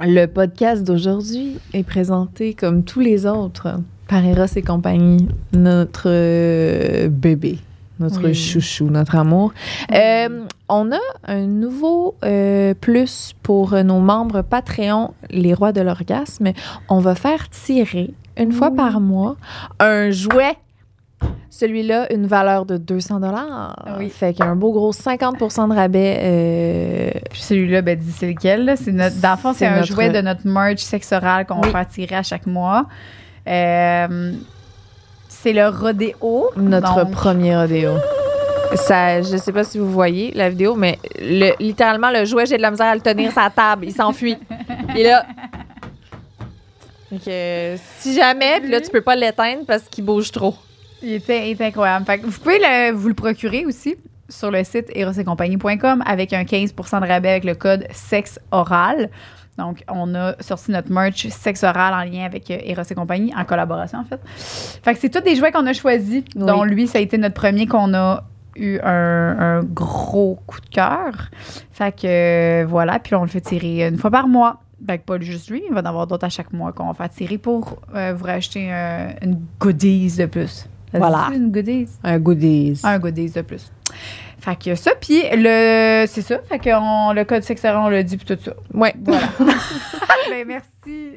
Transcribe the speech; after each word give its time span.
Le 0.00 0.26
podcast 0.26 0.82
d'aujourd'hui 0.84 1.58
est 1.72 1.84
présenté 1.84 2.54
comme 2.54 2.82
tous 2.84 3.00
les 3.00 3.26
autres 3.26 3.68
par 4.08 4.24
Eros 4.24 4.44
et 4.56 4.62
compagnie, 4.62 5.28
notre 5.52 6.04
euh, 6.06 7.08
bébé, 7.08 7.58
notre 8.00 8.24
Oui. 8.26 8.34
chouchou, 8.34 8.90
notre 8.90 9.14
amour. 9.16 9.52
Euh, 9.94 10.44
on 10.68 10.92
a 10.92 10.98
un 11.26 11.46
nouveau 11.46 12.16
euh, 12.24 12.74
plus 12.74 13.34
pour 13.42 13.72
nos 13.84 14.00
membres 14.00 14.42
Patreon, 14.42 15.14
les 15.30 15.54
rois 15.54 15.72
de 15.72 15.80
l'orgasme. 15.80 16.52
On 16.88 16.98
va 16.98 17.14
faire 17.14 17.48
tirer 17.48 18.12
une 18.36 18.52
fois 18.52 18.72
par 18.72 19.00
mois 19.00 19.36
un 19.78 20.10
jouet. 20.10 20.56
Celui-là, 21.50 22.12
une 22.12 22.26
valeur 22.26 22.66
de 22.66 22.76
200 22.76 23.20
dollars. 23.20 23.76
Oui. 23.98 24.08
Fait 24.10 24.32
qu'il 24.34 24.44
y 24.44 24.48
a 24.48 24.50
un 24.50 24.56
beau 24.56 24.72
gros 24.72 24.92
50% 24.92 25.68
de 25.68 25.74
rabais. 25.74 26.18
euh, 26.20 27.10
celui-là, 27.32 27.80
ben, 27.82 27.96
dis 27.96 28.10
c'est 28.10 28.26
lequel. 28.26 28.64
là? 28.64 28.74
C'est 28.76 28.90
notre, 28.92 29.20
dans 29.20 29.30
le 29.32 29.36
fond, 29.36 29.52
c'est 29.52 29.60
C'est 29.60 29.66
un 29.66 29.76
notre- 29.76 29.86
jouet 29.86 30.10
de 30.10 30.20
notre 30.20 30.46
merch 30.46 30.80
sexe 30.80 31.12
oral 31.12 31.46
qu'on 31.46 31.60
Oui. 31.60 31.70
va 31.70 31.84
faire 31.84 31.88
tirer 31.88 32.16
à 32.16 32.22
chaque 32.24 32.46
mois. 32.46 32.86
Euh, 33.46 34.32
c'est 35.28 35.52
le 35.52 35.68
rodéo. 35.68 36.50
notre 36.56 37.04
Donc, 37.04 37.12
premier 37.12 37.56
rodéo. 37.56 37.92
Ça, 38.74 39.22
je 39.22 39.36
sais 39.36 39.52
pas 39.52 39.62
si 39.62 39.78
vous 39.78 39.88
voyez 39.90 40.32
la 40.34 40.50
vidéo, 40.50 40.74
mais 40.74 40.98
le, 41.20 41.52
littéralement, 41.62 42.10
le 42.10 42.24
jouet, 42.24 42.46
j'ai 42.46 42.56
de 42.56 42.62
la 42.62 42.72
misère 42.72 42.86
à 42.88 42.94
le 42.96 43.00
tenir 43.00 43.30
sur 43.30 43.40
la 43.40 43.50
table. 43.50 43.84
Il 43.86 43.92
s'enfuit. 43.92 44.36
Et 44.96 45.04
là. 45.04 45.24
Fait 47.10 47.18
que, 47.24 47.80
si 47.98 48.14
jamais, 48.14 48.58
puis 48.60 48.70
là, 48.70 48.80
tu 48.80 48.90
peux 48.90 49.02
pas 49.02 49.14
l'éteindre 49.14 49.62
parce 49.66 49.84
qu'il 49.84 50.04
bouge 50.04 50.32
trop. 50.32 50.54
Il 51.04 51.12
était, 51.12 51.48
il 51.48 51.52
était 51.52 51.66
incroyable. 51.66 52.04
Fait 52.06 52.18
que 52.18 52.26
vous 52.26 52.40
pouvez 52.40 52.58
le- 52.58 52.92
vous 52.92 53.08
le 53.08 53.14
procurer 53.14 53.64
aussi 53.66 53.94
sur 54.28 54.50
le 54.50 54.64
site 54.64 54.86
erosetcompagnie.com 54.94 56.02
avec 56.06 56.32
un 56.32 56.44
15 56.44 56.72
de 56.74 57.06
rabais 57.06 57.30
avec 57.30 57.44
le 57.44 57.54
code 57.54 57.86
sexe 57.92 58.40
oral. 58.50 59.10
Donc, 59.58 59.84
on 59.88 60.14
a 60.16 60.34
sorti 60.40 60.72
notre 60.72 60.90
merch 60.90 61.28
sexe 61.28 61.62
oral 61.62 61.94
en 61.94 62.10
lien 62.10 62.24
avec 62.24 62.50
euh, 62.50 62.56
Eros 62.64 62.82
et 62.90 62.94
compagnie, 62.94 63.32
en 63.36 63.44
collaboration 63.44 63.98
en 64.00 64.04
fait. 64.04 64.18
Fait 64.82 64.94
que 64.94 64.98
c'est 64.98 65.10
tous 65.10 65.20
des 65.20 65.36
jouets 65.36 65.52
qu'on 65.52 65.66
a 65.66 65.72
choisis, 65.72 66.24
Oui. 66.34 66.46
dont 66.46 66.64
lui, 66.64 66.88
ça 66.88 66.98
a 66.98 67.00
été 67.00 67.18
notre 67.18 67.34
premier 67.36 67.66
qu'on 67.66 67.94
a 67.94 68.24
eu 68.56 68.78
un, 68.82 69.38
un 69.38 69.62
gros 69.62 70.40
coup 70.46 70.60
de 70.60 70.68
cœur. 70.70 71.30
Fait 71.70 71.92
que 71.94 72.62
euh, 72.62 72.66
voilà, 72.66 72.98
puis 72.98 73.14
on 73.14 73.22
le 73.22 73.28
fait 73.28 73.40
tirer 73.42 73.86
une 73.86 73.98
fois 73.98 74.10
par 74.10 74.26
mois. 74.26 74.60
Fait 74.86 74.98
que 74.98 75.04
pas 75.04 75.20
juste 75.20 75.50
lui, 75.50 75.62
il 75.68 75.72
va 75.74 75.82
en 75.82 75.84
avoir 75.84 76.06
d'autres 76.08 76.24
à 76.26 76.28
chaque 76.30 76.52
mois 76.52 76.72
qu'on 76.72 76.88
va 76.88 76.94
faire 76.94 77.10
tirer 77.10 77.38
pour 77.38 77.78
euh, 77.94 78.12
vous 78.16 78.24
racheter 78.24 78.68
euh, 78.72 79.08
une 79.22 79.40
goodies 79.60 80.16
de 80.18 80.26
plus. 80.26 80.66
Voilà. 80.94 81.30
Une 81.34 81.50
goodies. 81.50 81.88
Un 82.02 82.18
goodies. 82.18 82.80
Un 82.84 82.98
goodies 82.98 83.30
de 83.30 83.42
plus. 83.42 83.70
Fait 84.38 84.56
que 84.56 84.74
ça, 84.74 84.92
puis 85.00 85.22
le, 85.32 86.04
c'est 86.06 86.22
ça. 86.22 86.38
Fait 86.48 86.58
que 86.58 86.70
on, 86.74 87.12
le 87.12 87.24
code 87.24 87.42
sexuel, 87.42 87.76
on 87.76 87.88
l'a 87.88 88.02
dit, 88.02 88.16
puis 88.16 88.26
tout 88.26 88.42
ça. 88.42 88.52
Ouais. 88.72 88.94
Voilà. 89.02 89.26
ben, 90.28 90.46
merci. 90.46 91.12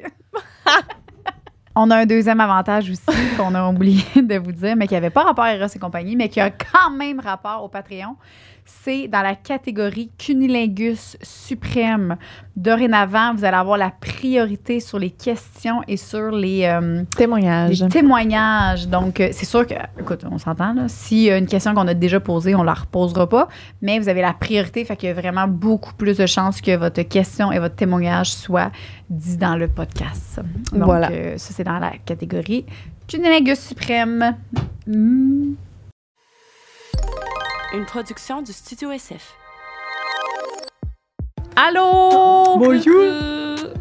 On 1.80 1.90
a 1.90 1.96
un 1.98 2.06
deuxième 2.06 2.40
avantage 2.40 2.90
aussi 2.90 3.36
qu'on 3.36 3.54
a 3.54 3.68
oublié 3.68 4.02
de 4.16 4.36
vous 4.38 4.50
dire, 4.50 4.74
mais 4.74 4.88
qui 4.88 4.94
n'avait 4.94 5.10
pas 5.10 5.22
rapport 5.22 5.44
à 5.44 5.54
Eros 5.54 5.66
et 5.66 5.78
compagnie, 5.78 6.16
mais 6.16 6.28
qui 6.28 6.40
a 6.40 6.50
quand 6.50 6.90
même 6.90 7.20
rapport 7.20 7.62
au 7.62 7.68
Patreon. 7.68 8.16
C'est 8.70 9.08
dans 9.08 9.22
la 9.22 9.34
catégorie 9.34 10.10
Cunilingus 10.18 11.16
suprême. 11.22 12.16
Dorénavant, 12.54 13.34
vous 13.34 13.44
allez 13.44 13.56
avoir 13.56 13.78
la 13.78 13.90
priorité 13.90 14.78
sur 14.80 14.98
les 14.98 15.10
questions 15.10 15.82
et 15.88 15.96
sur 15.96 16.30
les, 16.30 16.64
euh, 16.64 17.02
Témoignage. 17.16 17.82
les 17.82 17.88
témoignages. 17.88 18.86
Donc, 18.86 19.20
euh, 19.20 19.30
c'est 19.32 19.46
sûr 19.46 19.66
que, 19.66 19.74
écoute, 19.98 20.24
on 20.30 20.36
s'entend, 20.36 20.74
là. 20.74 20.82
A 20.84 21.38
une 21.38 21.46
question 21.46 21.74
qu'on 21.74 21.88
a 21.88 21.94
déjà 21.94 22.20
posée, 22.20 22.54
on 22.54 22.62
la 22.62 22.74
reposera 22.74 23.26
pas, 23.26 23.48
mais 23.80 23.98
vous 23.98 24.08
avez 24.08 24.20
la 24.20 24.34
priorité, 24.34 24.84
fait 24.84 24.96
qu'il 24.96 25.08
y 25.08 25.12
a 25.12 25.14
vraiment 25.14 25.48
beaucoup 25.48 25.94
plus 25.94 26.18
de 26.18 26.26
chances 26.26 26.60
que 26.60 26.76
votre 26.76 27.02
question 27.02 27.50
et 27.50 27.58
votre 27.58 27.74
témoignage 27.76 28.30
soient 28.32 28.70
dit 29.08 29.38
dans 29.38 29.56
le 29.56 29.68
podcast. 29.68 30.40
Donc, 30.72 30.84
Voilà. 30.84 31.10
euh, 31.10 31.38
ça, 31.38 31.54
c'est 31.54 31.64
dans 31.64 31.78
la 31.78 31.92
catégorie 32.04 32.66
Cunilingus 33.06 33.58
suprême. 33.60 34.36
Hmm. 34.86 35.54
Une 37.74 37.84
production 37.84 38.40
du 38.40 38.50
Studio 38.50 38.90
SF. 38.92 39.36
Allô? 41.54 42.56
Bonjour. 42.56 43.74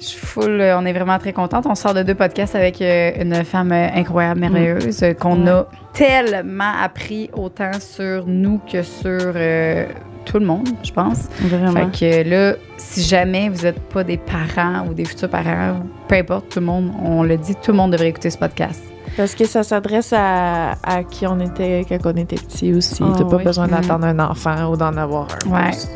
Je 0.00 0.04
suis 0.04 0.18
full, 0.18 0.60
euh, 0.60 0.76
on 0.76 0.84
est 0.84 0.92
vraiment 0.92 1.16
très 1.20 1.32
contente. 1.32 1.66
On 1.66 1.76
sort 1.76 1.94
de 1.94 2.02
deux 2.02 2.16
podcasts 2.16 2.56
avec 2.56 2.82
euh, 2.82 3.12
une 3.20 3.44
femme 3.44 3.70
euh, 3.70 3.88
incroyable, 3.94 4.40
merveilleuse, 4.40 5.04
qu'on 5.20 5.46
a 5.46 5.68
tellement 5.92 6.72
appris 6.82 7.30
autant 7.32 7.78
sur 7.78 8.26
nous 8.26 8.58
que 8.70 8.82
sur 8.82 9.32
euh, 9.36 9.86
tout 10.26 10.38
le 10.38 10.44
monde, 10.44 10.68
je 10.82 10.92
pense. 10.92 11.28
Vraiment. 11.40 11.72
Fait 11.90 12.22
que 12.24 12.28
là, 12.28 12.56
si 12.76 13.02
jamais 13.02 13.48
vous 13.48 13.62
n'êtes 13.62 13.80
pas 13.88 14.04
des 14.04 14.18
parents 14.18 14.86
ou 14.88 14.92
des 14.94 15.04
futurs 15.06 15.30
parents, 15.30 15.80
peu 16.08 16.16
importe, 16.16 16.50
tout 16.50 16.60
le 16.60 16.66
monde, 16.66 16.90
on 17.02 17.22
le 17.22 17.36
dit, 17.38 17.54
tout 17.54 17.70
le 17.72 17.76
monde 17.78 17.92
devrait 17.92 18.08
écouter 18.08 18.28
ce 18.30 18.36
podcast. 18.38 18.82
Parce 19.16 19.34
que 19.34 19.46
ça 19.46 19.62
s'adresse 19.62 20.12
à, 20.14 20.72
à 20.82 21.02
qui 21.04 21.26
on 21.26 21.40
était 21.40 21.86
quand 21.88 21.98
on 22.04 22.16
était 22.16 22.36
petit 22.36 22.74
aussi. 22.74 23.02
Ah 23.02 23.14
T'as 23.16 23.24
pas 23.24 23.36
oui. 23.36 23.44
besoin 23.44 23.66
Mm. 23.66 23.70
d'attendre 23.70 24.04
un 24.06 24.18
enfant 24.18 24.70
ou 24.70 24.76
d'en 24.76 24.94
avoir 24.96 25.28
un. 25.46 25.50
Ouais. 25.50 25.70
plus 25.70 25.88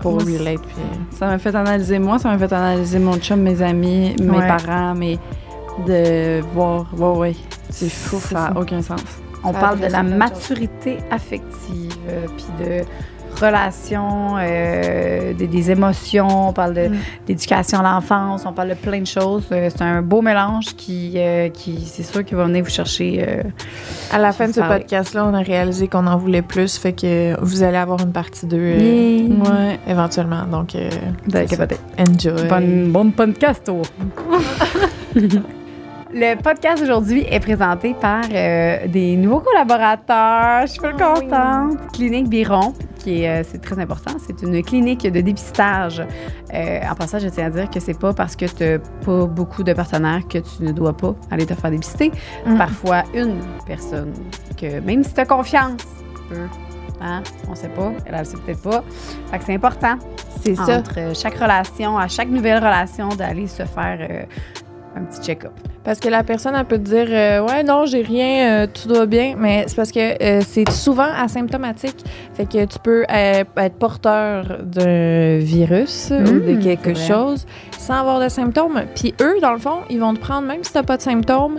Pour 0.00 0.12
Moi, 0.14 0.22
relate. 0.24 0.60
Puis... 0.60 1.16
Ça 1.18 1.26
m'a 1.28 1.38
fait 1.38 1.54
analyser 1.54 1.98
moi, 1.98 2.18
ça 2.18 2.28
m'a 2.28 2.38
fait 2.38 2.52
analyser 2.52 2.98
mon 2.98 3.16
chum, 3.18 3.40
mes 3.40 3.62
amis, 3.62 4.14
mes 4.20 4.30
Ouais. 4.38 4.46
parents, 4.46 4.94
mais 4.94 5.16
de 5.86 6.40
voir, 6.52 6.86
ouais, 6.98 7.18
ouais. 7.18 7.36
C'est 7.70 7.88
fou, 7.90 8.18
ça 8.18 8.50
n'a 8.50 8.60
aucun 8.60 8.82
sens. 8.82 9.00
On 9.42 9.52
Ça 9.54 9.58
parle 9.60 9.80
de 9.80 9.86
la 9.86 10.02
maturité 10.02 10.98
affective, 11.10 11.94
euh, 12.10 12.26
puis 12.36 12.46
de 12.66 12.82
relations, 13.40 14.36
euh, 14.38 15.32
des, 15.34 15.46
des 15.46 15.70
émotions, 15.70 16.48
on 16.48 16.52
parle 16.52 16.74
de 16.74 16.88
Mm. 16.88 16.96
d'éducation 17.26 17.78
à 17.80 17.82
l'enfance, 17.82 18.44
on 18.46 18.52
parle 18.52 18.70
de 18.70 18.74
plein 18.74 19.00
de 19.00 19.06
choses. 19.06 19.46
Euh, 19.52 19.68
c'est 19.70 19.82
un 19.82 20.02
beau 20.02 20.22
mélange 20.22 20.74
qui, 20.76 21.14
euh, 21.16 21.48
qui 21.48 21.80
c'est 21.86 22.02
sûr, 22.02 22.24
qui 22.24 22.34
va 22.34 22.44
venir 22.44 22.62
vous 22.64 22.70
chercher. 22.70 23.24
euh, 23.28 23.42
À 24.12 24.18
la 24.18 24.32
fin 24.32 24.48
de 24.48 24.52
ce 24.52 24.60
podcast-là, 24.60 25.24
on 25.26 25.34
a 25.34 25.40
réalisé 25.42 25.88
qu'on 25.88 26.06
en 26.06 26.16
voulait 26.16 26.42
plus, 26.42 26.76
fait 26.78 26.92
que 26.92 27.34
vous 27.42 27.62
allez 27.62 27.76
avoir 27.78 28.00
une 28.00 28.12
partie 28.12 28.46
2 28.46 28.56
Ouais. 28.58 29.78
éventuellement. 29.86 30.44
Donc, 30.50 30.76
capoter. 31.48 31.76
enjoy. 31.98 32.48
Bonne, 32.48 32.90
bonne 32.92 33.12
podcast, 33.12 33.70
oh. 33.72 33.82
Le 36.12 36.34
podcast 36.42 36.82
aujourd'hui 36.82 37.24
est 37.30 37.38
présenté 37.38 37.94
par 37.94 38.22
euh, 38.32 38.78
des 38.88 39.16
nouveaux 39.16 39.40
collaborateurs. 39.40 40.62
Je 40.66 40.72
suis 40.72 40.80
oui. 40.82 40.90
contente. 40.98 41.78
Clinique 41.92 42.28
Biron, 42.28 42.74
est, 43.06 43.28
euh, 43.28 43.42
c'est 43.48 43.60
très 43.60 43.78
important. 43.78 44.12
C'est 44.26 44.42
une 44.42 44.62
clinique 44.62 45.02
de 45.02 45.20
dépistage. 45.20 46.02
Euh, 46.52 46.80
en 46.90 46.94
passant, 46.94 47.18
je 47.18 47.28
tiens 47.28 47.46
à 47.46 47.50
dire 47.50 47.70
que 47.70 47.80
c'est 47.80 47.98
pas 47.98 48.12
parce 48.12 48.36
que 48.36 48.46
tu 48.46 48.64
n'as 48.64 48.78
pas 49.04 49.26
beaucoup 49.26 49.62
de 49.62 49.72
partenaires 49.72 50.26
que 50.28 50.38
tu 50.38 50.62
ne 50.62 50.72
dois 50.72 50.96
pas 50.96 51.14
aller 51.30 51.46
te 51.46 51.54
faire 51.54 51.70
dépister. 51.70 52.10
Mm. 52.46 52.56
Parfois, 52.58 53.04
une 53.14 53.38
personne 53.66 54.12
que 54.60 54.80
même 54.80 55.04
si 55.04 55.14
tu 55.14 55.20
as 55.20 55.26
confiance, 55.26 55.82
peut. 56.28 56.48
Hein? 57.00 57.22
On 57.48 57.54
sait 57.54 57.68
pas. 57.68 57.92
Elle, 58.06 58.14
elle 58.18 58.26
sait 58.26 58.36
peut-être 58.36 58.62
pas. 58.62 58.84
Fait 59.30 59.38
que 59.38 59.44
c'est 59.44 59.54
important 59.54 59.96
C'est 60.42 60.54
ça. 60.54 60.78
entre 60.78 60.98
euh, 60.98 61.14
chaque 61.14 61.34
relation, 61.38 61.96
à 61.98 62.08
chaque 62.08 62.28
nouvelle 62.28 62.58
relation, 62.58 63.08
d'aller 63.08 63.46
se 63.46 63.64
faire 63.64 63.98
euh, 64.00 64.24
un 64.96 65.04
petit 65.04 65.20
check-up. 65.20 65.52
Parce 65.84 65.98
que 65.98 66.08
la 66.08 66.22
personne, 66.22 66.54
elle 66.54 66.66
peut 66.66 66.78
te 66.78 66.82
dire 66.82 67.06
euh, 67.08 67.40
Ouais, 67.46 67.62
non, 67.62 67.86
j'ai 67.86 68.02
rien, 68.02 68.64
euh, 68.64 68.66
tout 68.66 68.88
va 68.88 69.06
bien. 69.06 69.34
Mais 69.38 69.64
c'est 69.66 69.76
parce 69.76 69.92
que 69.92 70.22
euh, 70.22 70.42
c'est 70.46 70.68
souvent 70.70 71.08
asymptomatique. 71.16 72.04
Fait 72.34 72.44
que 72.44 72.64
tu 72.64 72.78
peux 72.78 73.04
être 73.08 73.74
porteur 73.76 74.58
d'un 74.62 75.38
virus 75.38 76.10
ou 76.10 76.40
de 76.40 76.50
Mm, 76.50 76.58
quelque 76.58 76.94
chose 76.94 77.46
sans 77.78 77.94
avoir 77.94 78.20
de 78.20 78.28
symptômes. 78.28 78.82
Puis 78.94 79.14
eux, 79.20 79.40
dans 79.40 79.52
le 79.52 79.58
fond, 79.58 79.78
ils 79.88 79.98
vont 80.00 80.12
te 80.14 80.20
prendre, 80.20 80.46
même 80.46 80.62
si 80.62 80.72
t'as 80.72 80.82
pas 80.82 80.96
de 80.96 81.02
symptômes, 81.02 81.58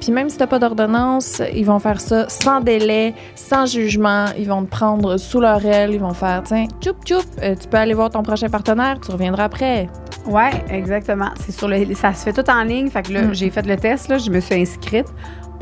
puis 0.00 0.12
même 0.12 0.28
si 0.28 0.36
t'as 0.36 0.46
pas 0.46 0.58
d'ordonnance, 0.58 1.40
ils 1.54 1.64
vont 1.64 1.78
faire 1.78 2.00
ça 2.00 2.28
sans 2.28 2.60
délai, 2.60 3.14
sans 3.34 3.66
jugement. 3.66 4.26
Ils 4.38 4.48
vont 4.48 4.64
te 4.64 4.70
prendre 4.70 5.16
sous 5.16 5.40
leur 5.40 5.64
aile. 5.64 5.92
Ils 5.92 6.00
vont 6.00 6.12
faire 6.12 6.42
Tiens, 6.44 6.66
tchoup, 6.80 6.96
tchoup, 7.04 7.24
tu 7.40 7.68
peux 7.68 7.78
aller 7.78 7.94
voir 7.94 8.10
ton 8.10 8.22
prochain 8.22 8.48
partenaire, 8.48 8.98
tu 9.00 9.10
reviendras 9.10 9.44
après. 9.44 9.88
Ouais, 10.26 10.50
exactement. 10.70 11.30
C'est 11.40 11.52
sur 11.52 11.68
le, 11.68 11.94
ça 11.94 12.12
se 12.14 12.24
fait 12.24 12.32
tout 12.32 12.48
en 12.50 12.62
ligne. 12.64 12.88
Fait 12.90 13.02
que 13.02 13.12
là, 13.12 13.22
Mm. 13.22 13.34
j'ai 13.34 13.50
fait 13.50 13.66
le 13.66 13.76
test, 13.76 14.08
là, 14.08 14.18
je 14.18 14.30
me 14.30 14.40
suis 14.40 14.54
inscrite. 14.60 15.06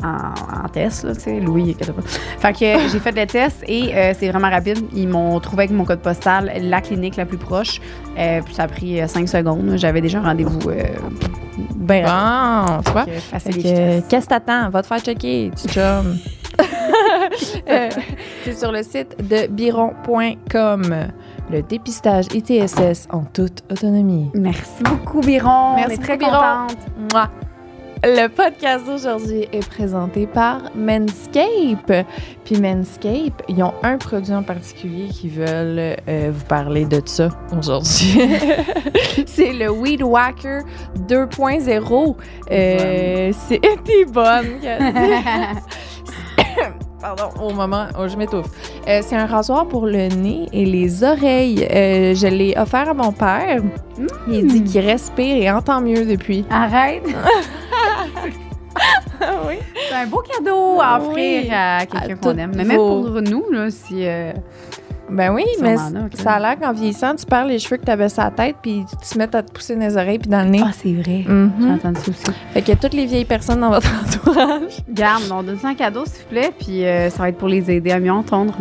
En, 0.03 0.65
en 0.65 0.67
test, 0.67 1.03
là, 1.05 1.15
tu 1.15 1.21
sais, 1.21 1.39
Louis, 1.39 1.73
pas. 1.73 1.85
Fait 2.39 2.51
que 2.53 2.89
j'ai 2.91 2.99
fait 2.99 3.13
le 3.17 3.25
test 3.25 3.63
et 3.65 3.95
euh, 3.95 4.13
c'est 4.17 4.29
vraiment 4.29 4.49
rapide. 4.49 4.79
Ils 4.93 5.07
m'ont 5.07 5.39
trouvé 5.39 5.63
avec 5.63 5.75
mon 5.75 5.85
code 5.85 6.01
postal 6.01 6.51
la 6.61 6.81
clinique 6.81 7.15
la 7.15 7.25
plus 7.25 7.37
proche. 7.37 7.79
Euh, 8.17 8.41
puis 8.43 8.53
ça 8.53 8.63
a 8.63 8.67
pris 8.67 8.99
5 9.07 9.27
secondes. 9.29 9.73
J'avais 9.77 10.01
déjà 10.01 10.19
un 10.19 10.23
rendez-vous 10.23 10.69
euh, 10.69 10.83
bien 11.75 12.05
rapide. 12.05 12.75
Bon, 12.75 12.81
tu 12.85 12.91
vois. 12.91 13.05
Qu'est-ce 13.05 14.25
que 14.25 14.29
t'attends? 14.29 14.69
Va 14.69 14.81
te 14.81 14.87
faire 14.87 14.99
checker, 14.99 15.51
tu 15.59 15.67
chum. 15.69 16.17
Euh, 17.69 17.89
c'est 18.43 18.57
sur 18.57 18.71
le 18.71 18.83
site 18.83 19.15
de 19.27 19.47
biron.com. 19.47 21.07
Le 21.51 21.61
dépistage 21.61 22.25
ITSS 22.33 23.07
en 23.11 23.23
toute 23.23 23.63
autonomie. 23.71 24.31
Merci 24.33 24.83
beaucoup, 24.83 25.21
Biron. 25.21 25.75
Merci 25.75 25.91
On 25.91 25.93
est 25.93 26.03
très 26.03 26.17
beaucoup, 26.17 26.31
Biron. 26.31 26.67
contente. 26.67 26.77
Mouah. 27.13 27.29
Le 28.07 28.27
podcast 28.27 28.85
d'aujourd'hui 28.85 29.47
est 29.51 29.67
présenté 29.67 30.27
par 30.27 30.61
Manscape. 30.75 32.05
Puis 32.43 32.59
Manscape, 32.59 33.41
ils 33.47 33.63
ont 33.63 33.73
un 33.81 33.97
produit 33.97 34.33
en 34.33 34.43
particulier 34.43 35.07
qui 35.07 35.27
veulent 35.27 35.95
euh, 36.07 36.31
vous 36.31 36.45
parler 36.45 36.85
de 36.85 37.01
ça 37.05 37.29
aujourd'hui. 37.57 38.19
c'est 39.25 39.53
le 39.53 39.71
Weed 39.71 40.03
Whacker 40.03 40.61
2.0. 41.07 42.15
Euh, 42.51 43.31
c'est 43.47 43.61
bonne. 44.11 44.59
Pardon, 47.05 47.29
au 47.39 47.53
moment 47.53 47.85
où 48.01 48.07
je 48.07 48.17
m'étouffe. 48.17 48.47
Euh, 48.87 48.99
c'est 49.03 49.15
un 49.15 49.27
rasoir 49.27 49.67
pour 49.67 49.85
le 49.85 50.07
nez 50.07 50.49
et 50.51 50.65
les 50.65 51.03
oreilles. 51.03 51.63
Euh, 51.71 52.15
je 52.15 52.25
l'ai 52.25 52.55
offert 52.57 52.89
à 52.89 52.95
mon 52.95 53.11
père. 53.11 53.61
Il 54.27 54.47
dit 54.47 54.63
qu'il 54.63 54.81
respire 54.81 55.35
et 55.35 55.51
entend 55.51 55.81
mieux 55.81 56.03
depuis. 56.03 56.43
Arrête! 56.49 57.03
oui. 59.47 59.55
C'est 59.87 59.93
un 59.95 60.07
beau 60.07 60.23
cadeau 60.27 60.79
à 60.81 60.97
offrir 60.99 61.43
Oui. 61.43 61.49
à 61.51 61.85
quelqu'un 61.85 62.15
qu'on 62.15 62.37
aime. 62.39 62.53
Mais 62.55 62.63
même 62.63 62.77
pour 62.77 63.21
nous, 63.21 63.51
là, 63.51 63.69
si. 63.69 64.07
euh, 64.07 64.33
Ben 65.09 65.33
oui, 65.33 65.43
mais 65.61 65.75
a, 65.75 65.89
ça 66.13 66.33
a 66.33 66.39
l'air 66.39 66.59
qu'en 66.59 66.73
vieillissant, 66.73 67.15
tu 67.15 67.25
perds 67.25 67.45
les 67.45 67.59
cheveux 67.59 67.77
que 67.77 67.85
tu 67.85 67.91
avais 67.91 68.09
sur 68.09 68.23
la 68.23 68.31
tête 68.31 68.55
puis 68.61 68.83
tu 68.89 69.09
te 69.13 69.17
mets 69.17 69.35
à 69.35 69.43
te 69.43 69.51
pousser 69.51 69.75
dans 69.75 69.81
les 69.81 69.95
oreilles 69.97 70.19
puis 70.19 70.29
dans 70.29 70.43
le 70.43 70.49
nez. 70.49 70.61
Ah, 70.63 70.71
c'est 70.73 70.93
vrai. 70.93 71.23
J'ai 71.25 71.69
entendu 71.69 71.99
ça 72.01 72.11
aussi. 72.11 72.39
Fait 72.53 72.61
que 72.61 72.71
toutes 72.73 72.93
les 72.93 73.05
vieilles 73.05 73.25
personnes 73.25 73.61
dans 73.61 73.69
votre 73.69 73.87
entourage. 74.03 74.71
Garde, 74.89 75.23
on 75.31 75.43
donne 75.43 75.59
ça 75.59 75.69
en 75.69 75.75
cadeau, 75.75 76.05
s'il 76.05 76.23
vous 76.23 76.29
plaît, 76.29 76.51
puis 76.57 76.85
euh, 76.85 77.09
ça 77.09 77.23
va 77.23 77.29
être 77.29 77.37
pour 77.37 77.49
les 77.49 77.69
aider 77.69 77.91
à 77.91 77.99
mieux 77.99 78.11
entendre. 78.11 78.55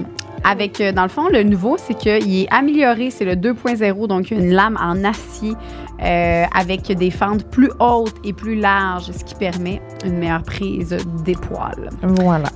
Avec, 0.46 0.80
euh, 0.82 0.92
dans 0.92 1.04
le 1.04 1.08
fond, 1.08 1.28
le 1.28 1.42
nouveau, 1.42 1.76
c'est 1.78 1.94
qu'il 1.94 2.42
est 2.42 2.52
amélioré, 2.52 3.10
c'est 3.10 3.24
le 3.24 3.34
2.0, 3.34 4.06
donc 4.06 4.30
une 4.30 4.50
lame 4.50 4.78
en 4.78 5.02
acier 5.02 5.54
euh, 6.02 6.44
avec 6.54 6.90
des 6.92 7.10
fentes 7.10 7.44
plus 7.50 7.70
hautes 7.78 8.14
et 8.24 8.32
plus 8.32 8.56
larges, 8.56 9.10
ce 9.12 9.24
qui 9.24 9.34
permet 9.34 9.80
une 10.04 10.18
meilleure 10.18 10.42
prise 10.42 10.96
des 11.24 11.34
poils. 11.34 11.90
Voilà. 12.02 12.48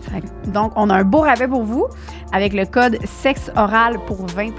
Donc, 0.49 0.73
on 0.77 0.91
a 0.91 0.97
un 0.97 1.05
beau 1.05 1.21
rabais 1.21 1.49
pour 1.49 1.63
vous 1.63 1.87
avec 2.33 2.53
le 2.53 2.65
code 2.67 2.99
sexe 3.05 3.51
oral 3.57 3.99
pour 4.07 4.27
20% 4.27 4.53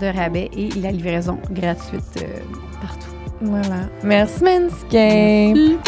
de 0.00 0.16
rabais 0.16 0.50
et 0.56 0.68
la 0.80 0.90
livraison 0.90 1.38
gratuite 1.50 2.22
euh, 2.22 2.40
partout. 2.80 3.10
Voilà. 3.40 3.88
Merci, 4.02 4.44
Manscaped. 4.44 5.78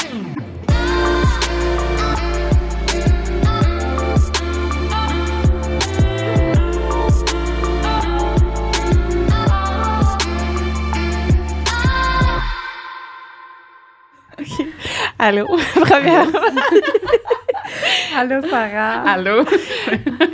Allô? 15.18 15.46
Première. 15.74 16.26
Allô, 18.16 18.40
Sarah? 18.48 19.02
Allô? 19.02 19.44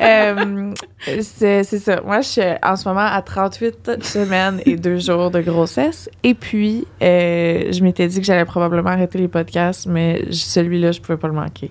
Euh, 0.02 0.73
c'est 1.20 1.62
ça. 1.64 2.00
Moi, 2.00 2.23
je 2.23 2.29
suis 2.29 2.43
en 2.62 2.75
ce 2.75 2.88
moment 2.88 3.06
à 3.06 3.23
38 3.23 4.02
semaines 4.02 4.61
et 4.67 4.75
deux 4.76 4.99
jours 4.99 5.31
de 5.31 5.40
grossesse. 5.40 6.11
Et 6.25 6.34
puis, 6.34 6.87
euh, 7.02 7.70
je 7.70 7.82
m'étais 7.84 8.08
dit 8.08 8.19
que 8.20 8.26
j'allais 8.26 8.44
probablement 8.44 8.90
arrêter 8.90 9.19
les 9.19 9.29
podcasts, 9.29 9.87
mais 9.87 10.25
celui-là, 10.31 10.90
je 10.90 11.00
pouvais 11.00 11.19
pas 11.19 11.29
le 11.29 11.34
manquer. 11.34 11.70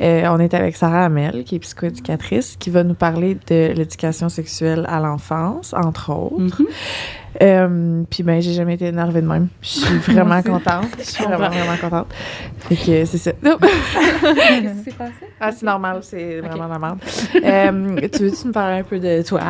Euh, 0.00 0.26
on 0.28 0.38
est 0.40 0.52
avec 0.52 0.76
Sarah 0.76 1.06
Hamel, 1.06 1.44
qui 1.44 1.56
est 1.56 1.60
psychoéducatrice, 1.60 2.56
qui 2.58 2.68
va 2.68 2.84
nous 2.84 2.94
parler 2.94 3.38
de 3.48 3.72
l'éducation 3.72 4.28
sexuelle 4.28 4.84
à 4.88 5.00
l'enfance, 5.00 5.72
entre 5.72 6.10
autres. 6.10 6.62
Euh, 7.42 8.02
puis 8.10 8.22
ben 8.24 8.42
j'ai 8.42 8.52
jamais 8.52 8.74
été 8.74 8.86
énervée 8.86 9.20
de 9.22 9.26
même. 9.26 9.48
Je 9.62 9.68
suis 9.68 9.96
vraiment 10.12 10.42
contente. 10.42 10.88
Je 10.98 11.04
suis 11.04 11.24
vraiment 11.24 11.48
vraiment 11.48 11.76
contente. 11.80 12.06
Fait 12.58 12.74
que 12.76 13.04
c'est 13.04 13.18
ça. 13.18 13.32
Qu'est-ce 13.32 14.72
qui 14.78 14.84
s'est 14.90 14.96
passé? 14.96 15.12
Ah 15.40 15.52
c'est 15.52 15.64
normal, 15.66 16.00
c'est 16.02 16.40
vraiment 16.40 16.78
merde. 16.78 16.98
Euh, 17.44 17.96
tu 18.12 18.24
veux-tu 18.24 18.46
nous 18.46 18.52
parler 18.52 18.80
un 18.80 18.82
peu 18.82 18.98
de 18.98 19.22
toi? 19.22 19.40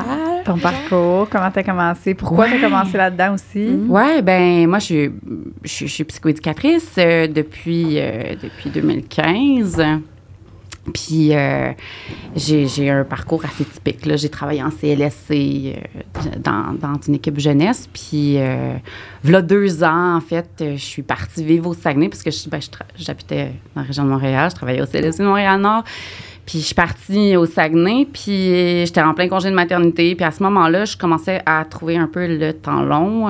Ton 0.44 0.58
parcours, 0.58 1.28
comment 1.30 1.50
t'as 1.50 1.62
commencé? 1.62 2.14
Pourquoi 2.14 2.44
Ouais. 2.44 2.50
t'as 2.60 2.68
commencé 2.68 2.96
là-dedans 2.96 3.34
aussi? 3.34 3.66
Ouais, 3.88 4.22
ben 4.22 4.66
moi 4.68 4.78
je 4.78 4.84
suis, 4.84 5.10
je, 5.64 5.68
suis- 5.68 5.88
je 5.88 5.92
suis 5.94 6.04
psychoéducatrice 6.04 6.90
euh, 6.98 7.26
depuis 7.26 7.98
euh, 7.98 8.34
depuis 8.42 8.70
2015. 8.70 9.82
Puis 10.94 11.34
euh, 11.34 11.72
j'ai 12.34 12.90
un 12.90 13.04
parcours 13.04 13.44
assez 13.44 13.64
typique. 13.64 13.98
J'ai 14.16 14.28
travaillé 14.28 14.62
en 14.62 14.70
CLSC 14.70 15.30
euh, 15.30 15.74
dans, 16.38 16.74
dans 16.74 16.98
une 17.06 17.16
équipe 17.16 17.38
jeunesse. 17.38 17.88
Puis 17.92 18.38
euh, 18.38 18.74
voilà 19.22 19.42
deux 19.42 19.84
ans, 19.84 20.16
en 20.16 20.20
fait, 20.20 20.48
euh, 20.60 20.76
je 20.76 20.84
suis 20.84 21.02
partie 21.02 21.44
vivre 21.44 21.70
au 21.70 21.74
Saguenay 21.74 22.08
parce 22.08 22.22
que 22.22 22.30
ben, 22.48 22.60
j'habitais 22.96 23.52
dans 23.74 23.82
la 23.82 23.86
région 23.86 24.04
de 24.04 24.08
Montréal. 24.08 24.50
Je 24.50 24.56
travaillais 24.56 24.80
au 24.80 24.86
CLSC 24.86 25.18
de 25.18 25.24
Montréal-Nord. 25.24 25.84
Puis 26.46 26.60
je 26.60 26.64
suis 26.64 26.74
partie 26.74 27.36
au 27.36 27.46
Saguenay, 27.46 28.08
puis 28.12 28.84
j'étais 28.84 29.02
en 29.02 29.14
plein 29.14 29.28
congé 29.28 29.50
de 29.50 29.54
maternité. 29.54 30.16
Puis 30.16 30.24
à 30.24 30.32
ce 30.32 30.42
moment-là, 30.42 30.84
je 30.84 30.96
commençais 30.96 31.42
à 31.46 31.64
trouver 31.64 31.96
un 31.96 32.08
peu 32.08 32.26
le 32.26 32.52
temps 32.54 32.82
long. 32.82 33.28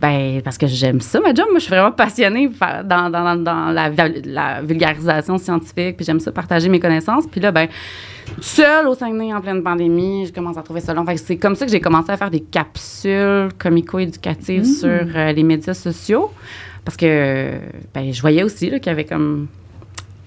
Ben, 0.00 0.42
parce 0.42 0.58
que 0.58 0.66
j'aime 0.66 1.00
ça, 1.00 1.20
ma 1.20 1.28
job. 1.32 1.46
Moi, 1.50 1.58
je 1.58 1.64
suis 1.64 1.70
vraiment 1.70 1.92
passionnée 1.92 2.48
dans, 2.84 2.86
dans, 2.86 3.10
dans- 3.10 3.36
dans 3.42 3.70
la, 3.72 4.60
vulgarisation 4.62 5.38
scientifique, 5.38 5.96
puis 5.96 6.04
j'aime 6.04 6.20
ça 6.20 6.32
partager 6.32 6.68
mes 6.68 6.80
connaissances. 6.80 7.26
Puis 7.26 7.40
là, 7.40 7.50
ben, 7.50 7.66
seule 8.40 8.86
au 8.88 8.94
Saguenay 8.94 9.32
en 9.32 9.40
pleine 9.40 9.62
pandémie, 9.62 10.26
je 10.26 10.32
commence 10.32 10.58
à 10.58 10.62
trouver 10.62 10.80
ça 10.80 10.92
long. 10.92 11.04
Fait 11.06 11.16
c'est 11.16 11.38
comme 11.38 11.54
ça 11.54 11.64
que 11.64 11.72
j'ai 11.72 11.80
commencé 11.80 12.10
à 12.10 12.16
faire 12.16 12.30
des 12.30 12.40
capsules 12.40 13.48
comico-éducatives 13.58 14.64
sur 14.66 14.88
euh, 14.90 15.32
les 15.32 15.42
médias 15.42 15.74
sociaux. 15.74 16.30
Parce 16.84 16.96
que, 16.96 17.52
ben, 17.94 18.12
je 18.12 18.20
voyais 18.20 18.42
aussi 18.42 18.68
qu'il 18.68 18.86
y 18.86 18.88
avait 18.90 19.04
comme 19.06 19.48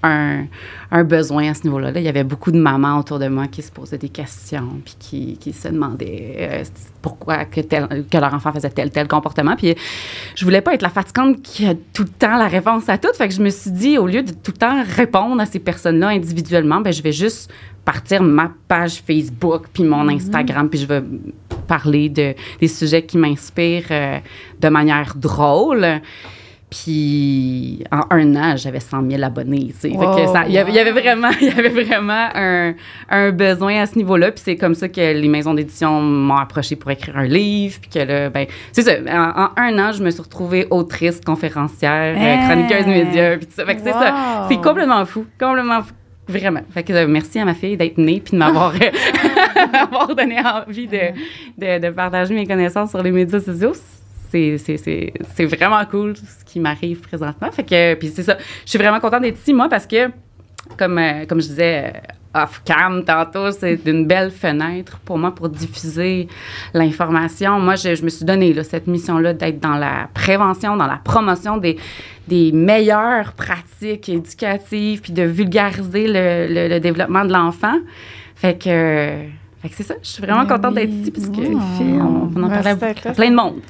un, 0.02 0.46
un 0.90 1.04
besoin 1.04 1.50
à 1.50 1.54
ce 1.54 1.64
niveau-là. 1.64 1.90
là. 1.90 2.00
Il 2.00 2.04
y 2.04 2.08
avait 2.08 2.24
beaucoup 2.24 2.50
de 2.50 2.58
mamans 2.58 2.98
autour 2.98 3.18
de 3.18 3.28
moi 3.28 3.46
qui 3.46 3.62
se 3.62 3.70
posaient 3.70 3.98
des 3.98 4.08
questions, 4.08 4.80
puis 4.84 4.96
qui, 4.98 5.36
qui 5.38 5.52
se 5.52 5.68
demandaient 5.68 6.36
euh, 6.38 6.64
pourquoi 7.02 7.44
que, 7.44 7.60
tel, 7.60 8.04
que 8.10 8.18
leur 8.18 8.32
enfant 8.34 8.52
faisait 8.52 8.70
tel, 8.70 8.90
tel 8.90 9.08
comportement. 9.08 9.56
Puis 9.56 9.74
je 10.34 10.44
voulais 10.44 10.60
pas 10.60 10.74
être 10.74 10.82
la 10.82 10.88
fatigante 10.88 11.42
qui 11.42 11.66
a 11.66 11.74
tout 11.74 12.02
le 12.02 12.08
temps 12.08 12.36
la 12.36 12.48
réponse 12.48 12.88
à 12.88 12.98
tout. 12.98 13.12
Fait 13.14 13.28
que 13.28 13.34
je 13.34 13.42
me 13.42 13.50
suis 13.50 13.70
dit, 13.70 13.98
au 13.98 14.06
lieu 14.06 14.22
de 14.22 14.32
tout 14.32 14.52
le 14.52 14.58
temps 14.58 14.82
répondre 14.96 15.40
à 15.40 15.46
ces 15.46 15.58
personnes-là 15.58 16.08
individuellement, 16.08 16.80
ben, 16.80 16.92
je 16.92 17.02
vais 17.02 17.12
juste 17.12 17.52
partir 17.84 18.22
ma 18.22 18.52
page 18.68 19.02
Facebook, 19.06 19.64
puis 19.72 19.84
mon 19.84 20.08
Instagram, 20.08 20.68
puis 20.68 20.80
je 20.80 20.86
vais 20.86 21.02
parler 21.66 22.08
de, 22.08 22.34
des 22.60 22.68
sujets 22.68 23.04
qui 23.04 23.16
m'inspirent 23.16 23.86
euh, 23.90 24.18
de 24.60 24.68
manière 24.68 25.14
drôle. 25.16 26.00
Puis 26.70 27.82
en 27.90 28.02
un 28.10 28.36
an, 28.36 28.56
j'avais 28.56 28.80
100 28.80 29.08
000 29.10 29.22
abonnés. 29.22 29.66
tu 29.68 29.72
sais. 29.80 29.88
Fait 29.90 29.96
que 29.96 30.00
Wow. 30.26 30.32
ça- 30.32 30.44
Il 30.46 30.52
y, 30.52 30.58
avait- 30.58 30.70
il 30.70 30.76
y 30.76 30.78
avait 30.78 30.92
vraiment, 30.92 31.28
il 31.40 31.48
y 31.48 31.50
avait 31.50 31.68
vraiment 31.68 32.28
un, 32.34 32.74
un 33.10 33.30
besoin 33.32 33.80
à 33.82 33.86
ce 33.86 33.96
niveau-là. 33.96 34.30
Puis 34.30 34.42
c'est 34.44 34.56
comme 34.56 34.74
ça 34.74 34.88
que 34.88 35.00
les 35.00 35.28
maisons 35.28 35.52
d'édition 35.54 36.00
m'ont 36.00 36.36
approché 36.36 36.76
pour 36.76 36.90
écrire 36.90 37.16
un 37.16 37.24
livre. 37.26 37.78
Puis 37.80 37.90
que 37.90 37.98
là, 38.06 38.30
ben, 38.30 38.46
c'est 38.72 38.82
ça. 38.82 38.92
En, 39.08 39.42
en 39.42 39.48
un 39.56 39.78
an, 39.78 39.92
je 39.92 40.02
me 40.02 40.10
suis 40.10 40.22
retrouvée 40.22 40.66
autrice, 40.70 41.20
conférencière, 41.24 42.16
euh, 42.16 42.46
chroniqueuse 42.48 42.86
média. 42.86 43.36
Puis 43.36 43.48
ça. 43.50 43.64
Fait 43.66 43.74
que 43.74 43.82
c'est 43.82 43.92
ça. 43.92 44.46
C'est 44.48 44.60
complètement 44.60 45.04
fou. 45.04 45.26
Complètement 45.38 45.82
fou. 45.82 45.92
Vraiment. 46.28 46.60
Fait 46.72 46.84
que 46.84 46.92
euh, 46.92 47.06
merci 47.08 47.40
à 47.40 47.44
ma 47.44 47.54
fille 47.54 47.76
d'être 47.76 47.98
née 47.98 48.20
puis 48.24 48.32
de 48.32 48.36
m'avoir 48.38 48.72
m'avoir 49.72 50.14
donné 50.14 50.36
envie 50.38 50.86
de, 50.86 50.98
de, 51.58 51.80
de 51.80 51.90
partager 51.90 52.32
mes 52.34 52.46
connaissances 52.46 52.90
sur 52.90 53.02
les 53.02 53.10
médias 53.10 53.40
sociaux. 53.40 53.72
C'est, 54.30 55.44
vraiment 55.46 55.84
cool 55.90 56.14
ce 56.16 56.44
qui 56.44 56.60
m'arrive 56.60 57.00
présentement. 57.00 57.50
Fait 57.50 57.64
que, 57.64 57.94
puis 57.94 58.08
c'est 58.08 58.22
ça. 58.22 58.36
Je 58.64 58.70
suis 58.70 58.78
vraiment 58.78 59.00
contente 59.00 59.22
d'être 59.22 59.38
ici, 59.38 59.52
moi, 59.52 59.68
parce 59.68 59.86
que, 59.86 60.10
comme, 60.78 60.98
euh, 60.98 61.26
comme 61.26 61.40
je 61.40 61.48
disais 61.48 61.92
euh, 61.94 62.42
off-cam 62.42 63.04
tantôt, 63.04 63.50
c'est 63.50 63.80
une 63.86 64.06
belle 64.06 64.30
fenêtre 64.30 64.98
pour 65.04 65.18
moi 65.18 65.34
pour 65.34 65.48
diffuser 65.48 66.28
l'information. 66.74 67.58
Moi, 67.58 67.74
je, 67.76 67.94
je 67.94 68.02
me 68.04 68.08
suis 68.08 68.24
donné 68.24 68.52
là, 68.52 68.62
cette 68.64 68.86
mission-là 68.86 69.32
d'être 69.34 69.58
dans 69.60 69.76
la 69.76 70.08
prévention, 70.14 70.76
dans 70.76 70.86
la 70.86 71.00
promotion 71.02 71.56
des, 71.56 71.76
des 72.28 72.52
meilleures 72.52 73.32
pratiques 73.32 74.08
éducatives, 74.08 75.00
puis 75.00 75.12
de 75.12 75.22
vulgariser 75.24 76.06
le, 76.06 76.46
le- 76.54 76.68
le 76.68 76.78
développement 76.80 77.24
de 77.24 77.32
l'enfant. 77.32 77.74
Fait 78.36 78.54
que, 78.56 78.68
fait 79.60 79.68
que 79.68 79.74
c'est 79.74 79.82
ça. 79.82 79.94
Je 80.02 80.08
suis 80.08 80.22
vraiment 80.22 80.44
Ben 80.44 80.54
contente 80.54 80.74
oui. 80.76 80.86
d'être 80.86 80.94
ici, 80.94 81.10
parce 81.10 81.28
que 81.28 81.52
Wow. 81.52 81.60
on, 81.80 82.30
on 82.36 82.42
en 82.44 82.48
là, 82.48 82.60
à 83.04 83.12
plein 83.12 83.30
de 83.30 83.36
monde. 83.36 83.60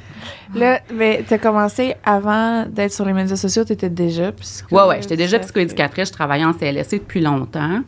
Là, 0.55 0.81
mais 0.93 1.25
t'as 1.29 1.39
commencé 1.39 1.95
avant 2.05 2.67
d'être 2.67 2.93
sur 2.93 3.05
les 3.05 3.13
médias 3.13 3.37
sociaux, 3.37 3.65
t'étais 3.65 3.91
déjà 3.91 4.33
psycho. 4.33 4.77
Ouais, 4.77 4.87
ouais, 4.87 5.03
j'étais 5.03 5.17
déjà 5.17 5.39
psychoéducatrice, 5.39 6.09
je 6.09 6.13
travaillais 6.13 6.45
en 6.45 6.53
CLSC 6.53 6.99
depuis 6.99 7.21
longtemps. 7.21 7.81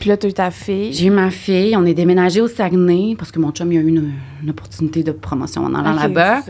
Puis 0.00 0.10
là, 0.10 0.16
t'as 0.16 0.28
eu 0.28 0.34
ta 0.34 0.50
fille. 0.50 0.92
J'ai 0.92 1.06
eu 1.06 1.10
ma 1.10 1.30
fille, 1.30 1.74
on 1.76 1.86
est 1.86 1.94
déménagé 1.94 2.40
au 2.40 2.48
Saguenay 2.48 3.14
parce 3.18 3.32
que 3.32 3.38
mon 3.38 3.50
chum 3.50 3.72
il 3.72 3.78
a 3.78 3.80
eu 3.80 3.88
une, 3.88 4.12
une 4.42 4.50
opportunité 4.50 5.02
de 5.02 5.12
promotion 5.12 5.64
en 5.64 5.74
allant 5.74 5.94
là-bas. 5.94 6.42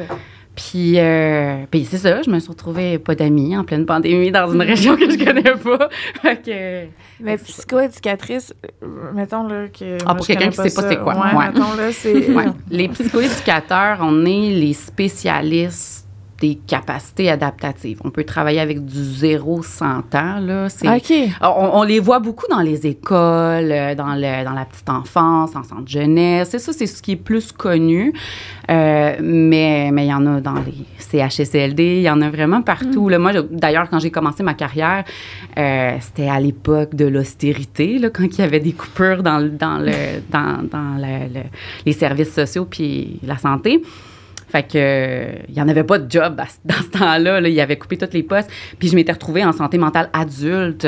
Puis, 0.57 0.99
euh, 0.99 1.65
puis 1.71 1.85
c'est 1.85 1.99
ça, 1.99 2.23
je 2.23 2.31
me 2.31 2.39
suis 2.39 2.49
retrouvée 2.49 2.99
pas 2.99 3.15
d'amis 3.15 3.55
en 3.57 3.63
pleine 3.65 3.85
pandémie 3.85 4.31
dans 4.33 4.51
une 4.51 4.63
région 4.63 4.97
que 4.97 5.11
je 5.11 5.23
connais 5.23 5.43
pas. 5.43 5.89
Que, 6.45 6.87
Mais 7.21 7.37
psychoéducatrice, 7.37 8.55
euh, 8.83 8.87
mettons 9.15 9.47
là 9.47 9.69
que. 9.69 9.99
Ah, 10.03 10.07
moi, 10.07 10.15
pour 10.17 10.27
quelqu'un 10.27 10.49
qui 10.49 10.57
sait 10.57 10.75
pas 10.75 10.89
c'est 10.89 10.97
quoi. 10.99 11.15
Ouais, 11.15 11.37
Ouais. 11.37 11.47
mettons 11.49 11.75
là, 11.75 11.89
ouais. 12.47 12.53
Les 12.71 12.89
psychoéducateurs, 12.89 13.99
on 14.01 14.25
est 14.25 14.51
les 14.51 14.73
spécialistes 14.73 16.06
des 16.41 16.57
capacités 16.67 17.31
adaptatives. 17.31 17.99
On 18.05 18.11
peut 18.11 18.25
travailler 18.25 18.61
avec 18.61 18.85
du 18.85 18.99
0-100 18.99 19.85
ans. 19.85 20.39
Là. 20.41 20.69
C'est, 20.69 20.89
OK. 20.89 21.31
on, 21.43 21.71
on 21.75 21.83
les 21.83 21.99
voit 22.01 22.19
beaucoup 22.19 22.47
dans 22.51 22.61
les 22.61 22.87
écoles, 22.87 23.73
euh, 23.73 23.95
dans, 23.95 24.15
le, 24.15 24.45
dans 24.45 24.53
la 24.53 24.65
petite 24.67 24.89
enfance, 24.91 25.57
en 25.57 25.63
centre 25.63 25.87
jeunesse. 25.89 26.49
C'est 26.51 26.59
ça, 26.59 26.73
c'est 26.73 26.87
ce 26.87 27.01
qui 27.03 27.13
est 27.13 27.17
plus 27.17 27.53
connu. 27.53 28.13
Euh, 28.71 29.17
mais 29.23 29.91
mais 29.93 30.07
il 30.07 30.11
y 30.11 30.15
en 30.15 30.27
a 30.27 30.41
dans 30.41 30.55
les 30.55 30.75
CHSLD, 30.99 31.99
il 31.99 32.03
y 32.03 32.11
en 32.11 32.21
a 32.21 32.29
vraiment 32.31 32.63
partout. 32.63 33.09
Là. 33.09 33.19
Moi, 33.19 33.33
d'ailleurs, 33.51 33.89
quand 33.89 33.99
j'ai 34.01 34.11
commencé 34.11 34.43
ma 34.43 34.55
carrière, 34.55 35.05
euh, 35.59 35.93
c'était 36.01 36.29
à 36.29 36.41
l'époque 36.41 36.95
de 36.95 37.07
l'austérité, 37.07 38.01
quand 38.13 38.25
il 38.25 38.39
y 38.39 38.43
avait 38.43 38.61
des 38.61 38.73
coupures 38.73 39.23
dans, 39.23 39.41
dans, 39.41 39.79
le, 39.79 40.21
dans, 40.31 40.63
dans 40.71 40.97
le- 40.97 41.33
le- 41.33 41.47
les 41.87 41.93
services 41.93 42.35
sociaux 42.35 42.67
puis 42.69 43.21
la 43.23 43.39
santé. 43.39 43.83
Fait 44.57 44.63
que 44.63 44.71
euh, 44.77 45.33
il 45.51 45.55
y 45.55 45.61
en 45.61 45.69
avait 45.69 45.85
pas 45.85 45.99
de 45.99 46.11
job 46.11 46.41
à 46.41 46.47
dans 46.65 46.75
ce 46.83 46.89
temps-là. 46.99 47.41
Là. 47.43 47.49
Il 47.49 47.61
avait 47.61 47.77
coupé 47.77 47.99
toutes 47.99 48.15
les 48.15 48.23
postes. 48.23 48.51
Puis 48.79 48.89
je 48.89 48.95
m'étais 48.95 49.13
retrouvée 49.13 49.45
en 49.45 49.53
santé 49.53 49.77
mentale 49.77 50.09
adulte. 50.15 50.87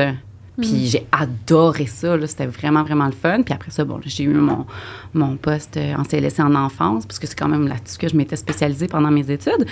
Puis 0.58 0.86
j'ai 0.86 1.06
adoré 1.12 1.84
ça. 1.86 2.16
C'était 2.26 2.46
vraiment, 2.46 2.82
vraiment 2.82 3.04
le 3.06 3.12
fun. 3.12 3.42
Puis 3.42 3.52
après 3.52 3.70
ça, 3.70 3.84
bon, 3.84 4.00
j'ai 4.06 4.24
eu 4.24 4.28
mon, 4.28 4.64
mon 5.12 5.36
poste 5.36 5.76
euh, 5.76 5.94
en 5.96 6.02
CLSC 6.04 6.40
en 6.40 6.54
enfance, 6.54 7.04
parce 7.06 7.18
que 7.18 7.26
c'est 7.26 7.38
quand 7.38 7.46
même 7.48 7.68
là-dessus 7.68 7.98
que 7.98 8.08
je 8.08 8.16
m'étais 8.16 8.36
spécialisée 8.36 8.88
pendant 8.88 9.10
mes 9.10 9.30
études. 9.30 9.66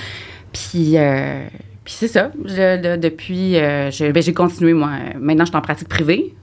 Puis, 0.52 0.96
euh, 0.98 1.46
puis 1.84 1.94
c'est 1.96 2.08
ça. 2.08 2.30
Je- 2.44 2.96
depuis, 2.98 3.56
euh, 3.56 3.90
ben, 4.12 4.22
j'ai 4.22 4.34
continué, 4.34 4.74
moi. 4.74 4.90
Maintenant, 5.18 5.44
je 5.46 5.50
suis 5.50 5.56
en 5.56 5.60
pratique 5.62 5.88
privée. 5.88 6.34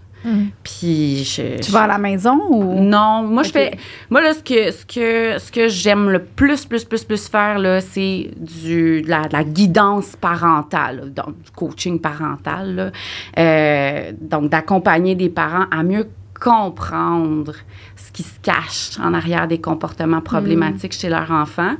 Puis 0.63 1.23
je, 1.23 1.59
Tu 1.61 1.71
vas 1.71 1.83
à 1.83 1.87
la 1.87 1.97
maison 1.97 2.39
ou? 2.49 2.81
non, 2.81 3.23
moi 3.23 3.43
je 3.43 3.51
fais 3.51 3.77
moi 4.09 4.21
là 4.21 4.33
ce 4.33 4.41
que 4.41 4.71
ce 4.71 4.85
que 4.85 5.37
ce 5.39 5.51
que 5.51 5.67
j'aime 5.67 6.09
le 6.09 6.23
plus 6.23 6.65
plus 6.65 6.85
plus 6.85 7.03
plus 7.03 7.27
faire 7.27 7.59
là, 7.59 7.81
c'est 7.81 8.31
du 8.37 9.01
de 9.01 9.09
la, 9.09 9.27
de 9.27 9.33
la 9.33 9.43
guidance 9.43 10.15
parentale, 10.15 10.97
là, 10.97 11.23
donc 11.23 11.41
du 11.43 11.51
coaching 11.51 11.99
parental 11.99 12.75
là. 12.75 12.91
Euh, 13.37 14.11
donc 14.19 14.49
d'accompagner 14.49 15.15
des 15.15 15.29
parents 15.29 15.65
à 15.71 15.83
mieux 15.83 16.07
comprendre 16.39 17.53
ce 17.95 18.11
qui 18.11 18.23
se 18.23 18.39
cache 18.41 18.99
en 19.01 19.13
arrière 19.13 19.47
des 19.47 19.61
comportements 19.61 20.21
problématiques 20.21 20.93
chez 20.93 21.09
leur 21.09 21.31
enfant. 21.31 21.75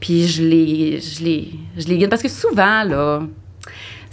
Puis 0.00 0.26
je 0.26 0.42
les 0.42 1.00
je 1.00 1.22
les 1.24 1.50
je 1.76 1.86
les 1.86 1.98
guide 1.98 2.08
parce 2.10 2.22
que 2.22 2.28
souvent 2.28 2.82
là 2.84 3.20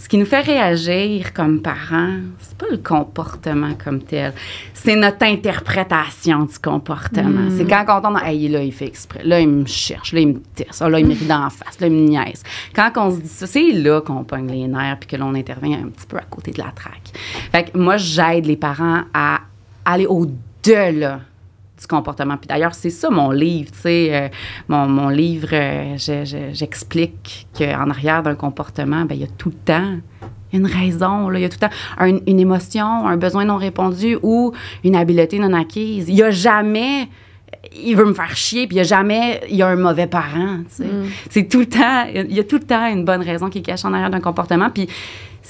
ce 0.08 0.10
qui 0.10 0.16
nous 0.16 0.24
fait 0.24 0.40
réagir 0.40 1.34
comme 1.34 1.60
parents, 1.60 2.16
c'est 2.38 2.56
pas 2.56 2.64
le 2.70 2.78
comportement 2.78 3.74
comme 3.74 4.00
tel, 4.00 4.32
c'est 4.72 4.96
notre 4.96 5.22
interprétation 5.22 6.44
du 6.44 6.58
comportement. 6.58 7.50
C'est 7.50 7.66
quand 7.66 7.84
on 7.90 8.00
tombe 8.00 8.14
dans, 8.14 8.24
hey, 8.24 8.48
là, 8.48 8.62
il 8.62 8.72
fait 8.72 8.86
exprès, 8.86 9.20
là, 9.22 9.38
il 9.38 9.50
me 9.50 9.66
cherche, 9.66 10.14
là, 10.14 10.20
il 10.20 10.28
me 10.28 10.40
Ah, 10.80 10.88
là, 10.88 10.98
il 10.98 11.06
me 11.06 11.12
rit 11.12 11.26
d'en 11.26 11.50
face, 11.50 11.78
là, 11.78 11.88
il 11.88 11.92
me 11.92 12.08
niaise. 12.08 12.42
Quand 12.74 12.90
on 12.96 13.10
se 13.10 13.20
dit 13.20 13.28
ça, 13.28 13.46
c'est 13.46 13.70
là 13.72 14.00
qu'on 14.00 14.24
pogne 14.24 14.50
les 14.50 14.66
nerfs 14.66 14.96
puis 14.98 15.10
que 15.10 15.16
l'on 15.16 15.34
intervient 15.34 15.80
un 15.84 15.88
petit 15.88 16.06
peu 16.06 16.16
à 16.16 16.22
côté 16.22 16.52
de 16.52 16.58
la 16.58 16.70
traque. 16.74 17.10
Fait 17.52 17.70
que 17.70 17.76
moi, 17.76 17.98
j'aide 17.98 18.46
les 18.46 18.56
parents 18.56 19.02
à 19.12 19.40
aller 19.84 20.06
au-delà 20.06 21.20
comportement. 21.88 22.36
Puis 22.36 22.46
d'ailleurs, 22.48 22.74
c'est 22.74 22.90
ça 22.90 23.10
mon 23.10 23.30
livre, 23.30 23.70
tu 23.72 23.78
sais. 23.80 24.08
euh, 24.12 24.28
mon, 24.68 24.86
mon 24.86 25.08
livre, 25.08 25.48
euh, 25.52 25.96
je- 25.96 26.24
je- 26.24 26.52
j'explique 26.54 27.46
qu'en 27.56 27.90
arrière 27.90 28.22
d'un 28.22 28.34
comportement, 28.34 29.04
ben 29.04 29.14
il 29.14 29.20
y 29.22 29.24
a 29.24 29.28
tout 29.38 29.48
le 29.48 29.54
temps 29.56 29.96
une 30.52 30.66
raison, 30.66 31.28
là. 31.28 31.38
il 31.38 31.42
y 31.42 31.44
a 31.44 31.48
tout 31.48 31.58
le 31.60 31.68
temps 31.68 31.74
un- 31.98 32.18
une 32.26 32.40
émotion, 32.40 32.84
un 33.06 33.16
besoin 33.16 33.44
non 33.44 33.56
répondu 33.56 34.16
ou 34.22 34.52
une 34.84 34.96
habileté 34.96 35.38
non 35.38 35.52
acquise. 35.52 36.08
Il 36.08 36.14
y 36.14 36.22
a 36.22 36.30
jamais 36.30 37.08
il 37.84 37.96
veut 37.96 38.04
me 38.04 38.12
faire 38.14 38.34
chier, 38.36 38.66
puis 38.66 38.76
il 38.76 38.78
y 38.78 38.80
a 38.80 38.84
jamais 38.84 39.40
il 39.50 39.56
y 39.56 39.62
a 39.62 39.68
un 39.68 39.76
mauvais 39.76 40.06
parent, 40.06 40.58
tu 40.68 40.84
sais. 40.84 40.88
C'est 41.30 41.48
tout 41.48 41.60
le 41.60 41.66
temps, 41.66 42.04
il 42.14 42.32
y 42.34 42.38
a 42.40 42.44
tout 42.44 42.56
le 42.56 42.62
temps 42.64 42.86
une 42.86 43.04
bonne 43.04 43.22
raison 43.22 43.48
qui 43.50 43.58
est 43.58 43.62
cachée 43.62 43.86
en 43.86 43.92
arrière 43.94 44.10
d'un 44.10 44.20
comportement, 44.20 44.70
puis 44.70 44.86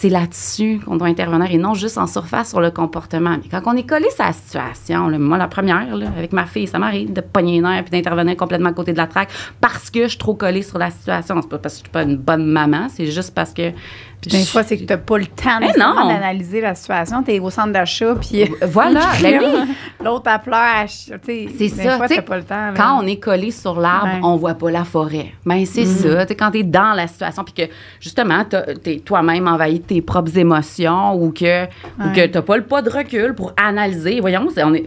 c'est 0.01 0.11
là-dessus 0.11 0.79
qu'on 0.85 0.95
doit 0.95 1.09
intervenir 1.09 1.51
et 1.51 1.59
non 1.59 1.75
juste 1.75 1.99
en 1.99 2.07
surface 2.07 2.51
sur 2.51 2.61
le 2.61 2.71
comportement. 2.71 3.31
Mais 3.31 3.49
quand 3.51 3.61
on 3.67 3.77
est 3.77 3.83
collé 3.83 4.07
sur 4.15 4.25
la 4.25 4.33
situation, 4.33 5.09
là, 5.09 5.19
moi, 5.19 5.39
la 5.39 5.49
première, 5.49 5.97
là, 5.97 6.07
avec 6.17 6.33
ma 6.33 6.47
fille, 6.47 6.69
ça 6.69 6.79
m'arrive 6.79 7.13
de 7.13 7.21
pogner 7.21 7.61
nerfs 7.61 7.83
puis 7.83 7.91
d'intervenir 8.01 8.37
complètement 8.37 8.69
à 8.69 8.75
côté 8.75 8.93
de 8.93 8.97
la 8.99 9.09
traque 9.09 9.31
parce 9.61 9.91
que 9.91 10.05
je 10.05 10.11
suis 10.11 10.19
trop 10.19 10.35
collée 10.35 10.63
sur 10.63 10.79
la 10.79 10.91
situation. 10.93 11.41
C'est 11.43 11.49
pas 11.49 11.59
parce 11.59 11.75
que 11.75 11.79
je 11.81 11.85
suis 11.87 11.93
pas 11.93 12.05
une 12.05 12.17
bonne 12.17 12.47
maman, 12.47 12.87
c'est 12.89 13.07
juste 13.07 13.35
parce 13.35 13.53
que. 13.53 13.73
Puis 14.21 14.33
des 14.33 14.45
fois, 14.47 14.65
c'est 14.65 14.77
que 14.77 14.83
tu 14.83 14.93
n'as 14.93 14.97
pas 14.99 15.17
le 15.17 15.27
temps 15.27 15.61
d'analyser 15.61 16.61
la 16.61 16.75
situation. 16.75 17.23
Tu 17.23 17.35
es 17.35 17.39
au 17.39 17.51
centre 17.51 17.71
d'achat, 17.73 18.17
puis 18.17 18.51
Voilà, 18.63 19.01
ben 19.23 19.41
oui. 19.41 19.75
l'autre, 20.05 20.29
elle 20.29 20.41
pleure. 20.41 20.87
C'est 20.89 21.47
des 21.57 21.69
ça, 21.69 21.99
fois, 21.99 22.09
pas 22.27 22.37
le 22.37 22.43
temps. 22.43 22.75
Quand 22.77 23.01
on 23.01 23.07
est 23.07 23.21
collé 23.21 23.53
sur 23.53 23.79
l'arbre, 23.79 24.07
Ouais. 24.15 24.21
on 24.25 24.35
voit 24.37 24.55
pas 24.55 24.73
la 24.73 24.83
forêt. 24.83 25.33
Mais 25.45 25.65
c'est 25.67 25.85
ça, 25.85 26.23
tu 26.27 26.29
sais, 26.31 26.35
quand 26.35 26.51
tu 26.51 26.59
es 26.59 26.63
dans 26.65 26.95
la 26.95 27.07
situation, 27.07 27.45
puis 27.45 27.55
que 27.69 27.73
justement, 28.01 28.45
tu 28.45 28.91
es 28.91 28.99
toi-même 28.99 29.47
envahi 29.47 29.79
de 29.79 29.85
tes 29.89 30.01
propres 30.03 30.39
émotions 30.39 31.15
ou 31.21 31.33
que, 31.33 31.65
ou 31.65 32.13
que 32.15 32.27
tu 32.27 32.41
pas 32.43 32.57
le 32.57 32.63
pas 32.63 32.83
de 32.83 32.91
recul 32.91 33.35
pour 33.35 33.53
analyser. 33.57 34.21
Voyons, 34.21 34.47
c'est- 34.55 34.63
on 34.63 34.73
est, 34.75 34.85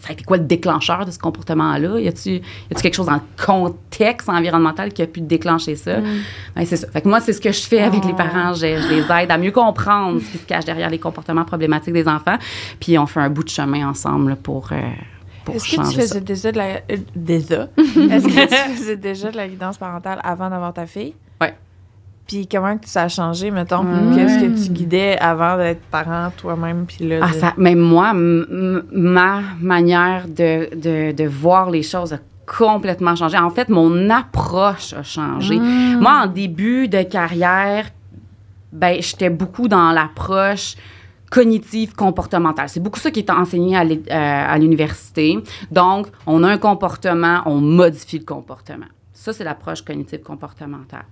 ça 0.00 0.08
a 0.08 0.12
été 0.12 0.24
quoi 0.24 0.36
le 0.38 0.44
déclencheur 0.44 1.04
de 1.06 1.10
ce 1.12 1.18
comportement-là? 1.18 2.00
Y 2.00 2.08
a-tu 2.08 2.40
quelque 2.82 2.94
chose 2.94 3.06
dans 3.06 3.14
le 3.14 3.44
contexte 3.46 4.28
environnemental 4.28 4.92
qui 4.92 5.02
a 5.02 5.06
pu 5.06 5.20
déclencher 5.20 5.76
ça? 5.76 5.98
Ben, 6.56 6.64
c'est 6.66 6.76
ça. 6.76 6.88
Fait 6.88 7.00
que 7.02 7.08
moi, 7.08 7.20
c'est 7.20 7.32
ce 7.32 7.40
que 7.40 7.52
je 7.52 7.62
fais 7.62 7.80
avec 7.80 8.04
les 8.04 8.14
parents. 8.14 8.54
Je, 8.54 8.80
je 8.80 8.88
les 8.88 9.22
aide 9.22 9.30
à 9.30 9.38
mieux 9.38 9.52
comprendre 9.52 10.20
ce 10.20 10.30
qui 10.32 10.38
se 10.38 10.46
cache 10.46 10.64
derrière 10.64 10.90
les 10.90 10.98
comportements 10.98 11.44
problématiques 11.44 11.94
des 11.94 12.08
enfants. 12.08 12.36
Puis 12.80 12.98
on 12.98 13.06
fait 13.06 13.20
un 13.20 13.30
bout 13.30 13.44
de 13.44 13.48
chemin 13.50 13.88
ensemble 13.88 14.36
pour. 14.36 14.68
euh, 14.72 14.76
pour 15.44 15.54
Est-ce 15.54 15.64
que 15.76 15.76
tu 15.76 15.84
ça. 15.94 16.00
faisais 16.00 16.20
déjà 16.20 16.52
de 16.52 16.56
la. 16.58 16.64
euh, 16.90 16.96
déjà? 17.14 17.68
Est-ce 17.78 18.26
que 18.26 18.48
tu 18.48 18.76
faisais 18.76 18.96
déjà 18.96 19.30
de 19.30 19.36
la 19.36 19.48
guidance 19.48 19.78
parentale 19.78 20.18
avant 20.24 20.48
d'avoir 20.50 20.72
ta 20.72 20.86
fille? 20.86 21.14
Ouais. 21.40 21.54
Puis 22.28 22.46
comment 22.46 22.76
que 22.78 22.86
ça 22.88 23.02
a 23.04 23.08
changé, 23.08 23.50
mettons? 23.50 23.84
Qu'est-ce 24.14 24.38
que 24.44 24.64
tu 24.64 24.70
guidais 24.70 25.16
avant 25.18 25.56
d'être 25.56 25.80
parent 25.90 26.30
toi-même? 26.36 26.84
Puis 26.86 27.08
là, 27.08 27.20
Ah, 27.22 27.28
de- 27.28 27.32
ça, 27.32 27.54
même 27.56 27.78
moi, 27.80 28.12
ma 28.14 29.40
manière 29.60 30.28
de, 30.28 30.68
de, 30.76 31.12
de 31.12 31.24
voir 31.28 31.70
les 31.70 31.82
choses 31.82 32.12
a 32.12 32.18
complètement 32.46 33.16
changé. 33.16 33.36
En 33.38 33.50
fait, 33.50 33.68
mon 33.70 34.10
approche 34.10 34.92
a 34.92 35.02
changé. 35.02 35.58
Moi, 35.58 36.22
en 36.24 36.26
début 36.26 36.88
de 36.88 37.02
carrière, 37.02 37.86
ben, 38.72 39.00
j'étais 39.00 39.30
beaucoup 39.30 39.66
dans 39.68 39.90
l'approche 39.92 40.74
cognitive 41.30 41.94
comportementale. 41.94 42.68
C'est 42.68 42.80
beaucoup 42.80 42.98
ça 43.00 43.10
qui 43.10 43.20
est 43.20 43.30
enseigné 43.30 43.76
à 43.76 43.82
euh, 43.84 44.54
à 44.54 44.58
l'université. 44.58 45.38
Donc, 45.70 46.08
on 46.26 46.42
a 46.42 46.48
un 46.48 46.58
comportement, 46.58 47.40
on 47.46 47.60
modifie 47.60 48.18
le 48.18 48.24
comportement. 48.24 48.86
Ça, 49.12 49.32
c'est 49.32 49.44
l'approche 49.44 49.82
cognitive 49.82 50.20
comportementale. 50.20 51.04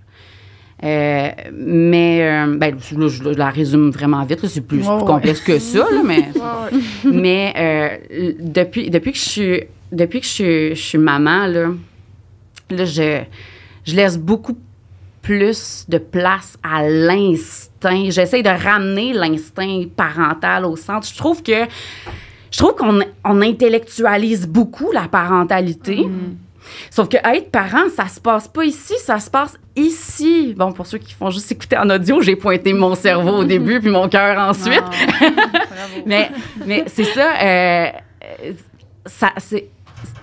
Euh, 0.83 1.29
mais, 1.53 2.19
euh, 2.21 2.55
ben, 2.55 2.75
là, 2.75 3.07
je, 3.07 3.23
la 3.29 3.49
résume 3.49 3.89
vraiment 3.89 4.23
vite. 4.23 4.43
là. 4.43 4.49
C'est 4.49 4.61
plus, 4.61 4.87
ouais. 4.87 5.05
complexe 5.05 5.41
que 5.41 5.57
ça, 5.57 5.79
là, 5.79 6.03
mais 6.03 6.29
mais 7.03 7.53
euh, 7.57 8.33
depuis, 8.39 8.89
depuis 8.89 9.11
que 9.11 9.17
je 9.17 9.23
suis 9.23 9.63
depuis 9.91 10.19
que 10.19 10.25
je 10.25 10.31
suis, 10.31 10.69
je 10.75 10.81
suis 10.81 10.97
maman, 10.97 11.47
là, 11.47 11.69
là 12.69 12.85
je, 12.85 13.21
je 13.85 13.95
laisse 13.95 14.19
beaucoup 14.19 14.57
plus 15.23 15.85
de 15.89 15.97
place 15.97 16.57
à 16.61 16.87
l'instinct. 16.87 18.09
J'essaie 18.09 18.43
de 18.43 18.49
ramener 18.49 19.13
l'instinct 19.13 19.83
parental 19.95 20.65
au 20.65 20.75
centre. 20.75 21.07
Je 21.07 21.17
trouve 21.17 21.41
que 21.41 21.65
je 22.51 22.57
trouve 22.57 22.75
qu'on 22.75 22.99
on 23.25 23.41
intellectualise 23.41 24.47
beaucoup 24.47 24.91
la 24.91 25.07
parentalité. 25.07 26.05
Sauf 26.89 27.09
que 27.09 27.17
être 27.17 27.51
parent, 27.51 27.89
ça 27.95 28.07
se 28.07 28.19
passe 28.19 28.47
pas 28.47 28.65
ici, 28.65 28.93
ça 28.99 29.19
se 29.19 29.29
passe 29.29 29.57
ici. 29.75 30.53
Bon, 30.57 30.71
pour 30.71 30.85
ceux 30.85 30.97
qui 30.97 31.13
font 31.13 31.29
juste 31.29 31.51
écouter 31.51 31.77
en 31.77 31.89
audio, 31.89 32.21
j'ai 32.21 32.35
pointé 32.35 32.73
mon 32.73 32.95
cerveau 32.95 33.39
au 33.39 33.43
début 33.43 33.79
puis 33.79 33.89
mon 33.89 34.09
cœur 34.09 34.37
ensuite. 34.39 34.83
Ah, 35.21 35.25
mais 36.05 36.31
mais 36.65 36.83
c'est 36.87 37.03
ça, 37.03 37.33
euh, 37.41 37.91
ça 39.05 39.33
c'est 39.37 39.69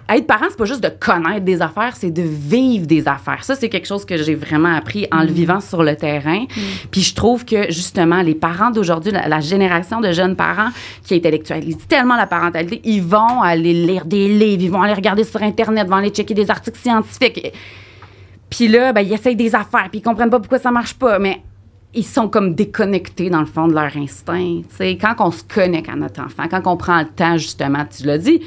être 0.08 0.26
parent, 0.26 0.46
c'est 0.50 0.58
pas 0.58 0.64
juste 0.64 0.82
de 0.82 0.88
connaître 0.88 1.44
des 1.44 1.62
affaires, 1.62 1.96
c'est 1.96 2.10
de 2.10 2.22
vivre 2.22 2.86
des 2.86 3.08
affaires. 3.08 3.42
Ça, 3.42 3.54
c'est 3.54 3.68
quelque 3.68 3.86
chose 3.86 4.04
que 4.04 4.16
j'ai 4.16 4.34
vraiment 4.34 4.74
appris 4.74 5.06
en 5.10 5.22
le 5.22 5.32
vivant 5.32 5.60
sur 5.60 5.82
le 5.82 5.96
terrain. 5.96 6.44
Puis 6.90 7.02
je 7.02 7.14
trouve 7.14 7.44
que, 7.44 7.70
justement, 7.72 8.20
les 8.20 8.34
parents 8.34 8.70
d'aujourd'hui, 8.70 9.12
la, 9.12 9.28
la 9.28 9.40
génération 9.40 10.00
de 10.00 10.12
jeunes 10.12 10.36
parents 10.36 10.70
qui 11.04 11.14
intellectualisent 11.14 11.86
tellement 11.88 12.16
la 12.16 12.26
parentalité, 12.26 12.80
ils 12.84 13.02
vont 13.02 13.40
aller 13.42 13.72
lire 13.72 14.04
des 14.04 14.28
livres, 14.28 14.62
ils 14.62 14.70
vont 14.70 14.82
aller 14.82 14.94
regarder 14.94 15.24
sur 15.24 15.42
Internet, 15.42 15.84
ils 15.86 15.90
vont 15.90 15.96
aller 15.96 16.10
checker 16.10 16.34
des 16.34 16.50
articles 16.50 16.78
scientifiques. 16.78 17.52
Puis 18.50 18.68
là, 18.68 18.92
ben, 18.92 19.00
ils 19.00 19.12
essayent 19.12 19.36
des 19.36 19.54
affaires, 19.54 19.88
puis 19.90 20.00
ils 20.00 20.02
comprennent 20.02 20.30
pas 20.30 20.38
pourquoi 20.38 20.58
ça 20.58 20.70
marche 20.70 20.94
pas. 20.94 21.18
Mais 21.18 21.40
ils 21.94 22.04
sont 22.04 22.28
comme 22.28 22.54
déconnectés 22.54 23.30
dans 23.30 23.40
le 23.40 23.46
fond 23.46 23.68
de 23.68 23.72
leur 23.74 23.96
instinct. 23.96 24.60
tu 24.68 24.76
sais. 24.76 24.96
Quand 25.00 25.14
on 25.20 25.30
se 25.30 25.42
connecte 25.44 25.88
à 25.88 25.96
notre 25.96 26.20
enfant, 26.20 26.44
quand 26.50 26.62
on 26.66 26.76
prend 26.76 26.98
le 27.00 27.06
temps, 27.06 27.36
justement, 27.36 27.84
tu 27.96 28.04
l'as 28.06 28.18
dit, 28.18 28.40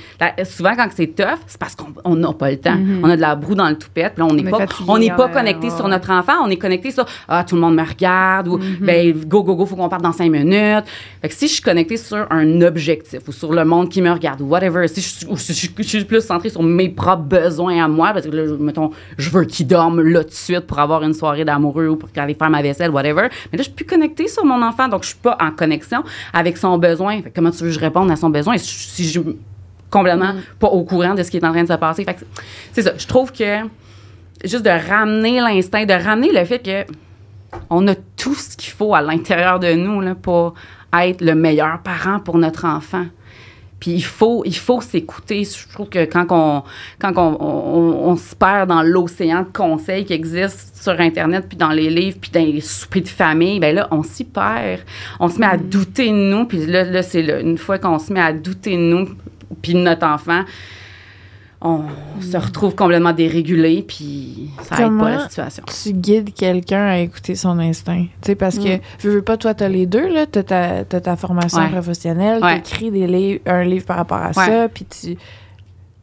souvent 0.44 0.76
quand 0.76 0.88
c'est 0.96 1.08
tough, 1.16 1.40
c'est 1.48 1.60
parce 1.60 1.76
qu'on 1.76 1.88
on 2.04 2.16
n'a 2.16 2.34
pas 2.34 2.52
le 2.52 2.58
temps. 2.58 2.78
On 3.04 3.10
a 3.10 3.16
de 3.16 3.22
la 3.22 3.36
broue 3.36 3.56
dans 3.56 3.70
le 3.70 3.78
toupette, 3.78 4.14
puis 4.16 4.24
là, 4.24 4.28
on 4.30 4.34
n'est 4.36 4.42
est 4.44 4.50
pas, 4.50 4.60
fatigué, 4.60 5.12
on 5.12 5.16
pas 5.16 5.30
connecté 5.30 5.68
ouais, 5.70 5.76
sur 5.76 5.88
notre 5.88 6.12
enfant, 6.12 6.34
on 6.44 6.50
est 6.50 6.58
connecté 6.58 6.92
sur 6.92 7.06
Ah, 7.28 7.44
tout 7.48 7.56
le 7.56 7.62
monde 7.62 7.76
me 7.76 7.84
regarde, 7.88 8.48
ou 8.48 8.60
ben, 8.82 9.14
go, 9.26 9.44
go, 9.44 9.56
go, 9.56 9.66
faut 9.66 9.76
qu'on 9.76 9.90
parte 9.90 10.04
dans 10.04 10.12
cinq 10.12 10.32
minutes. 10.32 10.86
Fait 11.22 11.30
que 11.30 11.34
si 11.34 11.48
je 11.48 11.54
suis 11.54 11.62
connectée 11.64 11.98
sur 11.98 12.28
un 12.30 12.62
objectif 12.62 13.20
ou 13.28 13.32
sur 13.32 13.54
le 13.54 13.64
monde 13.66 13.90
qui 13.90 14.02
me 14.02 14.12
regarde 14.12 14.42
ou 14.42 14.46
whatever, 14.46 14.88
si 14.88 15.02
je, 15.02 15.08
suis- 15.08 15.26
ou 15.28 15.38
si 15.38 15.54
je, 15.54 15.58
suis- 15.60 15.74
je 15.78 15.84
suis 15.84 16.06
plus 16.06 16.22
centrée 16.22 16.50
sur 16.50 16.64
mes 16.64 16.90
propres 16.90 17.24
besoins 17.24 17.84
à 17.84 17.88
moi, 17.88 18.12
parce 18.14 18.26
que 18.26 18.32
là, 18.36 18.44
mettons, 18.60 18.92
je 19.18 19.30
veux 19.30 19.46
qu'il 19.46 19.68
dorme 19.68 20.02
là 20.02 20.24
tout 20.24 20.30
de 20.30 20.34
suite 20.36 20.62
pour 20.68 20.80
avoir 20.80 21.04
une 21.04 21.14
soirée 21.14 21.46
d'amoureux 21.46 21.88
ou 21.88 21.96
pour 21.96 22.10
aller 22.18 22.34
faire 22.34 22.50
ma 22.50 22.62
vaisselle, 22.62 22.92
whatever. 22.92 23.28
Mais 23.52 23.58
là, 23.58 23.64
je 23.64 23.64
suis 23.64 23.74
plus 23.74 23.86
connectée 23.86 24.28
sur 24.28 24.46
mon 24.46 24.62
enfant, 24.62 24.88
donc 24.88 25.04
je 25.04 25.10
suis 25.10 25.18
pas 25.18 25.38
en 25.40 25.52
connexion 25.52 26.04
avec 26.34 26.58
son 26.58 26.78
besoin. 26.78 27.22
Fait 27.22 27.32
comment 27.32 27.52
tu 27.52 27.64
veux 27.64 27.70
que 27.70 27.76
je 27.76 27.80
réponde 27.80 28.12
à 28.12 28.16
son 28.16 28.30
besoin 28.30 28.58
si 28.58 29.04
je 29.04 29.20
suis 29.20 29.38
complètement 29.90 30.34
pas 30.60 30.68
au 30.68 30.84
courant 30.84 31.16
de 31.16 31.24
ce 31.24 31.32
qui 31.32 31.38
est 31.38 31.46
en 31.46 31.52
train 31.52 31.64
de 31.64 31.68
se 31.68 31.74
passer? 31.74 32.06
C'est 32.74 32.82
ça. 32.82 32.94
Je 32.98 33.08
trouve 33.08 33.32
que 33.32 33.60
juste 34.44 34.64
de 34.64 34.90
ramener 34.90 35.40
l'instinct, 35.40 35.86
de 35.86 35.94
ramener 35.94 36.32
le 36.32 36.46
fait 36.46 36.60
que 36.60 36.92
on 37.70 37.88
a 37.88 37.96
tout 38.18 38.36
ce 38.36 38.58
qu'il 38.58 38.74
faut 38.74 38.94
à 38.94 39.02
l'intérieur 39.02 39.60
de 39.60 39.74
nous 39.74 40.02
là, 40.02 40.16
pour 40.16 40.54
être 40.94 41.22
le 41.22 41.36
meilleur 41.36 41.80
parent 41.82 42.20
pour 42.20 42.38
notre 42.38 42.66
enfant. 42.66 43.06
Puis 43.80 43.92
il 43.92 44.04
faut, 44.04 44.42
il 44.46 44.56
faut 44.56 44.82
s'écouter. 44.82 45.44
Je 45.44 45.72
trouve 45.72 45.88
que 45.90 46.06
quand 46.06 46.26
on, 46.32 46.64
quand 47.00 47.14
on, 47.18 47.38
on- 47.40 48.10
on 48.10 48.16
se 48.16 48.36
perd 48.36 48.70
dans 48.70 48.82
l'océan 48.82 49.42
de 49.44 49.48
conseils 49.56 50.04
qui 50.04 50.14
existent 50.14 50.72
sur 50.74 51.00
Internet, 51.00 51.46
puis 51.48 51.58
dans 51.58 51.70
les 51.70 51.90
livres, 51.90 52.18
puis 52.20 52.32
dans 52.32 52.44
les 52.44 52.60
soupers 52.62 53.04
de 53.04 53.08
famille, 53.08 53.60
ben 53.60 53.76
là, 53.76 53.88
on 53.92 54.02
s'y 54.02 54.24
perd. 54.24 54.82
On 55.20 55.30
se 55.30 55.38
met 55.40 55.46
à 55.46 55.58
douter 55.58 56.10
de 56.10 56.16
nous. 56.16 56.46
Puis 56.46 56.66
là, 56.66 56.84
là 56.86 57.04
c'est 57.04 57.22
une 57.42 57.58
fois 57.60 57.78
qu'on 57.78 58.00
se 58.00 58.12
met 58.12 58.20
à 58.22 58.34
douter 58.34 58.76
de 58.78 58.82
nous, 58.82 59.10
puis 59.62 59.74
de 59.74 59.80
notre 59.80 60.08
enfant, 60.08 60.44
on 61.62 61.82
se 62.22 62.38
retrouve 62.38 62.76
complètement 62.76 63.14
dérégulé, 63.14 63.84
puis 63.88 64.50
ça 64.62 64.76
aide 64.76 64.82
Comment 64.90 65.04
pas 65.06 65.10
la 65.12 65.28
situation. 65.30 65.64
tu 65.84 65.94
guides 65.94 66.34
quelqu'un 66.34 66.86
à 66.86 66.98
écouter 67.00 67.34
son 67.36 67.58
instinct? 67.60 68.04
Tu 68.22 68.28
sais, 68.28 68.36
parce 68.36 68.60
que, 68.60 68.78
je 69.00 69.10
veux 69.10 69.22
pas, 69.24 69.38
toi, 69.38 69.54
t'as 69.56 69.68
les 69.68 69.86
deux, 69.88 70.08
là. 70.14 70.26
T'as 70.28 70.44
ta, 70.44 70.84
t'as 70.86 71.00
ta 71.02 71.16
formation 71.16 71.60
Ouais. 71.62 71.70
professionnelle, 71.70 72.44
Ouais. 72.44 72.62
t'écris 72.62 72.92
des 72.92 73.08
livres, 73.08 73.40
un 73.48 73.64
livre 73.64 73.86
par 73.86 73.98
rapport 73.98 74.18
à 74.20 74.28
Ouais. 74.28 74.34
ça, 74.46 74.70
puis 74.70 74.86
tu, 74.86 75.18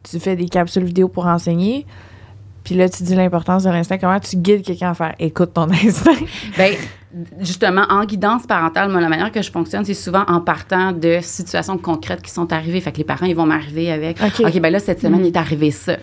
tu 0.03 0.19
fais 0.19 0.35
des 0.35 0.49
capsules 0.49 0.83
vidéo 0.83 1.07
pour 1.07 1.25
enseigner. 1.25 1.85
Puis 2.65 2.75
là, 2.75 2.89
tu 2.89 3.03
dis 3.03 3.15
l'importance 3.15 3.63
de 3.63 3.69
l'instinct. 3.69 3.97
Comment 3.99 4.19
tu 4.19 4.37
guides 4.37 4.63
quelqu'un 4.63 4.89
à 4.89 4.93
faire 4.95 5.15
écoute 5.19 5.53
ton 5.53 5.69
instinct? 5.71 6.11
Ben, 6.57 6.73
justement, 7.39 7.85
en 7.89 8.05
guidance 8.05 8.45
parentale, 8.45 8.89
moi, 8.89 9.01
la 9.01 9.09
manière 9.09 9.31
que 9.31 9.41
je 9.41 9.51
fonctionne, 9.51 9.85
c'est 9.85 9.93
souvent 9.93 10.23
en 10.27 10.41
partant 10.41 10.91
de 10.91 11.19
situations 11.21 11.77
concrètes 11.77 12.21
qui 12.21 12.31
sont 12.31 12.51
arrivées. 12.51 12.81
Fait 12.81 12.91
que 12.91 12.97
les 12.97 13.03
parents, 13.03 13.25
ils 13.25 13.35
vont 13.35 13.45
m'arriver 13.45 13.91
avec 13.91 14.19
OK. 14.21 14.59
Ben 14.59 14.71
là, 14.71 14.79
cette 14.79 15.01
semaine, 15.01 15.21
il 15.21 15.27
est 15.27 15.37
arrivé 15.37 15.71
ça. 15.71 15.95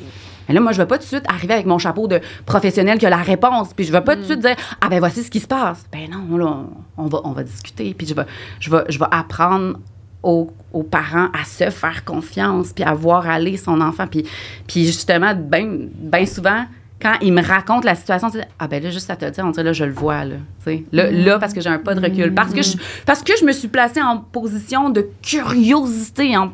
Mais 0.48 0.54
là, 0.54 0.60
moi, 0.60 0.72
je 0.72 0.78
ne 0.78 0.82
vais 0.82 0.88
pas 0.88 0.96
tout 0.98 1.04
de 1.04 1.08
suite 1.08 1.24
arriver 1.28 1.54
avec 1.54 1.66
mon 1.66 1.78
chapeau 1.78 2.08
de 2.08 2.20
professionnel 2.46 2.98
qui 2.98 3.06
a 3.06 3.10
la 3.10 3.16
réponse. 3.16 3.72
Puis 3.74 3.84
je 3.84 3.92
ne 3.92 3.98
vais 3.98 4.04
pas 4.04 4.16
tout 4.16 4.22
de 4.22 4.26
suite 4.26 4.40
dire 4.40 4.56
Ah, 4.80 4.88
ben 4.88 4.98
voici 4.98 5.22
ce 5.22 5.30
qui 5.30 5.40
se 5.40 5.46
passe. 5.46 5.84
Ben 5.92 6.10
non, 6.10 6.36
là, 6.36 6.64
on, 6.96 7.04
on 7.04 7.06
va, 7.06 7.20
on 7.24 7.32
va 7.32 7.44
discuter. 7.44 7.94
Puis 7.94 8.06
je 8.06 8.14
vais, 8.14 8.26
je 8.58 8.70
vais, 8.70 8.84
je 8.88 8.98
vais 8.98 9.06
apprendre 9.10 9.78
aux, 10.22 10.50
aux 10.72 10.82
parents 10.82 11.28
à 11.32 11.44
se 11.44 11.70
faire 11.70 12.04
confiance, 12.04 12.72
puis 12.72 12.84
à 12.84 12.94
voir 12.94 13.28
aller 13.28 13.56
son 13.56 13.80
enfant. 13.80 14.06
Puis, 14.06 14.24
puis 14.66 14.86
justement, 14.86 15.34
bien 15.34 15.68
ben 15.68 16.26
souvent, 16.26 16.64
quand 17.02 17.14
ils 17.20 17.32
me 17.32 17.42
racontent 17.42 17.84
la 17.84 17.96
situation, 17.96 18.30
c'est 18.30 18.46
ah 18.60 18.68
ben 18.68 18.80
là 18.82 18.90
juste 18.90 19.10
à 19.10 19.16
te 19.16 19.24
le 19.24 19.32
dire, 19.32 19.44
on 19.44 19.50
dirait 19.50 19.64
là 19.64 19.72
je 19.72 19.84
le 19.84 19.92
vois 19.92 20.24
là, 20.24 20.36
tu 20.64 20.64
sais. 20.64 20.84
là, 20.92 21.10
là 21.10 21.38
parce 21.40 21.52
que 21.52 21.60
j'ai 21.60 21.68
un 21.68 21.78
pas 21.78 21.94
de 21.96 22.00
recul, 22.00 22.32
parce 22.32 22.52
que 22.54 22.62
je, 22.62 22.76
parce 23.04 23.22
que 23.22 23.32
je 23.40 23.44
me 23.44 23.50
suis 23.52 23.66
placée 23.68 24.00
en 24.00 24.18
position 24.18 24.88
de 24.90 25.06
curiosité, 25.22 26.36
en- 26.36 26.52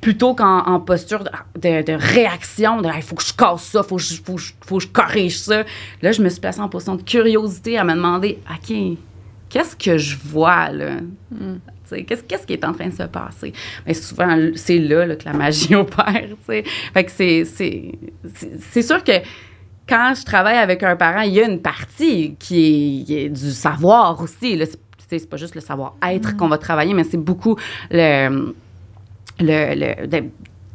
plutôt 0.00 0.34
qu'en 0.34 0.58
en 0.66 0.80
posture 0.80 1.24
de, 1.24 1.30
de- 1.60 1.82
de 1.82 1.92
réaction, 1.94 2.82
de 2.82 2.88
il 2.94 3.02
faut 3.02 3.14
que 3.14 3.24
je 3.24 3.32
casse 3.32 3.62
ça, 3.62 3.82
faut 3.82 3.96
je, 3.98 4.14
faut, 4.22 4.34
que 4.34 4.40
je- 4.42 4.52
faut 4.66 4.76
que 4.78 4.82
je 4.82 4.88
corrige 4.88 5.38
ça. 5.38 5.62
Là 6.02 6.12
je 6.12 6.20
me 6.22 6.28
suis 6.28 6.40
placée 6.40 6.60
en 6.60 6.68
position 6.68 6.96
de 6.96 7.02
curiosité 7.02 7.78
à 7.78 7.84
me 7.84 7.94
demander 7.94 8.38
ok 8.50 8.76
qu'est-ce 9.48 9.76
que 9.76 9.96
je 9.96 10.16
vois 10.24 10.68
là? 10.70 10.96
Tu 11.30 11.36
sais, 11.84 12.02
Qu'est-ce, 12.04 12.22
qu'est-ce 12.24 12.46
qui 12.46 12.54
est 12.54 12.64
en 12.64 12.72
train 12.72 12.88
de 12.88 12.94
se 12.94 13.02
passer? 13.04 13.52
Mais 13.86 13.94
souvent, 13.94 14.36
c'est 14.56 14.78
là, 14.78 15.06
là, 15.06 15.16
que 15.16 15.24
la 15.26 15.32
magie 15.34 15.74
opère. 15.76 16.22
tu. 16.48 16.62
Fait 16.92 17.04
que 17.04 17.10
c'est, 17.12 17.44
c'est, 17.44 17.92
c'est, 18.34 18.50
c'est 18.72 18.82
sûr 18.82 19.04
que 19.04 19.12
quand 19.88 20.14
je 20.18 20.24
travaille 20.24 20.56
avec 20.58 20.82
un 20.82 20.96
parent, 20.96 21.20
il 21.22 21.32
y 21.34 21.40
a 21.40 21.46
une 21.48 21.60
partie 21.60 22.36
qui 22.38 23.00
est, 23.00 23.04
qui 23.04 23.18
est 23.18 23.28
du 23.28 23.50
savoir 23.52 24.20
aussi. 24.20 24.60
C'est, 25.08 25.28
pas 25.30 25.36
juste 25.36 25.54
le 25.54 25.60
savoir-être 25.60 26.36
qu'on 26.36 26.48
va 26.48 26.58
travailler, 26.58 26.92
mais 26.94 27.04
c'est 27.04 27.16
beaucoup 27.18 27.56
le. 27.90 28.52
le, 29.40 30.06
de- 30.06 30.24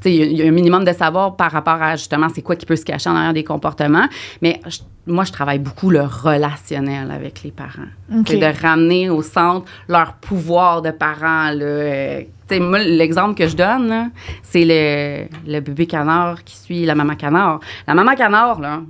il 0.05 0.37
y 0.37 0.41
a- 0.43 0.47
un 0.47 0.51
minimum 0.51 0.85
de 0.85 0.93
savoir 0.93 1.35
par 1.35 1.51
rapport 1.51 1.81
à 1.81 1.97
justement 1.97 2.29
c'est 2.33 2.41
quoi 2.41 2.55
qui 2.55 2.65
peut 2.65 2.77
se 2.77 2.85
cacher 2.85 3.09
en 3.09 3.15
arrière 3.17 3.33
des 3.33 3.43
comportements. 3.43 4.07
Mais 4.41 4.61
je- 4.67 4.79
moi, 5.11 5.25
je 5.25 5.33
travaille 5.33 5.59
beaucoup 5.59 5.89
le 5.89 6.01
relationnel 6.03 7.11
avec 7.11 7.43
les 7.43 7.51
parents. 7.51 7.89
OK. 8.15 8.27
C'est 8.29 8.37
de 8.37 8.61
ramener 8.61 9.09
au 9.09 9.21
centre 9.21 9.65
leur 9.89 10.13
pouvoir 10.13 10.81
de 10.81 10.91
parents. 10.91 11.51
Euh, 11.59 12.21
l'exemple 12.49 13.35
que 13.35 13.47
je 13.47 13.57
donne, 13.57 14.11
c'est 14.41 14.63
le, 14.65 15.27
le 15.51 15.59
bébé 15.59 15.85
canard 15.85 16.43
qui 16.45 16.55
suit 16.55 16.85
la 16.85 16.95
maman 16.95 17.15
canard. 17.15 17.59
La 17.87 17.93
maman 17.93 18.15
canard, 18.15 18.59
là, 18.61 18.81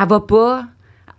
elle 0.00 0.08
va 0.08 0.20
pas. 0.20 0.64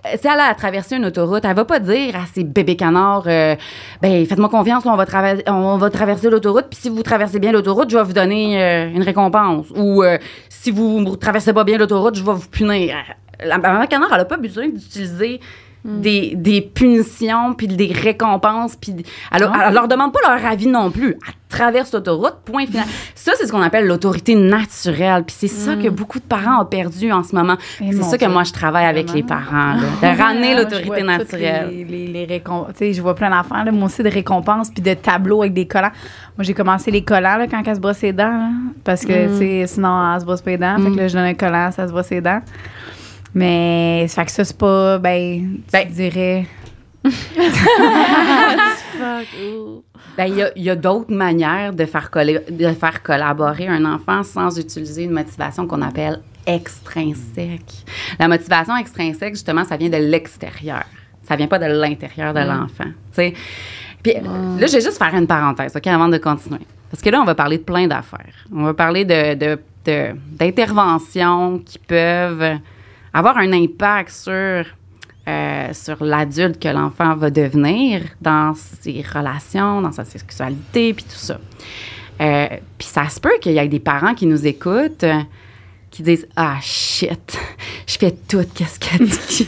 Si 0.06 0.28
elle 0.28 0.40
a 0.40 0.54
traversé 0.54 0.98
une 0.98 1.06
autoroute, 1.06 1.46
elle 1.46 1.56
va 1.56 1.64
pas 1.64 1.80
dire 1.80 2.16
à 2.18 2.26
ses 2.26 2.44
bébés 2.44 2.76
canards, 2.76 3.24
euh, 3.28 3.56
ben 4.02 4.26
faites-moi 4.26 4.50
confiance, 4.50 4.86
on 4.86 4.98
va, 4.98 5.06
on 5.48 5.78
va 5.78 5.90
traverser 5.90 6.30
l'autoroute, 6.30 6.66
puis 6.70 6.78
si 6.78 6.90
vous 6.90 7.04
traversez 7.04 7.40
bien 7.40 7.54
l'autoroute, 7.54 7.90
je 7.90 7.98
vais 7.98 8.04
vous 8.04 8.12
donner 8.12 8.62
euh, 8.62 8.90
une 8.90 9.04
récompense. 9.04 9.68
Ou 9.78 10.04
euh, 10.04 10.18
si 10.50 10.72
vous 10.72 11.00
ne 11.00 11.16
traversez 11.16 11.54
pas 11.54 11.64
bien 11.64 11.78
l'autoroute, 11.78 12.16
je 12.16 12.24
vais 12.24 12.34
vous 12.34 12.50
punir. 12.50 12.98
La 13.46 13.58
maman 13.58 13.86
canard, 13.88 14.10
elle 14.14 14.20
a 14.20 14.26
pas 14.26 14.38
besoin 14.38 14.68
d'utiliser 14.68 15.40
des, 15.86 16.34
des 16.36 16.62
punitions, 16.62 17.54
puis 17.54 17.68
des 17.68 17.92
récompenses, 17.92 18.76
puis 18.78 18.94
elle, 19.32 19.44
a- 19.44 19.68
elle 19.68 19.74
leur 19.74 19.88
demande 19.88 20.14
pas 20.14 20.20
leur 20.28 20.46
avis 20.50 20.68
non 20.68 20.92
plus. 20.92 21.18
Elle 21.28 21.34
traverse 21.50 21.94
l'autoroute, 21.94 22.38
point 22.46 22.66
final. 22.66 22.86
Ça, 23.16 23.34
c'est 23.38 23.46
ce 23.46 23.52
qu'on 23.52 23.62
appelle 23.62 23.86
l'autorité 23.86 24.34
naturelle, 24.34 25.24
puis 25.24 25.36
c'est 25.38 25.48
ça 25.50 25.76
que 25.76 25.90
beaucoup 25.90 26.20
de 26.20 26.24
parents 26.24 26.62
ont 26.62 26.66
perdu 26.66 27.12
en 27.12 27.22
ce 27.24 27.36
moment. 27.36 27.58
C'est 27.78 28.02
ça 28.04 28.18
que 28.18 28.26
moi, 28.26 28.44
je 28.44 28.54
travaille 28.54 28.86
avec 28.86 29.12
les 29.14 29.24
parents, 29.24 29.74
là, 29.74 29.82
de 30.14 30.18
ramener 30.20 30.56
l'autorité 30.56 30.90
naturelle. 31.04 31.70
Les, 31.70 31.84
les, 32.08 32.26
les 32.26 32.40
récom- 32.40 32.68
tu 32.70 32.78
sais, 32.78 32.94
je 32.94 33.02
vois 33.02 33.14
plein 33.14 33.30
d'enfants, 33.30 33.64
là, 33.64 33.72
moi 33.72 33.86
aussi, 33.88 34.02
de 34.04 34.10
récompenses 34.10 34.70
puis 34.72 34.82
de 34.82 34.94
tableaux 34.94 35.42
avec 35.42 35.54
des 35.54 35.68
collants. 35.68 35.92
Moi, 36.38 36.44
j'ai 36.46 36.54
commencé 36.56 36.90
les 36.92 37.04
collants 37.04 37.36
là, 37.38 37.46
quand 37.48 37.62
elle 37.66 37.76
se 37.76 37.80
brosse 37.82 38.02
les 38.02 38.14
dents, 38.14 38.24
là, 38.32 38.50
parce 38.84 39.02
que 39.06 39.38
sais, 39.38 39.66
sinon, 39.68 40.14
elle 40.14 40.22
se 40.22 40.26
brosse 40.26 40.42
pas 40.42 40.52
les 40.52 40.58
dents. 40.58 40.78
Fait 40.78 40.92
que 40.92 40.96
là, 40.98 41.08
je 41.10 41.14
donne 41.14 41.26
un 41.26 41.34
collant, 41.36 41.70
ça 41.72 41.86
se 41.88 41.92
brosse 41.92 42.10
les 42.10 42.22
dents. 42.22 42.42
Mais, 43.36 44.06
ça 44.10 44.22
fait 44.22 44.26
que 44.28 44.32
ça, 44.32 44.44
c'est 44.46 44.58
pas, 44.58 44.98
ben, 45.00 45.60
Ben, 45.72 45.88
tu 45.88 45.94
dirais. 45.94 46.46
Ben, 50.16 50.26
il 50.28 50.36
y 50.36 50.42
a, 50.44 50.52
il 50.56 50.64
y 50.64 50.70
a 50.70 50.76
d'autres 50.76 51.12
manières 51.14 51.74
de 51.74 51.86
faire, 51.86 52.12
coller- 52.12 52.44
de 52.50 52.68
faire 52.74 53.02
collaborer 53.02 53.68
un 53.68 53.84
enfant 53.86 54.22
sans 54.24 54.58
utiliser 54.60 55.04
une 55.06 55.12
motivation 55.12 55.66
qu'on 55.68 55.82
appelle 55.82 56.22
extrinsèque. 56.46 57.84
La 58.20 58.28
motivation 58.28 58.76
extrinsèque, 58.78 59.34
justement, 59.34 59.66
ça 59.66 59.76
vient 59.78 59.90
de 59.90 59.98
l'extérieur. 59.98 60.84
Ça 61.24 61.36
vient 61.36 61.48
pas 61.48 61.58
de 61.58 61.66
l'intérieur 61.66 62.34
de 62.34 62.42
l'enfant. 62.42 62.84
tu 62.86 63.14
sais. 63.14 63.34
Puis 64.04 64.14
là, 64.14 64.68
je 64.68 64.74
vais 64.74 64.82
juste 64.82 64.98
faire 64.98 65.16
une 65.16 65.26
parenthèse, 65.28 65.76
OK, 65.76 65.88
avant 65.88 66.10
de 66.10 66.18
continuer. 66.18 66.60
Parce 66.92 67.02
que 67.02 67.10
là, 67.10 67.20
on 67.22 67.26
va 67.26 67.34
parler 67.34 67.58
de 67.58 67.64
plein 67.64 67.88
d'affaires. 67.88 68.36
On 68.54 68.64
va 68.66 68.74
parler 68.74 69.06
de, 69.06 69.34
de- 69.34 69.60
de- 69.86 70.16
d'interventions 70.38 71.60
qui 71.60 71.80
peuvent 71.80 72.58
avoir 73.14 73.38
un 73.38 73.52
impact 73.54 74.10
sur 74.10 74.66
euh, 75.26 75.70
sur 75.72 76.04
l'adulte 76.04 76.60
que 76.60 76.68
l'enfant 76.68 77.16
va 77.16 77.30
devenir 77.30 78.02
dans 78.20 78.54
ses 78.56 79.02
relations, 79.02 79.80
dans 79.80 79.94
sa 79.94 80.04
sexualité, 80.04 80.94
puis 80.94 81.06
tout 81.06 81.16
ça. 81.16 81.40
Euh, 82.20 82.48
puis 82.78 82.88
ça 82.88 83.08
se 83.08 83.22
peut 83.22 83.38
qu'il 83.40 83.54
y 83.54 83.58
ait 83.58 83.68
des 83.70 83.80
parents 83.80 84.16
qui 84.16 84.26
nous 84.26 84.46
écoutent 84.46 85.06
euh, 85.06 85.22
qui 85.90 86.04
disent 86.04 86.28
ah 86.36 86.58
shit 86.62 87.40
je 87.88 87.98
fais 87.98 88.12
tout 88.12 88.44
qu'est-ce 88.54 88.80
qu'elle 88.80 89.08
dit 89.08 89.48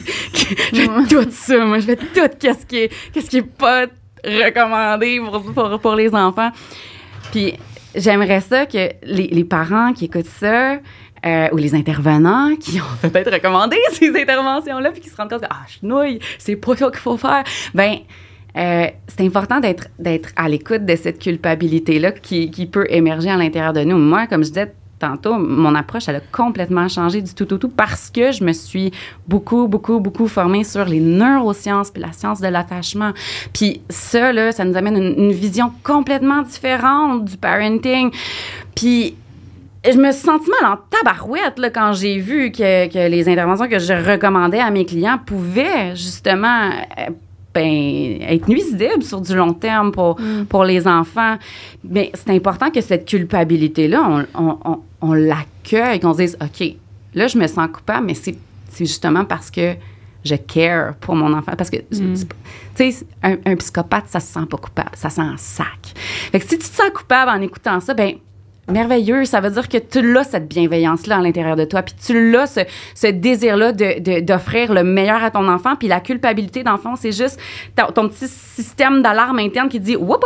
je 0.73 0.81
fais 0.81 1.07
tout 1.07 1.29
ça 1.29 1.65
moi 1.65 1.79
je 1.79 1.85
fais 1.85 1.95
tout 1.95 2.37
qu'est-ce 2.39 2.65
qui 2.65 2.77
est 2.77 2.91
qu'est-ce 3.11 3.29
qui 3.29 3.37
est 3.37 3.41
pas 3.43 3.85
recommandé 4.23 5.19
pour, 5.19 5.43
pour, 5.53 5.79
pour 5.79 5.95
les 5.95 6.15
enfants 6.15 6.51
puis 7.31 7.53
j'aimerais 7.93 8.41
ça 8.41 8.65
que 8.65 8.93
les, 9.03 9.27
les 9.27 9.43
parents 9.43 9.93
qui 9.93 10.05
écoutent 10.05 10.25
ça 10.25 10.79
euh, 11.25 11.47
ou 11.51 11.57
les 11.57 11.75
intervenants 11.75 12.55
qui 12.55 12.79
ont 12.79 12.97
peut-être 13.01 13.31
recommandé 13.31 13.77
ces 13.91 14.09
interventions-là 14.09 14.91
puis 14.91 15.01
qui 15.01 15.09
se 15.09 15.15
rendent 15.15 15.29
compte 15.29 15.41
que 15.41 15.47
ah 15.49 15.65
je 15.67 16.19
c'est 16.37 16.55
pas 16.55 16.75
ça 16.75 16.89
qu'il 16.89 16.99
faut 16.99 17.17
faire 17.17 17.43
ben 17.73 17.97
euh, 18.57 18.87
c'est 19.07 19.25
important 19.25 19.59
d'être 19.59 19.87
d'être 19.99 20.29
à 20.35 20.47
l'écoute 20.47 20.85
de 20.85 20.95
cette 20.95 21.19
culpabilité 21.19 21.99
là 21.99 22.11
qui, 22.11 22.51
qui 22.51 22.65
peut 22.65 22.85
émerger 22.89 23.29
à 23.29 23.37
l'intérieur 23.37 23.73
de 23.73 23.83
nous 23.83 23.97
moi 23.97 24.27
comme 24.27 24.43
je 24.43 24.49
disais 24.49 24.73
tantôt, 24.99 25.37
mon 25.37 25.75
approche, 25.75 26.07
elle 26.07 26.15
a 26.15 26.21
complètement 26.31 26.87
changé 26.87 27.21
du 27.21 27.33
tout, 27.33 27.45
tout, 27.45 27.57
tout, 27.57 27.69
parce 27.69 28.09
que 28.09 28.31
je 28.31 28.43
me 28.43 28.53
suis 28.53 28.91
beaucoup, 29.27 29.67
beaucoup, 29.67 29.99
beaucoup 29.99 30.27
formée 30.27 30.63
sur 30.63 30.85
les 30.85 30.99
neurosciences 30.99 31.91
puis 31.91 32.01
la 32.01 32.11
science 32.13 32.39
de 32.39 32.47
l'attachement. 32.47 33.11
Puis 33.53 33.81
ça, 33.89 34.31
là, 34.31 34.51
ça 34.51 34.63
nous 34.63 34.77
amène 34.77 34.95
une, 34.95 35.25
une 35.25 35.31
vision 35.31 35.71
complètement 35.83 36.41
différente 36.41 37.25
du 37.25 37.37
parenting. 37.37 38.11
Puis 38.73 39.15
je 39.91 39.97
me 39.97 40.11
suis 40.11 40.21
sentie 40.23 40.49
mal 40.61 40.71
en 40.73 40.77
tabarouette 40.89 41.59
là, 41.59 41.69
quand 41.69 41.93
j'ai 41.93 42.17
vu 42.19 42.51
que, 42.51 42.87
que 42.87 43.09
les 43.09 43.27
interventions 43.29 43.67
que 43.67 43.79
je 43.79 43.93
recommandais 43.93 44.59
à 44.59 44.71
mes 44.71 44.85
clients 44.85 45.19
pouvaient 45.25 45.95
justement 45.95 46.69
euh, 46.99 47.09
ben, 47.53 48.21
être 48.21 48.47
nuisibles 48.49 49.01
sur 49.03 49.21
du 49.21 49.33
long 49.35 49.53
terme 49.53 49.91
pour, 49.91 50.17
pour 50.49 50.63
les 50.65 50.87
enfants. 50.87 51.37
Mais 51.83 52.11
c'est 52.13 52.31
important 52.31 52.69
que 52.69 52.81
cette 52.81 53.05
culpabilité-là, 53.07 54.25
on, 54.35 54.43
on, 54.45 54.57
on, 54.65 54.79
on 55.01 55.13
l'accueille, 55.13 55.99
qu'on 56.01 56.11
se 56.13 56.17
dise, 56.17 56.37
OK, 56.41 56.67
là, 57.13 57.27
je 57.27 57.37
me 57.37 57.47
sens 57.47 57.67
coupable, 57.71 58.07
mais 58.07 58.13
c'est 58.13 58.35
c'est 58.69 58.85
justement 58.85 59.23
parce 59.23 59.49
que 59.49 59.75
je 60.25 60.35
care 60.35 60.95
pour 60.95 61.15
mon 61.15 61.31
enfant. 61.33 61.53
Parce 61.57 61.69
que, 61.69 61.77
pas- 61.77 62.35
tu 62.75 62.91
sais, 62.91 63.05
un, 63.23 63.37
un 63.45 63.55
psychopathe, 63.55 64.07
ça 64.07 64.19
se 64.19 64.33
sent 64.33 64.45
pas 64.49 64.57
coupable, 64.57 64.89
ça 64.95 65.09
sent 65.09 65.21
un 65.21 65.37
sac. 65.37 65.93
Fait 65.95 66.39
que 66.41 66.45
si 66.45 66.57
tu 66.57 66.67
te 66.67 66.75
sens 66.75 66.89
coupable 66.93 67.31
en 67.31 67.39
écoutant 67.41 67.79
ça, 67.79 67.93
ben 67.93 68.15
merveilleux, 68.69 69.25
ça 69.25 69.41
veut 69.41 69.51
dire 69.51 69.69
que 69.69 69.77
tu 69.77 70.01
l'as 70.13 70.23
cette 70.23 70.47
bienveillance-là 70.47 71.17
à 71.17 71.21
l'intérieur 71.21 71.55
de 71.55 71.65
toi, 71.65 71.83
puis 71.83 71.93
tu 72.03 72.31
l'as 72.31 72.47
ce, 72.95 73.07
désir-là 73.07 73.71
de- 73.71 73.99
de- 73.99 74.19
d'offrir 74.21 74.73
le 74.73 74.83
meilleur 74.83 75.23
à 75.23 75.31
ton 75.31 75.47
enfant, 75.47 75.75
puis 75.75 75.87
la 75.87 75.99
culpabilité 75.99 76.63
d'enfant, 76.63 76.95
c'est 76.95 77.11
juste 77.11 77.39
ton, 77.75 77.91
ton 77.91 78.09
petit 78.09 78.27
système 78.27 79.01
d'alarme 79.01 79.39
interne 79.39 79.69
qui 79.69 79.79
dit, 79.79 79.95
whoop. 79.95 80.23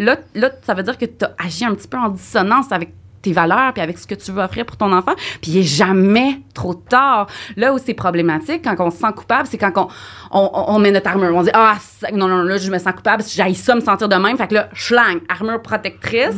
Là, 0.00 0.16
là, 0.34 0.50
ça 0.62 0.74
veut 0.74 0.84
dire 0.84 0.96
que 0.96 1.06
tu 1.06 1.24
as 1.24 1.34
agi 1.44 1.64
un 1.64 1.74
petit 1.74 1.88
peu 1.88 1.98
en 1.98 2.08
dissonance 2.08 2.70
avec 2.70 2.90
tes 3.22 3.32
valeurs 3.32 3.72
puis 3.72 3.82
avec 3.82 3.98
ce 3.98 4.06
que 4.06 4.14
tu 4.14 4.32
veux 4.32 4.42
offrir 4.42 4.66
pour 4.66 4.76
ton 4.76 4.92
enfant. 4.92 5.14
Puis 5.40 5.52
il 5.52 5.58
est 5.58 5.62
jamais 5.62 6.40
trop 6.54 6.74
tard. 6.74 7.28
Là 7.56 7.72
où 7.72 7.78
c'est 7.78 7.94
problématique, 7.94 8.62
quand 8.64 8.76
on 8.78 8.90
se 8.90 8.98
sent 8.98 9.12
coupable, 9.16 9.48
c'est 9.50 9.58
quand 9.58 9.72
on, 9.76 9.88
on, 10.30 10.50
on 10.74 10.78
met 10.78 10.90
notre 10.90 11.08
armure. 11.08 11.34
On 11.34 11.42
dit 11.42 11.50
Ah, 11.54 11.76
non, 12.12 12.28
non, 12.28 12.42
là, 12.42 12.56
je 12.56 12.70
me 12.70 12.78
sens 12.78 12.92
coupable, 12.92 13.22
j'ai 13.26 13.54
ça 13.54 13.74
me 13.74 13.80
sentir 13.80 14.08
de 14.08 14.16
même. 14.16 14.36
Fait 14.36 14.48
que 14.48 14.54
là, 14.54 14.68
schlang, 14.72 15.20
armure 15.28 15.62
protectrice. 15.62 16.36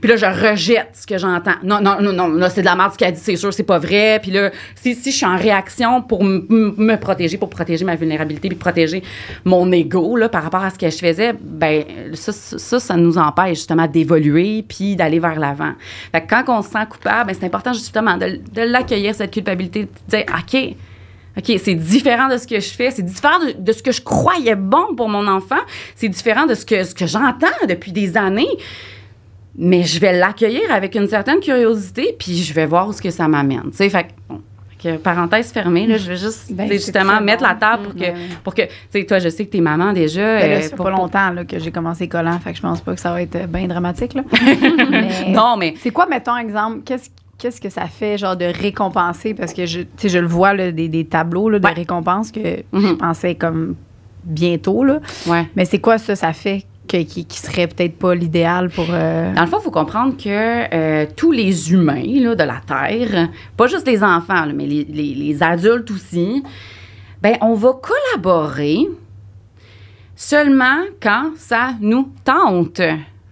Puis 0.00 0.10
là, 0.10 0.16
je 0.16 0.26
rejette 0.26 0.90
ce 0.94 1.06
que 1.06 1.18
j'entends. 1.18 1.56
Non, 1.62 1.80
non, 1.80 2.00
non, 2.00 2.12
non, 2.12 2.28
là, 2.28 2.50
c'est 2.50 2.60
de 2.60 2.66
la 2.66 2.76
merde 2.76 2.92
ce 2.92 2.98
qu'elle 2.98 3.08
a 3.08 3.12
dit, 3.12 3.20
c'est 3.22 3.36
sûr, 3.36 3.52
c'est 3.52 3.62
pas 3.62 3.78
vrai. 3.78 4.18
Puis 4.22 4.30
là, 4.30 4.50
si, 4.74 4.94
si 4.94 5.10
je 5.10 5.16
suis 5.16 5.26
en 5.26 5.36
réaction 5.36 6.02
pour 6.02 6.24
me 6.24 6.96
protéger, 6.96 7.38
pour 7.38 7.50
protéger 7.50 7.84
ma 7.84 7.96
vulnérabilité, 7.96 8.48
puis 8.48 8.58
protéger 8.58 9.02
mon 9.44 9.70
ego 9.72 10.16
là, 10.16 10.28
par 10.28 10.42
rapport 10.42 10.62
à 10.62 10.70
ce 10.70 10.78
que 10.78 10.88
je 10.88 10.98
faisais, 10.98 11.34
ben 11.40 11.84
ça, 12.14 12.32
ça, 12.32 12.58
ça, 12.58 12.80
ça 12.80 12.96
nous 12.96 13.18
empêche 13.18 13.58
justement 13.58 13.86
d'évoluer 13.86 14.64
puis 14.66 14.96
d'aller 14.96 15.18
vers 15.18 15.38
l'avant. 15.38 15.72
Fait 16.12 16.19
quand 16.28 16.44
on 16.48 16.62
se 16.62 16.70
sent 16.70 16.86
coupable, 16.88 17.28
ben, 17.28 17.36
c'est 17.38 17.46
important 17.46 17.72
justement 17.72 18.16
de, 18.16 18.40
de 18.52 18.62
l'accueillir, 18.62 19.14
cette 19.14 19.32
culpabilité, 19.32 19.84
de 19.84 19.88
dire 20.08 20.24
OK, 20.28 20.76
OK, 21.36 21.58
c'est 21.62 21.74
différent 21.74 22.28
de 22.28 22.36
ce 22.36 22.46
que 22.46 22.58
je 22.58 22.70
fais, 22.70 22.90
c'est 22.90 23.02
différent 23.02 23.38
de, 23.56 23.72
ce 23.72 23.82
que 23.82 23.92
je 23.92 24.00
croyais 24.00 24.56
bon 24.56 24.94
pour 24.96 25.08
mon 25.08 25.26
enfant, 25.28 25.60
c'est 25.94 26.08
différent 26.08 26.46
de 26.46 26.54
ce 26.54 26.66
que, 26.66 26.82
ce 26.84 26.94
que 26.94 27.06
j'entends 27.06 27.46
depuis 27.68 27.92
des 27.92 28.16
années. 28.16 28.48
Mais 29.56 29.82
je 29.82 30.00
vais 30.00 30.18
l'accueillir 30.18 30.72
avec 30.72 30.94
une 30.94 31.08
certaine 31.08 31.40
curiosité, 31.40 32.14
puis 32.18 32.36
je 32.36 32.54
vais 32.54 32.66
voir 32.66 32.88
où 32.88 32.92
ce 32.92 33.02
que 33.02 33.10
ça 33.10 33.28
m'amène. 33.28 33.70
Tu 33.70 33.76
sais, 33.76 33.90
fait 33.90 34.06
que, 34.82 34.96
parenthèse 34.96 35.52
fermée, 35.52 35.86
là, 35.86 35.96
je 35.98 36.08
vais 36.08 36.16
juste 36.16 36.52
Ben, 36.52 36.70
justement 36.70 37.20
mettre 37.20 37.42
bon. 37.42 37.48
la 37.48 37.54
table 37.54 37.82
pour 37.84 37.94
que, 37.94 38.00
Ouais. 38.00 38.14
pour 38.42 38.54
que 38.54 38.62
tu 38.62 38.68
sais, 38.90 39.04
toi, 39.04 39.18
je 39.18 39.28
sais 39.28 39.44
que 39.46 39.50
t'es 39.50 39.60
maman 39.60 39.92
déjà. 39.92 40.38
Ben 40.38 40.50
là, 40.50 40.56
euh, 40.56 40.60
c'est 40.62 40.74
pour- 40.76 40.84
pas 40.86 40.90
longtemps 40.90 41.30
là, 41.30 41.44
que 41.44 41.58
j'ai 41.58 41.70
commencé 41.70 42.08
collant, 42.08 42.38
fait 42.40 42.50
que 42.52 42.56
je 42.56 42.62
pense 42.62 42.80
pas 42.80 42.94
que 42.94 43.00
ça 43.00 43.12
va 43.12 43.22
être 43.22 43.36
euh, 43.36 43.46
bien 43.46 43.66
dramatique. 43.66 44.14
Là. 44.14 44.22
Mais 44.90 45.30
Non, 45.32 45.56
mais 45.58 45.74
C'est 45.80 45.90
quoi, 45.90 46.06
mettons, 46.06 46.36
exemple, 46.36 46.80
qu'est-ce 46.84 47.10
qu'est-ce 47.38 47.60
que 47.60 47.70
ça 47.70 47.86
fait, 47.86 48.18
genre, 48.18 48.36
de 48.36 48.44
récompenser? 48.44 49.32
Parce 49.32 49.54
que 49.54 49.64
je, 49.64 49.80
tu 49.80 49.86
sais, 49.96 50.08
je 50.10 50.18
le 50.18 50.26
vois, 50.26 50.52
là, 50.52 50.72
des, 50.72 50.88
des 50.88 51.06
tableaux 51.06 51.48
là, 51.48 51.58
de 51.58 51.64
Ouais. 51.66 51.72
récompenses 51.72 52.30
que 52.32 52.40
Mhm. 52.72 52.88
je 52.88 52.92
pensais 52.94 53.34
comme 53.34 53.76
bientôt, 54.24 54.84
là. 54.84 55.00
ouais. 55.26 55.46
Mais 55.56 55.64
c'est 55.64 55.78
quoi 55.78 55.96
ça, 55.98 56.14
ça 56.16 56.32
fait 56.34 56.64
que, 56.90 57.02
qui, 57.04 57.24
qui 57.24 57.38
serait 57.38 57.66
peut-être 57.68 57.98
pas 57.98 58.14
l'idéal 58.14 58.68
pour... 58.70 58.86
euh, 58.90 59.32
Dans 59.34 59.42
le 59.42 59.46
fond, 59.46 59.58
il 59.60 59.64
faut 59.64 59.70
comprendre 59.70 60.16
que 60.16 60.74
euh, 60.74 61.06
tous 61.16 61.30
les 61.32 61.72
humains 61.72 62.02
là, 62.20 62.34
de 62.34 62.42
la 62.42 62.60
Terre, 62.66 63.28
pas 63.56 63.66
juste 63.68 63.86
les 63.86 64.02
enfants, 64.02 64.44
là, 64.44 64.52
mais 64.54 64.66
les, 64.66 64.84
les- 64.84 65.14
les 65.14 65.42
adultes 65.42 65.90
aussi, 65.90 66.42
ben 67.22 67.36
on 67.42 67.54
va 67.54 67.72
collaborer 67.80 68.86
seulement 70.16 70.80
quand 71.02 71.30
ça 71.36 71.70
nous 71.80 72.10
tente. 72.24 72.80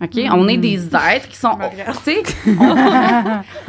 OK? 0.01 0.17
On 0.33 0.47
est 0.47 0.57
des 0.59 0.87
êtres 0.95 1.29
qui 1.29 1.37
sont. 1.37 1.59
tu 2.05 2.13
sais, 2.13 2.23
on- 2.47 2.53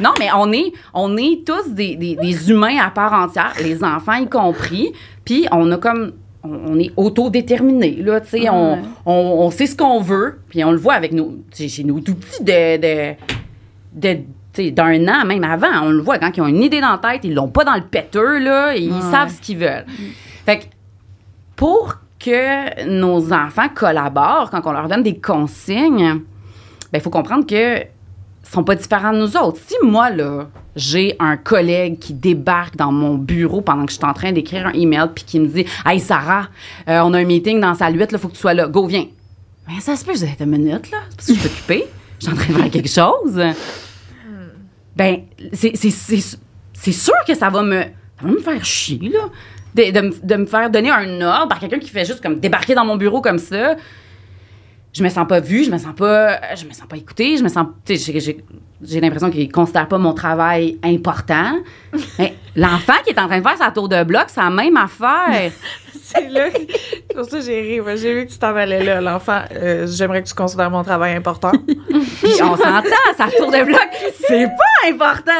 non, 0.02 0.10
mais 0.18 0.28
on 0.36 0.52
est, 0.52 0.72
on 0.94 1.16
est 1.16 1.44
tous 1.44 1.70
des, 1.72 1.96
des- 1.96 2.14
des 2.16 2.50
humains 2.50 2.78
à 2.78 2.90
part 2.90 3.12
entière, 3.12 3.52
les 3.60 3.82
enfants 3.82 4.14
y 4.14 4.28
compris. 4.28 4.92
Puis 5.24 5.46
on 5.50 5.70
a 5.72 5.76
comme. 5.78 6.12
On, 6.42 6.50
on 6.72 6.78
est 6.78 6.90
autodéterminés, 6.96 7.96
là, 8.02 8.20
tu 8.20 8.28
sais. 8.28 8.48
On, 8.50 8.78
on, 9.04 9.12
on 9.12 9.50
sait 9.50 9.66
ce 9.66 9.76
qu'on 9.76 10.00
veut, 10.00 10.40
puis 10.48 10.64
on 10.64 10.70
le 10.72 10.78
voit 10.78 10.94
avec 10.94 11.12
nos. 11.12 11.34
Chez 11.54 11.84
nous, 11.84 12.00
tout 12.00 12.14
petits 12.14 12.42
de. 12.44 12.76
de, 12.80 13.14
de 13.94 14.18
d'un 14.70 15.06
an, 15.06 15.24
même 15.24 15.44
avant, 15.44 15.84
on 15.84 15.90
le 15.90 16.02
voit, 16.02 16.18
quand 16.18 16.36
ils 16.36 16.40
ont 16.40 16.46
une 16.48 16.60
idée 16.62 16.80
dans 16.80 16.90
la 16.90 16.98
tête, 16.98 17.20
ils 17.22 17.32
l'ont 17.32 17.48
pas 17.48 17.62
dans 17.64 17.76
le 17.76 17.82
péteux, 17.84 18.38
là, 18.40 18.74
et 18.76 18.80
ils 18.80 18.92
Ouais. 18.92 19.00
savent 19.10 19.30
ce 19.30 19.40
qu'ils 19.40 19.58
veulent. 19.58 19.86
Fait 20.44 20.58
que, 20.58 20.64
pour 21.54 21.94
que 22.18 22.84
nos 22.88 23.32
enfants 23.32 23.68
collaborent, 23.72 24.50
quand 24.50 24.60
on 24.64 24.72
leur 24.72 24.88
donne 24.88 25.04
des 25.04 25.18
consignes, 25.18 26.20
il 26.92 27.00
faut 27.00 27.10
comprendre 27.10 27.46
que 27.46 27.78
sont 28.52 28.64
pas 28.64 28.74
différents 28.74 29.12
de 29.12 29.18
nous 29.18 29.36
autres. 29.36 29.58
Si 29.66 29.74
moi, 29.82 30.10
là, 30.10 30.48
j'ai 30.76 31.14
un 31.18 31.36
collègue 31.36 31.98
qui 31.98 32.12
débarque 32.14 32.76
dans 32.76 32.90
mon 32.92 33.14
bureau 33.14 33.60
pendant 33.60 33.84
que 33.86 33.92
je 33.92 33.96
suis 33.96 34.04
en 34.06 34.12
train 34.12 34.32
d'écrire 34.32 34.66
un 34.66 34.72
email 34.72 35.08
puis 35.14 35.24
qui 35.24 35.38
me 35.40 35.46
dit 35.46 35.64
Hey 35.86 36.00
Sarah, 36.00 36.48
euh, 36.88 37.00
on 37.04 37.12
a 37.14 37.18
un 37.20 37.24
meeting 37.24 37.60
dans 37.60 37.74
salle 37.74 37.96
8, 37.98 38.08
il 38.12 38.18
faut 38.18 38.28
que 38.28 38.34
tu 38.34 38.40
sois 38.40 38.54
là. 38.54 38.66
Go, 38.66 38.86
viens. 38.86 39.06
Mais 39.68 39.80
ça 39.80 39.94
se 39.96 40.04
peut, 40.04 40.12
j'ai 40.16 40.34
une 40.40 40.50
minute, 40.50 40.90
là. 40.90 40.98
C'est 41.10 41.16
parce 41.16 41.26
que 41.28 41.34
je 41.34 41.38
suis 41.40 41.46
occupée. 41.48 41.84
Je 42.18 42.24
suis 42.26 42.32
en 42.34 42.36
train 42.36 42.52
de 42.52 42.58
faire 42.58 42.70
quelque 42.70 42.88
chose. 42.88 43.40
Ben, 44.96 45.22
c'est- 45.52 46.92
sûr 46.92 47.14
que 47.26 47.34
ça 47.34 47.48
va 47.50 47.62
me, 47.62 47.80
ça 47.82 48.22
va 48.22 48.30
me 48.30 48.38
faire 48.40 48.64
chier, 48.64 49.10
là. 49.10 49.20
De, 49.74 49.92
de 49.92 50.00
me- 50.00 50.26
de 50.26 50.34
me 50.36 50.46
faire 50.46 50.68
donner 50.68 50.90
un 50.90 51.20
ordre 51.20 51.46
par 51.48 51.60
quelqu'un 51.60 51.78
qui 51.78 51.90
fait 51.90 52.04
juste 52.04 52.20
comme 52.20 52.40
débarquer 52.40 52.74
dans 52.74 52.84
mon 52.84 52.96
bureau 52.96 53.20
comme 53.20 53.38
ça 53.38 53.76
je 54.92 55.02
me 55.02 55.08
sens 55.08 55.26
pas 55.28 55.40
vue, 55.40 55.64
je 55.64 55.70
me 55.70 55.78
sens 55.78 55.94
pas, 55.94 56.54
je 56.56 56.64
me 56.66 56.72
sens 56.72 56.86
pas 56.88 56.96
écoutée, 56.96 57.36
je 57.36 57.42
me 57.42 57.48
sens, 57.48 57.66
tu 57.84 57.96
sais, 57.96 58.18
j'ai- 58.20 59.00
l'impression 59.00 59.30
qu'ils 59.30 59.50
considèrent 59.52 59.88
pas 59.88 59.98
mon 59.98 60.14
travail 60.14 60.78
important. 60.82 61.52
Mais 62.18 62.34
l'enfant 62.56 62.94
qui 63.04 63.10
est 63.10 63.18
en 63.20 63.26
train 63.28 63.38
de 63.38 63.46
faire 63.46 63.58
sa 63.58 63.70
tour 63.70 63.88
de 63.88 64.02
bloc, 64.04 64.24
c'est 64.28 64.40
la 64.40 64.50
même 64.50 64.76
affaire. 64.76 65.52
C'est 66.12 66.28
là. 66.28 66.46
Pour 67.14 67.24
ça 67.24 67.38
que 67.38 67.44
j'ai 67.44 67.60
ri. 67.60 67.80
J'ai 67.96 68.14
vu 68.14 68.26
que 68.26 68.32
tu 68.32 68.38
t'en 68.38 68.56
allais 68.56 68.82
là, 68.82 69.00
l'enfant. 69.00 69.42
euh, 69.54 69.86
J'aimerais 69.86 70.24
que 70.24 70.26
tu 70.28 70.34
considères 70.34 70.68
mon 70.68 70.82
travail 70.82 71.14
important. 71.14 71.52
Puis 71.88 72.42
on 72.42 72.56
s'entend, 72.56 72.82
sa 73.16 73.28
tour 73.28 73.52
de 73.52 73.64
bloc, 73.64 73.88
c'est 74.26 74.46
pas 74.46 74.88
important, 74.90 75.32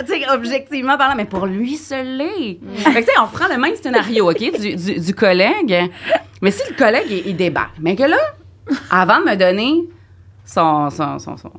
tu 0.00 0.12
sais, 0.12 0.28
objectivement 0.30 0.98
parlant, 0.98 1.14
mais 1.16 1.24
pour 1.24 1.46
lui, 1.46 1.74
ce 1.78 1.94
l'est. 2.18 2.58
Fait 2.82 2.92
que, 2.92 2.98
tu 2.98 3.04
sais, 3.06 3.18
on 3.18 3.28
prend 3.28 3.48
le 3.48 3.58
même 3.58 3.74
scénario, 3.76 4.30
OK, 4.30 4.60
du, 4.60 4.76
du- 4.76 5.00
du 5.00 5.14
collègue. 5.14 5.90
Mais 6.42 6.50
si 6.50 6.62
le 6.70 6.76
collègue, 6.76 7.06
il, 7.08 7.28
il 7.28 7.36
débarque, 7.36 7.76
mais 7.80 7.96
que 7.96 8.02
là, 8.02 8.18
avant 8.90 9.20
de 9.20 9.24
me 9.30 9.36
donner 9.36 9.88
son, 10.44 10.90
son, 10.90 11.18
son, 11.18 11.36
son- 11.36 11.52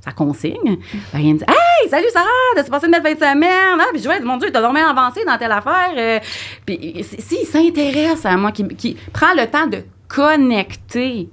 sa 0.00 0.12
consigne, 0.12 0.78
ben, 1.12 1.18
il 1.18 1.34
me 1.34 1.38
dit 1.38 1.44
Hey, 1.48 1.88
salut 1.90 2.06
Sarah, 2.12 2.26
t'as 2.54 2.62
passé 2.64 2.86
une 2.86 2.92
belle 2.92 3.02
fin 3.02 3.14
de 3.14 3.18
semaine? 3.18 3.78
Ah, 3.80 3.86
puis 3.92 4.00
je 4.00 4.04
vois, 4.08 4.20
mon 4.20 4.36
Dieu, 4.36 4.50
t'as 4.52 4.60
dormi 4.60 4.80
avancé 4.80 5.24
dans 5.24 5.36
telle 5.36 5.52
affaire. 5.52 5.90
Euh, 5.96 6.18
puis 6.64 7.04
si- 7.04 7.20
s'il 7.20 7.46
s'intéresse 7.46 8.24
à 8.24 8.36
moi, 8.36 8.52
qui, 8.52 8.66
qui 8.68 8.96
prend 9.12 9.34
le 9.36 9.46
temps 9.50 9.66
de 9.66 9.78
connecter, 10.06 11.28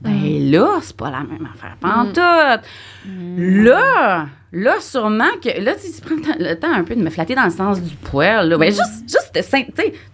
ben 0.00 0.50
là, 0.50 0.78
c'est 0.82 0.96
pas 0.96 1.10
la 1.10 1.20
même 1.20 1.48
affaire. 1.52 1.76
Pantoute. 1.80 2.64
Là, 3.38 4.26
là, 4.56 4.74
sûrement 4.80 5.30
que. 5.42 5.60
Là, 5.62 5.72
tu 5.74 6.00
prends 6.00 6.32
le 6.38 6.54
temps- 6.54 6.72
un 6.72 6.84
peu 6.84 6.94
de 6.94 7.02
me 7.02 7.10
flatter 7.10 7.34
dans 7.34 7.44
le 7.44 7.50
sens 7.50 7.80
du 7.80 7.94
poil. 7.96 8.48
Là. 8.48 8.58
Ben, 8.58 8.70
juste, 8.70 9.04
juste 9.06 9.32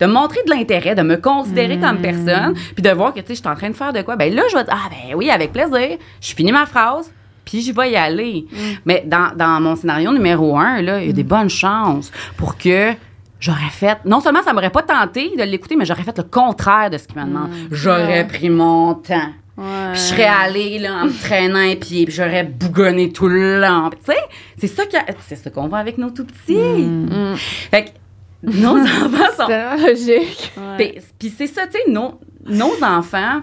de, 0.00 0.06
montrer 0.06 0.40
de 0.46 0.50
l'intérêt, 0.50 0.94
de 0.94 1.02
me 1.02 1.16
considérer 1.16 1.78
comme 1.78 1.98
personne, 1.98 2.54
puis 2.74 2.82
de 2.82 2.90
voir 2.90 3.14
que 3.14 3.20
je 3.26 3.34
suis 3.34 3.48
en 3.48 3.54
train 3.54 3.70
de 3.70 3.74
faire 3.76 3.92
de 3.92 4.02
quoi. 4.02 4.16
Ben 4.16 4.34
là, 4.34 4.42
je 4.50 4.56
vais 4.56 4.64
dire, 4.64 4.74
ah, 4.76 4.88
ben 4.90 5.14
oui, 5.14 5.30
avec 5.30 5.52
plaisir. 5.52 5.98
Je 6.20 6.34
finis 6.34 6.52
ma 6.52 6.66
phrase, 6.66 7.10
puis 7.44 7.62
je 7.62 7.72
vais 7.72 7.92
y 7.92 7.96
aller. 7.96 8.46
Mais 8.84 9.04
dans, 9.06 9.34
dans 9.36 9.60
mon 9.60 9.76
scénario 9.76 10.12
numéro 10.12 10.56
un, 10.58 10.78
il 10.78 11.06
y 11.06 11.10
a 11.10 11.12
des 11.12 11.24
bonnes 11.24 11.50
chances 11.50 12.10
pour 12.36 12.56
que. 12.58 12.92
J'aurais 13.40 13.70
fait. 13.70 13.98
Non 14.04 14.20
seulement 14.20 14.40
ça 14.44 14.52
m'aurait 14.52 14.70
pas 14.70 14.82
tenté 14.82 15.32
de 15.36 15.42
l'écouter, 15.42 15.74
mais 15.74 15.84
j'aurais 15.84 16.04
fait 16.04 16.16
le 16.16 16.22
contraire 16.22 16.90
de 16.90 16.96
ce 16.96 17.08
qu'il 17.08 17.20
me 17.20 17.26
demande. 17.26 17.50
J'aurais 17.72 18.24
pris 18.24 18.48
mon 18.50 18.94
temps. 18.94 19.32
Puis 19.56 19.64
je 19.94 19.98
serais 20.00 20.24
allée 20.24 20.78
là, 20.78 21.02
en 21.02 21.06
me 21.06 21.12
traînant 21.22 21.76
pieds, 21.76 22.06
puis 22.06 22.14
j'aurais 22.14 22.44
bougonné 22.44 23.12
tout 23.12 23.28
le 23.28 23.60
long. 23.60 23.90
Puis 23.90 24.00
Tu 24.06 24.12
sais, 24.12 24.18
c'est 24.58 24.66
ça 24.66 24.84
c'est 25.20 25.36
ça 25.36 25.50
qu'on 25.50 25.68
voit 25.68 25.78
avec 25.78 25.98
nos 25.98 26.10
tout 26.10 26.24
petits. 26.24 26.88
Fait 27.70 27.84
que 27.84 27.90
nos 28.42 28.78
enfants 28.80 29.32
sont 29.36 29.46
C'est 29.46 29.76
logique. 29.76 30.52
puis, 30.78 30.98
puis 31.18 31.34
c'est 31.36 31.46
ça, 31.46 31.66
tu 31.66 31.72
sais, 31.72 31.90
nos, 31.90 32.18
nos 32.46 32.82
enfants, 32.82 33.42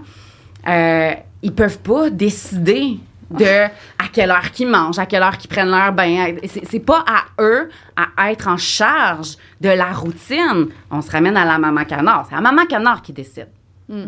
euh, 0.68 1.14
ils 1.42 1.54
peuvent 1.54 1.80
pas 1.80 2.10
décider 2.10 2.98
de 3.30 3.66
à 3.66 4.08
quelle 4.12 4.32
heure 4.32 4.52
qu'ils 4.52 4.68
mangent, 4.68 4.98
à 4.98 5.06
quelle 5.06 5.22
heure 5.22 5.38
qu'ils 5.38 5.50
prennent 5.50 5.70
leur 5.70 5.92
bain. 5.94 6.34
C'est 6.48 6.66
c'est 6.68 6.80
pas 6.80 7.06
à 7.08 7.42
eux 7.42 7.70
à 7.96 8.32
être 8.32 8.48
en 8.48 8.58
charge 8.58 9.38
de 9.62 9.70
la 9.70 9.92
routine. 9.94 10.70
On 10.90 11.02
se 11.02 11.12
ramène 11.12 11.38
à 11.38 11.46
la 11.46 11.60
maman 11.60 11.86
canard. 11.86 12.26
C'est 12.28 12.36
la 12.36 12.42
maman 12.42 12.66
canard 12.66 13.04
qui 13.04 13.14
décide. 13.14 13.50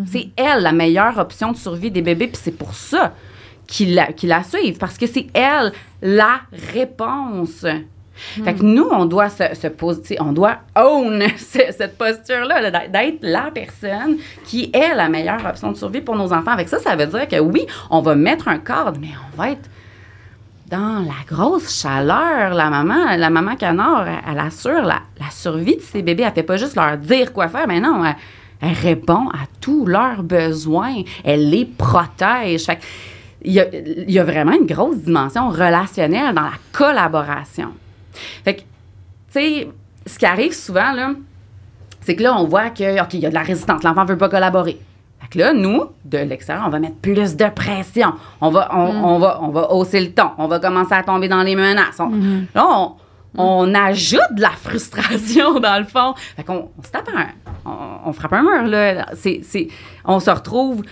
C'est 0.05 0.29
elle 0.35 0.61
la 0.61 0.71
meilleure 0.71 1.17
option 1.17 1.51
de 1.51 1.57
survie 1.57 1.89
des 1.91 2.01
bébés, 2.01 2.27
puis 2.27 2.39
c'est 2.41 2.55
pour 2.57 2.73
ça 2.75 3.13
qu'ils 3.67 3.95
la, 3.95 4.43
suivent, 4.43 4.77
parce 4.77 4.97
que 4.97 5.07
c'est 5.07 5.27
elle 5.33 5.71
la 6.01 6.41
réponse. 6.73 7.65
Fait 8.43 8.53
que 8.53 8.61
nous, 8.61 8.87
on 8.91 9.05
doit 9.05 9.29
se, 9.29 9.43
se 9.55 9.67
poser, 9.67 10.17
on 10.19 10.33
doit 10.33 10.57
own 10.75 11.23
ce- 11.37 11.71
cette 11.75 11.97
posture-là, 11.97 12.61
là, 12.61 12.69
d'être- 12.87 13.19
la 13.23 13.49
personne 13.51 14.17
qui 14.45 14.69
est 14.73 14.93
la 14.93 15.09
meilleure 15.09 15.43
option 15.45 15.71
de 15.71 15.77
survie 15.77 16.01
pour 16.01 16.15
nos 16.15 16.31
enfants. 16.31 16.51
Avec 16.51 16.67
ça, 16.69 16.77
ça 16.79 16.95
veut 16.95 17.07
dire 17.07 17.27
que 17.27 17.39
oui, 17.39 17.65
on 17.89 18.01
va 18.01 18.13
mettre 18.13 18.47
un 18.49 18.59
cadre, 18.59 18.99
mais 19.01 19.09
on 19.33 19.37
va 19.41 19.51
être 19.51 19.67
dans 20.69 20.99
la 20.99 21.25
grosse 21.27 21.81
chaleur. 21.81 22.53
La 22.53 22.69
maman, 22.69 23.15
la 23.17 23.29
maman 23.29 23.55
canard, 23.55 24.07
elle, 24.07 24.19
elle 24.33 24.39
assure 24.39 24.83
la, 24.83 24.99
la 25.19 25.29
survie 25.31 25.77
de 25.77 25.81
ses 25.81 26.01
bébés. 26.03 26.23
Elle 26.27 26.33
fait 26.33 26.43
pas 26.43 26.57
juste 26.57 26.75
leur 26.75 26.97
dire 26.97 27.33
quoi 27.33 27.47
faire, 27.47 27.67
mais 27.67 27.79
non, 27.79 28.05
elle 28.05 28.15
répond 28.61 29.29
à 29.29 29.45
tous 29.59 29.85
leurs 29.85 30.23
besoins. 30.23 30.95
Elle 31.23 31.49
les 31.49 31.65
protège. 31.65 32.65
Fait 32.65 32.79
il 33.43 33.53
y, 33.53 33.59
a, 33.59 33.65
il 33.75 34.11
y 34.11 34.19
a 34.19 34.23
vraiment 34.23 34.51
une 34.53 34.67
grosse 34.67 34.97
dimension 34.97 35.49
relationnelle 35.49 36.35
dans 36.35 36.41
la 36.43 36.51
collaboration. 36.71 37.69
Fait 38.43 38.55
que, 38.55 38.59
tu 38.61 38.65
sais, 39.31 39.67
ce 40.05 40.19
qui 40.19 40.25
arrive 40.27 40.53
souvent, 40.53 40.91
là, 40.91 41.13
c'est 42.01 42.15
que 42.15 42.21
là, 42.23 42.35
on 42.37 42.45
voit 42.45 42.69
que, 42.69 43.01
OK, 43.01 43.13
il 43.15 43.19
y 43.21 43.25
a 43.25 43.29
de 43.29 43.33
la 43.33 43.41
résistance, 43.41 43.81
l'enfant 43.83 44.05
veut 44.05 44.17
pas 44.17 44.29
collaborer. 44.29 44.79
Fait 45.21 45.27
que 45.29 45.37
là, 45.39 45.53
nous, 45.53 45.85
de 46.05 46.17
l'extérieur, 46.19 46.65
on 46.67 46.69
va 46.69 46.79
mettre 46.79 46.95
plus 46.97 47.35
de 47.35 47.45
pression. 47.49 48.13
On 48.41 48.49
va, 48.51 48.69
on, 48.75 49.03
on 49.03 49.19
va, 49.19 49.39
on 49.41 49.49
va 49.49 49.71
hausser 49.71 49.99
le 50.01 50.11
ton. 50.11 50.29
On 50.37 50.47
va 50.47 50.59
commencer 50.59 50.93
à 50.93 51.01
tomber 51.03 51.27
dans 51.27 51.41
les 51.43 51.55
menaces. 51.55 51.99
On- 51.99 52.09
Là, 52.55 52.65
on, 52.67 52.91
on 53.37 53.73
ajoute 53.73 54.33
de 54.35 54.41
la 54.41 54.49
frustration, 54.49 55.59
dans 55.59 55.77
le 55.79 55.85
fond. 55.85 56.13
Fait 56.35 56.43
qu'on 56.43 56.69
on 56.77 56.83
se 56.83 56.91
tape 56.91 57.09
un... 57.15 57.27
On, 57.65 58.09
on 58.09 58.13
frappe 58.13 58.33
un 58.33 58.41
mur, 58.41 58.63
là. 58.63 59.05
C'est, 59.15 59.41
c'est, 59.43 59.67
on 60.03 60.19
se 60.19 60.29
retrouve 60.29 60.83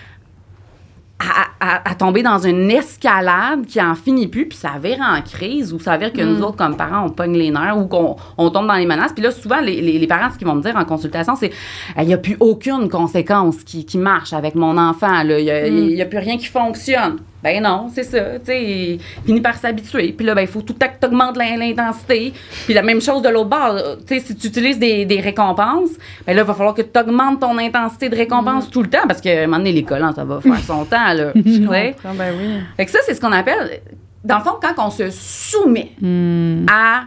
à, 1.19 1.47
à- 1.60 1.89
à 1.89 1.95
tomber 1.95 2.23
dans 2.23 2.39
une 2.39 2.71
escalade 2.71 3.65
qui 3.65 3.82
en 3.82 3.93
finit 3.95 4.28
plus, 4.28 4.47
puis 4.47 4.58
ça 4.58 4.73
vire 4.82 4.99
en 5.02 5.21
crise, 5.21 5.73
ou 5.73 5.80
ça 5.80 5.97
vire 5.97 6.13
que 6.13 6.21
nous 6.21 6.41
autres, 6.41 6.56
comme 6.56 6.78
parents, 6.78 7.08
on 7.08 7.10
pogne 7.10 7.36
les 7.36 7.52
nerfs, 7.52 7.78
ou 7.78 7.88
qu'on 7.88 8.15
on 8.38 8.49
tombe 8.52 8.67
dans 8.67 8.75
les 8.75 8.86
menaces. 8.86 9.12
Puis 9.12 9.23
là, 9.23 9.32
souvent, 9.32 9.60
les, 9.60 9.82
les, 9.82 9.99
les 9.99 10.08
parents, 10.08 10.30
ce 10.32 10.38
qu'ils 10.38 10.47
vont 10.47 10.56
me 10.56 10.62
dire 10.62 10.78
en 10.78 10.86
consultation, 10.86 11.36
c'est 11.36 11.52
il 11.97 12.06
n'y 12.08 12.13
a 12.13 12.17
plus 12.17 12.38
aucune 12.39 12.88
conséquence 12.88 13.58
qui, 13.65 13.86
qui 13.86 13.97
marche 13.97 14.32
avec 14.32 14.56
mon 14.56 14.78
enfant. 14.78 15.19
Il 15.21 15.43
n'y 15.43 16.02
a, 16.02 16.06
plus 16.06 16.19
rien 16.19 16.38
qui 16.38 16.45
fonctionne. 16.45 17.17
Ben 17.43 17.63
non, 17.63 17.89
c'est 17.93 18.04
ça. 18.04 18.38
Tu 18.39 18.45
sais, 18.47 18.97
finit 19.25 19.39
par 19.41 19.56
s'habituer. 19.56 20.12
Puis 20.12 20.25
là, 20.25 20.36
ben, 20.36 20.41
il 20.41 20.47
faut 20.47 20.62
tout 20.62 20.73
le 20.73 20.80
temps 20.80 20.88
que 20.93 20.99
tu 20.99 21.08
augmentes 21.08 21.38
l'in- 21.38 21.56
l'intensité. 21.58 22.34
Puis 22.65 22.73
la 22.73 22.82
même 22.82 22.99
chose 23.02 23.21
de 23.21 23.30
l'autre 23.30 23.49
bord. 23.49 23.78
Tu 24.06 24.19
sais, 24.19 24.25
si 24.25 24.36
tu 24.36 24.47
utilises 24.47 24.78
des, 24.78 25.06
des 25.06 25.21
récompenses, 25.21 25.91
ben 26.28 26.36
là, 26.36 26.41
il 26.41 26.45
va 26.47 26.54
falloir 26.54 26.73
que 26.75 26.82
tu 26.82 26.99
augmentes 26.99 27.39
ton 27.39 27.58
intensité 27.58 28.10
de 28.10 28.15
récompense 28.17 28.69
tout 28.69 28.82
le 28.84 28.89
temps 28.89 29.08
parce 29.08 29.21
que, 29.21 29.30
à 29.30 29.43
un 29.43 29.45
moment 29.45 29.58
donné, 29.60 29.71
les 29.71 29.84
collants, 29.84 30.13
ça 30.13 30.25
va 30.25 30.41
faire 30.41 30.60
son 30.60 30.84
temps, 30.86 31.13
là. 31.13 31.32
Tu 31.34 31.65
sais? 31.67 31.95
Ah, 32.04 32.10
ben 32.13 32.34
oui. 32.38 32.60
Fait 32.75 32.86
que 32.86 32.91
ça, 32.91 32.99
c'est 33.06 33.13
ce 33.13 33.21
qu'on 33.21 33.32
appelle, 33.32 33.80
dans 34.23 34.38
le 34.39 34.43
fond, 34.43 34.56
quand 34.62 34.86
on 34.86 34.89
se 34.89 35.10
soumet 35.10 35.91
Hmm. 36.02 36.65
à, 36.69 37.04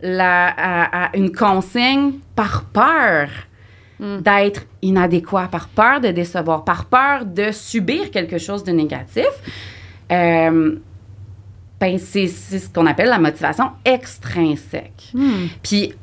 la, 0.00 0.46
à, 0.48 1.04
à 1.06 1.16
une 1.16 1.32
consigne 1.32 2.12
par 2.36 2.64
peur 2.72 3.28
d'être 4.02 4.62
inadéquat, 4.82 5.48
par 5.50 5.68
peur 5.68 6.00
de 6.00 6.08
décevoir, 6.08 6.64
par 6.64 6.86
peur 6.86 7.24
de 7.24 7.52
subir 7.52 8.10
quelque 8.10 8.38
chose 8.38 8.64
de 8.64 8.72
négatif, 8.72 9.30
euh, 10.10 10.76
ben 11.80 11.98
c'est 11.98 12.26
c'est 12.26 12.58
ce 12.58 12.68
qu'on 12.68 12.86
appelle 12.86 13.08
la 13.08 13.18
motivation 13.18 13.70
extrinsèque. 13.84 15.12
Puis, 15.62 15.94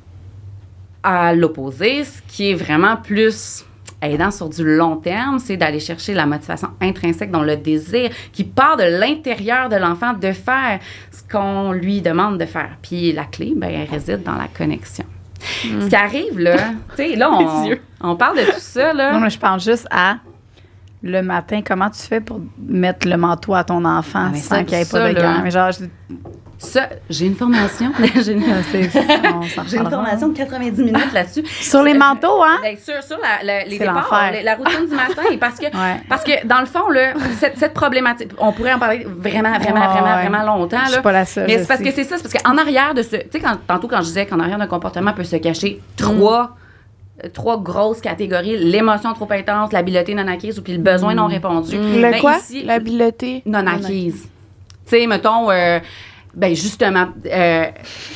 à 1.04 1.34
l'opposé, 1.34 2.04
ce 2.04 2.22
qui 2.28 2.52
est 2.52 2.54
vraiment 2.54 2.98
plus 2.98 3.66
aidant 4.02 4.32
sur 4.32 4.50
du 4.50 4.64
long 4.64 4.98
terme, 4.98 5.40
c'est 5.40 5.58
d'aller 5.58 5.80
chercher 5.80 6.14
la 6.14 6.26
motivation 6.26 6.70
intrinsèque 6.82 7.32
dans 7.32 7.44
le 7.44 7.58
désir 7.58 8.12
qui 8.32 8.46
part 8.46 8.78
de 8.78 8.84
l'intérieur 8.84 9.70
de 9.70 9.76
l'enfant 9.76 10.14
de 10.14 10.32
faire 10.32 10.80
ce 11.12 11.22
qu'on 11.30 11.74
lui 11.74 12.02
demande 12.02 12.38
de 12.38 12.46
faire. 12.46 12.78
Puis 12.82 13.12
la 13.12 13.26
clé, 13.26 13.54
ben, 13.56 13.70
elle 13.70 13.90
réside 13.90 14.24
dans 14.24 14.36
la 14.36 14.48
connexion. 14.48 15.06
Ce 15.40 15.88
qui 15.88 15.96
arrive, 15.96 16.40
là, 16.40 16.56
tu 16.90 16.96
sais, 16.98 17.16
là, 17.16 17.30
on, 17.32 17.72
on 18.02 18.16
parle 18.16 18.38
de 18.40 18.44
tout 18.46 18.60
ça, 18.60 18.94
là. 18.94 19.14
Non, 19.14 19.20
mais 19.20 19.30
je 19.30 19.40
pense 19.40 19.64
juste 19.64 19.88
à 19.92 20.18
le 21.02 21.22
matin, 21.22 21.62
comment 21.66 21.90
tu 21.90 22.02
fais 22.02 22.20
pour 22.20 22.42
mettre 22.62 23.08
le 23.08 23.16
manteau 23.16 23.56
à 23.56 23.64
ton 23.64 23.86
enfant 23.86 24.32
Ah, 24.34 24.36
sans 24.36 24.64
qu'il 24.66 24.76
n'y 24.76 24.82
ait 24.82 24.86
ça, 24.86 25.00
pas 25.00 25.14
de 25.14 25.20
gants? 25.20 25.42
Mais 25.44 25.52
genre, 25.52 25.72
je- 25.72 25.86
Ça, 26.62 26.90
j'ai 27.10 27.26
une 27.26 27.36
formation. 27.36 27.92
j'ai 28.16 28.34
une, 28.34 28.44
s'en 28.44 29.64
j'ai 29.66 29.78
une 29.78 29.90
formation 29.90 30.28
de 30.28 30.36
90 30.38 30.82
minutes 30.84 31.14
là-dessus. 31.14 31.44
Sur 31.48 31.84
les 31.84 31.94
manteaux, 31.94 32.44
hein? 32.44 32.58
Ben, 32.62 32.76
sur, 32.78 33.02
sur 33.02 33.18
la, 33.18 33.44
la- 33.46 33.64
les 33.64 33.72
C'est 33.78 33.80
départs, 33.80 34.10
la, 34.34 34.44
la 34.44 34.56
routine 34.56 34.86
du 34.88 34.94
matin. 34.94 35.22
Parce 35.40 35.58
que, 35.58 35.66
Ouais. 35.74 36.02
parce 36.10 36.24
que 36.24 36.46
dans 36.46 36.60
le 36.60 36.66
fond, 36.66 36.90
là, 36.90 37.14
cette, 37.40 37.58
cette 37.58 37.74
problématique, 37.74 38.32
on 38.38 38.52
pourrait 38.52 38.74
en 38.74 38.80
parler 38.80 39.06
vraiment, 39.08 39.58
vraiment, 39.58 39.88
vraiment, 39.90 40.16
ouais. 40.18 40.28
vraiment 40.28 40.44
longtemps. 40.58 40.80
Je 40.88 40.92
suis 40.92 41.02
pas 41.02 41.14
la 41.14 41.26
seule. 41.26 41.48
Mais 41.48 41.60
c'est 41.60 41.68
parce 41.68 41.80
que 41.82 41.92
c'est 41.92 42.04
ça, 42.04 42.18
c'est 42.18 42.24
parce 42.30 42.44
qu'en 42.44 42.58
arrière 42.58 42.94
de 42.94 43.04
ce. 43.04 43.16
Tu 43.16 43.40
sais, 43.40 43.42
tantôt, 43.66 43.88
quand 43.88 44.02
je 44.02 44.08
disais 44.08 44.26
qu'en 44.26 44.40
arrière 44.42 44.58
d'un 44.58 44.68
comportement 44.68 45.14
peut 45.14 45.24
se 45.24 45.38
cacher 45.38 45.80
trois. 45.96 46.58
euh, 47.24 47.30
Trois 47.34 47.58
grosses 47.62 48.02
catégories, 48.02 48.58
l'émotion 48.58 49.14
trop 49.14 49.28
intense, 49.32 49.72
l'habileté 49.72 50.14
non 50.14 50.28
acquise 50.28 50.60
ou 50.60 50.62
puis 50.62 50.74
le 50.74 50.80
besoin 50.80 51.14
non 51.14 51.28
répondu. 51.28 51.78
Le 51.78 52.02
Ben, 52.12 52.20
quoi? 52.20 52.36
ici, 52.38 52.64
L'habileté. 52.64 53.44
non 53.46 53.66
acquise. 53.66 54.28
Tu 54.86 54.98
sais, 54.98 55.08
mettons, 55.08 55.50
euh, 55.52 55.80
ben 56.40 56.56
justement, 56.56 57.10
euh, 57.26 57.66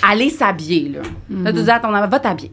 aller 0.08 0.30
s'habiller, 0.30 0.90
là. 0.90 1.02
Là, 1.30 1.52
tu 1.54 1.62
dis 1.64 1.70
à 1.70 1.80
ton 1.80 1.94
enfant, 1.94 2.08
va 2.08 2.20
t'habiller. 2.20 2.52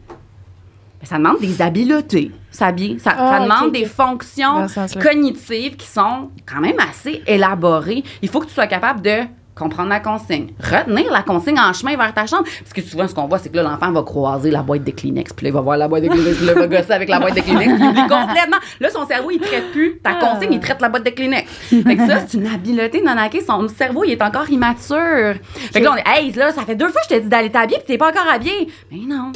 Ben, 0.99 1.05
ça 1.07 1.17
demande 1.17 1.39
des 1.39 1.61
habiletés, 1.61 2.31
s'habiller. 2.51 2.99
Ça, 2.99 3.15
Ah, 3.17 3.37
ça 3.39 3.43
demande 3.43 3.71
des 3.71 3.85
fonctions 3.85 4.67
cognitives 5.01 5.75
qui 5.77 5.87
sont 5.87 6.29
quand 6.45 6.59
même 6.61 6.75
assez 6.79 7.23
élaborées. 7.25 8.03
Il 8.21 8.29
faut 8.29 8.39
que 8.39 8.45
tu 8.47 8.53
sois 8.53 8.67
capable 8.67 9.01
de 9.01 9.19
comprendre 9.55 9.89
la 9.89 9.99
consigne, 9.99 10.47
retenir 10.59 11.11
la 11.11 11.21
consigne 11.23 11.59
en 11.59 11.73
chemin 11.73 11.97
vers 11.97 12.13
ta 12.13 12.25
chambre. 12.25 12.45
Parce 12.59 12.73
que 12.73 12.81
souvent, 12.81 13.07
ce 13.07 13.13
qu'on 13.13 13.27
voit, 13.27 13.39
c'est 13.39 13.49
que 13.49 13.57
là, 13.57 13.63
l'enfant 13.63 13.91
va 13.91 14.03
croiser 14.03 14.49
la 14.49 14.61
boîte 14.61 14.83
de 14.83 14.91
Kleenex, 14.91 15.33
puis 15.33 15.45
là, 15.45 15.49
il 15.49 15.53
va 15.53 15.61
voir 15.61 15.77
la 15.77 15.87
boîte 15.87 16.03
de 16.03 16.09
Kleenex, 16.09 16.37
puis 16.37 16.45
là, 16.45 16.53
il 16.55 16.59
va 16.59 16.67
gosser 16.67 16.91
avec 16.93 17.09
la 17.09 17.19
boîte 17.19 17.35
de 17.35 17.41
Kleenex, 17.41 17.73
puis 17.73 17.83
il 17.83 17.89
oublie 17.89 18.01
complètement. 18.01 18.57
Là, 18.79 18.89
son 18.89 19.05
cerveau, 19.05 19.31
il 19.31 19.39
traite 19.39 19.71
plus 19.71 19.99
ta 19.99 20.15
consigne, 20.15 20.53
il 20.53 20.59
traite 20.59 20.81
la 20.81 20.89
boîte 20.89 21.05
de 21.05 21.11
Kleenex. 21.11 21.49
Fait 21.51 21.95
que 21.95 22.07
ça, 22.07 22.19
c'est 22.27 22.37
une 22.37 22.47
habileté 22.47 23.01
non 23.01 23.17
acquise. 23.17 23.45
Son 23.45 23.67
cerveau, 23.67 24.03
il 24.03 24.11
est 24.11 24.21
encore 24.21 24.49
immature. 24.49 25.35
Fait 25.53 25.79
que 25.79 25.85
là, 25.85 25.93
on 25.93 25.97
est, 25.97 26.19
hey, 26.19 26.31
là, 26.31 26.51
ça 26.51 26.63
fait 26.63 26.75
deux 26.75 26.89
fois 26.89 27.01
que 27.01 27.07
je 27.09 27.15
t'ai 27.15 27.21
dit 27.21 27.29
d'aller 27.29 27.51
t'habiller, 27.51 27.77
puis 27.79 27.87
t'es 27.87 27.97
pas 27.97 28.09
encore 28.09 28.31
habillé. 28.31 28.69
Mais 28.91 28.99
non, 29.05 29.31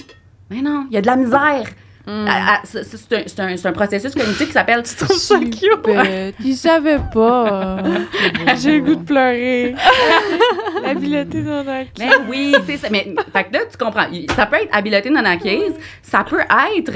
mais 0.49 0.61
non, 0.61 0.85
il 0.89 0.95
y 0.95 0.97
a 0.97 1.01
de 1.01 1.07
la 1.07 1.15
misère. 1.15 1.65
À- 2.07 2.55
à- 2.55 2.59
c'est- 2.63 2.83
C'est 2.83 3.13
un, 3.15 3.21
c'est 3.25 3.39
un- 3.39 3.57
c'est 3.57 3.67
un 3.67 3.71
processus 3.73 4.13
cognitif 4.13 4.47
qui 4.47 4.53
s'appelle 4.53 4.81
ça 4.85 5.39
cute. 5.39 5.83
Bête, 5.85 6.35
il 6.43 6.55
savait 6.55 6.99
pas. 7.13 7.77
J'ai 8.57 8.79
le 8.79 8.85
goût 8.85 8.95
de 8.95 9.03
pleurer. 9.03 9.75
L'habileté 10.83 11.41
non 11.41 11.65
acquise. 11.67 11.91
Mais 11.99 12.09
oui, 12.29 12.55
c'est 12.65 12.77
ça. 12.77 12.87
Mais 12.91 13.13
fait 13.33 13.43
que 13.45 13.53
là, 13.53 13.59
tu 13.69 13.77
comprends. 13.77 14.05
Ça 14.35 14.45
peut 14.45 14.57
être 14.57 14.75
habileté 14.75 15.09
non 15.09 15.25
acquise. 15.25 15.73
Ça 16.01 16.23
peut 16.23 16.41
être. 16.41 16.93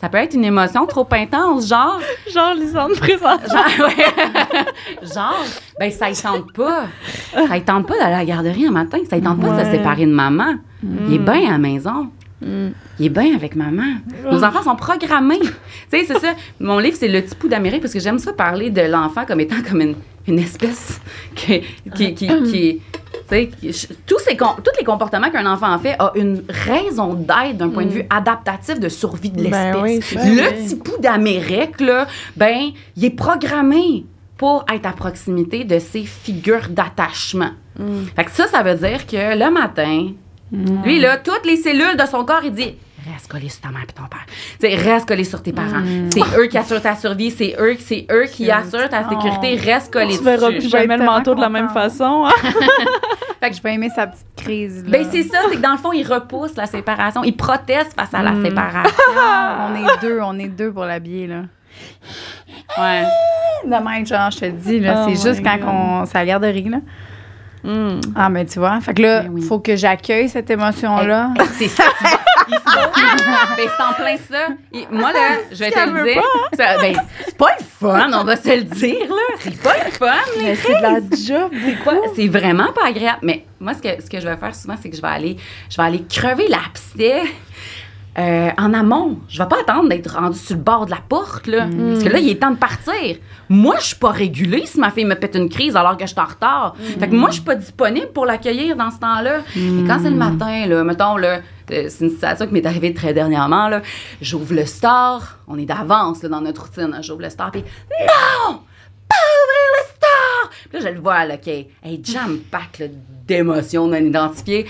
Ça 0.00 0.08
peut 0.08 0.18
être 0.18 0.34
une 0.34 0.44
émotion 0.44 0.84
trop 0.86 1.06
intense, 1.12 1.68
genre. 1.68 2.00
Genre, 2.34 2.54
Lisande 2.54 2.94
présente. 2.96 3.40
Genre, 3.48 3.86
ouais. 3.86 5.06
genre, 5.14 5.44
ben, 5.78 5.90
ça 5.92 6.10
ne 6.10 6.14
tente 6.14 6.52
pas. 6.54 6.86
Ça 7.32 7.42
ne 7.54 7.60
tente 7.60 7.86
pas 7.86 7.94
d'aller 7.98 8.14
à 8.14 8.18
la 8.18 8.24
garderie 8.24 8.66
un 8.66 8.72
matin. 8.72 8.98
Ça 9.08 9.16
ne 9.16 9.22
tente 9.22 9.40
pas 9.40 9.50
de 9.50 9.64
se 9.64 9.70
séparer 9.70 10.04
de 10.06 10.10
maman. 10.12 10.54
Il 11.08 11.14
est 11.14 11.18
bien 11.18 11.46
à 11.48 11.52
la 11.52 11.58
maison. 11.58 12.08
Il 12.98 13.06
est 13.06 13.10
bien 13.10 13.34
avec 13.34 13.56
maman. 13.56 13.82
Nos 14.30 14.42
enfants 14.44 14.62
sont 14.62 14.76
programmés. 14.76 15.38
tu 15.40 15.48
sais, 15.90 16.04
c'est 16.06 16.18
ça. 16.18 16.32
Mon 16.60 16.78
livre, 16.78 16.96
c'est 16.98 17.08
Le 17.08 17.20
petit 17.22 17.34
pouls 17.34 17.48
d'Amérique 17.48 17.80
parce 17.82 17.92
que 17.94 18.00
j'aime 18.00 18.18
ça 18.18 18.32
parler 18.32 18.70
de 18.70 18.82
l'enfant 18.82 19.24
comme 19.26 19.40
étant 19.40 19.62
comme 19.68 19.80
une, 19.80 19.94
une 20.26 20.38
espèce 20.38 21.00
qui, 21.34 21.62
tous, 24.06 24.18
ces, 24.18 24.36
com- 24.36 24.56
tous 24.62 24.70
les 24.78 24.84
comportements 24.84 25.30
qu'un 25.30 25.46
enfant 25.50 25.78
fait 25.78 25.96
a 25.98 26.12
une 26.14 26.42
raison 26.48 27.14
d'être 27.14 27.56
d'un 27.56 27.68
point 27.70 27.84
de 27.84 27.90
vue 27.90 28.04
adaptatif 28.10 28.78
de 28.80 28.88
survie 28.88 29.30
de 29.30 29.42
l'espèce. 29.42 29.72
Ben 29.74 29.82
oui, 29.82 30.00
ça. 30.02 30.20
Le 30.24 30.62
petit 30.64 30.76
pouls 30.76 31.00
d'Amérique, 31.00 31.80
là, 31.80 32.06
ben, 32.36 32.70
il 32.96 33.04
est 33.04 33.10
programmé 33.10 34.04
pour 34.36 34.64
être 34.72 34.86
à 34.86 34.92
proximité 34.92 35.64
de 35.64 35.78
ses 35.78 36.02
figures 36.04 36.68
d'attachement. 36.68 37.50
Fait 38.16 38.24
que 38.24 38.30
ça, 38.32 38.46
ça 38.48 38.62
veut 38.62 38.74
dire 38.74 39.06
que 39.06 39.16
le 39.38 39.50
matin, 39.50 40.08
lui, 40.52 41.00
là, 41.00 41.16
toutes 41.16 41.46
les 41.46 41.56
cellules 41.56 41.96
de 41.96 42.06
son 42.06 42.24
corps, 42.24 42.42
il 42.44 42.52
dit 42.52 42.74
reste 43.12 43.26
collé 43.28 43.48
sur 43.48 43.60
ta 43.62 43.70
mère 43.70 43.82
et 43.82 43.92
ton 43.92 44.04
père. 44.04 44.24
Tu 44.60 44.68
sais, 44.68 44.74
reste 44.76 45.08
collé 45.08 45.24
sur 45.24 45.42
tes 45.42 45.52
parents. 45.52 45.82
C'est 46.12 46.38
eux 46.38 46.46
qui 46.46 46.56
assurent 46.56 46.82
ta 46.82 46.94
survie, 46.94 47.30
c'est 47.32 47.56
eux, 47.58 47.76
c'est 47.80 48.06
eux 48.12 48.26
qui 48.30 48.48
assurent 48.50 48.88
ta 48.88 49.08
sécurité. 49.08 49.56
Reste 49.56 49.92
collé 49.92 50.16
Tu 50.18 50.22
verras 50.22 50.48
dessus. 50.50 50.58
plus 50.60 50.68
Je 50.68 50.72
vais 50.76 50.82
jamais 50.82 50.98
le 50.98 51.04
manteau 51.04 51.34
de 51.34 51.40
la 51.40 51.48
même 51.48 51.68
façon. 51.70 52.26
hein. 52.26 52.30
Fait 53.40 53.50
que 53.50 53.56
je 53.56 53.62
vais 53.62 53.74
aimer 53.74 53.88
sa 53.92 54.06
petite 54.06 54.24
crise. 54.36 54.84
là. 54.84 54.90
Ben, 54.90 55.04
c'est 55.10 55.24
ça, 55.24 55.38
c'est 55.50 55.56
que 55.56 55.60
dans 55.60 55.72
le 55.72 55.78
fond, 55.78 55.92
il 55.92 56.04
repousse 56.06 56.54
la 56.54 56.66
séparation. 56.66 57.24
Il 57.24 57.36
proteste 57.36 57.92
face 57.94 58.14
à 58.14 58.22
la 58.22 58.40
séparation. 58.40 58.94
on 59.16 59.74
est 59.74 60.00
deux, 60.00 60.20
on 60.22 60.38
est 60.38 60.46
deux 60.46 60.70
pour 60.70 60.84
l'habiller, 60.84 61.26
là. 61.26 61.40
Ouais. 62.78 63.02
Demain, 63.64 64.04
genre, 64.04 64.30
je 64.30 64.38
te 64.38 64.46
dis, 64.46 64.78
là, 64.78 65.06
Oh 65.08 65.10
c'est 65.12 65.28
juste 65.28 65.42
quand 65.44 65.58
on. 65.66 66.04
C'est 66.06 66.16
à 66.18 66.20
la 66.20 66.26
garderie, 66.26 66.68
là. 66.68 66.78
Hmm. 67.64 68.00
Ah, 68.16 68.28
mais 68.28 68.44
tu 68.44 68.58
vois. 68.58 68.80
Fait 68.80 68.92
que 68.94 69.02
là, 69.02 69.22
Ben 69.22 69.30
oui. 69.32 69.42
faut 69.42 69.60
que 69.60 69.76
j'accueille 69.76 70.28
cette 70.28 70.50
émotion-là. 70.50 71.30
Hey, 71.38 71.46
c'est 71.58 71.68
ça. 71.68 71.84
Il 72.48 72.54
faut. 72.54 72.90
ben, 73.56 73.68
c'est 73.76 73.82
en 73.82 73.92
plein 73.94 74.16
ça. 74.16 74.48
Moi, 74.90 75.12
là, 75.12 75.20
je 75.52 75.58
vais 75.58 75.70
te 75.70 75.78
le 75.78 76.02
dire. 76.12 76.22
Ça- 76.56 76.78
ben, 76.80 76.96
c'est 77.24 77.36
pas 77.36 77.50
le 77.58 77.64
fun, 77.64 78.10
on 78.12 78.24
va 78.24 78.36
se 78.36 78.48
le 78.48 78.62
dire, 78.62 79.08
là. 79.08 79.36
C'est 79.38 79.62
pas 79.62 79.74
le 79.84 79.90
fun, 79.92 80.12
les 80.38 80.42
Mais 80.42 80.54
c'est 80.56 80.74
de 80.76 80.82
la 80.82 80.98
job. 81.00 81.52
C'est 81.64 81.84
quoi? 81.84 81.94
C'est 82.16 82.28
vraiment 82.28 82.72
pas 82.72 82.86
agréable. 82.88 83.20
Mais 83.22 83.44
moi, 83.60 83.74
ce 83.74 83.80
que, 83.82 84.02
ce 84.02 84.10
que 84.10 84.18
je 84.20 84.26
vais 84.28 84.36
faire 84.36 84.54
souvent, 84.54 84.74
c'est 84.82 84.90
que 84.90 84.96
je 84.96 85.02
vais 85.02 85.08
aller, 85.08 85.36
je 85.70 85.76
vais 85.76 85.82
aller 85.84 86.02
crever 86.08 86.48
l'abcès. 86.48 87.22
Euh, 88.18 88.50
en 88.58 88.74
amont, 88.74 89.18
je 89.28 89.38
vais 89.38 89.48
pas 89.48 89.60
attendre 89.60 89.88
d'être 89.88 90.14
rendu 90.14 90.38
sur 90.38 90.56
le 90.56 90.62
bord 90.62 90.84
de 90.84 90.90
la 90.90 91.00
porte 91.08 91.46
là, 91.46 91.66
parce 91.66 92.04
que 92.04 92.10
là 92.10 92.18
il 92.18 92.28
est 92.28 92.40
temps 92.40 92.50
de 92.50 92.56
partir. 92.56 93.16
Moi, 93.48 93.76
je 93.80 93.86
suis 93.86 93.96
pas 93.96 94.10
régulée 94.10 94.64
si 94.66 94.78
ma 94.80 94.90
fille 94.90 95.04
me 95.04 95.14
pète 95.14 95.34
une 95.34 95.48
crise 95.48 95.76
alors 95.76 95.96
que 95.96 96.04
je 96.04 96.12
suis 96.12 96.20
en 96.20 96.24
retard. 96.24 96.74
Fait 96.98 97.08
que 97.08 97.14
moi, 97.14 97.28
je 97.28 97.34
suis 97.34 97.42
pas 97.42 97.54
disponible 97.54 98.08
pour 98.14 98.24
l'accueillir 98.24 98.76
dans 98.76 98.90
ce 98.90 98.98
temps-là. 98.98 99.40
Et 99.56 99.84
quand 99.86 99.98
c'est 100.02 100.10
le 100.10 100.16
matin 100.16 100.66
là, 100.66 100.84
mettons 100.84 101.16
là, 101.16 101.40
euh, 101.70 101.86
c'est 101.88 102.04
une 102.04 102.10
situation 102.10 102.46
qui 102.46 102.52
m'est 102.52 102.66
arrivée 102.66 102.92
très 102.92 103.14
dernièrement 103.14 103.68
là, 103.68 103.82
j'ouvre 104.20 104.54
le 104.54 104.66
store, 104.66 105.38
on 105.48 105.58
est 105.58 105.64
d'avance 105.64 106.22
là, 106.22 106.28
dans 106.28 106.40
notre 106.40 106.62
routine, 106.62 106.92
hein, 106.94 107.00
j'ouvre 107.02 107.22
le 107.22 107.30
store 107.30 107.50
puis 107.50 107.62
non, 107.62 108.60
pas 109.08 109.16
ouvrir 109.42 109.68
le 109.78 109.86
store. 109.96 110.50
Puis 110.68 110.80
là, 110.80 110.88
je 110.90 110.94
le 110.94 111.00
vois, 111.00 111.24
là, 111.24 111.36
qui 111.36 111.50
est 111.50 112.06
jam 112.06 112.38
pack 112.50 112.78
là, 112.80 112.86
d'émotions 113.26 113.86
non 113.86 113.96
identifiées. 113.96 114.66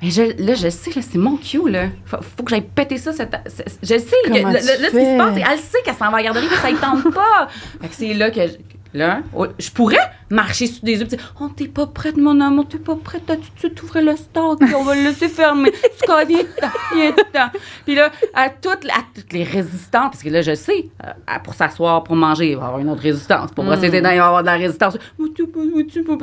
Mais 0.00 0.10
je, 0.10 0.22
là, 0.22 0.54
je 0.54 0.68
sais, 0.68 0.92
là, 0.94 1.02
c'est 1.02 1.18
mon 1.18 1.36
cue, 1.36 1.68
là. 1.68 1.88
Faut, 2.04 2.18
faut 2.20 2.44
que 2.44 2.50
j'aille 2.50 2.62
péter 2.62 2.98
ça. 2.98 3.12
Cette, 3.12 3.36
je 3.82 3.98
sais, 3.98 4.16
que, 4.24 4.30
là, 4.30 4.60
ce 4.60 4.96
qui 4.96 5.04
se 5.04 5.18
passe, 5.18 5.34
c'est 5.34 5.44
elle 5.52 5.58
sait 5.58 5.78
qu'elle 5.84 5.94
s'en 5.94 6.10
va 6.10 6.18
à 6.18 6.18
la 6.18 6.22
garderie, 6.22 6.46
mais 6.48 6.56
ça 6.56 6.70
ne 6.70 6.76
tente 6.76 7.12
pas. 7.12 7.48
Fait 7.80 7.88
que 7.88 7.94
c'est 7.94 8.14
là 8.14 8.30
que, 8.30 8.46
je, 8.46 8.52
là, 8.94 9.20
oh, 9.34 9.46
je 9.58 9.70
pourrais 9.70 9.98
marcher 10.30 10.66
sur 10.66 10.84
des 10.84 11.00
œufs 11.00 11.12
et 11.12 11.16
dire 11.16 11.34
Oh, 11.40 11.48
t'es 11.54 11.68
pas 11.68 11.86
prête, 11.86 12.16
mon 12.16 12.40
amour, 12.40 12.66
t'es 12.68 12.78
pas 12.78 12.96
prête, 12.96 13.22
t'as 13.26 13.36
tout 13.36 13.42
de 13.42 13.58
suite 13.58 13.82
ouvrir 13.82 14.04
le 14.04 14.16
stock, 14.16 14.60
on 14.76 14.82
va 14.82 14.94
le 14.94 15.02
laisser 15.02 15.28
fermer. 15.28 15.72
Viens 16.08 16.24
dedans, 16.24 16.68
viens 16.94 17.10
dedans. 17.10 17.60
Puis 17.84 17.94
là, 17.94 18.10
à 18.34 18.48
toutes, 18.50 18.86
à 18.86 19.02
toutes 19.14 19.32
les 19.32 19.44
résistantes, 19.44 20.12
parce 20.12 20.22
que 20.22 20.28
là, 20.30 20.42
je 20.42 20.54
sais, 20.54 20.88
euh, 21.04 21.38
pour 21.44 21.54
s'asseoir, 21.54 22.02
pour 22.02 22.16
manger, 22.16 22.50
il 22.50 22.56
va 22.56 22.62
y 22.62 22.66
avoir 22.66 22.80
une 22.80 22.90
autre 22.90 23.02
résistance. 23.02 23.52
Pour 23.52 23.64
brosser 23.64 23.90
ses 23.90 24.00
dents, 24.00 24.10
il 24.10 24.18
va 24.18 24.24
y 24.24 24.26
avoir 24.26 24.42
de 24.42 24.46
la 24.46 24.56
résistance. 24.56 24.96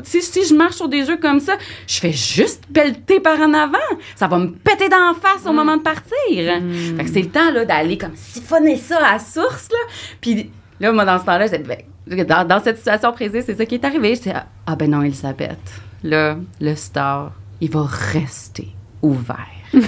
Si, 0.04 0.22
si 0.22 0.46
je 0.46 0.54
marche 0.54 0.76
sur 0.76 0.90
des 0.90 1.10
œufs 1.10 1.20
comme 1.20 1.40
ça, 1.40 1.54
je 1.88 2.00
fais 2.00 2.12
juste 2.12 2.66
pelleter 2.74 3.20
par 3.20 3.40
en 3.40 3.54
avant. 3.54 3.78
Ça 4.16 4.28
va 4.28 4.38
me 4.38 4.52
péter 4.52 4.90
d'en 4.90 5.14
face 5.14 5.46
au 5.46 5.54
moment 5.54 5.78
de 5.78 5.82
partir. 5.82 6.12
Fait 6.30 7.04
que 7.04 7.10
c'est 7.10 7.22
le 7.22 7.30
temps 7.30 7.52
là, 7.52 7.66
d'aller 7.66 7.98
comme 7.98 8.16
siphonner 8.16 8.78
ça 8.78 8.98
à 8.98 9.14
la 9.14 9.20
source. 9.20 9.70
Là. 9.72 9.78
Puis 10.22 10.50
là, 10.80 10.92
moi, 10.92 11.06
dans 11.06 11.20
ce 11.20 11.26
temps-là, 11.26 11.48
j'ai 11.48 11.60
dit, 11.60 11.68
ben, 11.68 11.78
dans, 12.08 12.48
dans 12.48 12.60
cette 12.62 12.78
situation 12.78 13.12
précise, 13.12 13.44
c'est 13.46 13.56
ça 13.56 13.66
qui 13.66 13.76
est 13.76 13.86
arrivé. 13.86 14.16
Je 14.16 14.22
dis, 14.22 14.30
ah 14.66 14.76
ben 14.76 14.92
non, 14.92 15.02
Elisabeth, 15.02 15.60
là, 16.04 16.38
le 16.62 16.76
star, 16.76 17.34
il 17.62 17.72
va 17.72 17.86
rester 17.86 18.70
ouvert. 19.02 19.48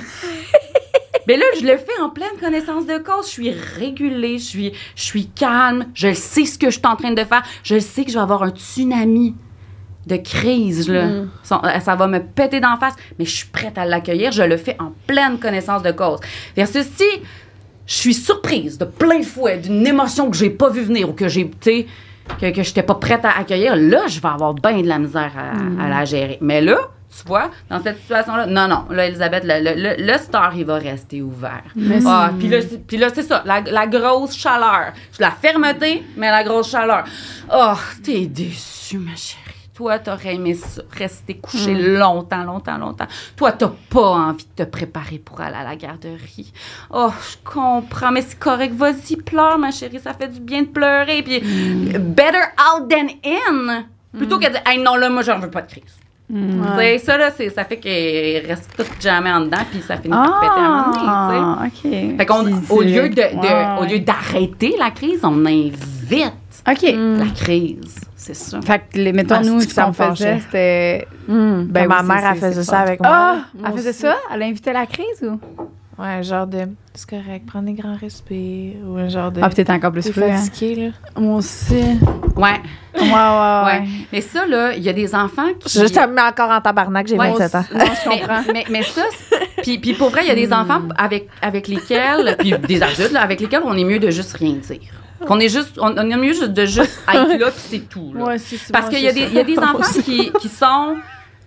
Mais 1.28 1.36
là, 1.36 1.46
je 1.60 1.66
le 1.66 1.78
fais 1.78 2.00
en 2.02 2.10
pleine 2.10 2.38
connaissance 2.40 2.86
de 2.86 2.98
cause. 3.00 3.26
Je 3.26 3.32
suis 3.32 3.52
régulée, 3.52 4.38
je 4.38 4.46
suis, 4.46 4.72
je 4.96 5.04
suis 5.04 5.28
calme, 5.28 5.88
je 5.94 6.14
sais 6.14 6.46
ce 6.46 6.58
que 6.58 6.68
je 6.68 6.78
suis 6.78 6.88
en 6.88 6.96
train 6.96 7.12
de 7.12 7.24
faire. 7.24 7.44
Je 7.64 7.80
sais 7.80 8.06
que 8.06 8.12
je 8.12 8.16
vais 8.16 8.22
avoir 8.22 8.44
un 8.44 8.52
tsunami 8.52 9.36
de 10.06 10.16
crise. 10.16 10.88
Là. 10.88 11.26
Ça, 11.44 11.62
ça 11.82 11.96
va 11.96 12.08
me 12.08 12.20
péter 12.20 12.62
d'en 12.62 12.78
face, 12.78 12.94
mais 13.20 13.26
je 13.26 13.36
suis 13.36 13.48
prête 13.48 13.78
à 13.78 13.84
l'accueillir. 13.84 14.32
Je 14.32 14.44
le 14.44 14.56
fais 14.56 14.78
en 14.80 14.94
pleine 15.06 15.38
connaissance 15.38 15.84
de 15.84 15.92
cause. 15.92 16.22
Versus 16.56 16.86
si 16.96 17.04
je 17.86 17.94
suis 17.94 18.14
surprise 18.14 18.78
de 18.78 18.86
plein 18.86 19.22
fouet 19.22 19.58
d'une 19.58 19.86
émotion 19.86 20.30
que 20.32 20.38
j'ai 20.38 20.50
pas 20.50 20.70
vu 20.70 20.82
venir 20.82 21.10
ou 21.10 21.14
que 21.14 21.28
j'ai, 21.28 21.50
tu 21.60 21.86
que, 22.40 22.52
que 22.52 22.64
je 22.64 22.70
n'étais 22.70 22.84
pas 22.84 22.96
prête 22.96 23.26
à 23.26 23.38
accueillir, 23.40 23.76
là, 23.76 24.08
je 24.08 24.20
vais 24.20 24.28
avoir 24.28 24.54
bien 24.54 24.82
de 24.82 24.88
la 24.88 25.00
misère 25.00 25.32
à, 25.38 25.84
à 25.86 25.90
la 25.90 26.06
gérer. 26.06 26.38
Mais 26.42 26.62
là, 26.62 26.78
tu 27.20 27.28
vois, 27.28 27.50
dans 27.70 27.82
cette 27.82 27.98
situation-là, 28.00 28.46
non, 28.46 28.68
non, 28.68 28.86
là, 28.92 29.08
Elisabeth, 29.08 29.44
le, 29.46 29.60
le, 29.64 30.06
le- 30.06 30.18
star, 30.20 30.54
il 30.56 30.66
va 30.66 30.76
rester 30.76 31.22
ouvert. 31.22 31.64
Ah, 32.06 32.30
puis 32.38 32.48
là, 32.48 32.58
puis 32.88 32.98
là, 32.98 33.08
c'est 33.14 33.24
ça, 33.24 33.42
la, 33.46 33.62
la 33.62 33.88
grosse 33.88 34.38
chaleur. 34.38 34.92
La 35.18 35.32
fermeté, 35.32 36.04
mais 36.16 36.30
la 36.30 36.44
grosse 36.44 36.70
chaleur. 36.70 37.06
Oh, 37.52 37.74
t'es 38.04 38.26
déçue, 38.28 39.00
ma 39.00 39.16
chérie. 39.16 39.42
Toi, 39.78 40.00
t'aurais 40.00 40.34
aimé 40.34 40.56
ça, 40.56 40.82
rester 40.92 41.36
couché 41.36 41.76
longtemps, 41.76 42.44
longtemps, 42.44 42.80
longtemps. 42.80 43.06
Toi, 43.36 43.52
t'as 43.52 43.70
pas 43.92 44.10
envie 44.10 44.48
de 44.58 44.64
te 44.64 44.68
préparer 44.68 45.20
pour 45.20 45.40
aller 45.40 45.56
à 45.56 45.64
la 45.64 45.76
garderie. 45.76 46.52
Oh, 46.92 47.12
je 47.22 47.36
comprends, 47.48 48.12
mais 48.12 48.24
c'est 48.24 48.40
correct. 48.40 48.74
Vas-y, 48.74 49.18
pleure, 49.18 49.60
ma 49.60 49.70
chérie. 49.70 50.00
Ça 50.00 50.16
fait 50.16 50.30
du 50.30 50.40
bien 50.40 50.64
de 50.64 50.70
pleurer. 50.70 51.22
Puis, 51.22 51.42
better 52.00 52.42
out 52.58 52.90
than 52.90 53.08
in. 53.24 53.84
Plutôt 54.18 54.40
que 54.40 54.48
de 54.48 54.54
dire, 54.54 54.62
hey, 54.66 54.80
non, 54.82 54.96
là, 54.96 55.12
moi, 55.12 55.22
j'en 55.22 55.38
veux 55.38 55.52
pas 55.52 55.62
de 55.62 55.68
crise. 55.70 55.96
Sais, 56.76 56.98
Ça, 56.98 57.18
là, 57.20 57.30
ça 57.30 57.64
fait 57.64 57.78
qu'elle 57.78 58.48
reste 58.48 58.72
toute 58.76 59.00
jamais 59.00 59.32
en 59.32 59.42
dedans, 59.42 59.62
puis 59.70 59.84
ça 59.84 59.98
finit 59.98 60.10
par 60.10 60.40
péter 60.40 60.54
à 60.54 60.60
un 60.60 60.70
moment 60.70 60.92
donné. 60.92 61.06
Ah, 61.08 61.66
OK. 61.68 62.18
Fait 62.18 62.26
qu'on, 62.26 62.76
au 62.76 62.82
lieu 62.82 63.10
de, 63.10 63.80
au 63.80 63.86
lieu 63.86 64.00
d'arrêter 64.00 64.74
la 64.80 64.90
crise, 64.90 65.20
on 65.22 65.46
invite 65.46 66.34
la 66.66 67.30
crise. 67.36 68.07
C'est 68.28 68.34
ça. 68.34 68.60
Fait 68.62 68.80
que, 68.92 68.98
les, 68.98 69.14
mettons, 69.14 69.36
Ah, 69.36 69.44
nous, 69.44 69.62
ce 69.62 69.74
qu'on 69.74 69.94
faisait, 69.94 70.40
c'était. 70.42 71.08
Hmm. 71.28 71.64
Ben 71.64 71.88
ma 71.88 72.02
oui, 72.02 72.08
mère, 72.08 72.32
elle 72.34 72.40
faisait 72.40 72.64
ça 72.64 72.80
avec 72.80 73.00
moi. 73.00 73.10
Ah! 73.12 73.38
Elle 73.66 73.72
faisait 73.74 73.90
aussi. 73.92 74.00
ça? 74.00 74.16
Elle 74.34 74.44
invitait 74.44 74.74
la 74.74 74.86
crise 74.86 75.24
ou? 75.24 75.40
Ouais, 76.02 76.22
genre 76.24 76.46
de. 76.46 76.68
C'est 76.94 77.10
correct, 77.10 77.46
prends 77.48 77.62
des 77.62 77.74
grands 77.74 77.96
respires. 77.96 78.74
Ou 78.86 78.98
un 78.98 79.08
genre 79.08 79.32
de. 79.32 79.40
Ah, 79.42 79.50
peut-être 79.50 79.70
encore 79.72 79.92
plus 79.94 80.12
fou. 80.12 80.20
Hein? 80.24 80.36
fatigué, 80.38 80.76
là. 80.76 81.22
Moi 81.22 81.38
aussi. 81.38 81.74
Ouais, 82.36 82.60
Ouais, 82.96 83.02
ouais, 83.02 83.04
ouais. 83.04 83.64
ouais. 83.66 83.84
Mais 84.12 84.22
ça, 84.22 84.46
là, 84.46 84.74
il 84.76 84.84
y 84.84 84.90
a 84.90 84.94
des 84.94 85.16
enfants 85.16 85.48
qui. 85.60 85.80
Je 85.80 85.86
te 85.86 86.06
mets 86.08 86.22
encore 86.22 86.52
en 86.52 86.60
tabarnak, 86.62 87.08
j'ai 87.08 87.18
Ouais. 87.18 87.30
27 87.32 87.56
ans. 87.56 87.64
Non, 87.74 87.86
je 87.86 88.10
comprends. 88.10 88.42
Mais, 88.48 88.54
mais, 88.54 88.66
mais 88.70 88.84
ça, 88.84 89.02
c'est- 89.12 89.62
puis, 89.64 89.80
puis 89.80 89.94
pour 89.94 90.10
vrai, 90.10 90.22
il 90.24 90.28
y 90.28 90.32
a 90.32 90.36
des 90.36 90.52
enfants 90.54 90.82
avec, 90.98 91.30
avec 91.42 91.68
lesquels, 91.68 92.36
puis 92.38 92.54
des 92.68 92.84
adultes, 92.84 93.12
là, 93.14 93.22
avec 93.22 93.40
lesquels 93.40 93.64
on 93.66 93.76
est 93.76 93.84
mieux 93.86 94.00
de 94.00 94.12
juste 94.12 94.34
rien 94.38 94.54
dire. 94.54 94.80
Qu'on 95.26 95.40
est 95.40 95.50
juste, 95.50 95.78
on, 95.80 95.98
on 95.98 96.10
est 96.12 96.16
mieux 96.18 96.34
juste 96.34 96.54
de 96.54 96.66
juste 96.66 97.02
être 97.08 97.40
là, 97.40 97.52
puis 97.52 97.60
c'est 97.70 97.90
tout. 97.90 98.14
là. 98.14 98.24
Ouais, 98.26 98.38
c'est 98.38 98.72
Parce 98.72 98.90
qu'il 98.90 99.00
y, 99.00 99.08
a 99.08 99.12
des- 99.14 99.22
il 99.22 99.34
y 99.34 99.40
a 99.40 99.44
des 99.44 99.58
enfants 99.60 100.02
qui, 100.04 100.32
qui 100.34 100.50
sont. 100.50 100.96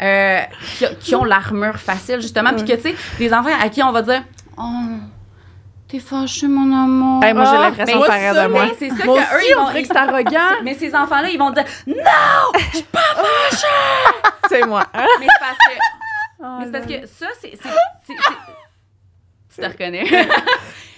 euh, 0.03 0.41
qui, 0.79 0.85
qui 0.99 1.15
ont 1.15 1.25
l'armure 1.25 1.77
facile, 1.77 2.21
justement. 2.21 2.53
Puis 2.55 2.65
que, 2.65 2.73
tu 2.73 2.83
sais, 2.91 2.95
des 3.19 3.33
enfants 3.33 3.51
à 3.63 3.69
qui 3.69 3.83
on 3.83 3.93
va 3.93 4.03
dire 4.03 4.23
Oh, 4.57 4.63
t'es 5.89 5.99
fâché, 6.01 6.49
mon 6.49 6.73
amour. 6.75 7.23
Hey, 7.23 7.33
moi, 7.35 7.45
j'ai 7.45 7.57
Ah, 7.57 7.61
l'impression 7.69 8.01
de 8.01 8.05
faire 8.07 8.35
ça, 8.35 8.43
de 8.49 8.53
moi. 8.53 8.65
mais 8.67 8.77
C'est 8.79 8.89
ça 8.91 9.05
Moi 9.05 9.19
qu'eux, 9.23 9.37
aussi, 9.37 9.47
ils 9.51 9.55
on 9.57 9.61
vont. 9.63 9.67
dirait 9.69 9.83
que 9.83 9.89
c'est 9.89 9.97
arrogant. 9.97 10.51
Mais 10.65 10.75
ces 10.75 10.95
enfants-là, 10.95 11.29
ils 11.31 11.39
vont 11.39 11.51
dire 11.51 11.65
Non, 11.87 11.95
je 12.73 12.77
suis 12.79 12.83
pas 12.85 13.01
fâchée. 13.15 13.67
C'est 14.49 14.67
moi. 14.67 14.87
Mais 14.95 15.03
c'est 15.21 15.27
parce 15.41 15.59
que. 15.59 15.81
Oh 16.43 16.47
mais 16.59 16.65
c'est 16.65 16.73
parce 16.73 16.87
que 16.87 17.07
ça, 17.07 17.27
c'est- 17.41 17.59
Tu 19.55 19.61
te 19.63 19.67
reconnais. 19.67 20.05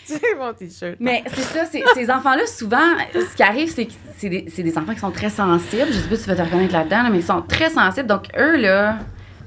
C'est 0.04 0.20
mon 0.38 0.52
t-shirt. 0.52 0.96
Mais 1.00 1.22
c'est 1.32 1.42
ça, 1.42 1.64
ces 1.94 2.10
enfants-là, 2.10 2.46
souvent, 2.46 2.78
ce 3.14 3.36
qui 3.36 3.42
arrive, 3.42 3.70
c'est 3.70 3.86
que 3.86 3.92
c'est 4.18 4.28
des, 4.28 4.46
c'est 4.54 4.62
des 4.62 4.76
enfants 4.78 4.94
qui 4.94 5.00
sont 5.00 5.10
très 5.10 5.30
sensibles. 5.30 5.86
Je 5.88 5.98
sais 5.98 6.08
pas 6.08 6.16
si 6.16 6.22
tu 6.24 6.30
vas 6.30 6.36
te 6.36 6.42
reconnaître 6.42 6.72
là-dedans, 6.72 7.02
là, 7.04 7.10
mais 7.10 7.18
ils 7.18 7.24
sont 7.24 7.42
très 7.42 7.70
sensibles. 7.70 8.06
Donc, 8.06 8.24
eux, 8.38 8.56
là, 8.56 8.98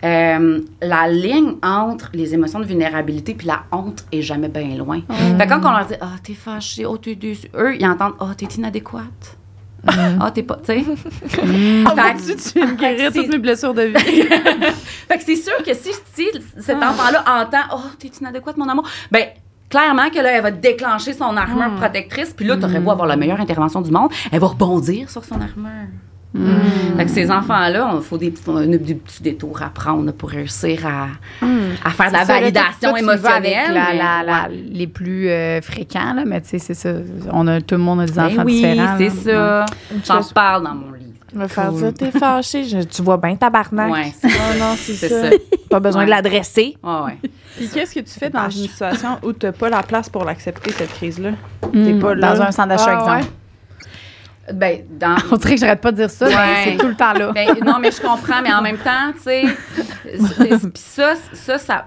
euh, 0.03 0.61
la 0.81 1.07
ligne 1.09 1.55
entre 1.63 2.09
les 2.13 2.33
émotions 2.33 2.59
de 2.59 2.65
vulnérabilité 2.65 3.33
puis 3.33 3.47
la 3.47 3.63
honte 3.71 4.05
est 4.11 4.21
jamais 4.21 4.49
bien 4.49 4.75
loin. 4.77 5.01
Fait 5.37 5.45
que 5.45 5.49
quand 5.49 5.61
on 5.65 5.71
leur 5.75 5.85
dit 5.85 5.95
«Ah, 6.01 6.11
t'es 6.23 6.33
fâché, 6.33 6.85
oh, 6.85 6.97
t'es 6.97 7.15
déçu», 7.15 7.47
eux, 7.55 7.75
ils 7.79 7.85
entendent 7.87 8.13
«Ah, 8.19 8.31
t'es 8.37 8.45
inadéquate. 8.45 9.37
Ah, 9.87 10.31
t'es 10.33 10.43
pas...» 10.43 10.57
Tu 10.65 10.83
sais? 10.83 10.85
Ah, 11.85 11.93
Fait 11.95 12.13
que- 12.17 12.31
tu, 12.33 12.35
tu 12.35 12.59
viens 12.59 12.71
de 12.71 12.79
guérir 12.79 13.13
toutes 13.13 13.29
mes 13.29 13.37
blessures 13.37 13.73
de 13.73 13.83
vie. 13.83 13.93
fait 15.07 15.17
que 15.17 15.23
c'est 15.23 15.35
sûr 15.37 15.57
que 15.65 15.73
si, 15.73 15.91
si 16.13 16.27
cet 16.59 16.77
enfant-là 16.77 17.23
entend 17.41 17.63
«Oh, 17.73 17.79
t'es 17.97 18.09
inadéquate, 18.19 18.57
mon 18.57 18.67
amour», 18.69 18.87
ben 19.11 19.25
clairement 19.69 20.09
que 20.09 20.19
là, 20.19 20.31
elle 20.37 20.43
va 20.43 20.51
déclencher 20.51 21.13
son 21.13 21.35
armure 21.37 21.75
protectrice, 21.75 22.33
puis 22.35 22.45
là, 22.45 22.57
t'aurais 22.57 22.79
beau 22.79 22.91
avoir 22.91 23.07
la 23.07 23.15
meilleure 23.15 23.39
intervention 23.41 23.81
du 23.81 23.91
monde, 23.91 24.09
elle 24.31 24.39
va 24.39 24.47
rebondir 24.47 25.09
sur 25.09 25.23
son 25.25 25.35
armure. 25.35 25.87
Fait 26.97 27.05
que 27.05 27.11
ces 27.11 27.31
enfants-là, 27.31 27.93
il 27.95 28.01
faut 28.01 28.17
des, 28.17 28.29
petits 28.29 29.23
détours 29.23 29.61
à 29.61 29.69
prendre 29.69 30.11
pour 30.11 30.29
réussir 30.29 30.85
à, 30.85 31.07
à 31.85 31.89
faire 31.91 32.07
de 32.09 32.13
la 32.13 32.19
C'est 32.19 32.25
ça, 32.25 32.33
validation 32.41 32.93
tu 32.93 32.99
émotionnelle. 32.99 33.73
la- 33.73 33.85
mais- 33.91 33.97
la- 33.97 34.23
la- 34.25 34.49
ouais. 34.49 34.63
les 34.69 34.87
plus 34.87 35.29
euh, 35.29 35.61
fréquents, 35.61 36.13
là, 36.13 36.23
mais 36.25 36.41
tu 36.41 36.49
sais, 36.49 36.59
c'est 36.59 36.73
ça. 36.73 36.89
On 37.31 37.47
a, 37.47 37.61
tout 37.61 37.75
le 37.75 37.81
monde 37.81 38.01
a 38.01 38.05
des 38.05 38.11
Ben 38.11 38.25
enfants 38.25 38.43
oui, 38.45 38.55
différents. 38.55 38.97
c'est 38.97 39.31
là. 39.31 39.65
ça. 40.03 40.13
J'en 40.21 40.23
parle 40.33 40.63
dans 40.65 40.75
mon. 40.75 40.87
Me 41.35 41.47
faire 41.47 41.71
dire, 41.71 41.93
t'es 41.93 42.11
fâché. 42.11 42.63
Je- 42.63 42.79
tu 42.79 43.01
vois 43.01 43.17
bien 43.17 43.35
tabarnak. 43.35 43.91
Ouais, 43.91 44.13
c'est 44.19 44.27
Oh 44.27 44.57
non, 44.59 44.73
c'est 44.77 44.93
c'est 44.93 45.09
ça. 45.09 45.29
ça. 45.31 45.35
Pas 45.69 45.79
besoin 45.79 46.01
Ouais. 46.01 46.05
de 46.05 46.11
l'adresser. 46.11 46.77
Ouais, 46.83 46.91
ouais. 47.05 47.17
Puis 47.57 47.67
qu'est-ce 47.73 47.93
que 47.93 47.99
tu 47.99 48.11
fais 48.19 48.29
dans 48.29 48.45
une 48.49 48.67
situation 48.67 49.17
où 49.23 49.33
tu 49.33 49.45
n'as 49.45 49.51
pas 49.51 49.69
la 49.69 49.83
place 49.83 50.09
pour 50.09 50.23
l'accepter, 50.25 50.71
cette 50.71 50.93
crise-là? 50.93 51.31
Mm, 51.73 51.85
T'es 51.85 51.93
pas 51.99 52.15
là. 52.15 52.33
Dans 52.35 52.41
un 52.43 52.51
centre 52.51 52.69
d'achat, 52.69 52.97
Ah, 53.05 53.17
exemple. 53.19 53.33
Ben, 54.53 54.81
dans, 54.89 55.15
On 55.31 55.37
dirait 55.37 55.55
que 55.55 55.59
j'arrête 55.61 55.81
pas 55.81 55.91
de 55.91 55.97
dire 55.97 56.09
ça, 56.09 56.27
mais 56.27 56.35
Ouais. 56.35 56.41
c'est 56.65 56.77
tout 56.77 56.87
le 56.87 56.95
temps 56.95 57.13
là. 57.13 57.31
Ben, 57.33 57.47
non, 57.65 57.79
mais 57.79 57.91
je 57.91 57.99
comprends, 58.01 58.41
mais 58.43 58.53
en 58.53 58.61
même 58.61 58.77
temps, 58.77 59.11
tu 59.15 59.23
sais, 59.23 59.43
puis 60.03 60.71
ça, 60.75 61.13
ça, 61.33 61.57
ça, 61.57 61.85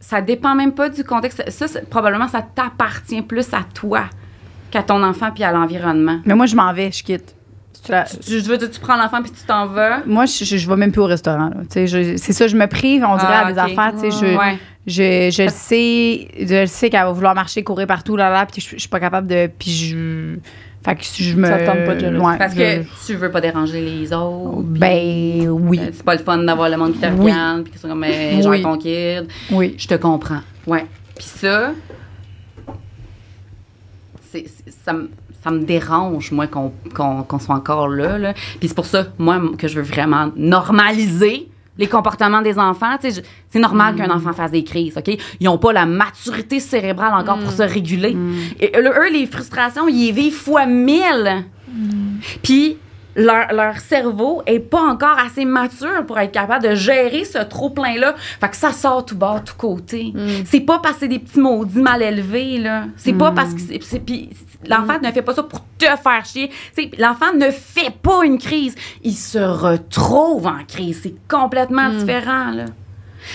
ça 0.00 0.20
dépend 0.20 0.54
même 0.54 0.72
pas 0.72 0.88
du 0.88 1.02
contexte. 1.04 1.42
Ça, 1.50 1.66
c'est- 1.68 1.88
probablement, 1.90 2.28
ça 2.28 2.40
t'appartient 2.42 3.22
plus 3.22 3.52
à 3.52 3.64
toi 3.74 4.04
qu'à 4.70 4.82
ton 4.82 5.02
enfant 5.02 5.30
puis 5.34 5.42
à 5.44 5.50
l'environnement. 5.52 6.20
Mais 6.24 6.34
moi, 6.34 6.46
je 6.46 6.54
m'en 6.56 6.72
vais, 6.72 6.90
je 6.92 7.02
quitte. 7.02 7.34
Tu 7.86 8.40
je 8.40 8.44
veux 8.48 8.58
dire, 8.58 8.70
tu 8.70 8.80
prends 8.80 8.96
l'enfant 8.96 9.22
puis 9.22 9.30
tu 9.30 9.44
t'en 9.46 9.66
vas. 9.66 10.00
Moi, 10.06 10.26
je, 10.26 10.44
je, 10.44 10.56
je 10.56 10.68
vais 10.68 10.76
même 10.76 10.92
plus 10.92 11.00
au 11.02 11.06
restaurant. 11.06 11.48
là. 11.50 11.56
Tu 11.70 11.86
sais, 11.86 11.86
je- 11.86 12.16
C'est 12.16 12.32
ça, 12.32 12.46
je 12.48 12.56
me 12.56 12.66
prive, 12.66 13.04
on 13.08 13.16
dirait, 13.16 13.28
Ah, 13.32 13.46
à 13.46 13.52
des 13.52 13.58
affaires. 13.58 13.92
tu 13.94 14.10
sais, 14.10 14.10
Je, 14.10 14.36
Ouais. 14.36 14.58
je, 14.86 15.30
je 15.32 15.42
le 15.44 15.48
sais, 15.50 16.28
je 16.40 16.66
sais 16.66 16.90
qu'elle 16.90 17.04
va 17.04 17.12
vouloir 17.12 17.34
marcher, 17.34 17.62
courir 17.62 17.86
partout, 17.86 18.16
là, 18.16 18.30
là, 18.30 18.46
puis 18.46 18.60
je, 18.60 18.70
je 18.70 18.80
suis 18.80 18.88
pas 18.88 19.00
capable 19.00 19.26
de. 19.28 19.48
Puis 19.58 19.70
je. 19.70 20.36
Fait 20.84 20.94
que 20.94 21.02
je 21.02 21.34
me. 21.34 21.46
Ça 21.48 21.58
te 21.58 21.66
tente 21.66 21.84
pas 21.84 21.94
de. 21.96 22.16
Ouais, 22.16 22.38
Parce 22.38 22.54
je- 22.54 22.58
que 22.82 23.06
tu 23.06 23.14
veux 23.14 23.30
pas 23.30 23.40
déranger 23.40 23.80
les 23.80 24.12
autres. 24.12 24.62
Ben 24.62 25.48
oui. 25.48 25.80
euh, 25.82 25.90
C'est 25.92 26.04
pas 26.04 26.14
le 26.14 26.22
fun 26.22 26.38
d'avoir 26.38 26.68
le 26.68 26.76
monde 26.76 26.92
qui 26.92 27.00
te 27.00 27.06
Oui. 27.06 27.32
regarde 27.32 27.64
puis 27.64 27.72
qui 27.72 27.78
sont 27.78 27.88
comme 27.88 28.04
euh, 28.04 28.40
genre 28.40 28.50
Oui. 28.52 28.62
ton 28.62 28.76
kid. 28.78 29.26
Oui. 29.50 29.74
Je 29.78 29.88
te 29.88 29.94
comprends. 29.94 30.40
Ouais. 30.66 30.86
Puis 31.16 31.24
ça, 31.26 31.72
c'est, 34.30 34.44
c'est- 34.46 34.74
ça, 34.84 34.92
me, 34.92 35.08
ça 35.46 35.52
me 35.52 35.62
dérange, 35.62 36.32
moi, 36.32 36.48
qu'on, 36.48 36.72
qu'on, 36.92 37.22
qu'on 37.22 37.38
soit 37.38 37.54
encore 37.54 37.86
là, 37.86 38.18
là. 38.18 38.34
Puis 38.58 38.68
c'est 38.68 38.74
pour 38.74 38.86
ça, 38.86 39.06
moi, 39.16 39.40
que 39.56 39.68
je 39.68 39.76
veux 39.76 39.86
vraiment 39.86 40.30
normaliser 40.34 41.48
les 41.78 41.86
comportements 41.86 42.42
des 42.42 42.58
enfants. 42.58 42.96
C'est 43.00 43.58
normal 43.60 43.94
qu'un 43.94 44.10
enfant 44.10 44.32
fasse 44.32 44.50
des 44.50 44.64
crises, 44.64 44.96
OK? 44.96 45.16
Ils 45.38 45.44
n'ont 45.44 45.58
pas 45.58 45.72
la 45.72 45.86
maturité 45.86 46.58
cérébrale 46.58 47.14
encore 47.14 47.38
pour 47.38 47.52
se 47.52 47.62
réguler. 47.62 48.16
Et 48.58 48.72
eux, 48.76 49.12
les 49.12 49.26
frustrations, 49.26 49.86
ils 49.86 50.10
vivent 50.10 50.34
fois 50.34 50.66
mille. 50.66 51.44
Puis 52.42 52.78
leur, 53.14 53.52
leur 53.52 53.78
cerveau 53.78 54.42
est 54.46 54.58
pas 54.58 54.82
encore 54.82 55.18
assez 55.18 55.44
mature 55.44 56.04
pour 56.06 56.18
être 56.18 56.32
capable 56.32 56.64
de 56.66 56.74
gérer 56.74 57.24
ce 57.24 57.38
trop-plein-là. 57.38 58.14
Fait 58.40 58.48
que 58.48 58.56
ça 58.56 58.72
sort 58.72 59.04
tout 59.04 59.16
bas, 59.16 59.42
tout 59.44 59.54
côté. 59.56 60.12
C'est 60.44 60.60
pas 60.60 60.80
parce 60.80 60.94
que 60.94 61.00
c'est 61.02 61.08
des 61.08 61.20
petits 61.20 61.38
maudits 61.40 61.80
mal 61.80 62.02
élevés, 62.02 62.58
là. 62.58 62.86
C'est 62.96 63.12
pas 63.12 63.30
parce 63.30 63.54
que 63.54 63.60
c'est... 63.60 64.02
L'enfant 64.66 64.98
ne 65.02 65.12
fait 65.12 65.22
pas 65.22 65.34
ça 65.34 65.42
pour 65.42 65.60
te 65.78 65.84
faire 65.84 66.24
chier. 66.24 66.50
L'enfant 66.98 67.32
ne 67.34 67.50
fait 67.50 67.90
pas 67.90 68.24
une 68.24 68.38
crise. 68.38 68.74
Il 69.02 69.14
se 69.14 69.38
retrouve 69.38 70.46
en 70.46 70.64
crise. 70.66 71.00
C'est 71.02 71.14
complètement 71.28 71.90
différent, 71.90 72.50
là. 72.50 72.64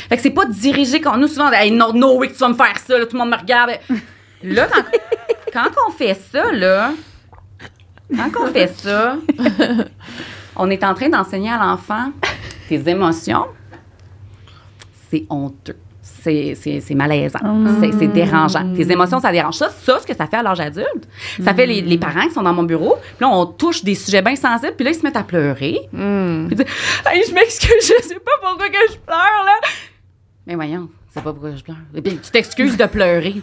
Fait 0.10 0.16
que 0.16 0.22
c'est 0.22 0.32
pas 0.32 0.46
dirigé 0.46 1.02
quand 1.02 1.18
nous 1.18 1.28
souvent 1.28 1.52
hey, 1.52 1.72
non 1.72 1.94
no 1.94 2.18
way 2.18 2.30
que 2.30 2.34
tu 2.34 2.40
vas 2.40 2.50
me 2.50 2.54
faire 2.54 2.78
ça 2.78 2.98
là, 2.98 3.06
tout 3.06 3.14
le 3.14 3.20
monde 3.20 3.32
me 3.32 3.38
regarde 3.38 3.72
là 4.44 4.68
quand, 4.72 4.84
quand 5.52 5.70
on 5.88 5.92
fait 5.92 6.14
ça 6.14 6.52
là 6.52 6.94
quand 8.16 8.30
on 8.40 8.48
fait 8.48 8.68
ça 8.68 9.18
on 10.56 10.70
est 10.70 10.84
en 10.84 10.94
train 10.94 11.10
d'enseigner 11.10 11.52
à 11.52 11.58
l'enfant 11.58 12.12
tes 12.70 12.90
émotions 12.90 13.48
c'est 15.10 15.26
honteux 15.30 15.78
c'est, 16.22 16.96
malaisant. 16.96 17.40
C'est, 17.80 17.92
c'est 17.92 18.08
dérangeant. 18.08 18.74
Tes 18.76 18.92
émotions, 18.92 19.20
ça 19.20 19.32
dérange. 19.32 19.56
Ça, 19.56 19.70
ça, 19.70 20.00
ce 20.00 20.06
que 20.08 20.16
ça 20.16 20.28
fait 20.28 20.38
à 20.38 20.44
l'âge 20.44 20.60
adulte, 20.60 21.08
ça 21.44 21.54
fait 21.54 21.66
les, 21.66 21.82
les 21.82 21.98
parents 21.98 22.28
qui 22.28 22.34
sont 22.34 22.44
dans 22.44 22.54
mon 22.54 22.64
bureau. 22.64 22.96
Puis 23.18 23.26
là, 23.26 23.30
on 23.30 23.46
touche 23.46 23.84
des 23.84 23.96
sujets 23.96 24.22
bien 24.22 24.36
sensibles. 24.36 24.74
Puis 24.76 24.86
là, 24.86 24.92
ils 24.92 24.96
se 24.96 25.04
mettent 25.04 25.18
à 25.18 25.24
pleurer. 25.24 25.80
Hmm. 25.92 26.48
Puis 26.48 26.56
disent 26.56 26.66
Hey, 27.06 27.24
je 27.28 27.34
m'excuse, 27.34 27.72
je 27.82 28.08
sais 28.08 28.20
pas 28.20 28.32
pourquoi 28.42 28.70
que 28.70 28.92
je 28.92 28.98
pleure, 28.98 29.46
là. 29.46 29.68
Mais 30.48 30.56
voyons, 30.56 30.90
c'est 31.10 31.24
pas 31.24 31.32
pourquoi 31.34 31.56
je 31.56 31.64
pleure. 31.64 31.78
Et 31.96 32.02
puis, 32.02 32.18
tu 32.18 32.32
t'excuses 32.32 32.78
de 32.78 32.86
pleurer. 32.86 33.36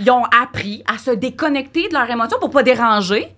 Ils 0.00 0.10
ont 0.10 0.24
appris 0.24 0.82
à 0.92 0.98
se 0.98 1.10
déconnecter 1.10 1.88
de 1.88 1.94
leurs 1.94 2.10
émotions 2.10 2.38
pour 2.40 2.50
pas 2.50 2.62
déranger, 2.62 3.28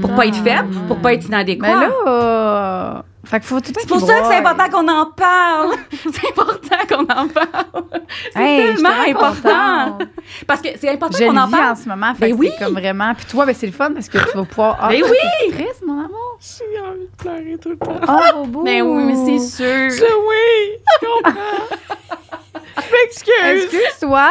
pour 0.00 0.14
pas 0.14 0.26
être 0.26 0.42
faible, 0.42 0.74
pour 0.88 0.98
pas 0.98 1.14
être 1.14 1.26
inadéquat. 1.26 1.66
Mais 1.66 1.86
là, 1.86 1.92
euh, 2.06 3.02
fait 3.26 3.40
qu'il 3.40 3.48
faut 3.48 3.60
tout 3.60 3.68
le 3.68 3.74
temps 3.74 3.80
c'est 3.82 3.88
pour 3.88 4.00
ça 4.00 4.20
que 4.20 4.26
c'est 4.28 4.36
important 4.36 4.70
qu'on 4.70 4.88
en 4.88 5.06
parle. 5.06 5.74
c'est 6.12 6.28
important 6.28 6.86
qu'on 6.88 7.02
en 7.04 7.28
parle. 7.28 8.00
C'est 8.32 8.40
Hey, 8.42 8.74
tellement 8.74 8.88
important. 9.08 9.98
Parce 10.46 10.60
que 10.62 10.68
c'est 10.78 10.88
important 10.88 11.18
qu'on 11.18 11.36
en 11.36 11.46
vis 11.46 11.54
en 11.54 11.58
parle. 11.58 11.76
ce 11.76 11.88
moment. 11.88 12.14
Fait 12.14 12.28
Ben 12.28 12.36
oui. 12.38 12.50
c'est 12.58 12.64
comme 12.64 12.74
vraiment. 12.74 13.14
Puis 13.14 13.26
toi, 13.26 13.46
ben, 13.46 13.54
c'est 13.54 13.66
le 13.66 13.72
fun 13.72 13.92
parce 13.92 14.08
que 14.08 14.18
tu 14.18 14.36
vas 14.36 14.44
pouvoir. 14.44 14.78
Ah, 14.80 14.88
Ben 14.90 15.02
oui. 15.02 15.52
triste, 15.52 15.82
mon 15.86 15.98
amour. 16.04 16.38
J'ai 16.40 16.80
envie 16.80 17.00
de 17.00 17.16
pleurer 17.16 17.56
tout 17.60 17.70
le 17.70 17.78
temps. 17.78 18.00
Oh, 18.36 18.44
beau. 18.46 18.62
Mais 18.62 18.82
oui, 18.82 19.02
mais 19.04 19.14
c'est 19.38 19.38
sûr. 19.46 19.90
Je, 19.90 20.04
oui, 20.04 20.78
je 21.02 21.06
comprends. 21.06 21.32
je 22.76 22.82
m'excuse. 22.92 23.64
Excuse-toi. 23.64 24.30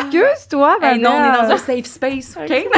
Excuse-toi, 0.00 0.76
Hey, 0.82 0.98
non, 1.00 1.10
on 1.10 1.24
est 1.24 1.32
dans 1.48 1.54
un 1.54 1.56
safe 1.56 1.84
space, 1.86 2.36
OK? 2.40 2.48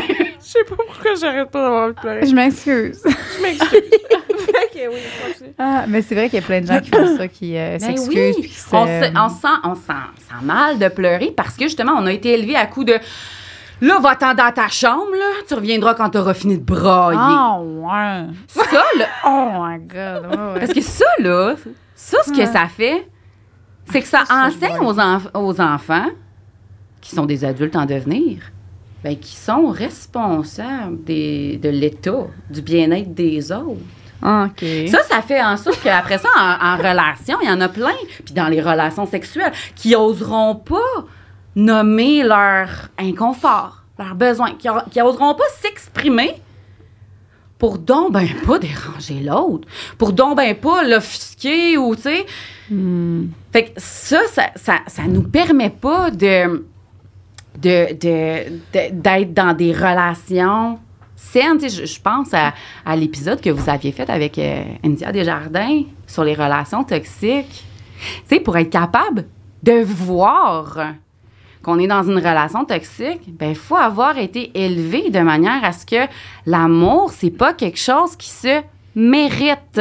Je 0.44 0.50
sais 0.50 0.64
pas 0.64 0.76
pourquoi 0.76 1.14
j'arrête 1.18 1.50
pas 1.50 1.62
d'avoir 1.62 1.84
envie 1.84 1.94
de 1.94 2.00
pleurer. 2.00 2.26
Je 2.26 2.34
m'excuse. 2.34 3.00
Je 3.06 3.42
m'excuse. 3.42 3.80
ok, 4.10 4.74
oui, 4.74 4.98
continue. 5.26 5.54
Ah, 5.58 5.84
mais 5.88 6.02
c'est 6.02 6.14
vrai 6.14 6.28
qu'il 6.28 6.38
y 6.38 6.42
a 6.42 6.46
plein 6.46 6.60
de 6.60 6.66
gens 6.66 6.80
qui 6.80 6.90
font 6.90 7.16
ça, 7.16 7.28
qui 7.28 7.56
euh, 7.56 7.78
Ben 7.78 7.80
s'excusent. 7.80 8.08
oui. 8.36 8.42
puis 8.42 8.50
qui 8.50 8.54
se- 8.54 8.74
On, 8.76 8.86
se- 8.86 9.18
on 9.18 9.28
sent, 9.30 9.56
on 9.64 9.74
sent, 9.74 9.92
sent 10.28 10.34
mal 10.44 10.78
de 10.78 10.88
pleurer 10.88 11.32
parce 11.34 11.54
que 11.56 11.64
justement, 11.64 11.92
on 11.96 12.06
a 12.06 12.12
été 12.12 12.32
élevé 12.34 12.56
à 12.56 12.66
coup 12.66 12.84
de 12.84 12.98
là, 13.80 13.98
va-t'en 14.00 14.34
dans 14.34 14.52
ta 14.52 14.68
chambre, 14.68 15.12
là, 15.18 15.24
tu 15.48 15.54
reviendras 15.54 15.94
quand 15.94 16.10
t'auras 16.10 16.34
fini 16.34 16.58
de 16.58 16.64
brailler. 16.64 17.18
Ah, 17.20 17.58
ouais. 17.60 18.26
Ça, 18.48 18.82
là, 18.98 19.06
Oh, 19.26 19.48
my 19.60 19.78
God. 19.78 20.26
ouais, 20.30 20.52
ouais. 20.52 20.60
parce 20.60 20.72
que 20.74 20.80
ça, 20.82 21.06
là, 21.20 21.54
ça, 21.94 22.18
ce 22.24 22.32
que 22.32 22.44
ça 22.44 22.66
fait, 22.68 23.06
c'est 23.90 24.00
que 24.00 24.06
ça 24.08 24.24
enseigne 24.30 24.78
aux, 24.80 24.94
enf- 24.94 25.30
aux 25.34 25.60
enfants, 25.60 26.08
qui 27.00 27.14
sont 27.14 27.26
des 27.26 27.44
adultes 27.44 27.76
en 27.76 27.84
devenir, 27.86 28.38
ben, 29.02 29.16
qui 29.18 29.36
sont 29.36 29.66
responsables 29.66 31.04
des, 31.04 31.58
de 31.58 31.68
l'état, 31.68 32.26
du 32.48 32.62
bien-être 32.62 33.12
des 33.14 33.52
autres. 33.52 33.80
Ça, 34.88 35.02
ça 35.02 35.20
fait 35.20 35.42
en 35.42 35.56
sorte 35.58 35.82
qu'après 35.82 36.16
ça, 36.16 36.28
en, 36.34 36.66
en 36.66 36.76
relation, 36.78 37.36
il 37.42 37.48
y 37.48 37.52
en 37.52 37.60
a 37.60 37.68
plein, 37.68 37.92
puis 38.24 38.32
dans 38.32 38.48
les 38.48 38.62
relations 38.62 39.06
sexuelles, 39.06 39.52
qui 39.76 39.94
oseront 39.94 40.54
pas 40.54 41.04
nommer 41.54 42.22
leur 42.22 42.68
inconfort, 42.98 43.82
leurs 43.98 44.14
besoins, 44.14 44.52
qui, 44.52 44.68
qui 44.90 45.02
oseront 45.02 45.34
pas 45.34 45.44
s'exprimer 45.60 46.36
pour 47.58 47.78
donc 47.78 48.12
ben 48.12 48.26
pas 48.46 48.58
déranger 48.58 49.20
l'autre, 49.20 49.68
pour 49.98 50.12
donc 50.12 50.36
ben 50.38 50.54
pas 50.56 50.82
l'offusquer 50.84 51.76
ou, 51.76 51.94
tu 51.94 52.02
sais. 52.02 52.26
Fait 53.52 53.64
que 53.64 53.70
ça, 53.76 54.20
ça, 54.32 54.44
ça, 54.56 54.78
ça 54.86 55.02
nous 55.04 55.22
permet 55.22 55.70
pas 55.70 56.10
de 56.10 56.64
de, 57.60 57.92
de- 57.94 58.50
de- 58.72 58.90
d'être 59.00 59.32
dans 59.32 59.54
des 59.54 59.72
relations 59.72 60.78
saines. 61.14 61.60
Je, 61.60 62.00
pense 62.00 62.34
à, 62.34 62.52
l'épisode 62.96 63.40
que 63.40 63.50
vous 63.50 63.70
aviez 63.70 63.92
fait 63.92 64.10
avec 64.10 64.38
euh, 64.38 64.64
India 64.84 65.12
Desjardins 65.12 65.82
sur 66.06 66.24
les 66.24 66.34
relations 66.34 66.82
toxiques. 66.84 67.64
Tu 68.28 68.40
pour 68.40 68.56
être 68.56 68.70
capable 68.70 69.26
de 69.62 69.82
voir 69.84 70.94
qu'on 71.62 71.78
est 71.78 71.86
dans 71.86 72.02
une 72.02 72.16
relation 72.18 72.64
toxique, 72.64 73.22
ben 73.38 73.50
il 73.50 73.56
faut 73.56 73.76
avoir 73.76 74.18
été 74.18 74.50
élevé 74.54 75.08
de 75.10 75.20
manière 75.20 75.64
à 75.64 75.72
ce 75.72 75.86
que 75.86 76.10
l'amour, 76.44 77.12
c'est 77.12 77.30
pas 77.30 77.54
quelque 77.54 77.78
chose 77.78 78.16
qui 78.16 78.28
se 78.28 78.60
mérite. 78.94 79.80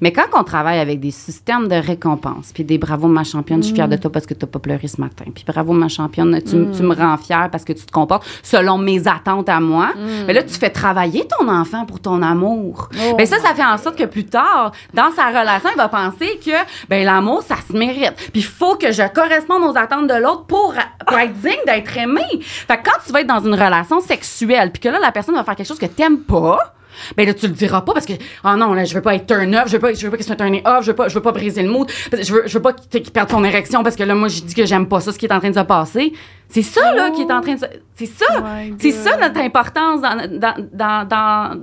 Mais 0.00 0.12
quand 0.12 0.26
on 0.34 0.44
travaille 0.44 0.78
avec 0.78 1.00
des 1.00 1.10
systèmes 1.10 1.68
de 1.68 1.74
récompense, 1.74 2.52
puis 2.52 2.64
des 2.64 2.78
bravo 2.78 3.08
ma 3.08 3.24
championne, 3.24 3.60
je 3.62 3.66
suis 3.66 3.74
fière 3.74 3.88
de 3.88 3.96
toi 3.96 4.10
parce 4.10 4.26
que 4.26 4.34
tu 4.34 4.44
n'as 4.44 4.50
pas 4.50 4.58
pleuré 4.58 4.86
ce 4.88 5.00
matin, 5.00 5.24
puis 5.34 5.44
bravo 5.46 5.72
ma 5.72 5.88
championne, 5.88 6.40
tu, 6.42 6.56
m- 6.56 6.72
tu 6.76 6.82
me 6.82 6.94
rends 6.94 7.16
fière 7.16 7.48
parce 7.50 7.64
que 7.64 7.72
tu 7.72 7.84
te 7.84 7.92
comportes 7.92 8.24
selon 8.42 8.78
mes 8.78 9.06
attentes 9.08 9.48
à 9.48 9.60
moi, 9.60 9.90
mais 10.26 10.32
là 10.32 10.42
tu 10.42 10.54
fais 10.54 10.70
travailler 10.70 11.26
ton 11.38 11.48
enfant 11.48 11.84
pour 11.86 12.00
ton 12.00 12.22
amour. 12.22 12.88
Ben 13.16 13.26
ça 13.26 13.38
ça 13.40 13.54
fait 13.54 13.64
en 13.64 13.78
sorte 13.78 13.96
que 13.96 14.04
plus 14.04 14.24
tard 14.26 14.72
dans 14.94 15.10
sa 15.12 15.26
relation, 15.28 15.70
il 15.74 15.76
va 15.76 15.88
penser 15.88 16.38
que 16.44 16.52
ben 16.88 17.04
l'amour 17.04 17.42
ça 17.42 17.56
se 17.68 17.76
mérite. 17.76 18.14
Puis 18.16 18.40
il 18.40 18.44
faut 18.44 18.76
que 18.76 18.92
je 18.92 19.02
corresponde 19.12 19.62
aux 19.64 19.76
attentes 19.76 20.06
de 20.08 20.14
l'autre 20.14 20.44
pour 20.46 20.74
pour 21.06 21.18
être 21.18 21.32
digne 21.34 21.52
d'être 21.66 21.96
aimé. 21.96 22.22
Fait 22.40 22.78
que 22.78 22.82
quand 22.84 22.98
tu 23.06 23.12
vas 23.12 23.20
être 23.20 23.26
dans 23.26 23.40
une 23.44 23.54
relation 23.54 24.00
sexuelle, 24.00 24.70
puis 24.72 24.80
que 24.80 24.88
là 24.88 24.98
la 25.00 25.12
personne 25.12 25.34
va 25.34 25.44
faire 25.44 25.56
quelque 25.56 25.66
chose 25.68 25.78
que 25.78 25.86
t'aimes 25.86 26.20
pas, 26.20 26.74
ben 27.16 27.26
là 27.26 27.34
tu 27.34 27.46
le 27.46 27.52
diras 27.52 27.82
pas 27.82 27.92
parce 27.92 28.06
que 28.06 28.14
oh 28.44 28.56
non 28.56 28.74
là 28.74 28.84
je 28.84 28.94
veux 28.94 29.02
pas 29.02 29.14
être 29.14 29.26
turn 29.26 29.54
up 29.54 29.64
je 29.66 29.72
veux 29.72 29.78
pas 29.78 29.92
je 29.94 30.04
veux 30.04 30.10
pas 30.10 30.16
qu'il 30.16 30.26
soit 30.26 30.36
turn 30.36 30.60
off 30.64 30.82
je 30.82 30.90
veux 30.90 30.96
pas 30.96 31.08
je 31.08 31.14
veux 31.14 31.22
pas 31.22 31.32
briser 31.32 31.62
le 31.62 31.70
mood 31.70 31.90
je 32.12 32.32
veux 32.32 32.42
je 32.46 32.54
veux 32.54 32.62
pas 32.62 32.72
qu'il 32.72 33.10
perde 33.10 33.30
son 33.30 33.44
érection 33.44 33.82
parce 33.82 33.96
que 33.96 34.02
là 34.02 34.14
moi 34.14 34.28
je 34.28 34.42
dis 34.42 34.54
que 34.54 34.66
j'aime 34.66 34.86
pas 34.86 35.00
ça 35.00 35.12
ce 35.12 35.18
qui 35.18 35.26
est 35.26 35.32
en 35.32 35.40
train 35.40 35.50
de 35.50 35.58
se 35.58 35.60
passer 35.60 36.12
c'est 36.48 36.62
ça 36.62 36.94
là 36.94 37.10
qui 37.10 37.22
est 37.22 37.32
en 37.32 37.40
train 37.40 37.54
de 37.54 37.60
se 37.60 37.66
c'est 37.94 38.06
ça 38.06 38.26
Oh 38.38 38.74
c'est 38.78 38.92
ça 38.92 39.16
notre 39.16 39.40
importance 39.40 40.00
dans 40.00 40.38
dans 40.38 40.54
dans, 40.72 41.08
dans 41.08 41.60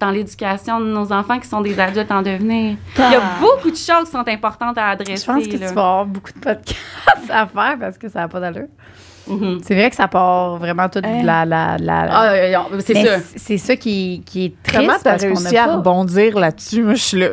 dans 0.00 0.10
l'éducation 0.10 0.80
de 0.80 0.86
nos 0.86 1.12
enfants 1.12 1.38
qui 1.38 1.46
sont 1.46 1.60
des 1.60 1.78
adultes 1.78 2.10
en 2.10 2.22
devenir. 2.22 2.76
Il 2.96 3.02
y 3.02 3.14
a 3.14 3.20
beaucoup 3.38 3.70
de 3.70 3.76
choses 3.76 4.06
qui 4.06 4.12
sont 4.12 4.26
importantes 4.26 4.78
à 4.78 4.88
adresser. 4.88 5.26
Je 5.26 5.32
pense 5.32 5.44
que 5.46 5.50
tu 5.50 5.58
là. 5.58 5.72
vas 5.72 5.82
avoir 5.82 6.06
beaucoup 6.06 6.32
de 6.32 6.38
podcasts 6.38 6.78
à 7.28 7.46
faire 7.46 7.76
parce 7.78 7.98
que 7.98 8.08
ça 8.08 8.20
n'a 8.20 8.28
pas 8.28 8.40
d'allure. 8.40 8.68
Mhm. 9.26 9.60
C'est 9.64 9.74
vrai 9.74 9.90
que 9.90 9.96
ça 9.96 10.08
part 10.08 10.56
vraiment 10.56 10.88
toute 10.88 11.04
Hein? 11.04 11.22
la. 11.24 11.44
la, 11.44 11.76
la, 11.78 12.06
Ah, 12.10 12.32
euh, 12.32 12.54
c'est 12.80 12.94
Mais 12.94 13.04
ça. 13.06 13.16
C'est 13.36 13.58
ça 13.58 13.76
qui, 13.76 14.22
qui 14.26 14.46
est 14.46 14.52
triste. 14.62 14.80
Comment 14.80 14.98
t'as 15.02 15.16
réussi 15.16 15.56
à 15.56 15.76
rebondir 15.76 16.38
là-dessus? 16.38 16.82
Moi, 16.82 16.94
je 16.94 17.02
suis 17.02 17.20
là. 17.20 17.28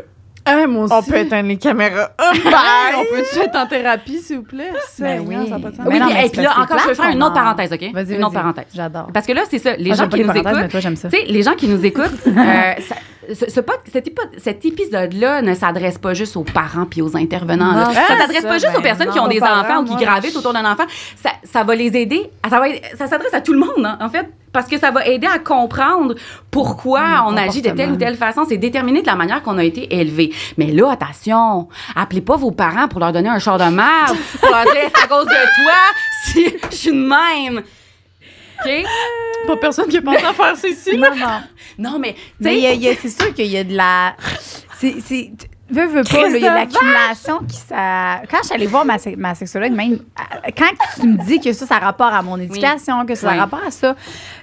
Ah, 0.49 0.65
moi 0.65 0.85
aussi. 0.85 0.93
On 0.93 1.03
peut 1.03 1.17
éteindre 1.17 1.49
les 1.49 1.57
caméras. 1.57 2.11
Oh, 2.19 2.31
Hey, 2.33 2.41
bye! 2.43 2.53
on 2.97 3.03
peut-tu 3.15 3.39
être 3.39 3.55
en 3.57 3.65
thérapie, 3.67 4.19
s'il 4.19 4.37
vous 4.37 4.43
plaît? 4.43 4.71
Ben 4.99 5.21
oui. 5.27 5.35
ça 5.49 5.55
a 5.55 5.59
pas 5.59 5.71
de 5.71 5.75
sens. 5.75 5.85
Mais 5.85 5.93
Oui, 5.93 5.99
non, 5.99 6.05
puis, 6.05 6.13
mais 6.15 6.19
et 6.21 6.23
c'est 6.27 6.31
puis 6.31 6.41
là, 6.41 6.51
encore, 6.61 6.77
je 6.77 6.83
c'est 6.83 6.89
veux 6.89 6.93
faire 6.95 7.09
une 7.09 7.21
autre 7.23 7.33
parenthèse, 7.33 7.73
OK? 7.73 7.91
Vas-y, 7.93 8.15
Une 8.15 8.23
autre 8.23 8.33
parenthèse. 8.33 8.65
J'adore. 8.73 9.09
Parce 9.13 9.25
que 9.25 9.33
là, 9.33 9.41
c'est 9.49 9.59
ça. 9.59 9.75
Les 9.75 9.91
Ah, 9.91 9.95
gens 9.95 10.07
qui 10.07 10.23
nous 10.23 10.31
écoutent, 10.31 10.69
toi, 10.69 10.81
ça. 10.81 10.89
Tu 10.89 10.95
sais, 11.17 11.25
les 11.27 11.43
gens 11.43 11.53
qui 11.55 11.67
nous 11.67 11.85
écoutent, 11.85 12.05
euh, 12.27 12.73
ce- 13.33 13.49
cet, 13.49 14.09
cet 14.37 14.65
épisode-là 14.65 15.41
ne 15.41 15.53
s'adresse 15.53 15.97
pas 15.97 16.13
juste 16.13 16.37
aux 16.37 16.43
parents 16.43 16.85
puis 16.85 17.01
aux 17.01 17.15
intervenants. 17.17 17.73
Non, 17.73 17.93
ça 17.93 18.01
c'est 18.07 18.17
s'adresse 18.17 18.43
pas 18.43 18.53
juste 18.57 18.71
ben 18.73 18.79
aux 18.79 18.81
personnes 18.81 19.09
qui 19.11 19.19
ont 19.19 19.27
des 19.27 19.39
parents, 19.39 19.61
enfants 19.61 19.81
ou 19.81 19.85
qui 19.85 19.91
moi, 19.91 20.01
gravitent 20.01 20.35
autour 20.35 20.53
d'un 20.53 20.65
enfant. 20.69 20.85
Ça, 21.21 21.31
ça 21.43 21.63
va 21.63 21.75
les 21.75 21.95
aider. 21.97 22.29
Ça, 22.49 22.59
va, 22.59 22.65
ça 22.97 23.07
s'adresse 23.07 23.33
à 23.33 23.41
tout 23.41 23.53
le 23.53 23.59
monde, 23.59 23.85
hein, 23.85 23.97
en 24.01 24.09
fait, 24.09 24.27
parce 24.53 24.67
que 24.67 24.77
ça 24.79 24.91
va 24.91 25.05
aider 25.05 25.27
à 25.27 25.39
comprendre 25.39 26.15
pourquoi 26.51 27.25
on 27.27 27.35
agit 27.37 27.61
de 27.61 27.69
telle 27.71 27.91
ou 27.91 27.95
telle 27.97 28.15
façon. 28.15 28.45
C'est 28.47 28.57
déterminé 28.57 29.01
de 29.01 29.07
la 29.07 29.15
manière 29.15 29.43
qu'on 29.43 29.57
a 29.57 29.63
été 29.63 29.93
élevé. 29.99 30.33
Mais 30.57 30.67
là, 30.71 30.91
attention, 30.91 31.67
appelez 31.95 32.21
pas 32.21 32.37
vos 32.37 32.51
parents 32.51 32.87
pour 32.87 32.99
leur 32.99 33.11
donner 33.11 33.29
un 33.29 33.39
char 33.39 33.57
de 33.57 33.63
merde, 33.65 34.15
pour 34.39 34.49
leur 34.49 34.63
dire 34.63 34.89
c'est 34.95 35.03
à 35.03 35.07
cause 35.07 35.25
de 35.25 35.31
toi 35.31 35.73
si 36.25 36.45
je 36.71 36.75
suis 36.75 36.91
de 36.91 36.95
même. 37.07 37.61
OK? 38.65 38.85
Pas 39.47 39.57
personne 39.57 39.87
qui 39.87 40.01
pense 40.01 40.23
à 40.23 40.33
faire 40.33 40.55
ceci. 40.57 40.97
Non, 40.97 41.15
non. 41.15 41.41
Non, 41.77 41.99
mais, 41.99 42.15
Mais 42.39 42.59
y 42.59 42.67
a- 42.67 42.73
y 42.73 42.89
a- 42.89 42.95
c'est 42.95 43.09
sûr 43.09 43.33
qu'il 43.33 43.47
y 43.47 43.57
a 43.57 43.63
de 43.63 43.75
la. 43.75 44.15
C'est. 44.79 45.31
Veux, 45.69 45.85
veux 45.85 46.03
pas, 46.03 46.21
là, 46.29 46.37
il 46.37 46.41
y 46.41 46.47
a 46.47 46.51
de 46.51 46.55
l'accumulation 46.55 47.39
qui 47.39 47.57
ça. 47.57 48.21
Quand 48.31 48.37
je 48.41 48.45
suis 48.45 48.55
allée 48.55 48.67
voir 48.67 48.85
ma, 48.85 48.97
se- 48.97 49.17
ma 49.17 49.35
sexologue, 49.35 49.73
même, 49.73 49.99
quand 50.57 50.69
tu 50.95 51.07
me 51.07 51.17
dis 51.25 51.41
que 51.41 51.51
ça, 51.51 51.65
ça 51.65 51.75
a 51.75 51.79
rapport 51.79 52.07
à 52.13 52.21
mon 52.21 52.37
éducation, 52.39 53.05
que 53.05 53.15
ça 53.15 53.31
a 53.31 53.33
Oui. 53.33 53.39
rapport 53.39 53.59
à 53.67 53.71
ça, 53.71 53.93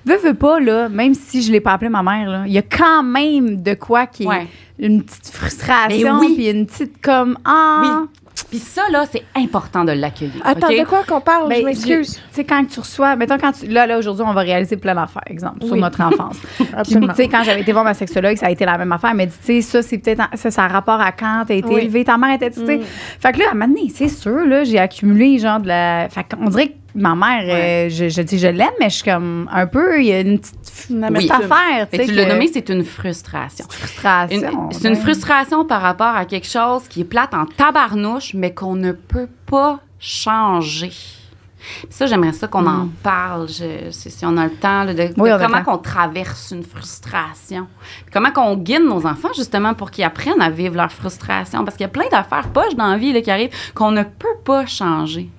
veux, 0.05 0.19
veux 0.19 0.35
pas, 0.35 0.61
là, 0.61 0.91
même 0.91 1.15
si 1.15 1.41
je 1.43 1.51
l'ai 1.51 1.61
pas 1.63 1.73
appelé 1.73 1.89
ma 1.89 2.03
mère, 2.03 2.29
là, 2.29 2.43
il 2.47 2.53
y 2.53 2.59
a 2.59 2.63
quand 2.63 3.03
même 3.03 3.63
de 3.63 3.73
quoi 3.73 4.07
qui 4.07 4.25
est 4.25 4.27
Ouais. 4.27 4.47
une 4.79 5.03
petite 5.03 5.29
frustration, 5.31 6.19
oui. 6.21 6.35
puis 6.35 6.51
une 6.51 6.67
petite 6.67 7.01
comme. 7.01 7.39
Ah! 7.47 7.81
Oui. 8.03 8.09
Puis 8.55 8.63
ça, 8.63 8.83
là, 8.93 9.05
c'est 9.11 9.25
important 9.35 9.85
de 9.85 9.91
l'accueillir. 9.91 10.41
Attends, 10.45 10.69
de 10.69 10.85
quoi 10.85 11.03
qu'on 11.03 11.21
parle? 11.21 11.49
Ben, 11.49 11.59
je 11.59 11.65
m'excuse. 11.65 12.13
Tu 12.13 12.21
sais, 12.31 12.45
quand 12.45 12.65
tu 12.65 12.79
reçois, 12.79 13.17
mettons, 13.17 13.37
quand 13.37 13.51
tu, 13.51 13.67
là, 13.67 13.85
là, 13.85 13.99
aujourd'hui, 13.99 14.25
on 14.25 14.33
va 14.33 14.43
réaliser 14.43 14.77
plein 14.77 14.95
d'affaires, 14.95 15.25
exemple, 15.27 15.65
sur 15.67 15.75
notre 15.75 16.01
enfance. 16.01 16.37
Absolument. 16.77 17.09
tu 17.09 17.17
sais, 17.17 17.29
quand 17.29 17.43
j'avais 17.43 17.63
été 17.63 17.73
voir 17.73 17.83
ma 17.83 17.95
sexologue, 17.95 18.37
ça 18.37 18.47
a 18.47 18.51
été 18.53 18.65
la 18.65 18.79
même 18.79 18.93
affaire. 18.93 19.11
Elle 19.11 19.17
m'a 19.17 19.27
dit, 19.27 19.35
tu 19.45 19.55
sais, 19.55 19.61
ça, 19.61 19.83
c'est 19.83 19.99
peut-être, 19.99 20.23
ça, 20.35 20.53
ça 20.53 20.65
a 20.67 20.69
rapport 20.69 21.01
à 21.01 21.11
quand 21.11 21.47
t'as 21.49 21.55
été 21.55 21.67
Oui. 21.69 21.81
élevée, 21.81 22.05
ta 22.05 22.17
mère 22.17 22.33
était, 22.37 22.53
tu 22.53 22.65
sais. 22.65 22.79
Fait 23.19 23.33
que 23.33 23.41
là, 23.41 23.47
à 23.49 23.51
un 23.51 23.55
moment 23.55 23.75
donné, 23.75 23.91
c'est 23.93 24.07
sûr, 24.07 24.47
là, 24.47 24.63
j'ai 24.63 24.79
accumulé, 24.79 25.41
genre, 25.41 25.59
de 25.59 25.67
la. 25.67 26.09
Fait 26.09 26.23
qu'on 26.23 26.49
dirait 26.49 26.69
que 26.69 26.75
ma 26.95 27.15
mère, 27.15 27.43
euh, 27.47 27.89
je, 27.91 28.09
je 28.09 28.23
dis, 28.23 28.39
je 28.39 28.47
l'aime, 28.47 28.71
mais 28.81 28.89
je 28.91 28.97
suis 28.97 29.05
comme, 29.05 29.49
un 29.53 29.67
peu, 29.67 30.01
il 30.01 30.07
y 30.07 30.13
a 30.13 30.21
une 30.21 30.39
petite, 30.39 30.87
Une 30.91 31.05
amertume. 31.05 31.31
affaire, 31.33 31.89
tu 31.91 31.97
Fait 31.97 31.97
sais. 31.97 32.05
que 32.05 32.09
tu 32.11 32.15
l'as 32.17 32.27
nommé, 32.27 32.49
c'est 32.53 32.69
une 32.69 32.85
frustration. 32.85 33.65
Une- 33.65 33.73
frustration. 33.73 34.69
C'est 34.71 34.89
une 34.89 34.97
frustration 34.97 35.65
par 35.65 35.83
rapport 35.83 36.15
à 36.15 36.25
quelque 36.25 36.47
chose 36.47 36.87
qui 36.89 37.01
est 37.01 37.05
plate 37.05 37.35
en 37.35 37.47
tabarnouche, 37.47 38.35
mais 38.35 38.53
qu'on 38.55 38.77
ne 38.77 38.93
peut 38.93 39.29
pas 39.47 39.81
changer. 39.99 40.93
Ça, 41.89 42.05
j'aimerais 42.05 42.35
ça 42.35 42.47
qu'on 42.47 42.67
en 42.67 42.89
parle, 43.03 43.49
je- 43.49 43.91
si, 43.91 44.11
si 44.11 44.27
on 44.27 44.37
a 44.37 44.45
le 44.45 44.51
temps, 44.53 44.85
là, 44.85 44.93
de. 44.93 45.09
Oui, 45.17 45.31
comment 45.41 45.63
qu'on 45.65 45.79
traverse 45.79 46.51
une 46.55 46.63
frustration. 46.63 47.67
Puis 48.05 48.13
comment 48.13 48.31
qu'on 48.33 48.55
guide 48.59 48.83
nos 48.85 49.07
enfants, 49.07 49.33
justement, 49.35 49.73
pour 49.73 49.91
qu'ils 49.91 50.05
apprennent 50.05 50.43
à 50.43 50.51
vivre 50.51 50.77
leur 50.77 50.93
frustration. 50.93 51.65
Parce 51.65 51.77
qu'il 51.79 51.85
y 51.85 51.87
a 51.87 51.89
plein 51.89 52.07
d'affaires 52.11 52.49
poches 52.53 52.75
dans 52.77 52.89
la 52.89 52.99
vie 52.99 53.15
là, 53.15 53.23
qui 53.23 53.31
arrivent 53.31 53.51
qu'on 53.75 53.93
ne 53.93 54.03
peut 54.03 54.37
pas 54.45 54.67
changer. 54.67 55.31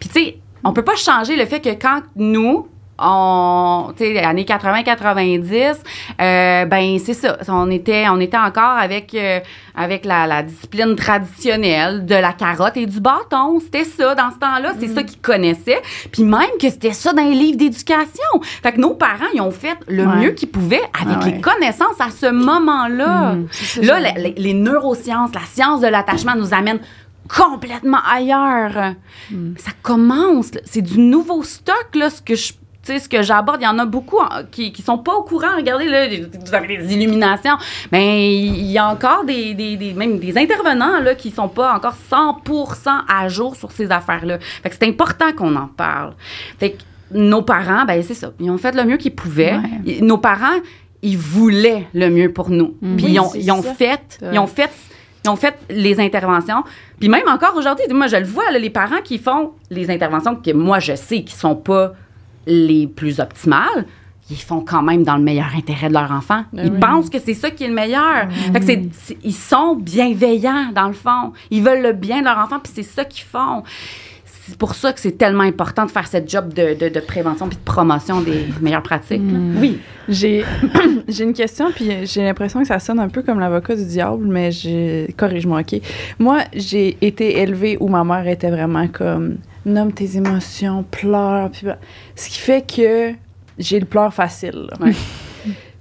Puis, 0.00 0.08
tu 0.08 0.14
sais, 0.18 0.38
on 0.68 0.72
peut 0.72 0.82
pas 0.84 0.96
changer 0.96 1.36
le 1.36 1.46
fait 1.46 1.60
que 1.60 1.70
quand 1.70 2.02
nous, 2.16 2.68
on, 2.98 3.92
tu 3.94 4.04
sais, 4.04 4.18
années 4.24 4.44
80-90, 4.44 5.74
euh, 6.20 6.64
ben 6.64 6.98
c'est 6.98 7.12
ça. 7.12 7.36
On 7.48 7.70
était, 7.70 8.06
on 8.08 8.18
était 8.20 8.38
encore 8.38 8.78
avec, 8.78 9.14
euh, 9.14 9.40
avec 9.74 10.06
la, 10.06 10.26
la 10.26 10.42
discipline 10.42 10.96
traditionnelle 10.96 12.06
de 12.06 12.14
la 12.14 12.32
carotte 12.32 12.76
et 12.78 12.86
du 12.86 13.00
bâton. 13.00 13.60
C'était 13.60 13.84
ça 13.84 14.14
dans 14.14 14.30
ce 14.30 14.38
temps-là. 14.38 14.72
C'est 14.80 14.88
ça 14.88 15.02
qu'ils 15.02 15.20
connaissaient. 15.20 15.82
Puis 16.10 16.24
même 16.24 16.40
que 16.60 16.70
c'était 16.70 16.92
ça 16.92 17.12
dans 17.12 17.22
les 17.22 17.34
livres 17.34 17.58
d'éducation. 17.58 18.40
Fait 18.62 18.72
que 18.72 18.80
nos 18.80 18.94
parents, 18.94 19.26
ils 19.34 19.42
ont 19.42 19.50
fait 19.50 19.76
le 19.88 20.06
Ouais. 20.06 20.16
mieux 20.16 20.30
qu'ils 20.30 20.50
pouvaient 20.50 20.80
avec 20.98 21.18
Ah 21.20 21.24
ouais. 21.26 21.32
les 21.32 21.40
connaissances 21.42 22.00
à 22.00 22.10
ce 22.10 22.30
moment-là. 22.30 23.34
Là, 23.82 24.00
les, 24.00 24.22
les- 24.22 24.34
les 24.36 24.54
neurosciences, 24.54 25.34
la 25.34 25.40
science 25.52 25.80
de 25.80 25.86
l'attachement 25.88 26.34
nous 26.34 26.54
amène 26.54 26.78
complètement 27.28 27.98
ailleurs. 28.10 28.94
Ça 29.58 29.70
commence. 29.82 30.50
C'est 30.64 30.82
du 30.82 30.98
nouveau 31.00 31.42
stock, 31.42 31.88
là, 31.94 32.10
ce 32.10 32.20
que 32.22 32.34
je. 32.34 32.52
ce 32.84 33.08
que 33.08 33.22
j'aborde, 33.22 33.58
il 33.60 33.64
y 33.64 33.68
en 33.68 33.78
a 33.80 33.84
beaucoup 33.86 34.20
hein, 34.20 34.44
qui, 34.50 34.70
qui 34.72 34.82
sont 34.82 34.98
pas 34.98 35.14
au 35.14 35.22
courant. 35.24 35.56
Regardez, 35.56 35.86
là, 35.88 36.06
vous 36.08 36.54
avez 36.54 36.76
des 36.78 36.94
illuminations. 36.94 37.56
Mais 37.90 38.36
il 38.36 38.70
y 38.70 38.78
a 38.78 38.88
encore 38.88 39.24
des, 39.24 39.54
des, 39.54 39.76
des- 39.76 39.92
même 39.92 40.18
des 40.18 40.38
intervenants 40.38 41.00
là, 41.00 41.14
qui 41.16 41.30
sont 41.30 41.48
pas 41.48 41.74
encore 41.74 41.96
100% 42.10 42.88
à 43.08 43.28
jour 43.28 43.56
sur 43.56 43.72
ces 43.72 43.90
affaires-là. 43.90 44.38
Fait 44.62 44.70
que 44.70 44.76
c'est 44.78 44.86
important 44.88 45.32
qu'on 45.32 45.56
en 45.56 45.66
parle. 45.66 46.14
Fait 46.58 46.72
que 46.72 46.82
nos 47.12 47.42
parents, 47.42 47.84
ben 47.84 48.02
c'est 48.02 48.14
ça. 48.14 48.32
Ils 48.40 48.50
ont 48.50 48.58
fait 48.58 48.74
le 48.74 48.84
mieux 48.84 48.96
qu'ils 48.96 49.14
pouvaient. 49.14 49.56
Ouais. 49.84 49.98
Nos 50.00 50.18
parents, 50.18 50.58
ils 51.02 51.18
voulaient 51.18 51.86
le 51.94 52.08
mieux 52.10 52.32
pour 52.32 52.50
nous. 52.50 52.76
Puis 52.80 53.06
Oui, 53.06 53.12
ils 53.12 53.20
ont, 53.20 53.32
ils 53.34 53.50
ont 53.52 53.62
fait, 53.62 54.18
ils 54.32 54.38
ont 54.38 54.46
fait 54.46 54.70
ils 55.26 55.30
ont 55.30 55.36
fait 55.36 55.56
les 55.68 55.98
interventions. 56.00 56.62
Puis 57.00 57.08
même 57.08 57.28
encore 57.28 57.54
aujourd'hui, 57.56 57.84
moi, 57.92 58.06
je 58.06 58.16
le 58.16 58.24
vois, 58.24 58.50
là, 58.52 58.58
les 58.58 58.70
parents 58.70 59.02
qui 59.04 59.18
font 59.18 59.52
les 59.70 59.90
interventions 59.90 60.36
que 60.36 60.52
moi, 60.52 60.78
je 60.78 60.94
sais 60.94 61.22
qui 61.22 61.34
sont 61.34 61.56
pas 61.56 61.92
les 62.46 62.86
plus 62.86 63.18
optimales, 63.20 63.86
ils 64.30 64.36
font 64.40 64.60
quand 64.60 64.82
même 64.82 65.02
dans 65.04 65.16
le 65.16 65.22
meilleur 65.22 65.48
intérêt 65.56 65.88
de 65.88 65.92
leur 65.94 66.10
enfant. 66.12 66.44
ils 66.52 66.70
oui. 66.70 66.78
pensent 66.80 67.10
que 67.10 67.18
c'est 67.18 67.34
ça 67.34 67.50
qui 67.50 67.64
est 67.64 67.68
le 67.68 67.74
meilleur. 67.74 68.28
Fait 68.52 68.60
que 68.60 68.66
c'est- 68.66 68.88
c'est- 68.92 69.18
ils 69.22 69.34
sont 69.34 69.74
bienveillants, 69.76 70.72
dans 70.74 70.86
le 70.88 70.94
fond. 70.94 71.32
Ils 71.50 71.62
veulent 71.62 71.82
le 71.82 71.92
bien 71.92 72.20
de 72.20 72.24
leur 72.24 72.38
enfant, 72.38 72.58
puis 72.60 72.72
c'est 72.74 72.82
ça 72.82 73.04
qu'ils 73.04 73.24
font. 73.24 73.62
C'est 74.48 74.56
pour 74.58 74.74
ça 74.74 74.92
que 74.92 75.00
c'est 75.00 75.18
tellement 75.18 75.42
important 75.42 75.84
de 75.86 75.90
faire 75.90 76.06
cette 76.06 76.30
job 76.30 76.52
de, 76.54 76.74
de- 76.74 76.88
de 76.88 77.00
prévention 77.00 77.48
puis 77.48 77.56
de 77.56 77.62
promotion 77.64 78.20
des 78.20 78.46
meilleures 78.60 78.82
pratiques. 78.82 79.20
là. 79.20 79.38
Oui. 79.60 79.78
J'ai 80.08 80.44
j'ai 81.08 81.24
une 81.24 81.32
question, 81.32 81.72
puis 81.74 81.90
j'ai 82.06 82.22
l'impression 82.22 82.60
que 82.60 82.66
ça 82.68 82.78
sonne 82.78 83.00
un 83.00 83.08
peu 83.08 83.22
comme 83.22 83.40
l'avocat 83.40 83.74
du 83.74 83.84
diable, 83.84 84.24
mais 84.26 84.52
j'ai- 84.52 85.12
corrige-moi, 85.16 85.60
OK? 85.60 85.80
Moi, 86.20 86.38
j'ai 86.54 86.96
été 87.00 87.40
élevée 87.40 87.76
où 87.80 87.88
ma 87.88 88.04
mère 88.04 88.26
était 88.28 88.50
vraiment 88.50 88.86
comme 88.86 89.38
nomme 89.64 89.92
tes 89.92 90.16
émotions, 90.16 90.84
pleure, 90.90 91.50
puis 91.50 91.66
bah- 91.66 91.78
ce 92.14 92.28
qui 92.28 92.38
fait 92.38 92.64
que 92.64 93.12
j'ai 93.58 93.80
le 93.80 93.86
pleur 93.86 94.14
facile. 94.14 94.68
là. 94.70 94.86
Ouais. 94.86 94.92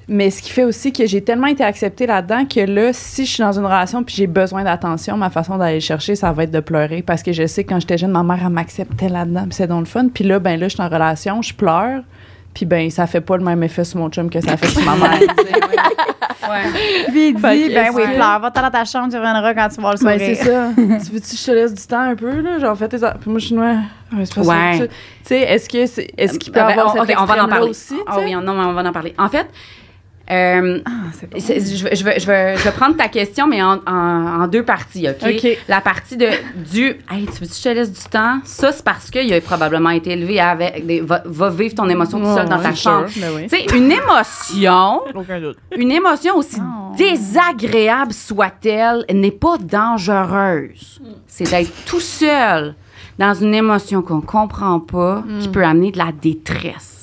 Mais 0.07 0.29
ce 0.29 0.41
qui 0.41 0.51
fait 0.51 0.63
aussi 0.63 0.93
que 0.93 1.07
j'ai 1.07 1.21
tellement 1.21 1.47
été 1.47 1.63
acceptée 1.63 2.05
là-dedans 2.05 2.45
que 2.45 2.59
là, 2.59 2.91
si 2.93 3.25
je 3.25 3.31
suis 3.31 3.41
dans 3.43 3.53
une 3.57 3.65
relation 3.65 4.03
puis 4.03 4.13
j'ai 4.15 4.27
besoin 4.27 4.63
d'attention, 4.63 5.17
ma 5.17 5.29
façon 5.31 5.57
d'aller 5.57 5.75
le 5.75 5.79
chercher, 5.79 6.15
ça 6.15 6.31
va 6.31 6.43
être 6.43 6.51
de 6.51 6.59
pleurer 6.59 7.01
parce 7.01 7.23
que 7.23 7.31
je 7.33 7.47
sais 7.47 7.63
que 7.63 7.69
quand 7.69 7.79
j'étais 7.79 7.97
jeune, 7.97 8.11
ma 8.11 8.21
mère, 8.21 8.39
elle 8.43 8.49
m'acceptait 8.49 9.09
là-dedans, 9.09 9.43
puis 9.45 9.53
c'est 9.53 9.67
donc 9.67 9.79
le 9.81 9.85
fun. 9.85 10.07
Puis 10.13 10.23
là, 10.23 10.37
ben 10.39 10.59
là, 10.59 10.67
je 10.67 10.73
suis 10.75 10.83
en 10.83 10.89
relation, 10.89 11.41
je 11.41 11.53
pleure, 11.55 12.01
puis 12.53 12.65
ben 12.67 12.89
ça 12.91 13.07
fait 13.07 13.21
pas 13.21 13.35
le 13.37 13.43
même 13.43 13.63
effet 13.63 13.83
sur 13.83 13.97
mon 13.99 14.09
chum 14.09 14.29
que 14.29 14.39
ça 14.41 14.55
fait 14.57 14.67
sur 14.67 14.83
ma 14.83 14.95
mère. 14.95 15.19
Ouais. 16.47 16.61
Puis 17.07 17.29
il 17.29 17.35
dit, 17.35 17.41
Fait 17.41 17.73
ben 17.73 17.87
oui, 17.95 18.03
pleure, 18.03 18.39
va-t'en 18.39 18.61
dans 18.61 18.69
ta 18.69 18.85
chambre, 18.85 19.09
tu 19.09 19.17
reviendras 19.17 19.53
quand 19.55 19.67
tu 19.73 19.81
vas 19.81 19.91
le 19.91 19.97
sourire. 19.97 20.17
Ben, 20.17 20.35
c'est 20.35 20.43
ça. 20.43 20.69
tu 20.75 21.11
veux-tu 21.13 21.31
que 21.31 21.37
je 21.37 21.43
te 21.45 21.51
laisse 21.51 21.73
du 21.73 21.81
temps 21.87 22.01
un 22.01 22.15
peu, 22.15 22.39
là? 22.41 22.59
Genre, 22.59 22.77
fais 22.77 22.87
tes. 22.87 23.03
a- 23.03 23.15
Puis 23.19 23.31
moi, 23.31 23.39
je 23.39 23.45
suis 23.47 23.55
noire. 23.55 23.77
Ouais, 24.13 24.25
c'est 24.25 24.35
pas 24.35 24.43
ça. 24.43 24.49
Ouais. 24.49 24.79
Tu 24.87 24.93
sais, 25.23 25.39
est-ce 25.39 25.67
que 25.67 25.85
c'est. 25.87 26.07
Est-ce 26.15 26.37
qu'il 26.37 26.51
peut 26.53 26.59
y 26.59 26.61
Ah 26.61 26.67
ben, 26.67 26.71
avoir 26.79 26.95
on- 26.95 27.03
cet 27.05 27.15
ok, 27.15 27.21
on 27.21 27.25
va 27.25 27.43
en 27.45 27.47
parler 27.47 27.69
aussi? 27.69 27.95
Ah 28.05 28.17
oui, 28.19 28.31
non, 28.35 28.41
mais 28.53 28.63
on 28.63 28.73
va 28.73 28.83
en 28.87 28.91
parler. 28.93 29.15
En 29.17 29.27
fait, 29.27 29.47
euh, 30.31 30.79
Ah, 30.85 30.89
bon. 31.31 31.39
je, 31.39 31.47
vais- 31.47 31.59
je, 31.59 31.83
vais, 31.83 31.95
je, 31.95 32.25
vais, 32.25 32.57
je 32.57 32.63
vais 32.63 32.71
prendre 32.71 32.95
ta 32.97 33.07
question, 33.07 33.47
mais 33.47 33.61
en, 33.61 33.79
en, 33.87 34.41
en 34.43 34.47
deux 34.47 34.63
parties, 34.63 35.07
OK? 35.09 35.47
La 35.67 35.81
partie 35.81 36.17
de, 36.17 36.27
du 36.71 36.95
Hey, 37.11 37.25
tu 37.25 37.41
veux 37.41 37.47
que 37.47 37.53
je 37.53 37.61
te 37.63 37.69
laisse 37.69 37.91
du 37.91 38.09
temps? 38.09 38.39
Ça, 38.43 38.71
c'est 38.71 38.83
parce 38.83 39.09
qu'il 39.11 39.31
a 39.33 39.41
probablement 39.41 39.91
été 39.91 40.11
élevé 40.11 40.39
avec 40.39 40.85
des. 40.85 41.01
Va, 41.01 41.21
va 41.25 41.49
vivre 41.49 41.75
ton 41.75 41.87
émotion 41.89 42.19
tout 42.19 42.33
seul 42.35 42.49
dans 42.49 42.59
ta 42.61 42.73
chambre. 42.73 43.07
ben 43.17 43.29
oui. 43.35 43.43
Tu 43.47 43.57
sais, 43.57 43.77
une 43.77 43.91
émotion, 43.91 45.01
Aucun 45.15 45.39
doute. 45.39 45.57
une 45.77 45.91
émotion 45.91 46.35
aussi 46.37 46.57
Oh. 46.59 46.95
désagréable 46.97 48.13
soit-elle, 48.13 49.05
n'est 49.13 49.29
pas 49.31 49.57
dangereuse. 49.59 51.01
C'est 51.27 51.49
d'être 51.49 51.71
tout 51.85 51.99
seul 51.99 52.75
dans 53.19 53.33
une 53.33 53.53
émotion 53.53 54.01
qu'on 54.01 54.21
comprend 54.21 54.79
pas, 54.79 55.23
qui 55.39 55.47
peut 55.49 55.63
amener 55.63 55.91
de 55.91 55.97
la 55.97 56.11
détresse. 56.11 56.94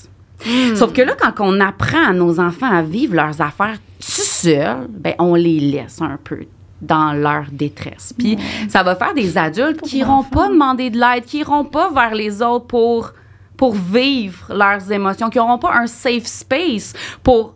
Sauf 0.74 0.92
que 0.92 1.02
là, 1.02 1.14
quand 1.18 1.32
on 1.40 1.60
apprend 1.60 2.04
à 2.04 2.12
nos 2.12 2.40
enfants 2.40 2.70
à 2.70 2.82
vivre 2.82 3.14
leurs 3.14 3.40
affaires 3.40 3.76
tout 3.98 4.22
seuls, 4.22 4.86
ben 4.88 5.14
on 5.18 5.34
les 5.34 5.60
laisse 5.60 6.00
un 6.00 6.18
peu 6.22 6.44
dans 6.80 7.12
leur 7.12 7.44
détresse. 7.52 8.12
Puis 8.18 8.36
ça 8.68 8.82
va 8.82 8.96
faire 8.96 9.14
des 9.14 9.38
adultes 9.38 9.80
qui 9.82 9.96
n'iront 9.96 10.24
pas 10.24 10.48
demander 10.48 10.90
de 10.90 10.98
l'aide, 10.98 11.24
qui 11.24 11.38
n'iront 11.38 11.64
pas 11.64 11.90
vers 11.90 12.14
les 12.14 12.42
autres 12.42 12.66
pour 12.66 13.12
pour 13.56 13.74
vivre 13.74 14.52
leurs 14.52 14.90
émotions, 14.90 15.30
qui 15.30 15.38
n'auront 15.38 15.58
pas 15.58 15.72
un 15.74 15.86
safe 15.86 16.26
space 16.26 16.94
pour 17.22 17.54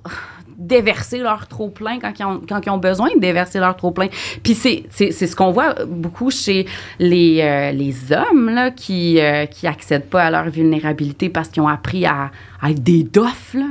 déverser 0.58 1.18
leur 1.18 1.46
trop-plein 1.48 1.98
quand, 2.00 2.12
ils 2.18 2.24
ont- 2.24 2.40
quand 2.48 2.60
ils 2.64 2.70
ont 2.70 2.78
besoin 2.78 3.08
de 3.14 3.20
déverser 3.20 3.58
leur 3.58 3.76
trop-plein. 3.76 4.08
Puis 4.42 4.54
c'est, 4.54 4.84
c'est, 4.90 5.10
c'est 5.10 5.26
ce 5.26 5.36
qu'on 5.36 5.52
voit 5.52 5.74
beaucoup 5.86 6.30
chez 6.30 6.66
les, 6.98 7.40
euh, 7.42 7.72
les 7.72 7.94
hommes 8.12 8.50
là, 8.50 8.70
qui 8.70 9.20
euh, 9.20 9.46
qui 9.46 9.66
accèdent 9.66 10.08
pas 10.08 10.24
à 10.24 10.30
leur 10.30 10.48
vulnérabilité 10.50 11.28
parce 11.28 11.48
qu'ils 11.48 11.62
ont 11.62 11.68
appris 11.68 12.06
à, 12.06 12.30
à 12.60 12.70
être 12.70 12.82
des 12.82 13.02
doffs. 13.02 13.54
Là. 13.54 13.66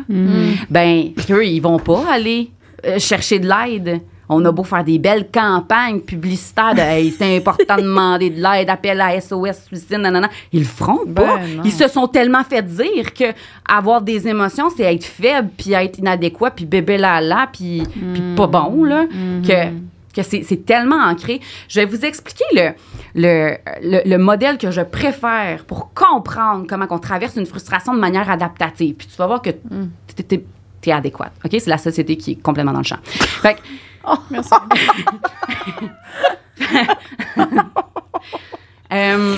Ben, 0.70 1.12
eux, 1.30 1.46
ils 1.46 1.60
vont 1.60 1.80
pas 1.80 2.04
aller 2.12 2.52
euh, 2.86 3.00
chercher 3.00 3.40
de 3.40 3.48
l'aide 3.48 4.02
On 4.30 4.44
a 4.46 4.52
beau 4.52 4.64
faire 4.64 4.84
des 4.84 4.98
belles 5.00 5.28
campagnes 5.32 6.00
publicitaires 6.00 6.74
de 6.74 6.80
hey, 6.82 7.12
c'est 7.12 7.38
important 7.38 7.76
de 7.78 7.82
demander 7.82 8.30
de 8.30 8.42
l'aide, 8.42 8.70
appel 8.70 9.00
à 9.02 9.20
SOS, 9.22 9.66
suicide, 9.68 9.98
nanana. 10.00 10.30
Ils 10.52 10.60
le 10.62 10.66
feront 10.66 11.06
pas. 11.06 11.38
Ben 11.38 11.58
non. 11.58 11.64
Ils 11.64 11.72
se 11.72 11.88
sont 11.88 12.08
tellement 12.08 12.44
fait 12.44 12.62
dire 12.64 13.14
que 13.14 13.26
avoir 13.68 14.02
des 14.02 14.28
émotions, 14.28 14.70
c'est 14.76 14.84
être 14.94 15.04
faible, 15.06 15.50
puis 15.58 15.74
être 15.74 16.00
inadéquat, 16.00 16.52
puis 16.52 16.66
bébé 16.66 16.98
là 16.98 17.22
là, 17.22 17.48
puis, 17.52 17.84
puis 18.14 18.24
pas 18.36 18.48
bon, 18.48 18.84
là, 18.84 19.06
que, 19.46 19.70
que 20.16 20.24
c'est 20.24 20.66
tellement 20.66 21.04
ancré. 21.04 21.40
Je 21.68 21.80
vais 21.82 21.86
vous 21.86 22.04
expliquer 22.06 22.46
le, 22.54 22.70
le, 23.16 23.58
le, 23.82 24.02
le 24.10 24.18
modèle 24.18 24.58
que 24.58 24.72
je 24.72 24.82
préfère 24.82 25.66
pour 25.66 25.94
comprendre 25.94 26.66
comment 26.68 26.86
on 26.90 27.00
traverse 27.00 27.36
une 27.36 27.46
frustration 27.46 27.94
de 27.94 28.00
manière 28.00 28.30
adaptative. 28.30 28.96
Puis 28.96 29.08
tu 29.08 29.16
vas 29.18 29.28
voir 29.28 29.42
que 29.42 29.50
t'es- 29.52 30.24
t'es 30.24 30.44
t'es 30.82 30.92
adéquate. 30.92 31.32
OK? 31.44 31.52
C'est 31.52 31.68
la 31.70 31.78
société 31.80 32.16
qui 32.16 32.32
est 32.34 32.36
complètement 32.36 32.72
dans 32.74 32.80
le 32.80 32.86
champ. 32.86 33.00
Fait 33.04 33.56
que, 33.56 33.60
Merci. 34.30 34.52
Euh, 38.94 39.38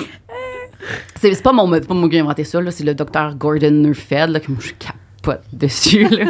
c'est 1.16 1.42
pas 1.42 1.52
mon 1.52 1.68
pas 1.70 1.94
moi 1.94 2.08
qui 2.08 2.16
ai 2.16 2.20
inventé 2.20 2.44
ça, 2.44 2.60
là, 2.60 2.70
c'est 2.70 2.84
le 2.84 2.94
docteur 2.94 3.34
Gordon 3.34 3.70
Neufeld, 3.70 4.30
là, 4.30 4.40
que 4.40 4.52
moi 4.52 4.60
je 4.60 4.72
capote 4.74 5.42
dessus. 5.52 6.06
là. 6.06 6.26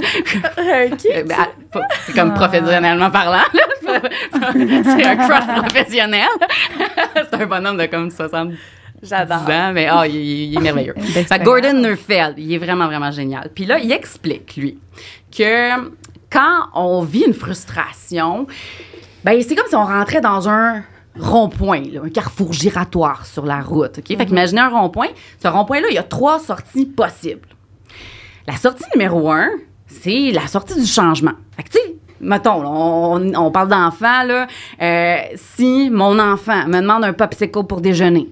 Euh, 0.59 0.89
ben, 1.24 1.36
ah, 1.36 1.80
c'est 2.07 2.14
comme 2.14 2.32
professionnellement 2.34 3.11
parlant. 3.11 3.43
c'est 3.82 5.05
un 5.05 5.16
crush 5.16 5.47
professionnel. 5.64 6.28
c'est 7.14 7.34
un 7.34 7.47
bonhomme 7.47 7.76
de 7.76 7.86
comme 7.86 8.11
70 8.11 8.57
J'adore. 9.03 9.49
ans, 9.49 9.72
mais 9.72 9.86
ah, 9.86 10.07
il, 10.07 10.57
est 10.57 10.61
merveilleux. 10.61 10.95
Fait 10.99 11.24
que 11.24 11.45
Gordon 11.45 11.74
Neufeld, 11.74 12.34
il 12.36 12.53
est 12.53 12.59
vraiment, 12.59 12.86
vraiment 12.86 13.11
génial. 13.11 13.51
Puis 13.55 13.64
là, 13.64 13.78
il 13.78 13.93
explique, 13.93 14.57
lui, 14.57 14.78
que 15.36 15.91
quand 16.31 16.68
on 16.74 17.03
vit 17.03 17.24
une 17.26 17.35
frustration, 17.35 18.47
ben 19.24 19.41
c'est 19.43 19.55
comme 19.55 19.68
si 19.68 19.76
on 19.76 19.85
rentrait 19.85 20.20
dans 20.20 20.49
un 20.49 20.83
rond-point, 21.18 21.83
un 22.03 22.09
carrefour 22.11 22.53
giratoire 22.53 23.26
sur 23.26 23.45
la 23.45 23.61
route. 23.61 23.99
OK? 23.99 24.16
Fait 24.16 24.26
qu'imaginez 24.26 24.61
un 24.61 24.68
rond-point. 24.68 25.09
Ce 25.43 25.49
rond-point-là, 25.49 25.89
il 25.91 25.95
y 25.95 25.99
a 25.99 26.03
trois 26.03 26.39
sorties 26.39 26.87
possibles. 26.87 27.49
La 28.47 28.57
sortie 28.57 28.85
numéro 28.95 29.31
un, 29.31 29.49
c'est 29.87 30.31
la 30.31 30.47
sortie 30.47 30.79
du 30.79 30.87
changement. 30.87 31.33
Fait 31.57 31.64
que, 31.64 31.79
mettons, 32.20 32.62
là, 32.62 32.68
on, 32.70 33.35
on 33.35 33.51
parle 33.51 33.68
d'enfant, 33.68 34.22
là. 34.22 34.47
euh, 34.81 35.16
si 35.35 35.91
mon 35.91 36.18
enfant 36.18 36.66
me 36.66 36.81
demande 36.81 37.05
un 37.05 37.12
popsicle 37.12 37.64
pour 37.64 37.81
déjeuner, 37.81 38.29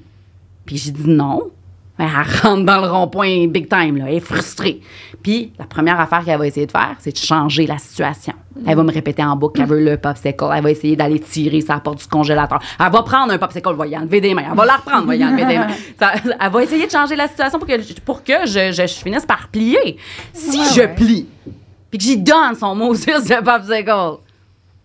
puis 0.65 0.77
j'ai 0.77 0.93
dit 0.93 1.09
non, 1.09 1.51
ben, 1.99 2.07
elle 2.09 2.41
rentre 2.43 2.65
dans 2.65 2.81
le 2.81 2.89
rond-point 2.89 3.47
big 3.49 3.69
time, 3.69 3.97
là. 3.97 4.05
Elle 4.09 4.17
est 4.17 4.21
frustrée. 4.21 4.81
Puis 5.23 5.53
la 5.59 5.65
première 5.65 5.99
affaire 5.99 6.25
qu'elle 6.25 6.39
va 6.39 6.47
essayer 6.47 6.67
de 6.67 6.71
faire, 6.71 6.95
c'est 6.99 7.13
de 7.13 7.17
changer 7.19 7.67
la 7.67 7.79
situation. 7.79 8.35
Elle 8.67 8.77
va 8.77 8.83
me 8.83 8.93
répéter 8.93 9.25
en 9.25 9.35
boucle 9.37 9.59
qu'elle 9.59 9.69
veut 9.69 9.83
le 9.85 9.97
popsicle. 9.97 10.45
Elle 10.55 10.63
va 10.63 10.71
essayer 10.71 10.95
d'aller 10.97 11.21
tirer 11.21 11.61
sa 11.61 11.79
porte 11.81 11.99
du 11.99 12.07
congélateur. 12.07 12.59
Elle 12.79 12.91
va 12.93 13.03
prendre 13.03 13.33
un 13.33 13.39
popsicle, 13.39 13.75
va 13.75 13.87
y 13.87 13.97
enlever 13.97 14.21
des 14.21 14.35
mains. 14.35 14.45
Elle 14.51 14.57
va 14.57 14.65
la 14.67 14.77
reprendre, 14.77 15.07
va 15.07 15.17
y 15.17 15.25
enlever 15.25 15.45
des 15.47 15.59
mains. 15.59 15.69
Ça- 15.99 16.13
elle 16.41 16.51
va 16.53 16.63
essayer 16.63 16.87
de 16.87 16.91
changer 16.91 17.17
la 17.17 17.29
situation 17.29 17.59
pour 17.59 17.67
que, 17.69 18.01
pour 18.01 18.23
que 18.25 18.47
je, 18.47 18.73
je- 18.73 18.87
je 18.87 18.95
finisse 18.95 19.27
par 19.27 19.49
plier. 19.49 19.97
Si 20.33 20.59
Ouais, 20.59 20.65
je 20.75 20.81
ouais. 20.81 20.95
plie, 20.95 21.27
puis 21.91 21.99
que 21.99 22.05
j'y 22.05 22.17
donne 22.19 22.55
son 22.59 22.75
Moses 22.75 23.05
de 23.07 23.43
popsicle, 23.45 24.21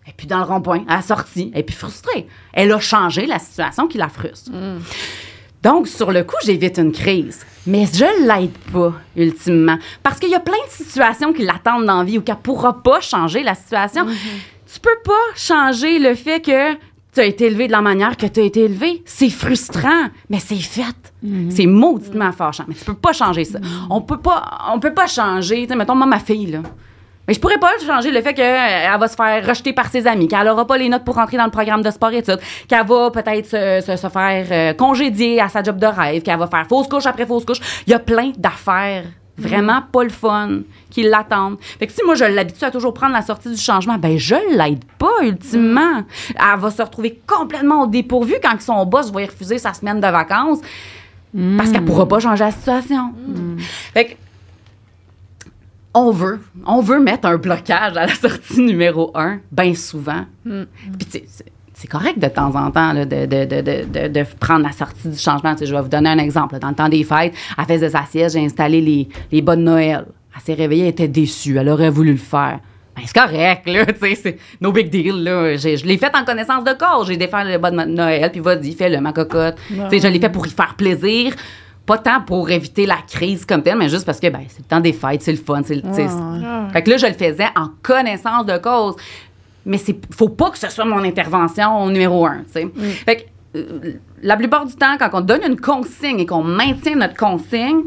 et 0.08 0.12
puis 0.16 0.26
dans 0.26 0.38
le 0.38 0.44
rond-point, 0.44 0.84
elle 0.88 0.96
a 0.96 1.02
sorti, 1.02 1.52
et 1.54 1.62
puis 1.62 1.74
frustrée. 1.76 2.26
Elle 2.52 2.72
a 2.72 2.80
changé 2.80 3.24
la 3.26 3.38
situation 3.38 3.86
qui 3.86 3.98
la 3.98 4.08
frustre. 4.08 4.50
Donc, 5.62 5.86
sur 5.86 6.10
le 6.10 6.24
coup, 6.24 6.36
j'évite 6.44 6.78
une 6.78 6.92
crise. 6.92 7.40
Mais 7.66 7.86
je 7.86 8.26
l'aide 8.26 8.56
pas, 8.72 8.92
ultimement. 9.16 9.78
Parce 10.02 10.18
qu'il 10.18 10.30
y 10.30 10.34
a 10.34 10.40
plein 10.40 10.54
de 10.66 10.72
situations 10.72 11.32
qui 11.32 11.44
l'attendent 11.44 11.86
dans 11.86 11.98
la 11.98 12.04
vie 12.04 12.18
ou 12.18 12.22
qu'elle 12.22 12.36
pourra 12.36 12.82
pas 12.82 13.00
changer 13.00 13.42
la 13.44 13.54
situation. 13.54 14.04
Tu 14.72 14.80
peux 14.80 14.98
pas 15.04 15.12
changer 15.36 15.98
le 15.98 16.14
fait 16.14 16.40
que 16.40 16.72
tu 17.14 17.20
as 17.20 17.26
été 17.26 17.44
élevé 17.46 17.66
de 17.66 17.72
la 17.72 17.82
manière 17.82 18.16
que 18.16 18.26
tu 18.26 18.40
as 18.40 18.42
été 18.42 18.64
élevé. 18.64 19.02
C'est 19.04 19.30
frustrant, 19.30 20.08
mais 20.30 20.40
c'est 20.40 20.56
fait. 20.56 20.96
C'est 21.50 21.66
mauditement 21.66 22.32
fâchant. 22.32 22.64
Mais 22.66 22.74
tu 22.74 22.84
peux 22.84 22.94
pas 22.94 23.12
changer 23.12 23.44
ça. 23.44 23.60
On 23.90 24.00
peut 24.00 24.16
pas, 24.16 24.42
on 24.72 24.80
peut 24.80 24.94
pas 24.94 25.06
changer. 25.06 25.62
Tu 25.62 25.68
sais, 25.68 25.76
mettons, 25.76 25.94
moi, 25.94 26.06
ma 26.06 26.18
fille, 26.18 26.46
là. 26.46 26.62
Mais 27.28 27.34
je 27.34 27.40
pourrais 27.40 27.58
pas 27.58 27.70
changer 27.86 28.10
le 28.10 28.20
fait 28.20 28.34
qu'elle 28.34 28.98
va 28.98 29.06
se 29.08 29.14
faire 29.14 29.46
rejeter 29.46 29.72
par 29.72 29.86
ses 29.88 30.06
amis, 30.06 30.26
qu'elle 30.28 30.48
aura 30.48 30.66
pas 30.66 30.76
les 30.76 30.88
notes 30.88 31.04
pour 31.04 31.14
rentrer 31.14 31.36
dans 31.36 31.44
le 31.44 31.50
programme 31.52 31.82
de 31.82 31.90
sport 31.90 32.12
études, 32.12 32.40
qu'elle 32.68 32.84
va 32.86 33.10
peut-être 33.10 33.46
se, 33.46 33.80
se- 33.86 33.96
se 33.96 34.08
faire 34.08 34.46
euh, 34.50 34.74
congédier 34.74 35.40
à 35.40 35.48
sa 35.48 35.62
job 35.62 35.78
de 35.78 35.86
rêve, 35.86 36.22
qu'elle 36.22 36.38
va 36.38 36.46
faire 36.48 36.66
fausse 36.68 36.88
couche 36.88 37.06
après 37.06 37.24
fausse 37.26 37.44
couche. 37.44 37.60
Il 37.86 37.90
y 37.90 37.94
a 37.94 38.00
plein 38.00 38.32
d'affaires 38.36 39.04
vraiment 39.38 39.80
pas 39.90 40.02
le 40.04 40.10
fun 40.10 40.58
qui 40.90 41.04
l'attendent. 41.04 41.56
Fait 41.60 41.86
que 41.86 41.92
si 41.92 42.00
moi 42.04 42.14
je 42.14 42.24
l'habitue 42.24 42.64
à 42.64 42.70
toujours 42.70 42.92
prendre 42.92 43.14
la 43.14 43.22
sortie 43.22 43.48
du 43.48 43.56
changement, 43.56 43.96
ben 43.98 44.18
je 44.18 44.34
l'aide 44.56 44.84
pas 44.98 45.22
ultimement. 45.22 46.02
Elle 46.36 46.60
va 46.60 46.70
se 46.70 46.82
retrouver 46.82 47.20
complètement 47.26 47.82
au 47.84 47.86
dépourvu 47.86 48.34
quand 48.42 48.60
son 48.60 48.84
boss 48.84 49.10
va 49.10 49.22
y 49.22 49.26
refuser 49.26 49.58
sa 49.58 49.72
semaine 49.72 50.00
de 50.00 50.06
vacances 50.06 50.58
parce 51.56 51.70
qu'elle 51.70 51.84
pourra 51.84 52.06
pas 52.06 52.20
changer 52.20 52.44
la 52.44 52.50
situation. 52.50 53.12
Fait 53.94 54.04
que 54.04 54.10
on 55.94 56.10
veut, 56.10 56.40
on 56.66 56.80
veut 56.80 57.00
mettre 57.00 57.26
un 57.28 57.36
blocage 57.36 57.96
à 57.96 58.06
la 58.06 58.14
sortie 58.14 58.60
numéro 58.62 59.10
un, 59.14 59.40
bien 59.50 59.74
souvent. 59.74 60.24
Puis 60.44 60.66
tu 61.00 61.10
sais, 61.10 61.24
c'est- 61.74 61.88
correct 61.88 62.18
de 62.20 62.28
temps 62.28 62.54
en 62.54 62.70
temps 62.70 62.92
là, 62.92 63.04
de, 63.04 63.26
de, 63.26 63.44
de, 63.44 64.08
de, 64.08 64.24
prendre 64.38 64.64
la 64.64 64.70
sortie 64.72 65.08
du 65.08 65.18
changement. 65.18 65.54
Je 65.60 65.74
vais 65.74 65.80
vous 65.82 65.88
donner 65.88 66.10
un 66.10 66.18
exemple. 66.18 66.54
là. 66.54 66.60
Dans 66.60 66.68
le 66.68 66.74
temps 66.76 66.88
des 66.88 67.02
fêtes, 67.02 67.34
elle 67.58 67.64
faisait 67.64 67.88
sa 67.90 68.04
sieste, 68.04 68.36
j'ai 68.36 68.44
installé 68.44 68.80
les, 68.80 69.08
les 69.32 69.42
bas 69.42 69.56
de 69.56 69.62
Noël. 69.62 70.04
Elle 70.34 70.40
s'est 70.42 70.54
réveillée, 70.54 70.84
elle 70.84 70.90
était 70.90 71.08
déçue. 71.08 71.56
Elle 71.58 71.68
aurait 71.68 71.90
voulu 71.90 72.12
le 72.12 72.18
faire. 72.18 72.60
Ben, 72.94 73.02
c'est 73.04 73.18
correct, 73.18 73.66
là, 73.68 73.86
tu 73.92 73.94
sais, 73.98 74.14
c'est 74.14 74.38
no 74.60 74.70
big 74.70 74.90
deal, 74.90 75.24
là. 75.24 75.56
Je 75.56 75.84
l'ai 75.86 75.98
fait 75.98 76.14
en 76.14 76.24
connaissance 76.24 76.62
de 76.62 76.72
cause. 76.72 77.08
J'ai 77.08 77.16
défait 77.16 77.44
le 77.44 77.58
bas 77.58 77.70
de 77.70 77.76
Noël, 77.76 78.30
puis 78.30 78.40
vas-y, 78.40 78.72
fais-le, 78.74 79.00
ma 79.00 79.12
cocotte. 79.12 79.56
Tu 79.68 79.74
sais, 79.90 79.98
je 79.98 80.08
l'ai 80.12 80.20
fait 80.20 80.30
pour 80.30 80.46
y 80.46 80.50
faire 80.50 80.74
plaisir. 80.76 81.34
Pas 81.86 81.98
tant 81.98 82.20
pour 82.20 82.48
éviter 82.50 82.86
la 82.86 82.98
crise 83.08 83.44
comme 83.44 83.62
telle, 83.62 83.76
mais 83.76 83.88
juste 83.88 84.06
parce 84.06 84.20
que, 84.20 84.28
ben, 84.28 84.42
c'est 84.48 84.60
le 84.60 84.64
temps 84.64 84.80
des 84.80 84.92
fêtes, 84.92 85.22
c'est 85.22 85.32
le 85.32 85.38
fun, 85.38 85.62
c'est 85.64 85.74
le, 85.74 85.82
sais, 85.92 86.06
c'est- 86.08 86.72
Fait 86.72 86.82
que 86.82 86.90
là, 86.90 86.96
je 86.96 87.06
le 87.06 87.12
faisais 87.14 87.48
en 87.56 87.68
connaissance 87.82 88.46
de 88.46 88.56
cause. 88.58 88.94
Mais 89.66 89.78
c'est 89.78 89.96
faut 90.14 90.28
pas 90.28 90.50
que 90.50 90.58
ce 90.58 90.68
soit 90.70 90.84
mon 90.84 91.02
intervention 91.04 91.86
numéro 91.88 92.26
un, 92.26 92.42
sais. 92.52 92.68
Fait 93.04 93.16
que 93.16 93.58
euh, 93.58 93.94
la 94.22 94.36
plupart 94.36 94.64
du 94.64 94.74
temps, 94.74 94.96
quand 94.98 95.10
on 95.12 95.20
donne 95.20 95.42
une 95.46 95.60
consigne 95.60 96.20
et 96.20 96.26
qu'on 96.26 96.42
maintient 96.42 96.96
notre 96.96 97.16
consigne, 97.16 97.82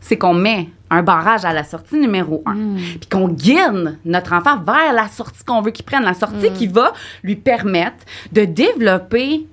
c'est 0.00 0.18
qu'on 0.18 0.34
met 0.34 0.68
un 0.90 1.02
barrage 1.02 1.44
à 1.44 1.52
la 1.52 1.64
sortie 1.64 1.96
numéro 1.98 2.42
un. 2.46 2.54
Puis 2.76 3.08
qu'on 3.10 3.28
guide 3.28 3.98
notre 4.04 4.32
enfant 4.34 4.58
vers 4.64 4.92
la 4.92 5.08
sortie 5.08 5.42
qu'on 5.44 5.62
veut 5.62 5.72
qu'il 5.72 5.84
prenne, 5.84 6.04
la 6.04 6.14
sortie 6.14 6.50
qui 6.52 6.66
va 6.68 6.92
lui 7.24 7.34
permettre 7.34 8.04
de 8.32 8.44
développer 8.44 9.46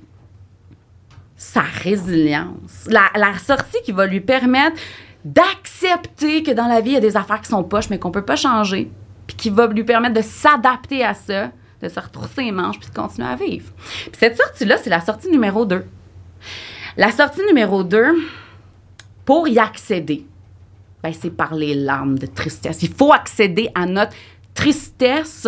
sa 1.44 1.62
résilience. 1.62 2.88
La, 2.88 3.38
sortie 3.38 3.78
qui 3.84 3.92
va 3.92 4.06
lui 4.06 4.22
permettre 4.22 4.78
d'accepter 5.26 6.42
que 6.42 6.52
dans 6.52 6.68
la 6.68 6.80
vie, 6.80 6.92
il 6.92 6.94
y 6.94 6.98
a 6.98 7.02
des 7.02 7.18
affaires 7.18 7.42
qui 7.42 7.50
sont 7.50 7.64
poches, 7.64 7.90
mais 7.90 8.00
qu'on 8.00 8.12
peut 8.12 8.24
pas 8.24 8.38
changer. 8.38 8.90
Puis 9.28 9.36
qui 9.36 9.50
va 9.50 9.68
lui 9.68 9.84
permettre 9.84 10.16
de 10.16 10.22
s'adapter 10.22 11.04
à 11.04 11.14
ça, 11.14 11.52
de 11.82 11.90
se 11.90 12.00
retrousser 12.00 12.44
les 12.44 12.52
manches, 12.54 12.80
puis 12.80 12.90
de 12.90 12.96
continuer 12.96 13.28
à 13.28 13.36
vivre. 13.36 13.72
Puis 13.76 14.18
cette 14.18 14.38
sortie-là, 14.38 14.78
c'est 14.78 14.90
la 14.90 15.02
sortie 15.02 15.30
numéro 15.30 15.66
2. 15.66 15.86
La 16.96 17.12
sortie 17.12 17.42
numéro 17.46 17.84
2, 17.84 18.16
pour 19.26 19.48
y 19.50 19.60
accéder, 19.60 20.26
ben, 21.04 21.14
c'est 21.14 21.30
par 21.30 21.54
les 21.56 21.76
larmes 21.76 22.18
de 22.18 22.26
tristesse. 22.26 22.82
Il 22.84 22.94
faut 22.94 23.12
accéder 23.12 23.70
à 23.76 23.86
notre 23.86 24.14
tristesse 24.54 25.46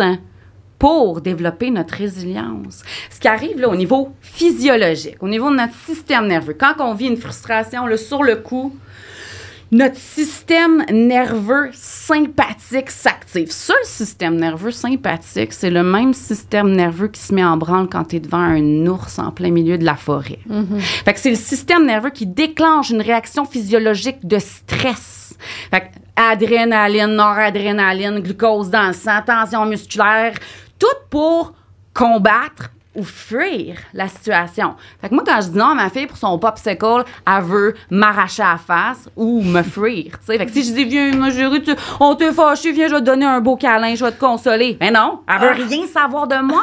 pour 0.78 1.20
développer 1.20 1.70
notre 1.70 1.94
résilience. 1.94 2.82
Ce 3.10 3.18
qui 3.18 3.28
arrive 3.28 3.58
là, 3.58 3.68
au 3.68 3.76
niveau 3.76 4.12
physiologique, 4.20 5.16
au 5.20 5.28
niveau 5.28 5.50
de 5.50 5.56
notre 5.56 5.74
système 5.74 6.26
nerveux, 6.26 6.56
quand 6.58 6.74
on 6.80 6.94
vit 6.94 7.06
une 7.06 7.16
frustration 7.16 7.86
là, 7.86 7.96
sur 7.96 8.22
le 8.22 8.36
coup, 8.36 8.74
notre 9.72 9.96
système 9.96 10.84
nerveux 10.92 11.70
sympathique 11.72 12.88
s'active. 12.90 13.50
Ça, 13.50 13.74
le 13.82 13.86
système 13.86 14.36
nerveux 14.36 14.70
sympathique, 14.70 15.52
c'est 15.52 15.70
le 15.70 15.82
même 15.82 16.14
système 16.14 16.70
nerveux 16.70 17.08
qui 17.08 17.20
se 17.20 17.34
met 17.34 17.44
en 17.44 17.56
branle 17.56 17.88
quand 17.88 18.04
tu 18.04 18.16
es 18.16 18.20
devant 18.20 18.38
un 18.38 18.86
ours 18.86 19.18
en 19.18 19.32
plein 19.32 19.50
milieu 19.50 19.76
de 19.76 19.84
la 19.84 19.96
forêt. 19.96 20.38
Fait 21.04 21.12
que 21.12 21.18
c'est 21.18 21.30
le 21.30 21.36
système 21.36 21.84
nerveux 21.84 22.10
qui 22.10 22.26
déclenche 22.26 22.90
une 22.90 23.02
réaction 23.02 23.44
physiologique 23.44 24.24
de 24.26 24.38
stress. 24.38 25.34
Fait 25.70 25.80
que 25.80 25.86
adrénaline, 26.14 27.14
noradrénaline, 27.16 28.20
glucose 28.20 28.70
dans 28.70 28.86
le 28.86 28.92
sang, 28.92 29.20
tension 29.26 29.66
musculaire, 29.66 30.34
tout 30.78 30.86
pour 31.10 31.54
combattre 31.94 32.70
ou 32.94 33.02
fuir 33.04 33.76
la 33.92 34.08
situation. 34.08 34.74
Fait 35.02 35.10
que 35.10 35.14
moi, 35.14 35.22
quand 35.26 35.38
je 35.42 35.48
dis 35.48 35.58
non 35.58 35.66
à 35.66 35.74
ma 35.74 35.90
fille 35.90 36.06
pour 36.06 36.16
son 36.16 36.38
popsicle, 36.38 37.04
elle 37.26 37.42
veut 37.42 37.74
m'arracher 37.90 38.42
à 38.42 38.52
la 38.52 38.56
face 38.58 39.06
ou 39.14 39.42
me 39.42 39.62
fuir. 39.62 40.12
Fait 40.26 40.38
que 40.46 40.50
si 40.50 40.64
je 40.64 40.72
dis, 40.72 40.84
viens, 40.86 41.30
chérie, 41.30 41.62
tu- 41.62 41.74
on 42.00 42.14
t'est 42.14 42.32
fâché, 42.32 42.72
viens, 42.72 42.88
je 42.88 42.94
vais 42.94 43.00
te 43.00 43.04
donner 43.04 43.26
un 43.26 43.40
beau 43.40 43.56
câlin, 43.56 43.94
je 43.94 44.02
vais 44.02 44.12
te 44.12 44.18
consoler. 44.18 44.78
Mais 44.80 44.90
non, 44.90 45.20
elle 45.28 45.40
veut 45.40 45.64
rien 45.68 45.86
savoir 45.86 46.26
de 46.26 46.40
moi. 46.42 46.62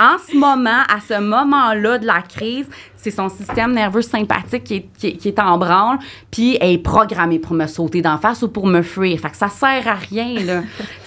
en 0.00 0.16
ce 0.26 0.34
moment, 0.34 0.80
à 0.88 1.00
ce 1.06 1.20
moment-là 1.20 1.98
de 1.98 2.06
la 2.06 2.22
crise, 2.22 2.66
c'est 2.96 3.10
son 3.10 3.28
système 3.28 3.72
nerveux 3.74 4.00
sympathique 4.00 4.64
qui 4.64 4.74
est, 4.76 4.86
qui 4.98 5.06
est- 5.08 5.16
qui 5.18 5.28
est 5.28 5.38
en 5.38 5.58
branle, 5.58 5.98
puis 6.30 6.56
elle 6.58 6.70
est 6.72 6.78
programmée 6.78 7.38
pour 7.38 7.52
me 7.52 7.66
sauter 7.66 8.00
d'en 8.00 8.16
face 8.16 8.40
ou 8.42 8.48
pour 8.48 8.66
me 8.66 8.80
fuir. 8.80 9.20
Fait 9.20 9.28
que 9.28 9.36
ça 9.36 9.48
sert 9.50 9.86
à 9.88 9.92
rien, 9.94 10.40
là. 10.42 10.62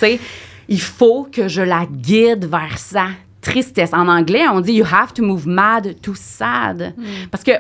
il 0.70 0.82
faut 0.82 1.28
que 1.32 1.47
je 1.47 1.61
la 1.61 1.86
guide 1.86 2.45
vers 2.45 2.78
sa 2.78 3.07
tristesse. 3.41 3.93
En 3.93 4.07
anglais, 4.07 4.47
on 4.47 4.59
dit 4.59 4.74
you 4.74 4.86
have 4.86 5.13
to 5.13 5.24
move 5.24 5.47
mad 5.47 5.99
to 6.01 6.13
sad. 6.15 6.93
Parce 7.32 7.43
que 7.43 7.51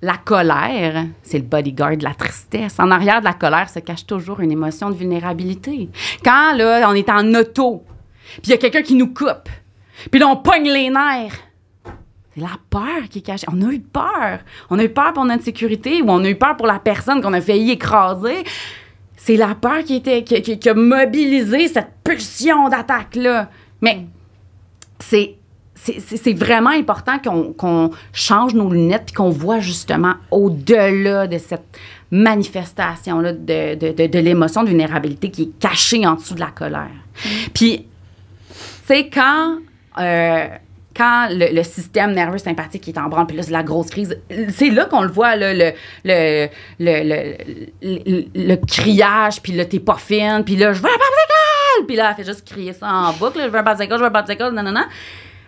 la 0.00 0.16
colère, 0.16 1.06
c'est 1.22 1.38
le 1.38 1.44
bodyguard 1.44 1.96
de 1.96 2.04
la 2.04 2.14
tristesse. 2.14 2.76
En 2.78 2.90
arrière 2.90 3.20
de 3.20 3.24
la 3.24 3.32
colère 3.32 3.68
se 3.68 3.78
cache 3.80 4.06
toujours 4.06 4.40
une 4.40 4.52
émotion 4.52 4.90
de 4.90 4.94
vulnérabilité. 4.94 5.88
Quand 6.24 6.54
là, 6.54 6.88
on 6.88 6.94
est 6.94 7.08
en 7.10 7.34
auto, 7.34 7.84
puis 8.42 8.42
il 8.44 8.50
y 8.50 8.54
a 8.54 8.58
quelqu'un 8.58 8.82
qui 8.82 8.94
nous 8.94 9.12
coupe, 9.12 9.48
puis 10.10 10.20
là, 10.20 10.28
on 10.28 10.36
pogne 10.36 10.68
les 10.68 10.90
nerfs. 10.90 11.40
C'est 12.34 12.40
la 12.40 12.58
peur 12.68 13.08
qui 13.08 13.18
est 13.18 13.22
cachée. 13.22 13.46
On 13.52 13.62
a 13.62 13.72
eu 13.72 13.80
peur. 13.80 14.40
On 14.68 14.78
a 14.78 14.84
eu 14.84 14.88
peur 14.88 15.12
pour 15.12 15.24
notre 15.24 15.44
sécurité 15.44 16.02
ou 16.02 16.06
on 16.08 16.24
a 16.24 16.28
eu 16.28 16.34
peur 16.34 16.56
pour 16.56 16.66
la 16.66 16.80
personne 16.80 17.22
qu'on 17.22 17.32
a 17.32 17.40
failli 17.40 17.70
écraser. 17.70 18.44
C'est 19.16 19.36
la 19.36 19.54
peur 19.54 19.84
qui, 19.84 19.96
était, 19.96 20.22
qui, 20.24 20.40
qui- 20.42 20.58
qui 20.58 20.68
a 20.68 20.74
mobilisé 20.74 21.68
cette 21.68 21.88
pulsion 22.02 22.68
d'attaque-là. 22.68 23.50
Mais 23.80 24.06
c'est. 24.98 25.34
C'est 25.76 26.32
vraiment 26.32 26.70
important 26.70 27.18
qu'on 27.18 27.52
qu'on 27.52 27.90
change 28.12 28.54
nos 28.54 28.70
lunettes 28.70 29.02
puis 29.06 29.14
qu'on 29.14 29.28
voit 29.28 29.58
justement 29.58 30.14
au-delà 30.30 31.26
de 31.26 31.36
cette 31.36 31.78
manifestation-là 32.10 33.32
de, 33.34 33.74
de, 33.74 33.92
de, 33.92 34.06
de 34.06 34.18
l'émotion 34.18 34.62
de 34.62 34.68
vulnérabilité 34.68 35.30
qui 35.30 35.42
est 35.42 35.58
cachée 35.58 36.06
en 36.06 36.14
dessous 36.14 36.34
de 36.34 36.40
la 36.40 36.52
colère. 36.52 36.88
Puis, 37.52 37.86
tu 38.48 38.54
sais, 38.86 39.10
quand, 39.12 39.58
euh, 40.00 40.46
quand 40.96 41.28
le, 41.30 41.62
système 41.62 42.12
nerveux 42.12 42.38
sympathique 42.38 42.88
est 42.88 42.98
en 42.98 43.08
branle, 43.08 43.26
puis 43.26 43.36
là, 43.36 43.42
c'est 43.42 43.50
la 43.50 43.62
grosse 43.62 43.90
crise, 43.90 44.18
c'est 44.50 44.70
là 44.70 44.84
qu'on 44.84 45.02
le 45.02 45.10
voit, 45.10 45.34
là, 45.36 45.52
le, 45.52 45.72
le, 46.04 46.48
le, 46.80 48.56
criage, 48.66 49.42
puis 49.42 49.52
là, 49.52 49.64
t'es 49.64 49.80
pas 49.80 49.96
fine, 49.96 50.42
puis 50.44 50.56
là, 50.56 50.72
je 50.72 50.80
veux 50.80 50.88
un 50.88 50.92
popsicle! 50.92 51.86
Puis 51.86 51.96
là, 51.96 52.10
elle 52.10 52.24
fait 52.24 52.30
juste 52.30 52.46
crier 52.46 52.72
ça 52.72 52.88
en 52.88 53.12
boucle, 53.12 53.40
je 53.42 53.48
veux 53.48 53.58
un 53.58 53.62
popsicle, 53.64 53.92
je 53.92 53.98
veux 53.98 54.06
un 54.06 54.10
popsicle, 54.10 54.50
non, 54.52 54.62
non, 54.62 54.72
non. 54.72 54.84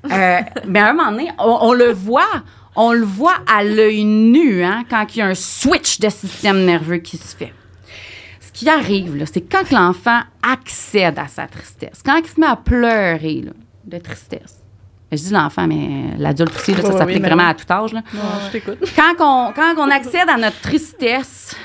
Mais 0.08 0.80
à 0.80 0.90
un 0.90 0.92
moment 0.92 1.12
donné, 1.12 1.30
on, 1.38 1.72
le 1.72 1.92
voit, 1.92 2.42
on 2.74 2.92
le 2.92 3.04
voit 3.04 3.36
à 3.46 3.62
l'œil 3.62 4.04
nu, 4.04 4.64
hein, 4.64 4.84
quand 4.90 5.06
il 5.14 5.18
y 5.18 5.22
a 5.22 5.26
un 5.26 5.34
switch 5.34 6.00
de 6.00 6.08
système 6.08 6.64
nerveux 6.64 6.98
qui 6.98 7.16
se 7.16 7.36
fait. 7.36 7.52
Ce 8.40 8.52
qui 8.52 8.68
arrive, 8.68 9.22
c'est 9.32 9.42
quand 9.42 9.70
l'enfant 9.70 10.20
accède 10.42 11.18
à 11.18 11.28
sa 11.28 11.46
tristesse, 11.46 12.02
quand 12.04 12.16
il 12.16 12.26
se 12.26 12.40
met 12.40 12.46
à 12.46 12.56
pleurer 12.56 13.42
là, 13.44 13.52
de 13.84 13.98
tristesse. 13.98 14.65
Je 15.16 15.22
dis 15.22 15.32
l'enfant, 15.32 15.66
mais 15.66 16.16
l'adulte 16.18 16.54
aussi, 16.56 16.74
là, 16.74 16.82
ça 16.82 16.92
s'applique 16.98 17.22
vraiment 17.22 17.48
à 17.48 17.54
tout 17.54 17.70
âge. 17.70 17.92
Là. 17.92 18.02
je 18.46 18.52
t'écoute. 18.52 18.78
Quand, 18.94 19.14
on, 19.20 19.52
quand 19.52 19.74
on 19.78 19.90
accède 19.90 20.28
à 20.28 20.36
notre 20.36 20.60
tristesse, 20.60 21.56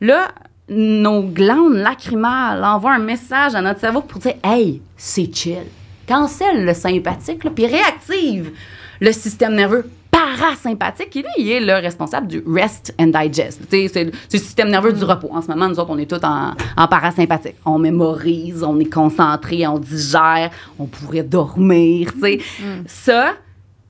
là, 0.00 0.28
nos 0.68 1.22
glandes 1.22 1.76
lacrymales 1.76 2.64
envoient 2.64 2.94
un 2.94 2.98
message 2.98 3.54
à 3.54 3.60
notre 3.60 3.80
cerveau 3.80 4.00
pour 4.02 4.18
dire 4.20 4.34
Hey, 4.42 4.82
c'est 4.96 5.34
chill. 5.34 5.64
Cancelle 6.06 6.64
le 6.64 6.74
sympathique, 6.74 7.42
puis 7.54 7.66
réactive 7.66 8.52
le 9.00 9.12
système 9.12 9.54
nerveux 9.54 9.88
parasympathique, 10.12 11.10
qui 11.10 11.20
lui, 11.20 11.28
il 11.38 11.50
est 11.50 11.60
le 11.60 11.72
responsable 11.72 12.28
du 12.28 12.44
rest 12.46 12.94
and 13.00 13.08
digest. 13.08 13.60
C'est 13.70 14.04
le 14.04 14.12
système 14.28 14.68
nerveux 14.68 14.92
du 14.92 15.02
repos. 15.02 15.30
En 15.32 15.42
ce 15.42 15.48
moment, 15.48 15.68
nous 15.68 15.80
autres, 15.80 15.90
on 15.90 15.98
est 15.98 16.08
tous 16.08 16.24
en, 16.24 16.52
en 16.76 16.86
parasympathique. 16.86 17.56
On 17.64 17.78
mémorise, 17.78 18.62
on 18.62 18.78
est 18.78 18.92
concentré, 18.92 19.66
on 19.66 19.78
digère, 19.78 20.50
on 20.78 20.84
pourrait 20.86 21.22
dormir. 21.22 22.12
sais. 22.20 22.38
Ça, 22.86 23.32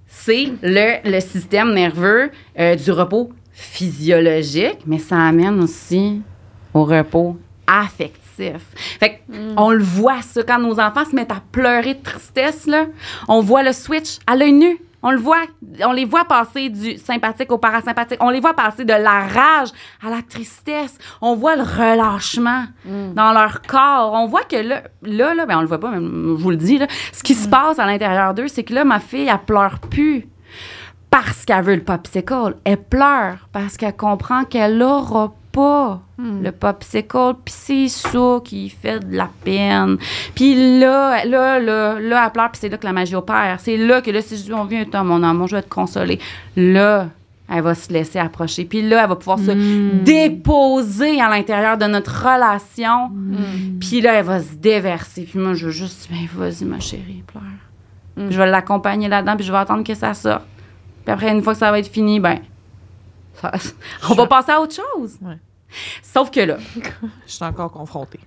c'est 0.06 0.52
le, 0.62 1.10
le 1.10 1.20
système 1.20 1.74
nerveux 1.74 2.30
euh, 2.58 2.76
du 2.76 2.92
repos 2.92 3.32
physiologique, 3.52 4.78
mais 4.86 4.98
ça 4.98 5.18
amène 5.18 5.60
aussi 5.60 6.22
au 6.72 6.84
repos 6.84 7.36
affectif. 7.66 8.62
Fait 8.98 9.10
que 9.10 9.32
on 9.56 9.70
le 9.70 9.82
voit, 9.82 10.22
ça, 10.22 10.42
quand 10.42 10.58
nos 10.58 10.80
enfants 10.80 11.04
se 11.08 11.14
mettent 11.14 11.32
à 11.32 11.42
pleurer 11.52 11.94
de 11.94 12.02
tristesse, 12.02 12.66
là, 12.66 12.86
on 13.28 13.40
voit 13.40 13.62
le 13.62 13.72
switch 13.72 14.18
à 14.26 14.36
l'œil 14.36 14.52
nu. 14.52 14.78
On 15.02 15.10
le 15.10 15.18
voit, 15.18 15.42
on 15.84 15.92
les 15.92 16.04
voit 16.04 16.24
passer 16.24 16.68
du 16.68 16.96
sympathique 16.96 17.50
au 17.50 17.58
parasympathique. 17.58 18.18
On 18.20 18.30
les 18.30 18.40
voit 18.40 18.54
passer 18.54 18.84
de 18.84 18.92
la 18.92 19.26
rage 19.26 19.70
à 20.04 20.10
la 20.10 20.22
tristesse. 20.22 20.98
On 21.20 21.34
voit 21.34 21.56
le 21.56 21.62
relâchement 21.62 22.64
dans 22.84 23.32
leur 23.32 23.62
corps. 23.62 24.12
On 24.12 24.26
voit 24.26 24.44
que 24.44 24.56
là, 24.56 24.82
là, 25.02 25.34
là 25.34 25.46
ben 25.46 25.58
on 25.58 25.60
le 25.62 25.66
voit 25.66 25.80
pas, 25.80 25.90
mais 25.90 26.00
je 26.00 26.42
vous 26.42 26.50
le 26.50 26.56
dis, 26.56 26.78
là, 26.78 26.86
ce 27.12 27.22
qui 27.22 27.34
se 27.34 27.48
passe 27.48 27.78
à 27.78 27.86
l'intérieur 27.86 28.34
d'eux, 28.34 28.48
c'est 28.48 28.62
que 28.62 28.74
là, 28.74 28.84
ma 28.84 29.00
fille, 29.00 29.28
elle 29.28 29.38
pleure 29.38 29.78
plus 29.80 30.26
parce 31.10 31.44
qu'elle 31.44 31.62
veut 31.62 31.74
le 31.74 31.84
popsicle. 31.84 32.56
Elle 32.64 32.82
pleure 32.82 33.48
parce 33.52 33.76
qu'elle 33.76 33.96
comprend 33.96 34.44
qu'elle 34.44 34.78
n'aura 34.78 35.34
pas 35.52 36.00
le 36.18 36.50
popsicle, 36.50 37.34
puis 37.44 37.54
c'est 37.56 37.88
ça 37.88 38.40
qui 38.44 38.68
fait 38.68 39.00
de 39.00 39.16
la 39.16 39.28
peine. 39.44 39.96
Puis 40.34 40.78
là, 40.80 41.24
là, 41.24 41.58
là, 41.58 41.98
là, 42.00 42.24
elle 42.24 42.32
pleure, 42.32 42.50
puis 42.50 42.60
c'est 42.60 42.68
là 42.68 42.78
que 42.78 42.86
la 42.86 42.92
magie 42.92 43.14
opère. 43.14 43.58
C'est 43.60 43.76
là 43.76 44.00
que 44.00 44.10
là, 44.10 44.22
si 44.22 44.36
je 44.36 44.44
dis, 44.44 44.52
on 44.52 44.64
vient, 44.64 44.84
toi, 44.84 45.02
mon 45.02 45.22
amour, 45.22 45.48
je 45.48 45.56
vais 45.56 45.62
te 45.62 45.68
consoler. 45.68 46.18
Là, 46.56 47.08
elle 47.50 47.62
va 47.62 47.74
se 47.74 47.92
laisser 47.92 48.18
approcher. 48.18 48.64
Puis 48.64 48.82
là, 48.82 49.02
elle 49.02 49.08
va 49.08 49.16
pouvoir 49.16 49.38
se 49.38 49.50
déposer 50.04 51.20
à 51.20 51.28
l'intérieur 51.28 51.76
de 51.76 51.84
notre 51.86 52.24
relation. 52.24 53.10
Puis 53.78 54.00
là, 54.00 54.14
elle 54.14 54.24
va 54.24 54.40
se 54.40 54.54
déverser. 54.54 55.24
Puis 55.24 55.38
moi, 55.38 55.54
je 55.54 55.66
veux 55.66 55.72
juste, 55.72 56.08
ben, 56.10 56.26
vas-y, 56.34 56.64
ma 56.64 56.80
chérie, 56.80 57.22
pleure. 57.26 58.30
Je 58.30 58.36
vais 58.38 58.46
l'accompagner 58.46 59.08
là-dedans, 59.08 59.36
puis 59.36 59.44
je 59.44 59.52
vais 59.52 59.58
attendre 59.58 59.84
que 59.84 59.94
ça 59.94 60.14
sorte. 60.14 60.44
Puis 61.04 61.12
après, 61.12 61.30
une 61.30 61.42
fois 61.42 61.52
que 61.54 61.58
ça 61.58 61.70
va 61.70 61.78
être 61.78 61.90
fini, 61.90 62.20
ben, 62.20 62.38
on 64.10 64.14
va 64.14 64.26
passer 64.26 64.52
à 64.52 64.60
autre 64.60 64.74
chose. 64.74 65.16
Ouais. 65.22 65.38
Sauf 66.02 66.30
que 66.30 66.40
là, 66.40 66.56
Je 67.26 67.32
suis 67.32 67.44
encore 67.44 67.72
confrontée. 67.72 68.20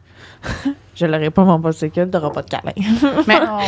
je 0.95 1.05
l'aurai 1.05 1.29
pas 1.29 1.43
mon 1.43 1.59
popsicle, 1.59 2.09
t'auras 2.09 2.31
pas 2.31 2.41
de 2.41 2.49
câlin. 2.49 2.71
mais, 3.27 3.39
Oh. 3.41 3.59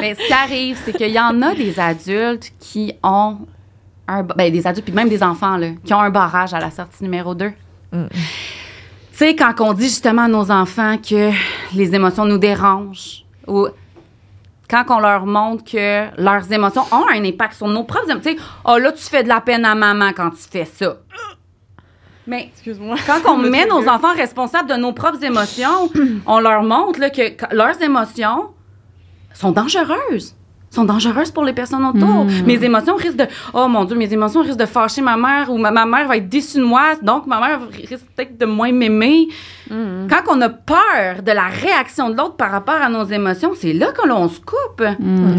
mais 0.00 0.14
ce 0.14 0.26
qui 0.26 0.32
arrive, 0.32 0.78
c'est 0.84 0.92
qu'il 0.92 1.10
y 1.12 1.18
en 1.20 1.40
a 1.42 1.54
des 1.54 1.78
adultes 1.80 2.52
qui 2.60 2.94
ont 3.02 3.38
un, 4.06 4.22
ben, 4.22 4.52
des 4.52 4.66
adultes, 4.66 4.84
puis 4.84 4.94
même 4.94 5.08
des 5.08 5.22
enfants, 5.22 5.56
là, 5.56 5.68
qui 5.84 5.94
ont 5.94 6.00
un 6.00 6.10
barrage 6.10 6.54
à 6.54 6.60
la 6.60 6.70
sortie 6.70 7.02
numéro 7.02 7.34
2. 7.34 7.52
Mm. 7.92 8.04
Tu 8.10 8.18
sais, 9.12 9.36
quand 9.36 9.54
on 9.60 9.72
dit 9.72 9.84
justement 9.84 10.22
à 10.22 10.28
nos 10.28 10.50
enfants 10.50 10.98
que 10.98 11.30
les 11.74 11.94
émotions 11.94 12.24
nous 12.24 12.38
dérangent, 12.38 13.24
ou 13.46 13.68
quand 14.74 14.96
on 14.96 15.00
leur 15.00 15.26
montre 15.26 15.64
que 15.64 16.20
leurs 16.20 16.50
émotions 16.52 16.82
ont 16.90 17.06
un 17.12 17.24
impact 17.24 17.54
sur 17.54 17.68
nos 17.68 17.84
propres 17.84 18.10
émotions, 18.10 18.32
tu 18.32 18.38
sais, 18.38 18.44
oh 18.64 18.78
là, 18.78 18.90
tu 18.92 19.02
fais 19.02 19.22
de 19.22 19.28
la 19.28 19.40
peine 19.40 19.64
à 19.64 19.74
maman 19.74 20.10
quand 20.14 20.30
tu 20.30 20.48
fais 20.50 20.64
ça. 20.64 20.96
Mais 22.26 22.50
quand 23.06 23.20
on 23.28 23.36
met 23.50 23.66
nos 23.66 23.86
enfants 23.88 24.14
responsables 24.14 24.68
de 24.68 24.74
nos 24.74 24.92
propres 24.92 25.22
émotions, 25.22 25.90
on 26.26 26.40
leur 26.40 26.62
montre 26.62 26.98
là, 26.98 27.10
que 27.10 27.54
leurs 27.54 27.80
émotions 27.82 28.50
sont 29.32 29.52
dangereuses. 29.52 30.34
Sont 30.74 30.84
dangereuses 30.84 31.30
pour 31.30 31.44
les 31.44 31.52
personnes 31.52 31.84
autour. 31.84 32.24
Mes 32.46 32.62
émotions 32.64 32.96
risquent 32.96 33.16
de. 33.18 33.26
Oh 33.52 33.68
mon 33.68 33.84
Dieu, 33.84 33.96
mes 33.96 34.12
émotions 34.12 34.42
risquent 34.42 34.58
de 34.58 34.66
fâcher 34.66 35.02
ma 35.02 35.16
mère 35.16 35.50
ou 35.52 35.56
ma, 35.56 35.70
ma 35.70 35.86
mère 35.86 36.08
va 36.08 36.16
être 36.16 36.28
déçue 36.28 36.58
de 36.58 36.64
moi, 36.64 36.96
donc 37.00 37.26
ma 37.28 37.38
mère 37.38 37.60
risque 37.70 38.04
peut-être 38.16 38.36
de 38.38 38.44
moins 38.46 38.72
m'aimer. 38.72 39.28
Quand 39.70 40.22
on 40.28 40.40
a 40.40 40.48
peur 40.48 41.22
de 41.24 41.30
la 41.32 41.44
réaction 41.46 42.10
de 42.10 42.16
l'autre 42.16 42.34
par 42.36 42.50
rapport 42.50 42.74
à 42.74 42.88
nos 42.88 43.04
émotions, 43.04 43.52
c'est 43.54 43.72
là 43.72 43.92
que 43.92 44.06
l'on 44.08 44.28
se 44.28 44.40
coupe. 44.40 44.84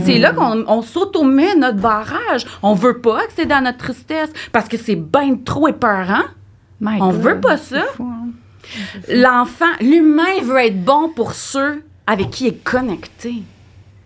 C'est 0.06 0.20
là 0.20 0.32
qu'on 0.32 0.64
on 0.68 0.82
s'auto-met 0.82 1.56
notre 1.56 1.80
barrage. 1.80 2.46
On 2.64 2.74
veut 2.74 3.00
pas 3.00 3.20
accéder 3.24 3.54
à 3.54 3.62
notre 3.62 3.80
tristesse 3.80 4.32
parce 4.54 4.70
que 4.70 4.78
c'est 4.78 4.96
bien 4.96 5.36
trop 5.44 5.68
épeurant. 5.68 6.24
My 6.80 6.98
On 7.02 7.10
God. 7.12 7.22
veut 7.22 7.40
pas 7.42 7.58
ça. 7.58 7.84
L'enfant, 9.10 9.66
l'humain 9.82 10.42
veut 10.44 10.58
être 10.60 10.84
bon 10.84 11.10
pour 11.10 11.34
ceux 11.34 11.84
avec 12.08 12.30
qui 12.32 12.46
il 12.46 12.48
est 12.50 12.64
connecté. 12.64 13.44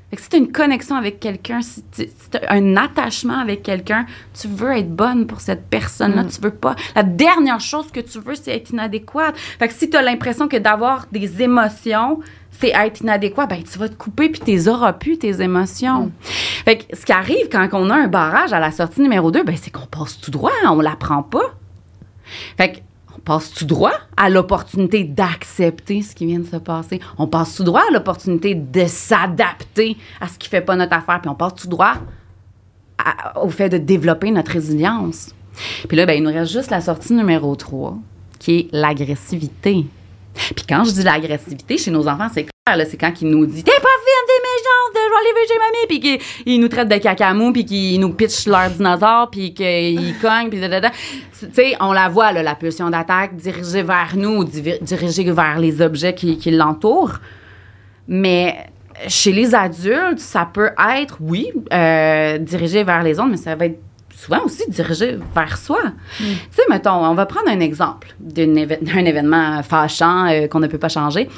Fait 0.10 0.16
que 0.16 0.22
si 0.22 0.30
tu 0.30 0.36
as 0.36 0.40
une 0.40 0.52
connexion 0.52 0.96
avec 0.96 1.20
quelqu'un, 1.20 1.62
si 1.62 1.84
tu 1.92 2.08
as 2.38 2.52
un 2.52 2.78
attachement 2.78 3.38
avec 3.38 3.62
quelqu'un, 3.62 4.06
tu 4.40 4.48
veux 4.48 4.76
être 4.76 4.90
bonne 4.90 5.28
pour 5.28 5.40
cette 5.40 5.70
personne-là. 5.70 6.24
Tu 6.26 6.42
veux 6.42 6.50
pas. 6.52 6.76
La 6.96 7.04
dernière 7.04 7.60
chose 7.60 7.92
que 7.92 8.00
tu 8.00 8.20
veux, 8.20 8.36
c'est 8.36 8.56
être 8.56 8.72
inadéquate. 8.72 9.38
Fait 9.38 9.68
que 9.68 9.74
si 9.74 9.90
tu 9.90 9.98
as 9.98 10.02
l'impression 10.02 10.48
que 10.48 10.58
d'avoir 10.58 11.06
des 11.12 11.44
émotions, 11.44 12.20
c'est 12.52 12.70
être 12.70 13.02
inadéquat, 13.02 13.46
ben 13.46 13.64
tu 13.64 13.78
vas 13.78 13.88
te 13.88 13.96
couper 13.96 14.30
puis 14.30 14.42
tu 14.42 14.70
auras 14.70 14.94
plus 14.94 15.18
tes 15.20 15.42
émotions. 15.42 16.12
Fait 16.66 16.80
que 16.80 16.96
ce 16.96 17.06
qui 17.06 17.12
arrive 17.12 17.48
quand 17.52 17.68
on 17.74 17.90
a 17.90 17.96
un 17.96 18.08
barrage 18.08 18.52
à 18.52 18.60
la 18.60 18.72
sortie 18.72 19.02
numéro 19.02 19.32
2, 19.32 19.44
ben 19.44 19.56
c'est 19.56 19.72
qu'on 19.72 19.86
passe 19.86 20.20
tout 20.20 20.32
droit, 20.32 20.52
on 20.66 20.82
l'apprend 20.82 21.24
pas. 21.24 21.56
Fait 22.58 22.74
que 22.74 22.78
on 23.30 23.38
passe 23.38 23.52
tout 23.52 23.66
droit 23.66 23.94
à 24.18 24.28
l'opportunité 24.32 25.04
d'accepter 25.04 26.02
ce 26.02 26.16
qui 26.16 26.26
vient 26.26 26.40
de 26.40 26.48
se 26.48 26.56
passer? 26.56 27.00
On 27.20 27.28
passe 27.28 27.56
tout 27.56 27.64
droit 27.64 27.84
à 27.88 27.94
l'opportunité 27.94 28.56
de 28.56 28.86
s'adapter 28.88 29.98
à 30.20 30.28
ce 30.28 30.40
qui 30.40 30.50
fait 30.50 30.62
pas 30.62 30.76
notre 30.76 30.94
affaire? 30.94 31.22
Puis 31.22 31.30
on 31.30 31.36
passe 31.36 31.54
tout 31.54 31.68
droit 31.68 31.94
au 33.40 33.50
fait 33.50 33.70
de 33.70 33.78
développer 33.78 34.32
notre 34.32 34.52
résilience? 34.52 35.36
Puis 35.88 35.96
là, 35.96 36.08
ben, 36.08 36.14
il 36.14 36.24
nous 36.24 36.34
reste 36.34 36.52
juste 36.52 36.72
la 36.72 36.82
sortie 36.82 37.14
numéro 37.14 37.56
3, 37.56 38.00
qui 38.40 38.58
est 38.58 38.68
l'agressivité. 38.72 39.86
Puis 40.34 40.66
quand 40.68 40.84
je 40.86 40.92
dis 40.92 41.04
l'agressivité 41.04 41.78
chez 41.78 41.92
nos 41.92 42.08
enfants, 42.08 42.30
c'est 42.34 42.48
clair, 42.66 42.88
c'est 42.90 42.98
quand 42.98 43.14
ils 43.22 43.30
nous 43.30 43.46
disent 43.46 43.64
T'es 43.64 43.72
pas 43.72 43.78
fine, 43.78 44.39
vivre 45.24 45.48
chez 45.48 45.60
mamie, 45.60 45.88
puis 45.88 46.00
qu'ils 46.00 46.54
ils 46.54 46.60
nous 46.60 46.68
traitent 46.68 46.90
de 46.90 46.98
cacamou, 46.98 47.52
puis 47.54 47.66
qu'ils 47.66 48.00
nous 48.00 48.14
pitchent 48.14 48.48
leur 48.48 48.70
dinosaure, 48.70 49.30
puis 49.32 49.54
qu'ils 49.54 50.16
cognent, 50.22 50.50
puis. 50.50 50.60
Tu 51.40 51.48
sais, 51.54 51.76
on 51.80 51.94
la 51.94 52.10
voit, 52.10 52.32
là, 52.34 52.44
la 52.44 52.56
pulsion 52.56 52.90
d'attaque 52.90 53.36
dirigée 53.36 53.82
vers 53.84 54.12
nous 54.16 54.44
dirigée 54.44 55.32
vers 55.32 55.58
les 55.60 55.82
objets 55.82 56.14
qui, 56.14 56.38
qui 56.38 56.52
l'entourent. 56.52 57.20
Mais 58.08 58.58
chez 59.08 59.32
les 59.32 59.56
adultes, 59.56 60.20
ça 60.20 60.50
peut 60.52 60.72
être, 60.98 61.18
oui, 61.22 61.52
euh, 61.72 62.38
dirigé 62.40 62.84
vers 62.84 63.04
les 63.04 63.20
autres, 63.20 63.30
mais 63.30 63.38
ça 63.38 63.56
va 63.56 63.66
être 63.68 63.80
souvent 64.14 64.44
aussi 64.44 64.70
dirigé 64.70 65.18
vers 65.34 65.58
soi. 65.58 65.80
Tu 66.18 66.24
sais, 66.52 66.64
mettons, 66.70 66.92
on 67.06 67.14
va 67.14 67.26
prendre 67.26 67.50
un 67.50 67.62
exemple 67.62 68.10
d'un 68.20 68.54
éve- 68.56 69.08
événement 69.08 69.64
fâchant 69.64 70.26
euh, 70.28 70.48
qu'on 70.48 70.60
ne 70.60 70.68
peut 70.68 70.78
pas 70.80 70.90
changer, 70.90 71.30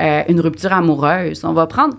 Euh, 0.00 0.24
une 0.28 0.40
rupture 0.40 0.72
amoureuse. 0.72 1.44
On 1.44 1.52
va 1.52 1.68
prendre, 1.68 1.94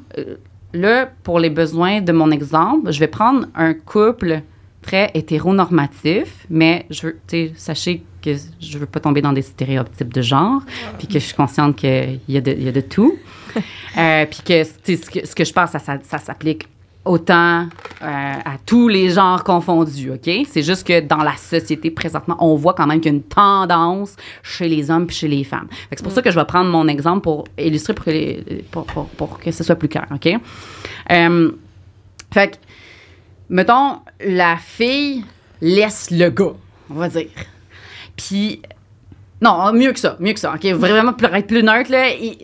là, 0.75 1.09
pour 1.23 1.39
les 1.39 1.49
besoins 1.49 2.01
de 2.01 2.11
mon 2.11 2.31
exemple, 2.31 2.91
je 2.91 2.99
vais 2.99 3.07
prendre 3.07 3.47
un 3.55 3.73
couple 3.73 4.41
très 4.81 5.09
hétéronormatif, 5.13 6.45
mais 6.49 6.85
je 6.89 7.07
veux, 7.07 7.17
sachez 7.55 8.03
que 8.21 8.31
je 8.59 8.77
veux 8.77 8.85
pas 8.85 8.99
tomber 8.99 9.21
dans 9.21 9.33
des 9.33 9.41
stéréotypes 9.41 10.13
de 10.13 10.21
genre, 10.21 10.61
puis 10.97 11.07
que 11.07 11.13
je 11.13 11.19
suis 11.25 11.35
consciente 11.35 11.75
qu'il 11.75 12.19
y, 12.27 12.37
a 12.37 12.41
de- 12.41 12.51
il 12.51 12.63
y 12.63 12.67
a 12.67 12.71
de 12.71 12.81
tout. 12.81 13.17
Euh, 13.97 14.25
puis 14.25 14.41
que, 14.45 14.63
ce 14.65 15.09
que, 15.09 15.25
ce 15.25 15.33
que 15.33 15.45
je 15.45 15.53
pense, 15.53 15.69
ça, 15.71 15.79
ça, 15.79 15.97
ça 16.03 16.17
s'applique 16.17 16.67
autant 17.05 17.61
euh, 17.63 17.65
à 18.01 18.57
tous 18.65 18.87
les 18.87 19.09
genres 19.11 19.43
confondus, 19.43 20.11
OK? 20.11 20.29
C'est 20.49 20.63
juste 20.63 20.85
que 20.87 20.99
dans 21.01 21.17
la 21.23 21.35
société, 21.37 21.91
présentement, 21.91 22.35
on 22.39 22.55
voit 22.55 22.73
quand 22.73 22.87
même 22.87 22.99
qu'il 22.99 23.11
y 23.11 23.15
a 23.15 23.17
une 23.17 23.23
tendance 23.23 24.15
chez 24.43 24.67
les 24.67 24.89
hommes 24.91 25.05
puis 25.07 25.15
chez 25.15 25.27
les 25.27 25.43
femmes. 25.43 25.67
C'est 25.91 26.03
pour 26.03 26.11
ça 26.11 26.21
que 26.21 26.31
je 26.31 26.35
vais 26.39 26.45
prendre 26.45 26.69
mon 26.69 26.87
exemple 26.87 27.21
pour 27.21 27.45
illustrer, 27.57 27.93
pour 27.93 28.05
que, 28.05 28.09
les- 28.11 28.65
pour, 28.71 28.85
pour- 28.85 29.05
pour 29.09 29.39
que 29.39 29.51
ce 29.51 29.63
soit 29.63 29.75
plus 29.75 29.87
clair, 29.89 30.07
OK? 30.13 30.27
Euh, 31.11 31.51
fait 32.33 32.51
que, 32.51 32.55
mettons, 33.49 33.99
la 34.19 34.57
fille 34.57 35.23
laisse 35.61 36.09
le 36.11 36.29
gars, 36.29 36.53
on 36.89 36.95
va 36.95 37.07
dire. 37.09 37.27
Puis, 38.17 38.61
non, 39.41 39.71
mieux 39.73 39.91
que 39.93 39.99
ça, 39.99 40.17
mieux 40.19 40.33
que 40.33 40.39
ça, 40.39 40.53
OK? 40.55 40.65
Vraiment, 40.73 41.13
pour 41.13 41.33
être 41.33 41.47
plus 41.47 41.61
neutre, 41.63 41.91
là, 41.91 42.09
il- 42.09 42.37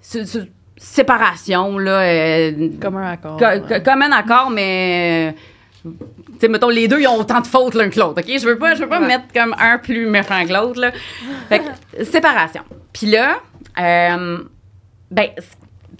c'est- 0.00 0.48
séparation, 0.80 1.78
là, 1.78 2.00
euh, 2.00 2.68
Comme 2.80 2.96
un 2.96 3.12
accord. 3.12 3.36
Co- 3.36 3.44
ouais. 3.44 3.60
co- 3.68 3.80
comme 3.84 4.02
un 4.02 4.12
accord, 4.12 4.50
mais. 4.50 5.34
euh, 5.86 5.90
Tu 6.32 6.38
sais, 6.40 6.48
mettons, 6.48 6.68
les 6.70 6.88
deux, 6.88 7.00
ils 7.00 7.06
ont 7.06 7.18
autant 7.18 7.40
de 7.40 7.46
fautes 7.46 7.74
l'un 7.74 7.88
que 7.90 7.98
l'autre, 8.00 8.20
OK? 8.22 8.26
Je 8.38 8.46
veux 8.46 8.58
pas, 8.58 8.74
je 8.74 8.80
veux 8.82 8.88
pas 8.88 8.98
me 9.00 9.06
mettre 9.06 9.24
comme 9.34 9.54
un 9.58 9.78
plus 9.78 10.06
méchant 10.06 10.44
que 10.46 10.52
l'autre, 10.52 10.80
là. 10.80 10.90
Fait 11.48 11.60
que, 11.60 12.04
séparation. 12.04 12.62
Puis 12.92 13.06
là, 13.08 13.36
euh, 13.78 14.38
ben, 15.10 15.26
c- 15.38 15.44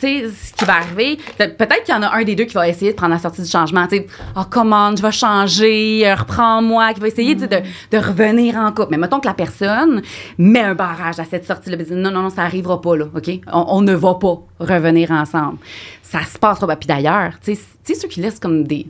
tu 0.01 0.07
sais, 0.07 0.29
ce 0.29 0.53
qui 0.55 0.65
va 0.65 0.77
arriver, 0.77 1.19
pe- 1.39 1.49
peut-être 1.49 1.85
qu'il 1.85 1.95
y 1.95 1.97
en 1.99 2.03
a 2.03 2.15
un 2.15 2.25
des 2.25 2.35
deux 2.35 2.45
qui 2.45 2.55
va 2.55 2.67
essayer 2.69 2.93
de 2.93 2.97
prendre 2.97 3.13
la 3.13 3.19
sortie 3.21 3.43
du 3.43 3.49
changement, 3.49 3.87
tu 3.87 3.97
sais, 3.99 4.07
oh, 4.37 4.41
comment, 4.51 4.95
je 4.97 5.03
vais 5.03 5.13
changer, 5.13 6.03
euh, 6.09 6.15
reprends-moi, 6.15 6.95
qui 6.95 7.01
va 7.01 7.09
essayer, 7.09 7.35
de, 7.35 7.47
de 7.47 7.99
revenir 7.99 8.57
en 8.57 8.71
couple. 8.73 8.89
Mais 8.93 8.97
mettons 8.97 9.21
que 9.21 9.29
la 9.29 9.35
personne 9.35 10.03
met 10.39 10.61
un 10.61 10.75
barrage 10.75 11.19
à 11.21 11.25
cette 11.25 11.47
sortie-là, 11.47 11.77
dit, 11.77 11.93
non, 11.93 12.11
non, 12.11 12.23
non, 12.23 12.31
ça 12.31 12.43
arrivera 12.43 12.81
pas, 12.81 12.97
là, 12.97 13.05
OK? 13.15 13.29
On, 13.53 13.65
on 13.69 13.83
ne 13.83 13.95
va 13.95 14.15
pas 14.15 14.39
revenir 14.59 15.11
ensemble. 15.11 15.59
Ça 16.03 16.21
se 16.25 16.39
passe 16.39 16.59
pas. 16.61 16.77
Puis 16.77 16.87
d'ailleurs, 16.89 17.35
tu 17.45 17.55
sais, 17.85 17.95
ceux 17.95 18.09
qui 18.09 18.21
laissent 18.21 18.41
comme 18.41 18.65
des, 18.65 18.87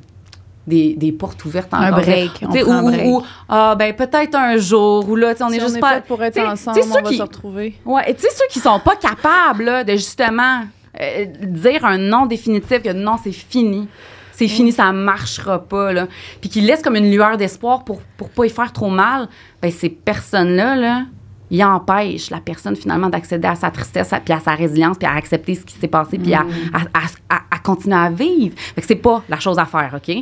des, 0.67 0.95
des 0.95 1.13
portes 1.13 1.45
ouvertes 1.45 1.73
Un 1.73 1.89
encore. 1.89 2.01
break, 2.03 2.31
on 2.43 2.47
prend 2.49 2.73
un 2.73 2.83
ou, 2.83 2.87
break. 2.91 3.07
ou, 3.07 3.23
ah, 3.49 3.75
ben, 3.79 3.95
peut-être 3.95 4.35
un 4.37 4.57
jour, 4.59 5.09
ou 5.09 5.17
là, 5.17 5.33
tu 5.33 5.39
sais, 5.39 5.45
on 5.45 5.49
Si 5.51 5.57
est 5.57 5.61
juste 5.61 5.77
est 5.77 5.81
pas. 5.81 5.95
fait 5.95 6.05
pour 6.07 6.23
être 6.23 6.35
tu 6.35 6.41
sais, 6.41 6.47
ensemble, 6.47 6.77
tu 6.79 6.83
sais, 6.85 6.89
on 6.91 6.95
ceux 6.95 7.03
va 7.03 7.09
qui- 7.11 7.17
se 7.17 7.23
retrouver. 7.23 7.75
Ouais, 7.85 8.11
et 8.11 8.15
tu 8.15 8.23
sais, 8.23 8.29
ceux 8.31 8.47
qui 8.51 8.59
sont 8.61 8.79
pas 8.81 8.97
capables 8.97 9.65
là, 9.65 9.85
de 9.85 9.93
justement 9.93 10.61
euh, 11.01 11.25
dire 11.47 11.85
un 11.85 11.99
non 11.99 12.27
définitif, 12.27 12.83
que 12.83 12.93
non, 12.93 13.17
c'est 13.23 13.33
fini. 13.33 13.89
C'est 14.33 14.49
fini, 14.49 14.73
ça 14.73 14.91
marchera 14.93 15.59
pas, 15.63 15.93
là. 15.93 16.07
Puis 16.41 16.49
qui 16.49 16.61
laissent 16.63 16.83
comme 16.83 16.97
une 16.97 17.11
lueur 17.11 17.37
d'espoir 17.37 17.85
pour, 17.85 18.01
pour 18.17 18.31
pas 18.31 18.47
y 18.47 18.51
faire 18.51 18.73
trop 18.73 18.89
mal, 18.89 19.29
ben 19.61 19.71
ces 19.71 19.91
personnes-là, 19.91 20.77
là, 20.77 21.03
ils 21.51 21.63
empêchent 21.63 22.31
la 22.31 22.41
personne 22.41 22.75
finalement 22.77 23.09
d'accéder 23.11 23.49
à 23.49 23.55
sa 23.55 23.71
tristesse, 23.71 24.13
à- 24.15 24.21
puis 24.21 24.33
à 24.33 24.41
sa 24.41 24.53
résilience, 24.55 24.97
puis 24.97 25.07
à 25.07 25.15
accepter 25.15 25.57
ce 25.57 25.63
qui 25.67 25.75
s'est 25.75 25.89
passé, 25.89 26.17
puis 26.19 26.33
à, 26.33 26.41
à, 26.73 26.79
à- 26.95 27.35
à- 27.37 27.43
à 27.51 27.59
continuer 27.59 27.97
à 27.97 28.09
vivre. 28.09 28.55
Fait 28.57 28.81
que 28.81 28.87
c'est 28.87 28.95
pas 28.95 29.23
la 29.29 29.39
chose 29.41 29.59
à 29.59 29.67
faire, 29.67 29.95
OK? 29.97 30.17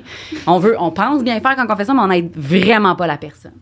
On 0.48 0.58
veut, 0.58 0.74
on 0.80 0.90
pense 0.90 1.22
bien 1.22 1.38
faire 1.40 1.54
quand 1.54 1.66
on 1.72 1.76
fait 1.76 1.84
ça, 1.84 1.94
mais 1.94 2.00
on 2.00 2.08
n'aide 2.08 2.32
vraiment 2.34 2.96
pas 2.96 3.06
la 3.06 3.18
personne. 3.18 3.52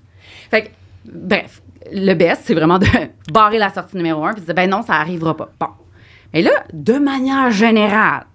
Fait 0.51 0.63
que, 0.63 0.69
bref, 1.13 1.61
le 1.93 2.15
best, 2.15 2.43
c'est 2.45 2.55
vraiment 2.55 2.79
de 2.79 2.87
barrer 3.33 3.59
la 3.59 3.71
sortie 3.71 3.97
numéro 3.97 4.25
un 4.25 4.33
puis 4.33 4.41
de 4.41 4.47
dire, 4.47 4.55
ben 4.55 4.71
non, 4.71 4.81
ça 4.83 4.95
arrivera 4.95 5.37
pas. 5.37 5.51
Bon. 5.61 5.67
Mais 6.33 6.43
là, 6.43 6.65
de 6.73 6.95
manière 6.95 7.51
générale, 7.51 8.27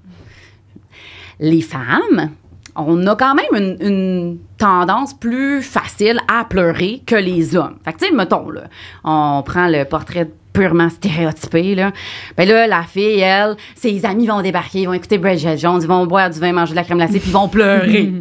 les 1.40 1.62
femmes, 1.62 2.32
on 2.76 3.06
a 3.08 3.16
quand 3.16 3.36
même 3.36 3.78
une 3.82 4.38
tendance 4.62 5.16
plus 5.16 5.64
facile 5.64 6.20
à 6.28 6.46
pleurer 6.46 7.02
que 7.08 7.16
les 7.16 7.56
hommes. 7.56 7.78
Fait 7.84 7.94
que, 7.94 7.98
tu 7.98 8.06
sais, 8.06 8.12
mettons, 8.14 8.48
là, 8.52 8.66
on 9.04 9.42
prend 9.44 9.66
le 9.66 9.86
portrait 9.86 10.30
purement 10.54 10.90
stéréotypé, 10.90 11.74
là. 11.74 11.92
Ben 12.38 12.48
là, 12.48 12.68
la 12.68 12.84
fille, 12.84 13.22
elle, 13.22 13.56
ses 13.74 14.06
amis 14.06 14.28
vont 14.28 14.42
débarquer, 14.44 14.82
ils 14.82 14.86
vont 14.86 14.94
écouter 14.94 15.18
Bridget 15.18 15.58
Jones, 15.58 15.80
ils 15.82 15.88
vont 15.88 16.06
boire 16.06 16.30
du 16.30 16.40
vin, 16.40 16.52
manger 16.52 16.72
de 16.72 16.76
la 16.76 16.84
crème 16.84 16.98
glacée, 16.98 17.20
puis 17.20 17.30
ils 17.30 17.34
vont 17.34 17.48
pleurer. 17.48 18.12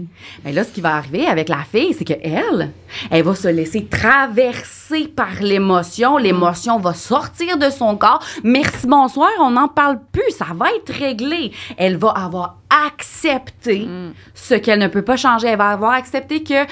Mais 0.45 0.53
là, 0.55 0.65
ce 0.65 0.71
qui 0.71 0.81
va 0.81 0.95
arriver 0.95 1.27
avec 1.27 1.51
la 1.51 1.65
fille, 1.71 1.93
c'est 1.93 2.05
qu'elle, 2.05 2.71
elle 3.11 3.23
va 3.23 3.35
se 3.35 3.49
laisser 3.49 3.85
traverser 3.85 5.09
par 5.09 5.43
l'émotion. 5.43 6.17
L'émotion 6.17 6.79
va 6.79 6.95
sortir 6.95 7.59
de 7.59 7.69
son 7.69 7.97
corps. 7.97 8.25
Merci, 8.45 8.87
bonsoir, 8.87 9.31
on 9.41 9.51
n'en 9.51 9.69
parle 9.69 9.99
plus, 10.13 10.31
ça 10.31 10.47
va 10.55 10.67
être 10.77 10.93
réglé. 10.93 11.53
Elle 11.77 11.97
va 11.97 12.11
avoir 12.11 12.57
accepté 12.87 13.89
ce 14.35 14.55
qu'elle 14.55 14.79
ne 14.79 14.87
peut 14.87 15.03
pas 15.03 15.17
changer. 15.17 15.49
Elle 15.49 15.59
va 15.59 15.71
avoir 15.71 15.93
accepté 15.93 16.30
que, 16.39 16.65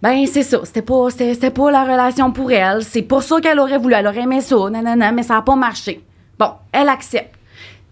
ben, 0.00 0.24
c'est 0.26 0.44
ça, 0.44 0.60
c'était 0.62 0.82
pas, 0.82 1.10
c'était, 1.10 1.34
c'était 1.34 1.50
pas 1.50 1.70
la 1.72 1.82
relation 1.82 2.30
pour 2.30 2.52
elle. 2.52 2.84
C'est 2.84 3.02
pas 3.02 3.20
ça 3.20 3.40
qu'elle 3.40 3.58
aurait 3.58 3.78
voulu. 3.78 3.94
Elle 3.94 4.06
aurait 4.06 4.22
aimé 4.22 4.40
ça, 4.40 4.56
nanana, 4.70 5.10
mais 5.10 5.24
ça 5.24 5.34
n'a 5.34 5.42
pas 5.42 5.56
marché. 5.56 6.02
Bon, 6.38 6.52
elle 6.72 6.88
accepte. 6.88 7.34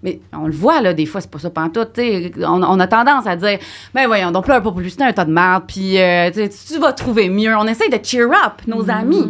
Mais 0.02 0.20
on 0.32 0.46
le 0.46 0.52
voit, 0.52 0.80
là, 0.80 0.94
des 0.94 1.06
fois, 1.06 1.20
c'est 1.20 1.30
pas 1.30 1.40
ça 1.40 1.50
pantoute. 1.50 1.98
On, 2.38 2.62
on 2.62 2.80
a 2.80 2.86
tendance 2.86 3.26
à 3.26 3.34
dire, 3.34 3.58
ben 3.92 4.06
voyons, 4.06 4.30
donc 4.30 4.44
pleure 4.44 4.62
pas 4.62 4.70
pour 4.70 4.80
lui, 4.80 4.90
c'est 4.90 5.02
un 5.02 5.12
tas 5.12 5.24
de 5.24 5.32
merde, 5.32 5.64
puis 5.66 5.98
euh, 6.00 6.30
tu, 6.30 6.78
vas 6.78 6.92
trouver 6.92 7.28
mieux. 7.28 7.54
On 7.56 7.66
essaye 7.66 7.90
de 7.90 7.98
cheer 8.02 8.28
up 8.30 8.62
nos 8.66 8.88
amis. 8.90 9.28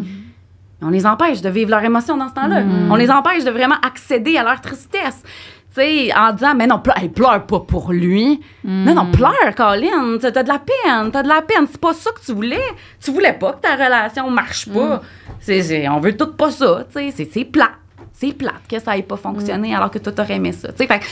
On 0.82 0.90
les 0.90 1.06
empêche 1.06 1.40
de 1.40 1.48
vivre 1.48 1.70
leurs 1.70 1.82
émotions 1.82 2.16
dans 2.16 2.28
ce 2.28 2.34
temps-là. 2.34 2.62
On 2.90 2.94
les 2.94 3.10
empêche 3.10 3.44
de 3.44 3.50
vraiment 3.50 3.76
accéder 3.84 4.36
à 4.36 4.44
leur 4.44 4.60
tristesse. 4.60 5.24
Sais, 5.70 6.10
en 6.16 6.32
disant, 6.32 6.54
mais 6.56 6.66
non, 6.66 6.78
pleure, 6.80 6.98
hey, 6.98 7.08
pleure 7.08 7.44
pas 7.46 7.60
pour 7.60 7.92
lui. 7.92 8.40
Non, 8.64 8.94
non, 8.94 9.10
pleure, 9.12 9.54
Colin. 9.56 10.16
T'as 10.20 10.42
de 10.42 10.48
la 10.48 10.58
peine, 10.58 11.10
t'as 11.12 11.22
de 11.22 11.28
la 11.28 11.42
peine. 11.42 11.66
C'est 11.70 11.80
pas 11.80 11.92
ça 11.92 12.10
que 12.10 12.24
tu 12.24 12.32
voulais. 12.32 12.58
Tu 13.00 13.10
voulais 13.10 13.34
pas 13.34 13.52
que 13.52 13.60
ta 13.60 13.74
relation 13.74 14.28
marche 14.30 14.68
pas. 14.68 15.02
C'est- 15.40 15.62
c'est- 15.62 15.88
on 15.88 16.00
veut 16.00 16.16
tout 16.16 16.32
pas 16.32 16.50
ça, 16.50 16.84
tu 16.90 16.98
sais. 16.98 17.10
C'est- 17.14 17.30
C'est 17.32 17.44
plate. 17.44 17.70
C'est 18.12 18.32
plate 18.32 18.62
que 18.68 18.80
ça 18.80 18.96
ait 18.96 19.02
pas 19.02 19.16
fonctionné 19.16 19.74
alors 19.74 19.90
que 19.90 19.98
toi, 19.98 20.10
t'aurais 20.12 20.34
aimé 20.36 20.50
ça. 20.52 20.68
Tu 20.72 20.78
sais, 20.78 20.86
fait 20.88 20.98
que 20.98 21.04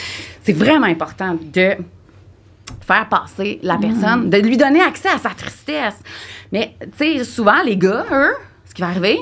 c'est 0.43 0.53
vraiment 0.55 0.87
important 0.87 1.37
de 1.41 1.77
faire 2.81 3.09
passer 3.09 3.61
la 3.63 3.77
personne, 3.77 4.31
de 4.31 4.39
lui 4.39 4.57
donner 4.57 4.81
accès 4.81 5.11
à 5.11 5.19
sa 5.19 5.31
tristesse. 5.31 6.01
Mais, 6.51 6.75
tu 6.99 7.19
sais, 7.19 7.25
souvent, 7.25 7.63
les 7.65 7.77
gars, 7.77 8.05
eux, 8.11 8.35
ce 8.65 8.75
qui 8.75 8.81
va 8.83 8.89
arriver, 8.89 9.19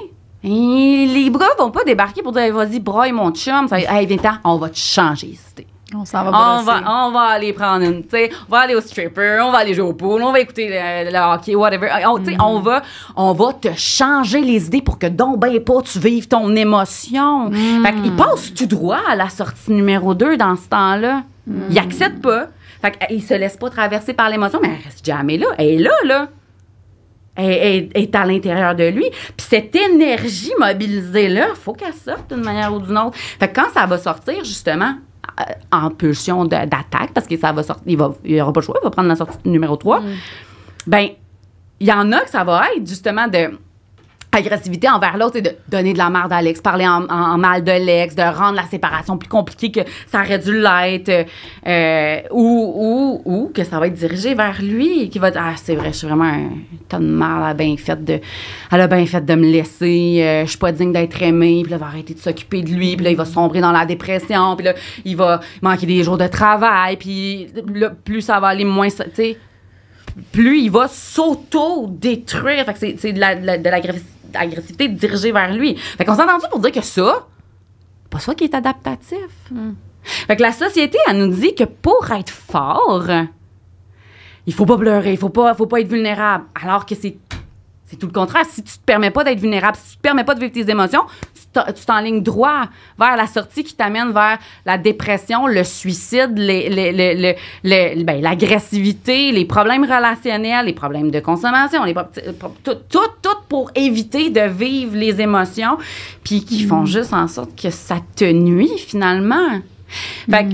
les 0.49 1.31
bras 1.31 1.49
vont 1.59 1.71
pas 1.71 1.85
débarquer 1.85 2.23
pour 2.23 2.33
dire, 2.33 2.43
Hey, 2.43 2.51
vas-y, 2.51 2.81
broye 2.81 3.13
mon 3.13 3.31
chum. 3.33 3.67
Ça, 3.69 3.79
hey, 3.79 4.07
viens 4.07 4.41
on 4.45 4.57
va 4.59 4.69
te 4.69 4.77
changer 4.79 5.29
les 5.29 5.41
idées. 5.53 5.67
On 5.97 6.05
s'en 6.05 6.25
va 6.25 6.31
On 6.31 6.63
brosser. 6.65 6.83
va, 6.83 7.07
on 7.07 7.11
va 7.13 7.21
aller 7.21 7.53
prendre 7.53 7.85
une, 7.85 8.03
tu 8.03 8.09
sais, 8.11 8.31
on 8.49 8.53
va 8.53 8.61
aller 8.63 8.75
au 8.75 8.81
stripper, 8.81 9.39
on 9.43 9.53
va 9.53 9.59
aller 9.59 9.75
jouer 9.75 9.85
au 9.87 9.93
pool, 9.93 10.23
on 10.25 10.33
va 10.33 10.41
écouter 10.41 10.69
le, 10.69 11.11
le 11.13 11.19
hockey, 11.35 11.55
whatever. 11.55 11.89
On, 12.07 12.19
on 12.45 12.61
va, 12.61 12.83
on 13.15 13.33
va 13.33 13.53
te 13.53 13.69
changer 13.77 14.41
les 14.41 14.67
idées 14.67 14.83
pour 14.83 14.99
que 14.99 15.07
donc 15.07 15.39
ben 15.39 15.57
pas 15.63 15.83
tu 15.83 16.01
vives 16.01 16.27
ton 16.27 16.55
émotion. 16.57 17.51
Fait 17.53 17.93
qu'il 18.03 18.17
passe 18.17 18.53
tout 18.55 18.67
droit 18.67 18.99
à 19.09 19.15
la 19.15 19.29
sortie 19.29 19.71
numéro 19.73 20.15
2 20.15 20.37
dans 20.37 20.57
ce 20.57 20.69
temps-là. 20.69 21.23
Il 21.71 21.79
accepte 21.79 22.21
pas. 22.23 22.47
Fait 22.83 22.99
qu'il 23.07 23.23
se 23.23 23.35
laisse 23.35 23.57
pas 23.57 23.71
traverser 23.71 24.15
par 24.15 24.29
l'émotion, 24.31 24.59
mais 24.61 24.71
elle 24.79 24.85
reste 24.85 25.05
jamais 25.07 25.39
là. 25.39 25.47
Elle 25.59 25.67
est 25.69 25.79
là, 25.79 25.93
là. 26.05 26.29
Est 27.37 28.15
à 28.15 28.25
l'intérieur 28.25 28.77
de 28.77 28.85
lui. 28.85 29.11
Puis 29.11 29.47
cette 29.49 29.75
énergie 29.75 30.53
mobilisée-là, 30.59 31.49
il 31.51 31.57
faut 31.57 31.73
qu'elle 31.73 31.93
sorte 31.93 32.33
d'une 32.33 32.45
manière 32.45 32.73
ou 32.73 32.79
d'une 32.79 32.97
autre. 32.97 33.17
Fait 33.17 33.49
que 33.49 33.61
quand 33.61 33.71
ça 33.75 33.87
va 33.87 33.99
sortir, 33.99 34.45
justement, 34.45 34.95
euh, 35.41 35.53
en 35.73 35.91
pulsion 35.91 36.45
d'attaque, 36.45 37.11
parce 37.13 37.27
que 37.27 37.37
ça 37.37 37.51
va 37.51 37.65
sortir, 37.65 37.83
il 37.87 37.97
va, 37.97 38.15
il 38.25 38.41
aura 38.41 38.53
pas 38.53 38.61
le 38.61 38.67
choix, 38.67 38.77
il 38.81 38.85
va 38.85 38.91
prendre 38.91 39.09
la 39.09 39.17
sortie 39.17 39.37
numéro 39.49 39.77
3, 39.77 40.03
ben, 40.87 41.09
il 41.81 41.89
y 41.89 41.93
en 41.93 42.13
a 42.13 42.21
que 42.21 42.31
ça 42.31 42.45
va 42.45 42.67
être 42.77 42.87
justement 42.87 43.27
de 43.27 43.59
agressivité 44.35 44.89
envers 44.89 45.17
l'autre 45.17 45.37
et 45.37 45.43
de 45.43 45.51
donner 45.69 45.93
de 45.93 45.99
la 45.99 46.11
merde 46.11 46.33
à 46.33 46.43
l'ex, 46.43 46.61
parler 46.61 46.87
en, 46.87 47.07
en- 47.09 47.39
mal 47.39 47.63
de 47.65 47.73
l'ex, 47.73 48.15
de 48.15 48.23
rendre 48.23 48.57
la 48.57 48.65
séparation 48.65 49.17
plus 49.17 49.29
compliquée 49.29 49.71
que 49.71 49.81
ça 50.07 50.21
aurait 50.23 50.39
dû 50.39 50.53
l'être, 50.61 51.27
euh, 51.67 52.21
ou, 52.31 52.73
ou, 52.77 53.23
ou 53.25 53.51
que 53.55 53.65
ça 53.65 53.79
va 53.79 53.87
être 53.87 53.95
dirigé 53.95 54.35
vers 54.35 54.61
lui, 54.63 55.09
qui 55.11 55.19
va 55.19 55.31
dire, 55.31 55.43
ah, 55.45 55.55
c'est 55.57 55.75
vrai, 55.75 55.93
je 55.93 55.99
suis 55.99 56.07
vraiment 56.07 56.25
un 56.25 56.51
tas 56.89 56.99
de 56.99 57.05
mal, 57.05 57.43
a 57.45 57.55
bien 57.55 57.77
fait 57.77 58.03
de, 58.05 58.21
elle 58.73 58.81
a 58.81 58.87
bien 58.87 59.07
fait 59.07 59.25
de 59.25 59.35
me 59.35 59.47
laisser, 59.51 60.19
euh, 60.23 60.45
je 60.45 60.51
suis 60.51 60.59
pas 60.59 60.73
digne 60.73 60.93
d'être 60.93 61.21
aimée, 61.23 61.61
puis 61.63 61.71
là, 61.71 61.77
il 61.77 61.81
va 61.81 61.87
arrêter 61.87 62.15
de 62.15 62.19
s'occuper 62.21 62.63
de 62.63 62.71
lui, 62.71 62.97
puis 62.97 63.05
là, 63.05 63.11
il 63.11 63.17
va 63.17 63.25
sombrer 63.25 63.61
dans 63.61 63.73
la 63.73 63.87
dépression, 63.87 64.57
puis 64.57 64.65
là, 64.67 64.75
il 65.05 65.17
va 65.17 65.41
manquer 65.63 65.87
des 65.87 66.03
jours 66.03 66.19
de 66.19 66.27
travail, 66.27 66.97
puis 66.97 67.49
là, 67.75 67.91
plus 67.91 68.21
ça 68.23 68.41
va 68.41 68.49
aller, 68.49 68.65
moins 68.65 68.89
ça, 68.91 69.05
tu 69.05 69.11
sais, 69.15 69.39
plus 70.33 70.61
il 70.61 70.71
va 70.71 70.87
s'auto-détruire. 70.87 72.65
Fait 72.65 72.73
que 72.73 72.79
c'est, 72.79 72.97
c'est 72.99 73.13
de, 73.13 73.19
la, 73.19 73.35
de 73.35 73.69
agressivité 74.37 74.89
dirigée 74.89 75.33
vers 75.33 75.53
lui. 75.53 75.77
Fait 75.77 76.05
qu'on 76.05 76.15
s'entend 76.15 76.39
pour 76.51 76.61
dire 76.61 76.73
que 76.73 76.83
ça, 76.83 77.27
pas 78.11 78.19
ça 78.19 78.35
qui 78.35 78.45
est 78.45 78.55
adaptatif. 78.55 79.19
Fait 80.03 80.37
que 80.37 80.43
la 80.43 80.53
société, 80.53 80.99
elle 81.09 81.19
nous 81.19 81.35
dit 81.35 81.55
que 81.55 81.65
pour 81.65 82.11
être 82.11 82.31
fort, 82.31 83.09
il 84.47 84.53
faut 84.53 84.67
pas 84.67 84.77
pleurer, 84.77 85.13
il 85.13 85.19
faut 85.19 85.31
pas, 85.31 85.55
faut 85.55 85.67
pas 85.67 85.81
être 85.81 85.89
vulnérable. 85.89 86.45
Alors 86.63 86.85
que 86.85 86.95
c'est 86.95 87.17
c'est 87.95 87.99
tout 88.01 88.07
le 88.07 88.13
contraire. 88.13 88.45
Si 88.51 88.63
tu 88.63 88.73
te 88.79 88.85
permets 88.85 89.11
pas 89.11 89.25
d'être 89.25 89.39
vulnérable, 89.41 89.77
si 89.81 89.93
tu 89.93 89.97
te 89.97 90.03
permets 90.03 90.25
pas 90.25 90.35
de 90.35 90.41
vivre 90.41 90.53
tes 90.53 90.69
émotions, 90.71 91.03
tu 91.35 91.43
t'en- 91.53 91.73
tu 91.73 91.85
t'enlignes 91.85 92.23
droit 92.23 92.65
vers 92.99 93.17
la 93.17 93.27
sortie 93.27 93.65
qui 93.65 93.75
t'amène 93.75 94.13
vers 94.13 94.39
la 94.67 94.77
dépression, 94.79 95.47
le 95.47 95.63
suicide, 95.65 96.33
les, 96.37 96.69
les- 96.69 96.93
les- 96.93 97.37
les- 97.63 98.05
ben, 98.05 98.21
l'agressivité, 98.21 99.31
les 99.33 99.45
problèmes 99.45 99.85
relationnels, 99.85 100.67
les 100.67 100.73
problèmes 100.73 101.11
de 101.11 101.21
consommation, 101.21 101.85
les, 101.85 101.95
tout, 101.95 102.75
tout, 102.89 102.99
tout 103.23 103.29
pour 103.49 103.71
éviter 103.75 104.31
de 104.31 104.41
vivre 104.49 104.97
les 104.97 105.21
émotions, 105.21 105.79
puis 106.25 106.45
qui 106.45 106.65
font 106.65 106.85
juste 106.87 107.13
en 107.13 107.29
sorte 107.29 107.55
que 107.61 107.71
ça 107.71 107.97
te 108.17 108.25
nuit 108.25 108.77
finalement. 108.79 109.61
Fait 110.31 110.45
que 110.45 110.51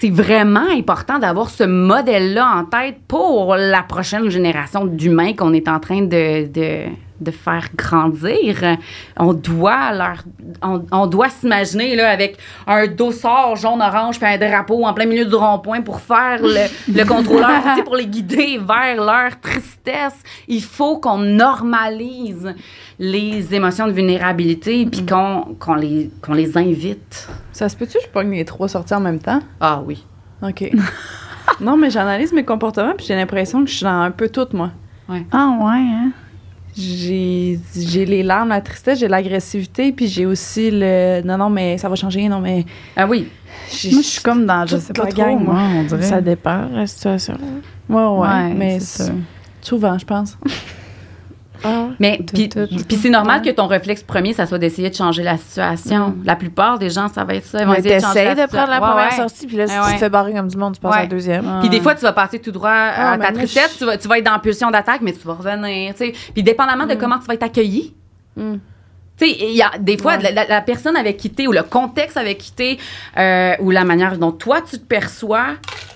c'est 0.00 0.10
vraiment 0.10 0.68
important 0.70 1.18
d'avoir 1.18 1.50
ce 1.50 1.64
modèle-là 1.64 2.46
en 2.46 2.64
tête 2.64 2.98
pour 3.08 3.56
la 3.56 3.82
prochaine 3.82 4.28
génération 4.28 4.84
d'humains 4.84 5.32
qu'on 5.32 5.52
est 5.52 5.66
en 5.66 5.80
train 5.80 6.02
de, 6.02 6.84
de 7.20 7.30
faire 7.30 7.68
grandir. 7.74 8.76
On 9.16 9.32
doit 9.32 9.92
leur, 9.92 10.24
on, 10.62 10.84
on 10.92 11.06
doit 11.06 11.28
s'imaginer 11.28 11.96
là 11.96 12.10
avec 12.10 12.38
un 12.66 12.86
dossard 12.86 13.56
jaune-orange 13.56 14.18
puis 14.18 14.28
un 14.28 14.38
drapeau 14.38 14.84
en 14.84 14.94
plein 14.94 15.06
milieu 15.06 15.24
du 15.24 15.34
rond-point 15.34 15.80
pour 15.80 16.00
faire 16.00 16.40
le, 16.42 16.66
le 16.92 17.04
contrôleur, 17.04 17.62
tu 17.62 17.76
sais, 17.76 17.82
pour 17.82 17.96
les 17.96 18.06
guider 18.06 18.58
vers 18.58 18.96
leur 18.96 19.40
tristesse. 19.40 20.14
Il 20.46 20.62
faut 20.62 20.98
qu'on 20.98 21.18
normalise 21.18 22.54
les 22.98 23.54
émotions 23.54 23.86
de 23.86 23.92
vulnérabilité 23.92 24.86
puis 24.86 25.04
qu'on 25.04 25.56
qu'on 25.58 25.74
les, 25.74 26.10
qu'on 26.22 26.34
les 26.34 26.56
invite. 26.56 27.28
Ça 27.52 27.68
se 27.68 27.76
peut-tu 27.76 27.98
que 27.98 28.04
je 28.04 28.08
pogne 28.08 28.30
les 28.30 28.44
trois 28.44 28.68
sorties 28.68 28.94
en 28.94 29.00
même 29.00 29.18
temps? 29.18 29.40
Ah 29.60 29.82
oui. 29.84 30.04
OK. 30.42 30.70
non, 31.60 31.76
mais 31.76 31.90
j'analyse 31.90 32.32
mes 32.32 32.44
comportements 32.44 32.94
puis 32.96 33.06
j'ai 33.06 33.14
l'impression 33.14 33.64
que 33.64 33.70
je 33.70 33.76
suis 33.76 33.84
dans 33.84 34.00
un 34.00 34.10
peu 34.10 34.28
tout, 34.28 34.46
moi. 34.52 34.70
Ah, 35.32 35.56
ouais, 35.60 35.78
hein? 35.78 36.12
J'ai 36.78 37.58
j'ai 37.76 38.04
les 38.04 38.22
larmes, 38.22 38.50
la 38.50 38.60
tristesse, 38.60 39.00
j'ai 39.00 39.08
l'agressivité, 39.08 39.90
puis 39.92 40.06
j'ai 40.06 40.26
aussi 40.26 40.70
le 40.70 41.22
non, 41.24 41.36
non, 41.36 41.50
mais 41.50 41.76
ça 41.76 41.88
va 41.88 41.96
changer, 41.96 42.28
non, 42.28 42.40
mais. 42.40 42.64
Ah 42.96 43.06
oui. 43.06 43.28
Moi, 43.90 44.02
je 44.02 44.06
suis 44.06 44.22
comme 44.22 44.46
dans, 44.46 44.64
je 44.66 44.76
sais 44.76 44.92
pas 44.92 45.10
gang, 45.10 45.42
moi, 45.42 45.60
on 45.76 45.82
dirait. 45.82 46.02
Ça 46.02 46.20
dépend, 46.20 46.68
la 46.72 46.86
situation. 46.86 47.36
Ouais, 47.88 47.96
ouais, 47.96 48.18
Ouais, 48.18 48.54
mais 48.54 48.78
souvent, 49.60 49.98
je 49.98 50.04
pense. 50.04 50.38
Ah. 51.64 51.86
Mais 51.98 52.20
puis, 52.32 52.48
c'est 53.00 53.10
normal 53.10 53.42
que 53.42 53.50
ton 53.50 53.66
réflexe 53.66 54.02
premier, 54.02 54.32
ça 54.32 54.46
soit 54.46 54.58
d'essayer 54.58 54.90
de 54.90 54.94
changer 54.94 55.22
la 55.22 55.36
situation. 55.36 56.14
La 56.24 56.36
plupart 56.36 56.78
des 56.78 56.90
gens, 56.90 57.08
ça 57.08 57.24
va 57.24 57.34
être 57.34 57.46
ça. 57.46 57.60
Ils 57.60 57.66
vont 57.66 57.74
essayer 57.74 57.96
de 57.96 58.00
changer 58.00 58.14
t'essayes 58.14 58.34
la 58.36 58.46
de 58.46 58.50
prendre 58.50 58.70
la 58.70 58.80
première 58.80 59.10
Ouais, 59.10 59.16
sortie, 59.16 59.46
puis 59.46 59.56
là, 59.56 59.66
si 59.66 59.72
Ouais, 59.78 59.86
tu 59.88 59.92
te 59.94 59.98
fais 59.98 60.08
barrer 60.10 60.32
comme 60.32 60.48
du 60.48 60.56
monde, 60.56 60.74
tu 60.74 60.80
passes 60.80 60.94
à 60.96 61.00
la 61.00 61.06
deuxième. 61.06 61.58
Puis 61.60 61.68
des 61.68 61.80
fois, 61.80 61.94
tu 61.94 62.02
vas 62.02 62.12
passer 62.12 62.38
tout 62.38 62.52
droit 62.52 62.70
à 62.70 63.12
Ah, 63.12 63.16
mais 63.16 63.26
ta 63.26 63.32
tristesse, 63.32 63.72
je- 63.74 63.78
tu, 63.78 63.84
vas, 63.84 63.96
tu 63.98 64.06
vas 64.08 64.18
être 64.18 64.24
dans 64.26 64.38
pulsion 64.38 64.70
d'attaque, 64.70 65.00
mais 65.02 65.12
tu 65.12 65.26
vas 65.26 65.34
revenir. 65.34 65.94
Puis 66.34 66.42
dépendamment 66.42 66.86
de 66.86 66.94
comment 66.94 67.18
tu 67.18 67.26
vas 67.26 67.34
être 67.34 67.42
accueilli. 67.42 67.94
Mm. 68.36 68.54
Tu 69.20 69.26
sais, 69.26 69.36
il 69.40 69.56
y 69.56 69.62
a 69.62 69.70
des 69.80 69.98
fois, 69.98 70.12
Ouais. 70.16 70.22
la, 70.22 70.30
la- 70.30 70.46
la 70.46 70.60
personne 70.60 70.96
avec 70.96 71.16
qui 71.16 71.28
t'es 71.30 71.48
ou 71.48 71.52
le 71.52 71.64
contexte 71.64 72.16
avec 72.16 72.38
qui 72.38 72.52
t'es 72.52 72.78
euh, 73.16 73.54
ou 73.58 73.70
la 73.72 73.84
manière 73.84 74.16
dont 74.16 74.30
toi 74.30 74.60
tu 74.60 74.78
te 74.78 74.84
perçois, 74.84 75.46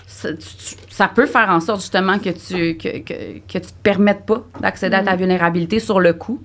ça, 0.09 0.31
tu- 0.33 0.39
tu- 0.39 0.77
ça 0.93 1.09
peut 1.09 1.27
faire 1.27 1.49
en 1.49 1.61
sorte 1.61 1.81
justement 1.81 2.19
que 2.19 2.31
tu 2.31 2.77
que, 2.77 2.99
que, 2.99 3.39
que 3.49 3.59
tu 3.59 3.61
te 3.61 3.83
permettes 3.83 4.27
pas 4.27 4.43
d'accéder 4.61 4.97
à 4.97 5.03
ta 5.03 5.17
vulnérabilité 5.17 5.81
sur 5.81 6.01
le 6.01 6.13
coup, 6.13 6.41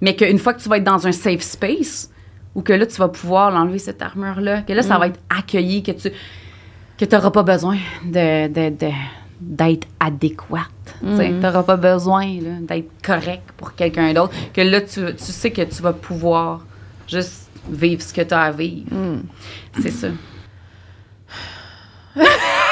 mais 0.00 0.14
qu'une 0.14 0.38
fois 0.38 0.54
que 0.54 0.60
tu 0.62 0.68
vas 0.68 0.76
être 0.76 0.84
dans 0.84 1.06
un 1.06 1.12
safe 1.12 1.42
space 1.42 2.10
ou 2.54 2.62
que 2.62 2.72
là 2.72 2.86
tu 2.86 2.96
vas 2.96 3.08
pouvoir 3.08 3.50
l'enlever 3.50 3.78
cette 3.78 4.00
armure 4.02 4.40
là, 4.40 4.62
que 4.62 4.72
là 4.72 4.82
ça 4.82 4.96
va 4.98 5.08
être 5.08 5.20
accueilli, 5.28 5.82
que 5.82 5.92
tu 5.92 6.10
que 6.98 7.04
t'auras 7.04 7.30
pas 7.30 7.42
besoin 7.42 7.78
de, 8.04 8.46
de, 8.48 8.68
de- 8.76 8.92
d'être 9.40 9.88
adéquate. 9.98 10.68
Tu 11.00 11.06
n'auras 11.30 11.62
pas 11.62 11.76
besoin 11.76 12.26
là, 12.26 12.50
d'être 12.60 12.90
correct 13.02 13.42
pour 13.56 13.74
quelqu'un 13.74 14.12
d'autre. 14.12 14.34
Que 14.52 14.60
là, 14.60 14.82
tu, 14.82 15.00
tu 15.16 15.32
sais 15.32 15.50
que 15.50 15.62
tu 15.62 15.80
vas 15.82 15.94
pouvoir 15.94 16.60
juste 17.08 17.48
vivre 17.70 18.02
ce 18.02 18.12
que 18.12 18.20
tu 18.20 18.34
as 18.34 18.42
à 18.42 18.50
vivre. 18.50 18.90
C'est 19.80 19.90
ça. 19.90 20.08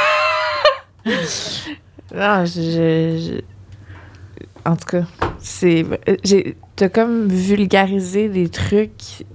Ah, 2.16 2.44
je, 2.46 2.60
je- 2.62 3.40
En 4.64 4.76
tout 4.76 4.86
cas, 4.86 5.02
c'est. 5.38 5.84
T'as 6.76 6.88
comme 6.88 7.28
vulgarisé 7.28 8.28
des 8.28 8.48
trucs 8.48 8.96
qui 8.96 9.26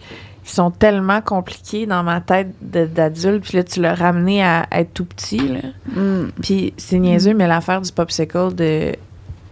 sont 0.43 0.71
tellement 0.71 1.21
compliqués 1.21 1.85
dans 1.85 2.01
ma 2.03 2.19
tête 2.19 2.49
d'adulte, 2.61 3.43
puis 3.43 3.57
là, 3.57 3.63
tu 3.63 3.79
l'as 3.81 3.93
ramené 3.95 4.43
à 4.43 4.65
être 4.71 4.93
tout 4.93 5.05
petit, 5.05 5.37
là. 5.37 5.59
Mm. 5.95 6.29
Puis 6.41 6.73
c'est 6.77 6.97
niaiseux, 6.99 7.33
mais 7.33 7.47
l'affaire 7.47 7.79
du 7.81 7.91
popsicle, 7.91 8.53
de... 8.55 8.93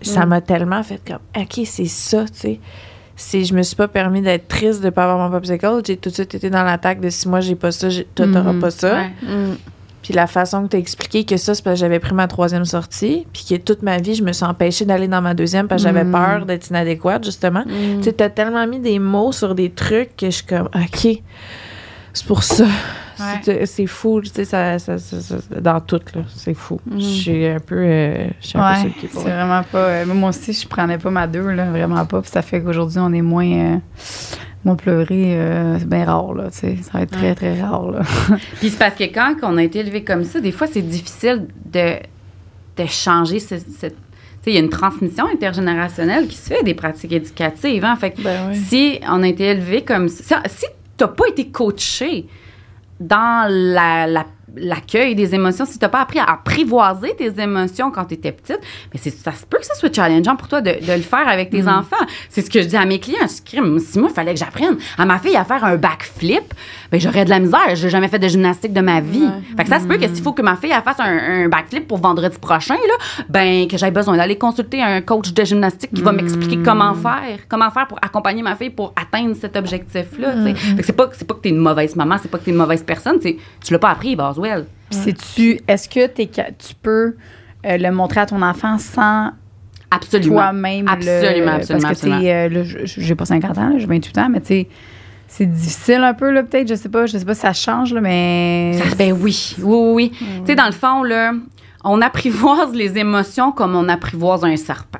ça 0.01 0.25
Mm. 0.25 0.29
m'a 0.29 0.41
tellement 0.41 0.81
fait 0.83 0.99
comme, 1.07 1.19
OK, 1.43 1.61
c'est 1.65 1.85
ça, 1.85 2.25
tu 2.25 2.31
sais. 2.39 2.59
C'est, 3.15 3.43
je 3.43 3.53
me 3.53 3.61
suis 3.61 3.75
pas 3.75 3.87
permis 3.87 4.21
d'être 4.21 4.47
triste 4.47 4.81
de 4.81 4.89
pas 4.89 5.03
avoir 5.03 5.19
mon 5.29 5.35
popsicle. 5.35 5.81
J'ai 5.85 5.97
tout 5.97 6.09
de 6.09 6.15
suite 6.15 6.33
été 6.33 6.49
dans 6.49 6.63
l'attaque 6.63 6.99
de 7.01 7.09
si 7.11 7.27
moi 7.29 7.39
j'ai 7.39 7.53
pas 7.55 7.71
ça, 7.71 7.87
toi 8.15 8.25
t'auras 8.25 8.53
Mhm. 8.53 8.59
pas 8.59 8.71
ça. 8.71 8.95
Ouais. 8.95 9.11
Mm. 9.21 9.55
Puis 10.11 10.17
la 10.17 10.27
façon 10.27 10.63
que 10.63 10.67
tu 10.71 10.75
as 10.75 10.79
expliqué 10.79 11.23
que 11.23 11.37
ça, 11.37 11.55
c'est 11.55 11.63
parce 11.63 11.75
que 11.75 11.79
j'avais 11.79 11.99
pris 11.99 12.13
ma 12.13 12.27
troisième 12.27 12.65
sortie, 12.65 13.25
puis 13.31 13.45
que 13.49 13.55
toute 13.55 13.81
ma 13.81 13.97
vie, 13.97 14.13
je 14.13 14.23
me 14.23 14.33
suis 14.33 14.43
empêchée 14.43 14.83
d'aller 14.83 15.07
dans 15.07 15.21
ma 15.21 15.33
deuxième 15.33 15.69
parce 15.69 15.83
que 15.83 15.87
j'avais 15.87 16.03
Mm. 16.03 16.11
peur 16.11 16.45
d'être 16.45 16.69
inadéquate, 16.69 17.23
justement. 17.23 17.63
Tu 17.63 18.03
sais, 18.03 18.11
t'as 18.11 18.27
tellement 18.27 18.67
mis 18.67 18.81
des 18.81 18.99
mots 18.99 19.31
sur 19.31 19.55
des 19.55 19.69
trucs 19.69 20.17
que 20.17 20.25
je 20.25 20.31
suis 20.31 20.45
comme, 20.45 20.67
OK, 20.75 21.21
c'est 22.11 22.25
pour 22.27 22.43
ça. 22.43 22.65
C'est- 23.43 23.65
C'est 23.67 23.85
fou, 23.85 24.19
tu 24.21 24.29
sais, 24.33 24.43
ça, 24.43 24.79
ça- 24.79 24.97
ça- 24.97 25.21
ça- 25.21 25.35
dans 25.61 25.79
tout, 25.79 26.01
là. 26.13 26.23
C'est 26.35 26.55
fou. 26.55 26.81
Je 26.97 26.99
suis 26.99 27.45
un 27.47 27.59
peu. 27.59 27.77
euh, 27.77 28.27
je 28.41 28.47
suis 28.47 28.57
un 28.59 28.73
peu 28.81 28.87
Ouais, 28.87 28.93
c'est 29.13 29.19
vraiment 29.29 29.63
pas. 29.63 29.77
euh, 29.77 30.05
moi 30.07 30.29
aussi, 30.29 30.51
je 30.51 30.67
prenais 30.67 30.97
pas 30.97 31.09
ma 31.11 31.25
deux, 31.25 31.51
là, 31.51 31.69
vraiment 31.69 32.03
pas. 32.05 32.19
Puis 32.21 32.31
ça 32.31 32.41
fait 32.41 32.61
qu'aujourd'hui, 32.61 32.97
on 32.99 33.13
est 33.13 33.21
moins. 33.21 33.45
euh, 33.49 33.77
moins 34.63 34.75
pleuré, 34.75 35.35
euh, 35.35 35.79
c'est 35.79 35.87
bien 35.89 36.05
rare, 36.05 36.33
là, 36.33 36.51
tu 36.51 36.57
sais. 36.59 36.77
Ça 36.83 36.91
va 36.93 37.01
être 37.01 37.11
très, 37.11 37.29
Ouais. 37.29 37.35
très 37.35 37.61
rare, 37.61 37.91
là. 37.91 38.01
Puis 38.59 38.69
c'est 38.69 38.77
parce 38.79 38.95
que 38.95 39.05
quand 39.05 39.35
on 39.43 39.57
a 39.57 39.63
été 39.63 39.79
élevé 39.79 40.03
comme 40.03 40.23
ça, 40.23 40.39
des 40.39 40.51
fois, 40.51 40.67
c'est 40.67 40.81
difficile 40.81 41.47
de, 41.65 41.95
de 42.77 42.85
changer 42.87 43.39
ce- 43.39 43.55
cette. 43.57 43.95
Tu 43.95 44.45
sais, 44.45 44.51
il 44.51 44.53
y 44.55 44.57
a 44.57 44.61
une 44.61 44.69
transmission 44.69 45.25
intergénérationnelle 45.31 46.27
qui 46.27 46.35
se 46.35 46.49
fait 46.53 46.63
des 46.63 46.73
pratiques 46.73 47.11
éducatives. 47.11 47.85
Hein? 47.85 47.95
Fait 47.95 48.11
que 48.11 48.21
Ben 48.23 48.49
oui. 48.49 48.55
si 48.55 48.99
on 49.07 49.21
a 49.23 49.27
été 49.27 49.43
élevé 49.45 49.83
comme 49.83 50.07
ça, 50.09 50.41
si 50.47 50.65
tu 50.97 51.03
n'as 51.03 51.07
pas 51.07 51.27
été 51.29 51.49
coaché 51.49 52.25
dans 52.99 53.47
la- 53.49 54.07
la- 54.07 54.25
l'accueil 54.55 55.15
des 55.15 55.33
émotions, 55.35 55.65
si 55.65 55.77
tu 55.77 55.85
n'as 55.85 55.89
pas 55.89 56.01
appris 56.01 56.19
à 56.19 56.25
apprivoiser 56.25 57.15
tes 57.15 57.41
émotions 57.41 57.91
quand 57.91 58.05
tu 58.05 58.15
étais 58.15 58.31
petite, 58.31 58.59
mais 58.93 58.99
ça 58.99 59.31
se 59.31 59.45
peut 59.45 59.57
que 59.57 59.65
ça 59.65 59.75
soit 59.75 59.93
challengeant 59.93 60.35
pour 60.35 60.47
toi 60.47 60.61
de, 60.61 60.71
de 60.71 60.93
le 60.93 61.01
faire 61.01 61.27
avec 61.27 61.49
tes 61.49 61.67
enfants. 61.67 61.95
C'est 62.29 62.41
ce 62.41 62.49
que 62.49 62.61
je 62.61 62.67
dis 62.67 62.77
à 62.77 62.85
mes 62.85 62.99
clients. 62.99 63.19
Je 63.21 63.41
Crime, 63.43 63.79
si 63.79 63.99
moi, 63.99 64.09
il 64.11 64.13
fallait 64.13 64.33
que 64.33 64.39
j'apprenne 64.39 64.77
à 64.97 65.05
ma 65.05 65.19
fille 65.19 65.35
à 65.35 65.43
faire 65.43 65.63
un 65.63 65.77
backflip, 65.77 66.53
ben, 66.91 66.99
j'aurais 66.99 67.25
de 67.25 67.29
la 67.29 67.39
misère. 67.39 67.75
Je 67.75 67.85
n'ai 67.85 67.89
jamais 67.89 68.07
fait 68.07 68.19
de 68.19 68.27
gymnastique 68.27 68.73
de 68.73 68.81
ma 68.81 69.01
vie. 69.01 69.27
Fait 69.57 69.63
que 69.63 69.69
ça 69.69 69.79
se 69.79 69.85
peut 69.85 69.97
que 69.97 70.07
s'il 70.07 70.23
faut 70.23 70.33
que 70.33 70.41
ma 70.41 70.55
fille 70.55 70.71
elle 70.75 70.83
fasse 70.83 70.99
un, 70.99 71.45
un 71.45 71.49
backflip 71.49 71.87
pour 71.87 71.97
vendredi 71.97 72.37
prochain, 72.39 72.75
là, 72.75 73.25
ben, 73.29 73.67
que 73.67 73.77
j'aille 73.77 73.91
besoin 73.91 74.17
d'aller 74.17 74.37
consulter 74.37 74.81
un 74.81 75.01
coach 75.01 75.33
de 75.33 75.43
gymnastique 75.43 75.91
qui 75.93 76.01
va 76.01 76.11
m'expliquer 76.11 76.59
comment 76.63 76.93
faire, 76.93 77.39
comment 77.47 77.69
faire 77.71 77.87
pour 77.87 77.99
accompagner 78.01 78.41
ma 78.41 78.55
fille 78.55 78.69
pour 78.69 78.93
atteindre 78.95 79.35
cet 79.35 79.55
objectif-là. 79.55 80.33
c'est 80.81 80.93
pas, 80.93 81.07
pas 81.07 81.33
que 81.33 81.41
tu 81.41 81.47
es 81.49 81.51
une 81.51 81.57
mauvaise 81.57 81.95
maman, 81.95 82.17
c'est 82.21 82.29
pas 82.29 82.37
que 82.37 82.43
tu 82.43 82.49
es 82.49 82.53
une 82.53 82.59
mauvaise 82.59 82.83
personne, 82.83 83.19
c'est 83.21 83.37
tu 83.63 83.73
l'as 83.73 83.79
pas 83.79 83.89
appris, 83.89 84.15
Puis 84.89 84.99
sais-tu, 84.99 85.59
est-ce 85.67 85.87
que 85.89 86.07
tu 86.07 86.75
peux 86.81 87.15
euh, 87.65 87.77
le 87.77 87.91
montrer 87.91 88.21
à 88.21 88.25
ton 88.25 88.41
enfant 88.41 88.77
sans 88.77 89.31
Absolument. 89.89 90.35
toi-même 90.35 90.85
le- 90.85 90.91
Absolument, 90.91 91.51
absolument, 91.53 91.87
Parce 91.87 92.01
que, 92.01 92.05
tu 92.07 92.11
sais, 92.21 92.33
euh, 92.33 92.83
j'ai 92.85 93.15
pas 93.15 93.25
50 93.25 93.57
ans, 93.57 93.73
j'ai 93.77 93.85
28 93.85 94.17
ans, 94.17 94.29
mais 94.29 94.39
tu 94.41 94.47
sais, 94.47 94.67
c'est 95.27 95.45
difficile 95.45 96.03
un 96.03 96.13
peu, 96.13 96.29
là, 96.31 96.43
peut-être, 96.43 96.67
je 96.69 96.75
sais 96.75 96.89
pas, 96.89 97.05
je 97.05 97.17
sais 97.17 97.25
pas 97.25 97.33
si 97.35 97.41
ça 97.41 97.53
change, 97.53 97.93
là, 97.93 98.01
mais... 98.01 98.73
Ça- 98.77 98.95
ben 98.95 99.11
oui, 99.13 99.55
oui, 99.59 99.63
oui. 99.63 100.11
oui. 100.11 100.11
Tu 100.41 100.45
sais, 100.47 100.55
dans 100.55 100.65
le 100.65 100.71
fond, 100.71 101.03
là, 101.03 101.33
on 101.83 102.01
apprivoise 102.01 102.73
les 102.73 102.97
émotions 102.97 103.51
comme 103.51 103.75
on 103.75 103.87
apprivoise 103.89 104.43
un 104.43 104.55
serpent. 104.55 104.99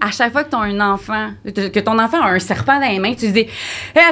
À 0.00 0.10
chaque 0.10 0.32
fois 0.32 0.44
que 0.44 0.50
tu 0.50 0.56
as 0.56 0.60
un 0.60 0.80
enfant, 0.80 1.30
que 1.44 1.80
ton 1.80 1.98
enfant 1.98 2.20
a 2.22 2.30
un 2.30 2.38
serpent 2.38 2.78
dans 2.80 2.88
les 2.88 2.98
mains, 2.98 3.14
tu 3.14 3.30
dis 3.30 3.40
Hé, 3.40 3.48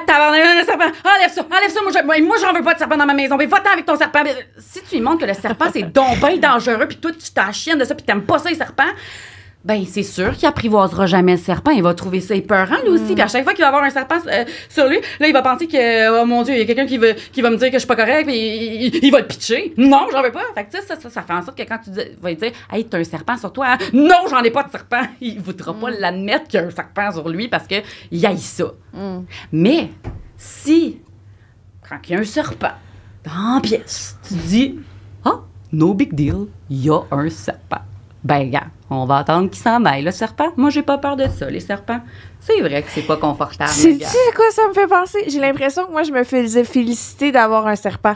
t'as 0.07 0.31
un 0.31 0.65
serpent, 0.65 0.85
enlève 0.85 1.33
ça, 1.33 1.43
enlève 1.51 1.71
ça, 1.71 1.81
moi, 1.83 1.91
je- 1.95 2.23
moi, 2.23 2.37
j'en 2.41 2.53
veux 2.53 2.63
pas 2.63 2.75
de 2.75 2.79
serpent 2.79 2.97
dans 2.97 3.07
ma 3.07 3.15
maison, 3.15 3.37
mais 3.37 3.47
va-t'en 3.47 3.71
avec 3.73 3.85
ton 3.87 3.97
serpent. 3.97 4.21
Si 4.59 4.81
tu 4.89 4.97
lui 4.97 5.01
montres 5.01 5.21
que 5.21 5.27
le 5.27 5.35
serpent, 5.35 5.67
c'est 5.73 5.83
donc 5.83 6.19
bien 6.19 6.37
dangereux, 6.37 6.87
puis 6.87 6.97
toi, 6.99 7.11
tu 7.13 7.31
t'achines 7.33 7.77
de 7.79 7.85
ça, 7.85 7.95
puis 7.95 8.05
t'aimes 8.05 8.23
pas 8.23 8.39
ça, 8.39 8.49
les 8.51 8.55
serpents, 8.57 8.85
ben 9.63 9.85
c'est 9.87 10.03
sûr 10.03 10.35
qu'il 10.37 10.49
apprivoisera 10.49 11.05
jamais 11.07 11.33
le 11.33 11.39
serpent. 11.39 11.71
Il 11.73 11.83
va 11.83 11.93
trouver 11.93 12.21
ça 12.21 12.35
épeurant, 12.35 12.77
lui 12.83 12.91
aussi. 12.93 13.13
Puis 13.13 13.21
à 13.23 13.29
chaque 13.29 13.45
fois 13.45 13.53
qu'il 13.53 13.61
va 13.63 13.69
avoir 13.69 13.83
un 13.85 13.91
serpent 13.91 14.17
euh, 14.27 14.45
sur 14.71 14.87
lui, 14.89 14.99
là, 15.21 15.27
il 15.29 15.33
va 15.35 15.43
penser 15.43 15.67
que, 15.69 16.21
oh 16.23 16.25
mon 16.25 16.43
Dieu, 16.43 16.55
il 16.55 16.59
y 16.61 16.63
a 16.63 16.65
quelqu'un 16.65 16.87
qui, 16.87 16.97
veut, 16.97 17.15
qui 17.31 17.43
va 17.43 17.51
me 17.51 17.57
dire 17.59 17.67
que 17.69 17.75
je 17.75 17.81
suis 17.81 17.87
pas 17.87 17.97
correct, 17.97 18.25
puis 18.27 18.35
il, 18.37 18.85
il- 18.87 19.05
il 19.05 19.11
va 19.13 19.21
le 19.21 19.27
pitcher. 19.27 19.75
Non, 19.77 20.07
j'en 20.11 20.23
veux 20.23 20.33
pas. 20.33 20.45
Fait 20.55 20.65
que 20.65 20.73
ça, 20.73 20.97
ça, 20.99 21.11
ça 21.11 21.23
fait 21.23 21.33
en 21.35 21.43
sorte 21.43 21.59
que 21.59 21.63
quand 21.65 21.79
tu 21.85 21.91
dis, 21.91 22.01
vas 22.23 22.31
lui 22.31 22.37
dire, 22.37 22.53
hey, 22.73 22.87
t'as 22.87 22.99
un 22.99 23.05
serpent 23.05 23.37
sur 23.37 23.53
toi, 23.53 23.67
hein? 23.73 23.79
non, 23.93 24.27
j'en 24.31 24.43
ai 24.43 24.51
pas 24.51 24.63
de 24.63 24.71
serpent. 24.71 25.03
Il 25.21 25.41
voudra 25.41 25.75
pas 25.75 25.91
l'admettre 25.91 26.49
qu'il 26.49 26.59
y 26.59 26.63
a 26.63 26.67
un 26.67 26.71
serpent 26.71 27.13
sur 27.13 27.29
lui 27.29 27.49
parce 27.49 27.67
que 27.67 27.77
il 28.11 28.25
haït 28.25 28.39
ça. 28.39 28.73
Mais 29.53 29.91
si, 30.39 31.01
quand 31.87 31.97
il 32.09 32.13
y 32.13 32.15
a 32.17 32.21
un 32.21 32.25
serpent, 32.25 32.73
dans 33.25 33.57
la 33.57 33.61
pièce, 33.61 34.17
tu 34.27 34.33
dis, 34.35 34.79
ah, 35.27 35.41
no 35.73 35.93
big 35.93 36.15
deal, 36.15 36.47
il 36.71 36.85
y 36.87 36.89
a 36.91 37.01
un 37.11 37.29
serpent. 37.29 37.83
Ben, 38.23 38.51
gars, 38.51 38.66
on 38.91 39.07
va 39.07 39.18
attendre 39.18 39.49
qu'il 39.49 39.62
s'en 39.62 39.85
aille, 39.85 40.03
le 40.03 40.11
serpent. 40.11 40.49
Moi, 40.57 40.71
j'ai 40.71 40.83
pas 40.83 40.99
peur 40.99 41.16
de 41.16 41.27
ça, 41.29 41.49
les 41.49 41.61
serpents. 41.61 42.01
C'est 42.41 42.61
vrai 42.61 42.83
que 42.83 42.91
c'est 42.91 43.07
pas 43.07 43.16
confortable. 43.16 43.71
Sais 43.71 43.99
quoi 44.37 44.45
ça 44.51 44.68
me 44.68 44.75
fait 44.75 44.87
penser? 44.87 45.25
J'ai 45.29 45.41
l'impression 45.41 45.87
que 45.87 45.93
moi, 45.93 46.03
je 46.03 46.12
me 46.12 46.23
faisais 46.25 46.64
féliciter 46.64 47.33
d'avoir 47.33 47.66
un 47.66 47.77
serpent. 47.77 48.14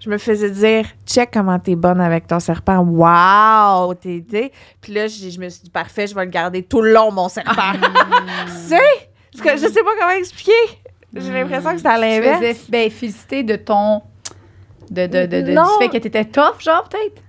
Je 0.00 0.10
me 0.10 0.18
faisais 0.18 0.50
dire, 0.50 0.86
check 1.06 1.30
comment 1.32 1.58
t'es 1.58 1.76
bonne 1.76 2.00
avec 2.00 2.26
ton 2.26 2.38
serpent. 2.40 2.78
Wow, 2.80 3.94
t'es. 3.94 4.22
Puis 4.80 4.92
là, 4.92 5.06
je 5.06 5.38
me 5.40 5.48
suis 5.48 5.62
dit, 5.64 5.70
parfait, 5.70 6.06
je 6.06 6.14
vais 6.14 6.24
le 6.24 6.30
garder 6.30 6.62
tout 6.62 6.82
le 6.82 6.92
long, 6.92 7.10
mon 7.10 7.28
serpent. 7.28 7.72
tu 8.46 8.52
sais? 8.52 8.78
Parce 9.32 9.42
que 9.56 9.56
je 9.66 9.72
sais 9.72 9.82
pas 9.82 9.90
comment 9.98 10.12
expliquer. 10.12 10.52
J'ai 11.14 11.32
l'impression 11.32 11.72
que 11.72 11.78
c'est 11.80 11.88
à 11.88 11.96
l'inverse. 11.96 12.38
faisais 12.40 12.56
ben, 12.68 12.90
féliciter 12.90 13.42
de 13.44 13.56
ton. 13.56 14.02
De, 14.90 15.06
de, 15.06 15.26
de, 15.26 15.40
de- 15.40 15.52
Non. 15.52 15.62
du 15.62 15.84
fait 15.84 15.88
que 15.88 15.96
t'étais 16.02 16.24
tough, 16.26 16.60
genre, 16.60 16.86
peut-être? 16.88 17.22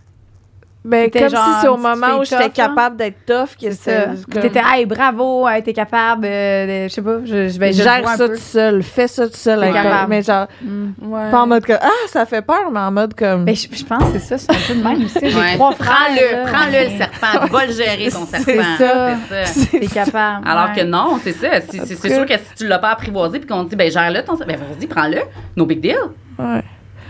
Ben, 0.85 1.09
comme 1.09 1.29
genre 1.29 1.45
si 1.45 1.61
c'est 1.61 1.67
au 1.67 1.77
moment 1.77 2.19
où 2.19 2.23
j'étais 2.23 2.49
capable 2.51 2.95
d'être 2.97 3.25
tough 3.25 3.55
que 3.59 3.71
C'est 3.71 4.07
comme- 4.31 4.41
T'étais, 4.43 4.61
hey, 4.63 4.85
bravo, 4.85 5.47
hey, 5.47 5.63
t'es 5.63 5.73
capable, 5.73 6.25
euh, 6.25 6.83
de- 6.85 6.89
je 6.89 6.93
sais 6.93 7.01
pas, 7.01 7.17
je, 7.25 7.49
je 7.49 7.59
le 7.59 7.71
Gère 7.71 8.07
ça 8.07 8.29
tout 8.29 8.35
seul, 8.37 8.83
fais 8.83 9.07
ça 9.07 9.27
tout 9.27 9.35
seul. 9.35 9.59
Capable. 9.73 10.09
Mais 10.09 10.21
genre, 10.21 10.47
Mm. 10.61 10.91
Ouais. 11.01 11.31
pas 11.31 11.41
en 11.41 11.47
mode 11.47 11.65
comme, 11.65 11.79
ah, 11.81 11.89
ça 12.07 12.25
fait 12.27 12.41
peur, 12.43 12.69
mais 12.71 12.79
en 12.79 12.91
mode 12.91 13.13
comme. 13.15 13.45
Ben, 13.45 13.55
je, 13.55 13.67
je 13.75 13.83
pense 13.83 14.11
que 14.11 14.19
c'est 14.19 14.37
ça, 14.37 14.37
c'est 14.37 14.51
un 14.51 14.67
peu 14.67 14.79
de 14.79 14.83
même 14.87 15.03
aussi. 15.05 15.19
J'ai 15.29 15.35
Ouais. 15.35 15.55
trois 15.55 15.71
frères. 15.71 15.87
Prends-le, 15.91 16.51
prends-le, 16.51 16.83
le 16.91 16.97
serpent. 16.97 17.47
Va 17.51 17.65
le 17.65 17.71
gérer, 17.73 18.09
ton 18.11 18.25
C'est 18.31 18.43
serpent. 18.43 18.77
ça. 18.77 19.09
C'est 19.29 19.45
ça. 19.45 19.67
T'es 19.79 19.87
capable. 19.87 20.47
Alors 20.47 20.69
ouais. 20.69 20.75
que 20.81 20.83
non, 20.85 21.19
c'est 21.23 21.31
ça. 21.33 21.47
C'est, 21.67 22.13
sûr 22.13 22.25
que 22.27 22.33
si 22.33 22.55
tu 22.57 22.67
l'as 22.67 22.79
pas 22.79 22.91
apprivoisé 22.91 23.39
puis 23.39 23.47
qu'on 23.47 23.63
te 23.65 23.71
dit, 23.71 23.75
ben 23.75 23.89
gère-le 23.91 24.21
ton 24.23 24.35
serpent, 24.37 24.53
ben 24.53 24.59
vas-y, 24.59 24.85
prends-le. 24.87 25.21
No 25.57 25.65
big 25.65 25.81
deal. 25.81 25.95
Ouais. 26.37 26.61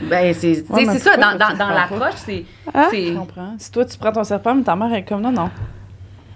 Ben 0.01 0.33
c'est, 0.33 0.63
tu 0.63 0.65
sais, 0.65 0.87
Ouais, 0.87 0.97
ça. 0.99 1.17
Dans, 1.17 1.37
dans, 1.37 1.55
dans 1.57 1.69
l'approche, 1.69 2.15
c'est. 2.17 2.43
Ah. 2.73 2.87
c'est- 2.89 3.07
Je 3.07 3.13
comprends. 3.17 3.55
Si 3.57 3.71
toi, 3.71 3.85
tu 3.85 3.97
prends 3.97 4.11
ton 4.11 4.23
serpent, 4.23 4.53
mais 4.55 4.63
ta 4.63 4.75
mère 4.75 4.93
est 4.93 5.03
comme 5.05 5.21
non, 5.21 5.31
non. 5.31 5.49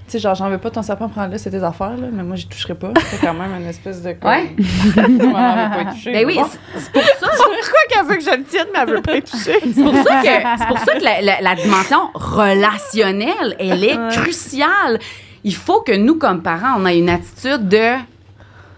Tu 0.07 0.13
sais, 0.13 0.19
genre, 0.19 0.33
j'en 0.33 0.49
veux 0.49 0.57
pas 0.57 0.71
ton 0.71 0.81
serpent, 0.81 1.07
prends-le, 1.07 1.37
c'est 1.37 1.51
tes 1.51 1.61
affaires, 1.63 1.91
là, 1.95 2.07
mais 2.11 2.23
moi, 2.23 2.35
j'y 2.35 2.47
toucherai 2.47 2.73
pas. 2.73 2.91
C'est 3.11 3.21
quand 3.21 3.33
même 3.35 3.53
une 3.61 3.67
espèce 3.67 4.01
de. 4.01 4.13
comme- 4.13 4.29
Ouais. 4.31 4.55
Maman 4.95 5.55
veut 5.67 5.83
pas 5.85 5.91
y 5.91 5.93
toucher. 5.93 6.13
Ben 6.13 6.25
oui, 6.25 6.35
bon. 6.35 6.45
c'est, 6.49 6.79
c'est 6.79 6.91
pour 6.91 7.03
ça. 7.03 7.27
Pourquoi 7.37 7.79
qu'elle 7.89 8.05
veut 8.07 8.15
que 8.15 8.23
je 8.23 8.37
le 8.37 8.43
tienne, 8.43 8.67
mais 8.73 8.79
elle 8.81 8.89
veut 8.89 9.01
pas 9.01 9.15
y 9.17 9.21
toucher? 9.21 9.53
C'est 9.73 9.83
pour 9.83 9.93
ça 9.93 10.21
que, 10.21 10.57
c'est 10.59 10.67
pour 10.67 10.79
ça 10.79 10.93
que 10.97 11.03
la, 11.03 11.21
la- 11.21 11.41
la 11.41 11.55
dimension 11.55 12.09
relationnelle, 12.15 13.55
elle 13.59 13.83
est 13.83 13.97
cruciale. 14.11 14.99
Il 15.43 15.53
faut 15.55 15.81
que 15.81 15.95
nous, 15.95 16.15
comme 16.15 16.41
parents, 16.41 16.75
on 16.79 16.85
ait 16.85 16.97
une 16.99 17.09
attitude 17.09 17.67
de 17.67 17.93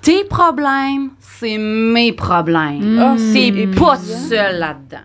tes 0.01 0.23
problèmes, 0.23 1.11
c'est 1.19 1.57
mes 1.57 2.11
problèmes. 2.13 3.17
T'es 3.17 3.51
c'est 3.51 3.79
pas 3.79 3.97
seul 3.97 4.59
là-dedans. 4.59 5.03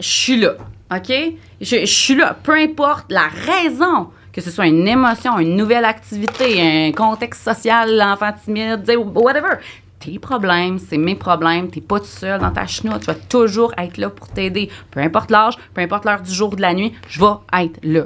Je 0.00 0.08
suis 0.08 0.36
là, 0.36 0.54
OK? 0.94 1.12
Je, 1.60 1.84
suis 1.86 2.14
là. 2.14 2.36
Peu 2.42 2.52
importe 2.52 3.06
la 3.10 3.28
raison, 3.28 4.08
que 4.32 4.40
ce 4.40 4.50
soit 4.50 4.66
une 4.66 4.86
émotion, 4.88 5.38
une 5.38 5.56
nouvelle 5.56 5.84
activité, 5.84 6.88
un 6.88 6.92
contexte 6.92 7.44
social, 7.44 7.96
l'enfant 7.96 8.32
timide, 8.44 8.82
tu 8.86 8.96
whatever. 8.96 9.56
Tes 10.00 10.18
problèmes, 10.18 10.78
c'est 10.78 10.98
mes 10.98 11.14
problèmes. 11.14 11.70
T'es 11.70 11.80
pas 11.80 11.98
tout 11.98 12.06
seul 12.06 12.40
dans 12.40 12.50
ta 12.50 12.66
chenoute. 12.66 13.02
Je 13.02 13.06
vais 13.06 13.18
toujours 13.28 13.72
être 13.78 13.96
là 13.96 14.10
pour 14.10 14.28
t'aider. 14.28 14.68
Peu 14.90 15.00
importe 15.00 15.30
l'âge, 15.30 15.54
peu 15.72 15.80
importe 15.80 16.04
l'heure 16.04 16.20
du 16.20 16.32
jour 16.32 16.52
ou 16.52 16.56
de 16.56 16.60
la 16.62 16.74
nuit, 16.74 16.92
je 17.08 17.20
vais 17.20 17.62
être 17.64 17.78
là. 17.82 18.02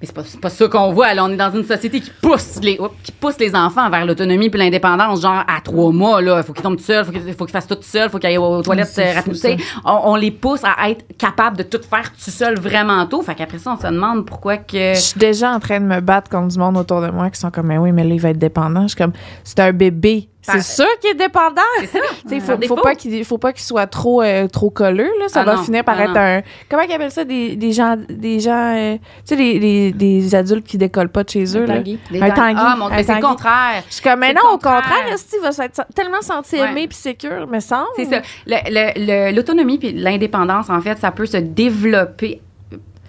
Mais 0.00 0.06
c'est 0.08 0.14
pas, 0.14 0.22
pas 0.42 0.50
ça 0.50 0.66
qu'on 0.68 0.92
voit. 0.92 1.14
Là, 1.14 1.24
on 1.24 1.30
est 1.30 1.36
dans 1.36 1.52
une 1.52 1.64
société 1.64 2.00
qui 2.00 2.10
pousse 2.20 2.58
les, 2.60 2.78
oups, 2.80 2.94
qui 3.02 3.12
pousse 3.12 3.38
les 3.38 3.54
enfants 3.54 3.88
vers 3.90 4.04
l'autonomie 4.04 4.50
puis 4.50 4.58
l'indépendance. 4.58 5.22
Genre, 5.22 5.44
à 5.46 5.60
trois 5.62 5.92
mois, 5.92 6.20
là, 6.20 6.38
il 6.38 6.42
faut 6.42 6.52
qu'ils 6.52 6.62
tombent 6.62 6.76
tout 6.76 6.82
seuls, 6.82 7.04
faut 7.04 7.12
qu'ils 7.12 7.32
faut 7.34 7.44
qu'ils 7.44 7.52
fassent 7.52 7.68
tout 7.68 7.78
seuls, 7.80 8.10
faut 8.10 8.18
qu'ils 8.18 8.30
aillent 8.30 8.38
aux 8.38 8.62
toilettes 8.62 8.92
euh, 8.98 9.14
rapidement. 9.14 9.64
On, 9.84 10.00
on 10.12 10.16
les 10.16 10.32
pousse 10.32 10.62
à 10.64 10.90
être 10.90 11.04
capables 11.16 11.56
de 11.56 11.62
tout 11.62 11.80
faire 11.88 12.12
tout 12.12 12.30
seul 12.30 12.58
vraiment 12.58 13.06
tôt. 13.06 13.22
Fait 13.22 13.34
qu'après 13.36 13.58
ça, 13.58 13.72
on 13.72 13.80
se 13.80 13.86
demande 13.86 14.26
pourquoi 14.26 14.56
que... 14.56 14.94
Je 14.94 15.00
suis 15.00 15.18
déjà 15.18 15.52
en 15.52 15.60
train 15.60 15.80
de 15.80 15.86
me 15.86 16.00
battre 16.00 16.28
contre 16.28 16.48
du 16.48 16.58
monde 16.58 16.76
autour 16.76 17.00
de 17.00 17.10
moi 17.10 17.30
qui 17.30 17.38
sont 17.38 17.50
comme, 17.50 17.68
mais 17.68 17.78
oui, 17.78 17.92
mais 17.92 18.04
là, 18.04 18.14
il 18.14 18.20
va 18.20 18.30
être 18.30 18.38
dépendant. 18.38 18.82
Je 18.82 18.88
suis 18.88 18.96
comme, 18.96 19.12
c'est 19.44 19.60
un 19.60 19.72
bébé. 19.72 20.28
C'est 20.46 20.62
sûr 20.62 20.86
qu'il 21.00 21.10
est 21.10 21.14
dépendant. 21.14 21.62
Il 22.30 22.40
faut, 22.40 22.56
faut 22.66 22.76
pas 22.76 22.94
qu'il 22.94 23.24
faut 23.24 23.38
pas 23.38 23.52
qu'il 23.52 23.62
soit 23.64 23.86
trop 23.86 24.22
euh, 24.22 24.46
trop 24.48 24.70
colleux 24.70 25.10
là, 25.20 25.28
ça 25.28 25.40
Ah 25.40 25.44
va 25.44 25.54
non, 25.56 25.62
finir 25.62 25.84
par 25.84 25.96
ah 25.98 26.02
être 26.04 26.12
non. 26.14 26.20
un 26.20 26.42
comment 26.70 26.82
ils 26.82 26.92
appellent 26.92 27.10
ça? 27.10 27.24
Des, 27.24 27.56
des 27.56 27.72
gens 27.72 27.96
des 28.08 28.40
gens 28.40 28.74
euh, 28.76 28.96
tu 28.96 29.00
sais 29.24 29.36
les, 29.36 29.58
les- 29.58 29.92
des 29.92 30.34
adultes 30.34 30.66
qui 30.66 30.76
décollent 30.78 31.08
pas 31.08 31.24
de 31.24 31.30
chez 31.30 31.44
eux 31.56 31.64
là. 31.64 31.74
Un 31.76 32.30
tanguy, 32.30 32.60
Ah, 32.60 32.76
mon 32.78 32.88
c'est 32.90 33.14
le 33.14 33.20
contraire. 33.20 33.82
Je 33.88 33.94
suis 33.94 34.02
comme 34.02 34.20
mais 34.20 34.32
non 34.34 34.42
au 34.52 34.58
contraire. 34.58 35.06
Esti 35.12 35.36
va 35.42 35.52
s'être 35.52 35.80
tellement 35.94 36.20
senti 36.22 36.56
Ouais. 36.56 36.70
aimé 36.70 36.86
puis 36.88 36.96
sécure 36.96 37.46
mais 37.50 37.60
sans. 37.60 37.84
C'est 37.96 38.04
ça. 38.06 38.20
Le- 38.46 38.56
le- 38.70 39.30
le- 39.30 39.34
L'autonomie 39.36 39.78
puis 39.78 39.92
l'indépendance, 39.92 40.68
en 40.70 40.80
fait, 40.80 40.98
ça 40.98 41.10
peut 41.10 41.26
se 41.26 41.36
développer. 41.38 42.40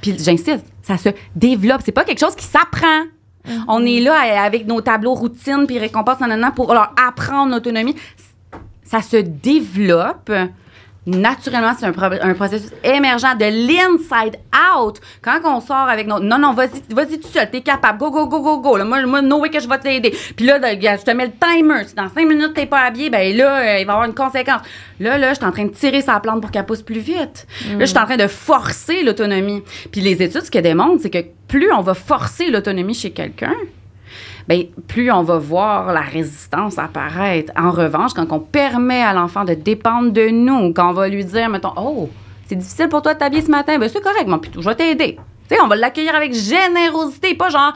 Puis 0.02 0.16
j'insiste, 0.18 0.66
ça 0.84 0.98
se 0.98 1.10
développe. 1.36 1.82
C'est 1.84 1.92
pas 1.92 2.04
quelque 2.04 2.20
chose 2.20 2.36
qui 2.36 2.46
s'apprend. 2.46 3.04
On 3.68 3.86
est 3.86 4.00
là 4.00 4.43
avec 4.43 4.68
nos 4.68 4.82
tableaux 4.82 5.14
routines 5.14 5.66
puis 5.68 5.80
récompenses 5.80 6.20
nanana, 6.20 6.52
pour 6.52 6.74
leur 6.74 6.93
apprendre 7.08 7.52
l'autonomie. 7.52 7.96
Ça 8.84 9.02
se 9.02 9.18
développe. 9.18 10.32
Naturellement, 11.08 11.74
c'est 11.78 11.86
un, 11.86 11.91
pro- 11.91 12.18
un 12.20 12.34
processus 12.34 12.72
émergent 12.84 13.36
de 13.38 13.45
l'inside 13.45 14.38
out. 14.76 14.99
Quand 15.22 15.39
on 15.43 15.62
sort 15.62 15.88
avec 15.88 16.08
notre. 16.08 16.26
Non, 16.26 16.39
non, 16.39 16.53
vas-y, 16.53 16.82
vas-y 16.89 17.20
tout 17.20 17.28
seul, 17.28 17.47
t'es 17.51 17.62
capable. 17.62 17.99
Go, 17.99 18.10
go, 18.10 18.26
go, 18.28 18.41
go, 18.41 18.60
go. 18.60 18.78
Là, 18.78 18.86
moi, 18.86 19.06
moi, 19.06 19.22
no 19.22 19.39
way 19.39 19.49
que 19.49 19.60
je 19.60 19.70
vais 19.70 19.78
t'aider. 19.78 20.16
Puis 20.36 20.45
là, 20.45 20.58
je 20.60 21.03
te 21.03 21.12
mets 21.12 21.28
le 21.28 21.32
timer. 21.34 21.84
Si 21.88 21.93
dans 21.93 22.10
cinq 22.10 22.28
minutes, 22.28 22.53
t'es 22.56 22.66
pas 22.66 22.80
habillé, 22.80 23.12
ben 23.12 23.38
là, 23.38 23.58
euh, 23.60 23.80
il 23.80 23.86
va 23.86 23.93
y 23.93 23.95
avoir 23.95 24.06
une 24.06 24.16
conséquence. 24.16 24.62
Là, 24.99 25.18
là, 25.20 25.30
je 25.30 25.36
suis 25.36 25.45
en 25.45 25.51
train 25.51 25.66
de 25.66 25.72
tirer 25.74 26.01
sa 26.01 26.20
plante 26.20 26.41
pour 26.41 26.49
qu'elle 26.49 26.66
pousse 26.66 26.82
plus 26.82 26.99
vite. 26.99 27.45
Là, 27.70 27.80
je 27.82 27.86
suis 27.86 27.97
en 27.99 28.06
train 28.06 28.18
de 28.18 28.28
forcer 28.28 29.03
l'autonomie. 29.03 29.62
Puis 29.91 30.01
les 30.01 30.24
études, 30.24 30.41
ce 30.41 30.49
qu'elles 30.49 30.64
démontrent, 30.64 31.01
c'est 31.03 31.10
que 31.12 31.24
plus 31.47 31.72
on 31.72 31.82
va 31.82 31.93
forcer 31.93 32.49
l'autonomie 32.49 32.95
chez 32.95 33.12
quelqu'un, 33.12 33.53
ben, 34.48 34.66
plus 34.88 35.12
on 35.12 35.24
va 35.24 35.38
voir 35.38 35.91
la 35.91 36.02
résistance 36.02 36.78
apparaître. 36.78 37.52
En 37.58 37.72
revanche, 37.72 38.14
quand 38.14 38.32
on 38.32 38.39
permet 38.39 39.02
à 39.02 39.14
l'enfant 39.14 39.43
de 39.43 39.54
dépendre 39.54 40.12
de 40.12 40.30
nous, 40.30 40.74
quand 40.74 40.89
on 40.89 40.93
va 40.93 41.08
lui 41.08 41.26
dire, 41.26 41.50
mettons, 41.50 41.74
oh, 41.78 42.10
c'est 42.48 42.56
difficile 42.56 42.89
pour 42.89 43.02
toi 43.02 43.14
de 43.14 43.20
t'habiller 43.20 43.41
ce 43.41 43.52
matin, 43.52 43.80
ben 43.80 43.89
c'est 43.89 44.02
correct, 44.02 44.28
mon 44.28 44.39
pitou, 44.39 44.62
je 44.62 44.70
vais 44.70 44.76
t'aider. 44.76 45.18
Tu 45.50 45.56
sais, 45.56 45.62
on 45.62 45.68
va 45.68 45.76
l'accueillir 45.76 46.16
avec 46.16 46.34
générosité, 46.34 47.34
pas 47.36 47.50
genre, 47.50 47.74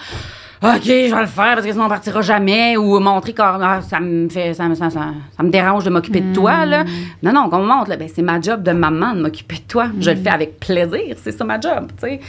OK, 0.61 0.83
je 0.83 1.13
vais 1.15 1.21
le 1.21 1.25
faire 1.27 1.53
parce 1.55 1.65
que 1.65 1.71
sinon 1.71 1.85
on 1.85 1.89
partira 1.89 2.21
jamais, 2.21 2.75
ou 2.75 2.99
montrer 2.99 3.31
que 3.33 3.41
ah, 3.41 3.79
ça 3.81 3.99
me 4.01 4.27
fait, 4.27 4.53
ça, 4.53 4.67
me- 4.67 4.75
ça, 4.75 4.89
ça- 4.89 5.13
ça 5.37 5.43
me 5.43 5.49
dérange 5.49 5.85
de 5.85 5.89
m'occuper 5.89 6.19
de 6.19 6.33
toi, 6.33 6.65
là. 6.65 6.83
Non, 7.23 7.31
non, 7.31 7.49
qu'on 7.49 7.63
montre, 7.63 7.89
là, 7.89 7.95
ben, 7.97 8.09
c'est 8.13 8.21
ma 8.21 8.41
job 8.41 8.61
de 8.63 8.71
maman 8.71 9.13
de 9.13 9.21
m'occuper 9.21 9.55
de 9.55 9.61
toi. 9.67 9.87
Je 9.99 10.11
le 10.11 10.17
fais 10.17 10.29
avec 10.29 10.59
plaisir, 10.59 11.15
c'est 11.17 11.31
ça 11.31 11.45
ma 11.45 11.59
job, 11.61 11.91
tu 12.01 12.07
sais. 12.07 12.19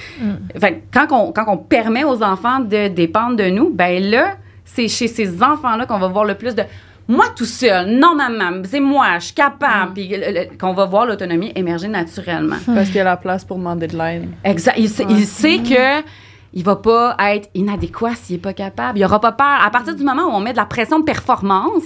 Fait 0.61 0.73
que 0.75 0.79
quand 0.93 1.07
on, 1.11 1.33
quand 1.33 1.45
on 1.49 1.57
permet 1.57 2.05
aux 2.05 2.23
enfants 2.23 2.61
de 2.61 2.87
dépendre 2.89 3.37
de 3.37 3.51
nous, 3.51 3.71
ben 3.71 4.01
là, 4.03 4.37
c'est 4.65 4.87
chez 4.87 5.09
ces 5.09 5.43
enfants-là 5.43 5.87
qu'on 5.87 5.99
va 5.99 6.07
voir 6.07 6.25
le 6.25 6.35
plus 6.35 6.55
de 6.55 6.63
moi 7.09 7.25
tout 7.35 7.45
seul, 7.45 7.91
non 7.99 8.15
maman, 8.15 8.63
c'est 8.63 8.79
moi, 8.79 9.19
je 9.19 9.25
suis 9.25 9.35
capable, 9.35 9.95
puis 9.95 10.07
le- 10.07 10.19
le- 10.33 10.57
qu'on 10.57 10.73
va 10.75 10.85
voir 10.85 11.07
l'autonomie 11.07 11.51
émerger 11.57 11.89
naturellement. 11.89 12.55
Parce 12.73 12.87
qu'il 12.87 12.99
y 12.99 13.01
a 13.01 13.05
la 13.05 13.17
place 13.17 13.45
pour 13.45 13.59
demander 13.59 13.89
de 13.89 13.99
l'aide. 13.99 14.29
Exact. 14.45 14.75
Il, 14.79 14.85
il 14.85 15.27
sait 15.27 15.59
que 15.59 16.07
il 16.53 16.65
va 16.65 16.77
pas 16.77 17.17
être 17.21 17.49
inadéquat 17.55 18.15
s'il 18.15 18.37
est 18.37 18.39
pas 18.39 18.53
capable. 18.53 18.99
Il 18.99 19.05
aura 19.05 19.21
pas 19.21 19.33
peur. 19.33 19.59
À 19.65 19.71
partir 19.71 19.95
du 19.95 20.03
moment 20.05 20.23
où 20.25 20.31
on 20.31 20.41
met 20.41 20.53
de 20.53 20.57
la 20.57 20.65
pression 20.67 20.99
de 20.99 21.05
performance, 21.05 21.85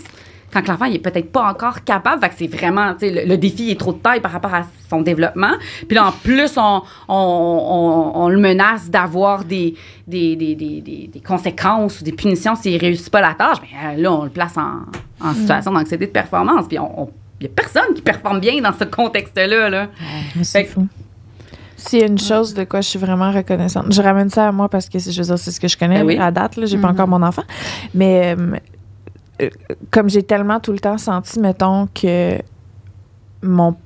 quand 0.52 0.66
l'enfant 0.68 0.84
il 0.84 0.94
est 0.94 0.98
peut-être 1.00 1.32
pas 1.32 1.50
encore 1.50 1.82
capable, 1.82 2.22
fait 2.22 2.28
que 2.28 2.34
c'est 2.38 2.46
vraiment, 2.46 2.92
tu 2.94 3.00
sais, 3.00 3.10
le, 3.10 3.28
le 3.28 3.36
défi 3.36 3.70
est 3.72 3.78
trop 3.80 3.92
de 3.92 3.98
taille 3.98 4.20
par 4.20 4.30
rapport 4.30 4.54
à 4.54 4.62
son 4.88 5.00
développement. 5.02 5.50
Puis 5.88 5.96
là, 5.96 6.06
en 6.06 6.12
plus, 6.12 6.56
on, 6.56 6.82
on, 7.08 7.14
on- 7.14 8.22
on 8.22 8.28
le 8.28 8.38
menace 8.38 8.88
d'avoir 8.88 9.44
des, 9.44 9.74
des, 10.06 10.36
des, 10.36 10.54
des, 10.54 10.80
des- 10.80 11.20
conséquences 11.20 12.00
ou 12.00 12.04
des 12.04 12.12
punitions 12.12 12.54
s'il 12.54 12.78
réussit 12.80 13.10
pas 13.10 13.20
la 13.20 13.34
tâche. 13.34 13.56
Mais 13.62 13.96
là, 14.00 14.12
on 14.12 14.22
le 14.24 14.30
place 14.30 14.56
en, 14.56 14.82
en 15.26 15.34
situation 15.34 15.72
d'anxiété 15.72 16.06
de 16.06 16.12
performance. 16.12 16.68
Puis 16.68 16.78
on, 16.78 17.02
on- 17.02 17.10
il 17.40 17.48
y 17.48 17.50
a 17.50 17.52
personne 17.52 17.92
qui 17.94 18.00
performe 18.00 18.38
bien 18.38 18.60
dans 18.62 18.72
ce 18.72 18.84
contexte-là. 18.84 19.68
Là. 19.68 19.88
C'est 20.42 20.64
fou. 20.64 20.86
S'il 21.87 22.01
y 22.01 22.03
a 22.03 22.07
une 22.07 22.18
chose 22.18 22.55
de 22.55 22.64
quoi 22.64 22.80
je 22.80 22.89
suis 22.89 22.99
vraiment 22.99 23.30
reconnaissante, 23.30 23.93
je 23.93 24.01
ramène 24.03 24.30
ça 24.30 24.49
à 24.49 24.53
moi 24.53 24.68
parce 24.68 24.89
que 24.89 24.99
c'est- 24.99 25.12
je 25.12 25.20
veux 25.20 25.26
dire, 25.26 25.39
c'est 25.39 25.51
ce 25.51 25.61
que 25.61 25.68
je 25.68 25.76
connais 25.76 26.01
Ben 26.01 26.07
oui. 26.07 26.18
à 26.18 26.30
date. 26.30 26.57
Là, 26.57 26.66
j'ai 26.66 26.78
pas 26.78 26.89
encore 26.89 27.09
mon 27.09 27.22
enfant. 27.22 27.43
Mais 27.95 28.35
euh, 28.39 28.57
euh, 29.43 29.49
comme 29.91 30.09
j'ai 30.09 30.22
tellement 30.22 30.61
tout 30.61 30.72
le 30.72 30.78
temps 30.78 30.99
senti, 30.99 31.41
mettons, 31.41 31.87
que 31.95 32.39
mon, 33.43 33.76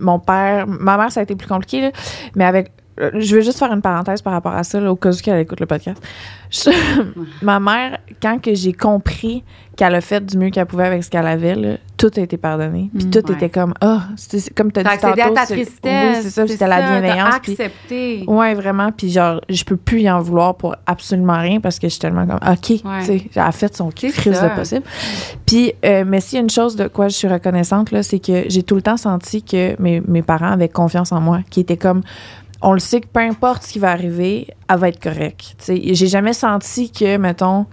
mon 0.00 0.18
père, 0.18 0.66
ma 0.66 0.96
mère, 0.96 1.12
ça 1.12 1.20
a 1.20 1.22
été 1.22 1.36
plus 1.36 1.46
compliqué, 1.46 1.80
là, 1.82 1.90
mais 2.34 2.44
avec 2.44 2.72
je 2.98 3.36
vais 3.36 3.42
juste 3.42 3.58
faire 3.58 3.72
une 3.72 3.82
parenthèse 3.82 4.22
par 4.22 4.32
rapport 4.32 4.52
à 4.54 4.64
ça, 4.64 4.80
là, 4.80 4.90
au 4.92 4.96
cas 4.96 5.10
où 5.12 5.16
qu'elle 5.16 5.40
écoute 5.40 5.60
le 5.60 5.66
podcast. 5.66 6.00
Je- 6.50 6.70
ma 7.42 7.58
mère, 7.60 7.98
quand 8.22 8.40
que 8.40 8.54
j'ai 8.54 8.72
compris 8.72 9.42
qu'elle 9.76 9.96
a 9.96 10.00
fait 10.00 10.24
du 10.24 10.38
mieux 10.38 10.50
qu'elle 10.50 10.66
pouvait 10.66 10.86
avec 10.86 11.02
ce 11.02 11.10
qu'elle 11.10 11.26
avait, 11.26 11.56
là, 11.56 11.76
tout 11.96 12.10
a 12.16 12.20
été 12.20 12.36
pardonné. 12.36 12.90
Puis 12.96 13.06
Mm, 13.06 13.10
tout 13.10 13.26
ouais. 13.28 13.34
était 13.34 13.48
comme, 13.50 13.74
ah, 13.80 14.02
c'est 14.14 14.54
comme 14.54 14.70
tu 14.70 14.78
as 14.78 14.84
dit 14.84 15.00
tantôt. 15.00 15.34
ta 15.34 15.46
c'est- 15.46 15.54
tristesse. 15.54 16.16
Oui, 16.16 16.22
c'est 16.22 16.30
ça, 16.30 16.46
c'était 16.46 16.68
la 16.68 16.80
bienveillance. 16.80 17.34
accepté. 17.34 18.24
Ouais, 18.28 18.54
vraiment. 18.54 18.92
Puis 18.92 19.10
genre, 19.10 19.40
je 19.48 19.64
peux 19.64 19.76
plus 19.76 20.02
y 20.02 20.10
en 20.10 20.20
vouloir 20.20 20.54
pour 20.54 20.76
absolument 20.86 21.38
rien 21.40 21.58
parce 21.58 21.80
que 21.80 21.88
je 21.88 21.92
suis 21.94 22.00
tellement 22.00 22.24
comme, 22.24 22.38
OK, 22.48 22.60
tu 22.60 22.76
sais, 23.02 23.26
elle 23.34 23.42
a 23.42 23.50
fait 23.50 23.74
son 23.76 23.90
crise 23.90 24.14
de 24.24 24.54
possible. 24.54 24.84
Puis, 25.44 25.72
euh, 25.84 26.04
mais 26.06 26.20
s'il 26.20 26.36
y 26.36 26.38
a 26.38 26.42
une 26.42 26.50
chose 26.50 26.76
de 26.76 26.86
quoi 26.86 27.08
je 27.08 27.14
suis 27.16 27.28
reconnaissante, 27.28 27.90
là, 27.90 28.04
c'est 28.04 28.20
que 28.20 28.44
j'ai 28.48 28.62
tout 28.62 28.76
le 28.76 28.82
temps 28.82 28.96
senti 28.96 29.42
que 29.42 29.80
mes, 29.82 30.00
mes 30.06 30.22
parents 30.22 30.52
avaient 30.52 30.68
confiance 30.68 31.10
en 31.10 31.20
moi, 31.20 31.40
qui 31.50 31.58
étaient 31.60 31.76
comme, 31.76 32.02
on 32.64 32.72
le 32.72 32.78
sait 32.80 33.00
que 33.00 33.06
peu 33.06 33.20
importe 33.20 33.62
ce 33.64 33.72
qui 33.72 33.78
va 33.78 33.90
arriver, 33.92 34.48
elle 34.68 34.78
va 34.78 34.88
être 34.88 35.00
correcte. 35.02 35.54
J'ai 35.68 36.06
jamais 36.06 36.32
senti 36.32 36.90
que, 36.90 37.16
mettons, 37.18 37.66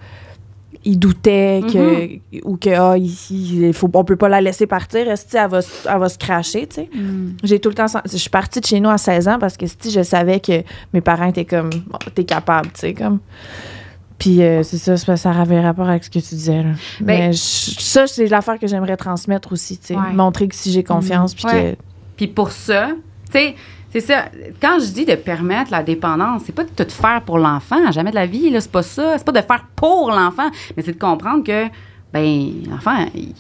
ils 0.84 0.98
doutaient 0.98 1.62
que, 1.72 2.20
ou 2.44 2.58
que, 2.58 2.70
ah, 2.72 2.98
il, 2.98 3.66
il 3.68 3.74
faut, 3.74 3.90
on 3.94 4.04
peut 4.04 4.16
pas 4.16 4.30
la 4.30 4.42
laisser 4.42 4.66
partir, 4.68 5.06
que 5.06 5.10
elle 5.38 5.50
va, 5.50 5.62
se- 5.62 5.88
elle 5.88 6.00
va 6.00 6.10
se 6.10 6.18
cracher, 6.18 6.66
tu 6.68 6.76
sais? 6.76 6.90
Mm. 6.94 7.38
J'ai 7.44 7.60
tout 7.60 7.70
le 7.70 7.76
temps 7.76 7.88
senti- 7.88 8.10
Je 8.12 8.18
suis 8.18 8.30
partie 8.32 8.60
de 8.60 8.66
chez 8.66 8.80
nous 8.80 8.90
à 8.90 8.98
16 8.98 9.28
ans 9.28 9.38
parce 9.40 9.58
que 9.58 9.66
si 9.68 9.92
je 9.92 10.02
savais 10.04 10.40
que 10.40 10.64
mes 10.94 11.02
parents 11.02 11.28
étaient 11.28 11.46
comme 11.46 11.70
Bon, 11.70 12.00
t'es 12.16 12.24
capable, 12.24 12.70
tu 12.74 12.80
sais 12.82 12.94
comme. 12.96 13.20
Puis 14.18 14.42
euh, 14.44 14.62
c'est 14.64 14.78
ça, 14.78 14.96
que 14.96 15.16
ça 15.16 15.32
avait 15.32 15.60
rapport 15.62 15.88
avec 15.90 16.04
ce 16.04 16.10
que 16.10 16.20
tu 16.20 16.36
disais. 16.36 16.58
là. 16.64 16.70
Ben- 17.00 17.06
Mais 17.30 17.34
je- 17.34 17.38
ça, 17.80 18.06
c'est 18.08 18.28
l'affaire 18.28 18.60
que 18.60 18.68
j'aimerais 18.68 18.98
transmettre 18.98 19.52
aussi, 19.54 19.78
tu 19.78 19.88
sais. 19.88 19.96
Ouais. 19.96 20.14
Montrer 20.14 20.48
que 20.48 20.56
si 20.56 20.72
j'ai 20.72 20.84
confiance, 20.84 21.34
puis 21.36 21.46
Ouais. 21.46 21.78
Puis 22.18 22.28
pour 22.28 22.52
ça, 22.52 22.90
tu 23.28 23.32
sais, 23.34 23.56
c'est 23.92 24.00
ça. 24.00 24.26
Quand 24.62 24.80
je 24.80 24.92
dis 24.92 25.06
de 25.06 25.16
permettre 25.16 25.72
la 25.72 25.84
dépendance, 25.84 26.44
c'est 26.46 26.56
pas 26.56 26.64
de 26.64 26.70
tout 26.70 26.90
faire 26.90 27.22
pour 27.26 27.38
l'enfant, 27.38 27.92
jamais 27.92 28.12
de 28.12 28.16
la 28.16 28.26
vie, 28.26 28.50
là, 28.50 28.62
c'est 28.62 28.72
pas 28.72 28.84
ça. 28.84 29.18
C'est 29.18 29.26
pas 29.26 29.32
de 29.32 29.42
faire 29.46 29.66
pour 29.76 30.12
l'enfant, 30.12 30.50
mais 30.76 30.84
c'est 30.84 30.94
de 30.94 31.00
comprendre 31.00 31.44
que, 31.44 31.66
ben, 32.14 32.52
l'enfant, 32.70 33.06
il, 33.14 33.34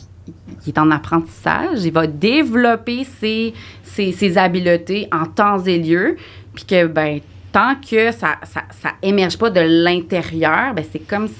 il 0.65 0.69
est 0.69 0.77
en 0.77 0.91
apprentissage, 0.91 1.83
il 1.83 1.91
va 1.91 2.05
développer 2.07 3.05
ses, 3.19 3.53
ses, 3.83 4.11
ses 4.11 4.37
habiletés 4.37 5.07
en 5.11 5.25
temps 5.25 5.59
et 5.63 5.77
lieu, 5.79 6.17
puis 6.53 6.65
que, 6.65 6.85
ben, 6.87 7.19
tant 7.51 7.75
que 7.75 8.11
ça, 8.11 8.35
ça, 8.43 8.61
ça 8.81 8.91
émerge 9.01 9.37
pas 9.37 9.49
de 9.49 9.61
l'intérieur, 9.61 10.73
ben, 10.73 10.85
c'est 10.91 10.99
comme 10.99 11.27
si- 11.27 11.33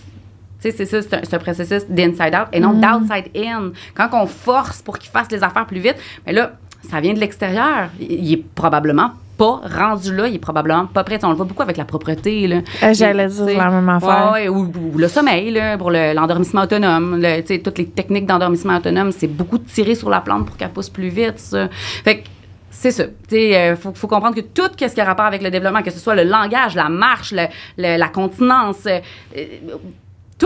tu 0.61 0.69
sais, 0.69 0.71
c'est 0.77 0.85
ça, 0.85 1.01
c'est 1.01 1.13
un, 1.15 1.19
c'est 1.23 1.33
un 1.35 1.39
processus 1.39 1.85
d'inside 1.89 2.35
out 2.35 2.47
et 2.53 2.59
non 2.59 2.73
d'outside 2.73 3.31
in. 3.35 3.71
Quand 3.95 4.09
on 4.13 4.27
force 4.27 4.81
pour 4.83 4.99
qu'il 4.99 5.09
fasse 5.09 5.31
les 5.31 5.43
affaires 5.43 5.65
plus 5.65 5.79
vite, 5.79 5.95
mais 6.25 6.33
là, 6.33 6.51
ça 6.89 6.99
vient 6.99 7.13
de 7.13 7.19
l'extérieur. 7.19 7.89
Il 7.99 8.33
est 8.33 8.43
probablement 8.55 9.11
pas 9.37 9.61
rendu 9.75 10.15
là, 10.15 10.27
il 10.27 10.35
est 10.35 10.39
probablement 10.39 10.85
pas 10.85 11.03
prêt. 11.03 11.19
On 11.23 11.29
le 11.29 11.35
voit 11.35 11.45
beaucoup 11.45 11.63
avec 11.63 11.77
la 11.77 11.85
propreté. 11.85 12.47
Là. 12.47 12.61
que 12.61 12.93
j'allais 12.93 13.27
dire 13.27 13.45
la 13.57 13.69
même 13.69 13.89
affaire. 13.89 14.31
Ouais, 14.33 14.41
ouais, 14.43 14.49
ou, 14.49 14.71
ou 14.93 14.97
le 14.97 15.07
sommeil, 15.07 15.51
là, 15.51 15.77
pour 15.77 15.89
le- 15.89 16.13
l'endormissement 16.13 16.61
autonome. 16.61 17.19
Le- 17.19 17.57
toutes 17.63 17.77
les 17.79 17.87
techniques 17.87 18.27
d'endormissement 18.27 18.77
autonome, 18.77 19.11
c'est 19.11 19.27
beaucoup 19.27 19.57
de 19.57 19.65
tirer 19.67 19.95
sur 19.95 20.09
la 20.11 20.21
plante 20.21 20.45
pour 20.45 20.57
qu'elle 20.57 20.69
pousse 20.69 20.89
plus 20.89 21.09
vite. 21.09 21.39
Ça. 21.39 21.69
Fait 22.03 22.19
que 22.19 22.27
c'est 22.69 22.91
ça. 22.91 23.03
Il 23.31 23.75
faut, 23.79 23.93
faut 23.95 24.07
comprendre 24.07 24.35
que 24.35 24.41
tout 24.41 24.69
ce 24.79 24.85
qui 24.93 25.01
a 25.01 25.05
rapport 25.05 25.25
avec 25.25 25.41
le 25.41 25.49
développement, 25.49 25.81
que 25.81 25.91
ce 25.91 25.99
soit 25.99 26.15
le 26.15 26.23
langage, 26.23 26.75
la 26.75 26.89
marche, 26.89 27.31
le- 27.31 27.47
le- 27.77 27.97
la 27.97 28.07
continence, 28.09 28.85
euh, 28.85 28.99
euh, 29.37 29.43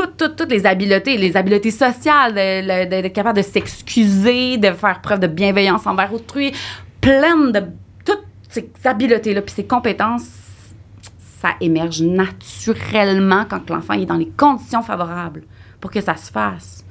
toutes, 0.02 0.50
les 0.50 0.66
habiletés, 0.66 1.18
les 1.18 1.38
habiletés 1.38 1.72
sociales, 1.72 2.34
d'être 2.34 3.14
capable 3.14 3.38
de 3.38 3.44
s'excuser, 3.44 4.58
de 4.58 4.72
faire 4.72 5.02
preuve 5.02 5.20
de 5.20 5.28
bienveillance 5.28 5.88
envers 5.88 6.14
autrui, 6.14 6.52
pleine 7.02 7.52
de 7.52 7.64
toutes 8.04 8.26
ces 8.50 8.70
habiletés-là, 8.84 9.42
puis 9.42 9.54
ces 9.56 9.66
compétences, 9.66 10.28
ça 11.42 11.50
émerge 11.62 12.02
naturellement 12.02 13.46
quand 13.50 13.70
l'enfant 13.70 13.94
est 13.94 14.06
dans 14.06 14.18
les 14.18 14.30
conditions 14.36 14.82
favorables 14.82 15.44
pour 15.80 15.92
que 15.92 16.02
ça 16.02 16.16
se 16.16 16.32
fasse. 16.32 16.84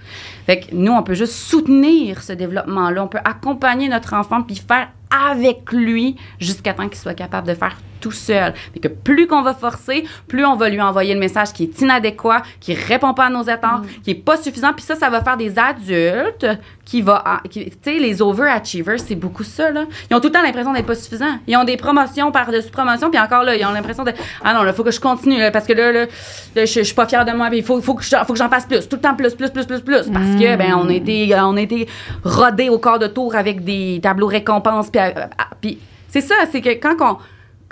Fait 0.46 0.60
que 0.60 0.74
nous, 0.74 0.92
on 0.92 1.02
peut 1.02 1.14
juste 1.14 1.32
soutenir 1.32 2.22
ce 2.22 2.32
développement-là. 2.32 3.02
On 3.02 3.08
peut 3.08 3.18
accompagner 3.24 3.88
notre 3.88 4.14
enfant 4.14 4.42
puis 4.42 4.56
faire 4.56 4.88
avec 5.10 5.72
lui 5.72 6.16
jusqu'à 6.38 6.74
temps 6.74 6.88
qu'il 6.88 6.98
soit 6.98 7.14
capable 7.14 7.48
de 7.48 7.54
faire 7.54 7.76
tout 8.04 8.12
seul. 8.12 8.52
Fait 8.74 8.80
que 8.80 8.88
plus 8.88 9.26
qu'on 9.26 9.40
va 9.40 9.54
forcer, 9.54 10.04
plus 10.28 10.44
on 10.44 10.56
va 10.56 10.68
lui 10.68 10.80
envoyer 10.80 11.14
le 11.14 11.20
message 11.20 11.52
qui 11.54 11.62
est 11.64 11.80
inadéquat, 11.80 12.42
qui 12.60 12.74
répond 12.74 13.14
pas 13.14 13.24
à 13.24 13.30
nos 13.30 13.48
attentes, 13.48 13.86
qui 14.02 14.10
est 14.10 14.14
pas 14.14 14.36
suffisant. 14.36 14.74
Puis 14.74 14.84
ça, 14.84 14.94
ça 14.94 15.08
va 15.08 15.22
faire 15.22 15.38
des 15.38 15.54
adultes 15.58 16.46
qui 16.84 17.00
va, 17.00 17.40
qui- 17.48 17.70
tu 17.70 17.76
sais, 17.82 17.98
les 17.98 18.20
overachievers, 18.20 19.00
c'est 19.00 19.14
beaucoup 19.14 19.42
ça 19.42 19.70
là. 19.70 19.84
Ils 20.10 20.14
ont 20.14 20.20
tout 20.20 20.26
le 20.28 20.32
temps 20.32 20.42
l'impression 20.42 20.72
d'être 20.74 20.84
pas 20.84 20.94
suffisants. 20.94 21.38
Ils 21.46 21.56
ont 21.56 21.64
des 21.64 21.78
promotions 21.78 22.30
par-dessus 22.30 22.70
promotions, 22.70 23.08
puis 23.10 23.18
encore 23.18 23.42
là, 23.42 23.56
ils 23.56 23.64
ont 23.64 23.72
l'impression 23.72 24.04
de 24.04 24.12
ah 24.44 24.52
non, 24.52 24.62
là, 24.64 24.74
faut 24.74 24.84
que 24.84 24.90
je 24.90 25.00
continue 25.00 25.38
là, 25.38 25.50
parce 25.50 25.66
que 25.66 25.72
là, 25.72 25.90
là, 25.92 26.04
là, 26.04 26.64
je, 26.66 26.66
je 26.66 26.82
suis 26.82 26.94
pas 26.94 27.06
fière 27.06 27.24
de 27.24 27.32
moi, 27.32 27.48
puis 27.48 27.58
il 27.58 27.64
faut, 27.64 27.80
faut 27.80 27.94
que 27.94 28.04
j'en 28.04 28.48
fasse 28.50 28.66
plus, 28.66 28.86
tout 28.86 28.96
le 28.96 29.02
temps 29.02 29.14
plus, 29.14 29.34
plus, 29.34 29.48
plus, 29.50 29.64
plus, 29.64 29.80
plus, 29.80 30.10
parce 30.12 30.26
que 30.38 30.56
ben 30.56 30.74
on 30.74 30.88
a 30.90 30.92
été, 30.92 31.34
on 31.36 31.56
été 31.56 31.88
rodés 32.22 32.68
au 32.68 32.78
corps 32.78 32.98
de 32.98 33.06
tour 33.06 33.34
avec 33.34 33.64
des 33.64 33.98
tableaux 34.02 34.26
récompenses, 34.26 34.90
puis, 34.90 35.00
euh, 35.00 35.04
euh, 35.16 35.26
puis 35.62 35.78
c'est 36.10 36.20
ça, 36.20 36.34
c'est 36.52 36.60
que 36.60 36.70
quand 36.70 36.96
on 37.00 37.16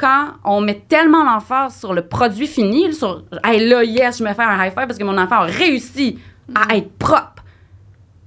quand 0.03 0.31
on 0.45 0.61
met 0.61 0.83
tellement 0.89 1.23
l'emphase 1.23 1.77
sur 1.79 1.95
le 1.95 2.03
produit 2.03 2.49
fini, 2.49 2.93
sur 2.93 3.23
hey, 3.45 3.69
là, 3.69 3.85
yes, 3.85 4.19
je 4.19 4.25
me 4.25 4.35
fais 4.35 4.43
un 4.43 4.57
high 4.65 4.73
five 4.77 4.89
parce 4.89 4.99
que 4.99 5.05
mon 5.05 5.17
enfant 5.17 5.37
a 5.37 5.45
réussi 5.45 6.19
à 6.53 6.75
être 6.77 6.91
propre, 6.99 7.45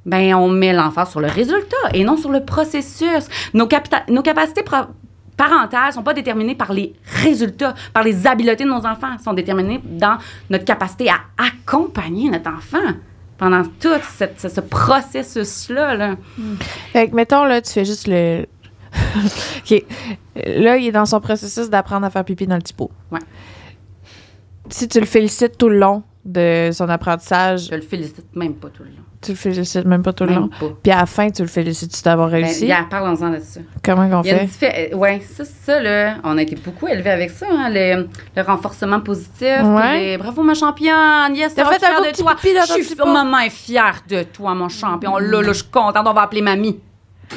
ben 0.06 0.34
on 0.36 0.48
met 0.48 0.72
l'emphase 0.72 1.12
sur 1.12 1.20
le 1.20 1.28
résultat 1.28 1.76
et 1.94 2.06
non 2.06 2.16
sur 2.16 2.32
le 2.32 2.46
processus. 2.46 3.28
Nos, 3.54 3.68
capacités 3.68 4.64
parentales 5.36 5.92
sont 5.92 6.02
pas 6.04 6.14
déterminées 6.14 6.56
par 6.56 6.72
les 6.72 6.94
résultats, 7.24 7.74
par 7.92 8.04
les 8.04 8.26
habiletés 8.26 8.64
de 8.64 8.70
nos 8.70 8.86
enfants, 8.86 9.10
Elles 9.18 9.24
sont 9.24 9.34
déterminées 9.34 9.82
dans 9.84 10.18
notre 10.50 10.64
capacité 10.64 11.10
à 11.10 11.18
accompagner 11.38 12.30
notre 12.30 12.50
enfant 12.52 12.94
pendant 13.38 13.64
tout 13.64 13.90
cette- 14.18 14.40
ce, 14.40 14.48
ce 14.48 14.62
processus-là. 14.62 15.96
Là. 15.96 16.16
Fait 16.94 17.10
que, 17.10 17.16
mettons, 17.16 17.44
là, 17.44 17.62
tu 17.62 17.74
fais 17.74 17.84
juste 17.84 18.08
le. 18.08 18.46
OK. 19.72 19.84
Là, 20.36 20.78
il 20.78 20.88
est 20.88 20.92
dans 20.92 21.06
son 21.06 21.20
processus 21.22 21.70
d'apprendre 21.70 22.06
à 22.06 22.10
faire 22.10 22.24
pipi 22.26 22.46
dans 22.48 22.56
le 22.56 22.62
petit 22.62 22.74
pot. 22.74 22.92
Ouais. 23.12 23.20
Si 24.70 24.88
tu 24.88 25.00
le 25.00 25.06
félicites 25.06 25.58
tout 25.58 25.70
le 25.70 25.78
long 25.80 26.04
de 26.26 26.72
son 26.74 26.90
apprentissage, 26.90 27.68
Je 27.70 27.76
le 27.76 27.82
félicite 27.82 28.36
même 28.36 28.56
pas 28.56 28.70
tout 28.70 28.82
le 28.82 28.90
long. 28.90 29.04
tu 29.22 29.32
le 29.32 29.38
félicites 29.38 29.86
même 29.86 30.02
pas 30.02 30.12
tout 30.12 30.24
le 30.26 30.34
long. 30.34 30.48
pas. 30.48 30.70
Puis 30.82 30.92
à 30.92 30.98
la 31.02 31.06
fin, 31.06 31.30
tu 31.30 31.44
le 31.44 31.48
félicites 31.48 32.04
d'avoir 32.04 32.30
Ben, 32.30 32.44
réussi? 32.44 32.66
gars, 32.66 32.88
parlons-en 32.90 33.30
de 33.30 33.40
ça. 33.40 33.60
Comment 33.84 34.20
a 34.20 34.24
fait? 34.24 34.46
diffé- 34.46 34.90
euh, 34.92 34.98
ouais, 34.98 35.22
ça, 35.22 35.46
ça, 35.46 35.80
là, 35.80 36.16
on 36.24 36.36
a 36.40 36.42
été 36.42 36.56
beaucoup 36.56 36.88
élevés 36.88 37.12
avec 37.12 37.30
ça, 37.30 37.46
hein, 37.48 37.70
le, 37.72 38.08
le 38.36 38.42
renforcement 38.42 39.00
positif. 39.02 39.62
Ouais. 39.64 40.00
les, 40.00 40.18
Bravo, 40.18 40.42
ma 40.42 40.56
championne. 40.56 41.36
Yes, 41.36 41.54
T'as 41.54 41.66
fait 41.72 41.86
un 41.86 42.02
de 42.02 42.16
toi. 42.18 42.34
pipi 42.36 42.56
dans 42.56 42.62
Je 42.76 42.82
suis 42.84 42.96
maman 42.96 43.40
est 43.42 43.50
fière 43.52 44.02
de 44.10 44.24
toi, 44.24 44.56
mon 44.56 44.70
champion. 44.70 45.18
Là, 45.20 45.42
là, 45.44 45.48
je 45.50 45.54
suis 45.62 45.70
contente. 45.72 46.08
On 46.08 46.14
va 46.14 46.24
appeler 46.24 46.42
mamie. 46.42 46.80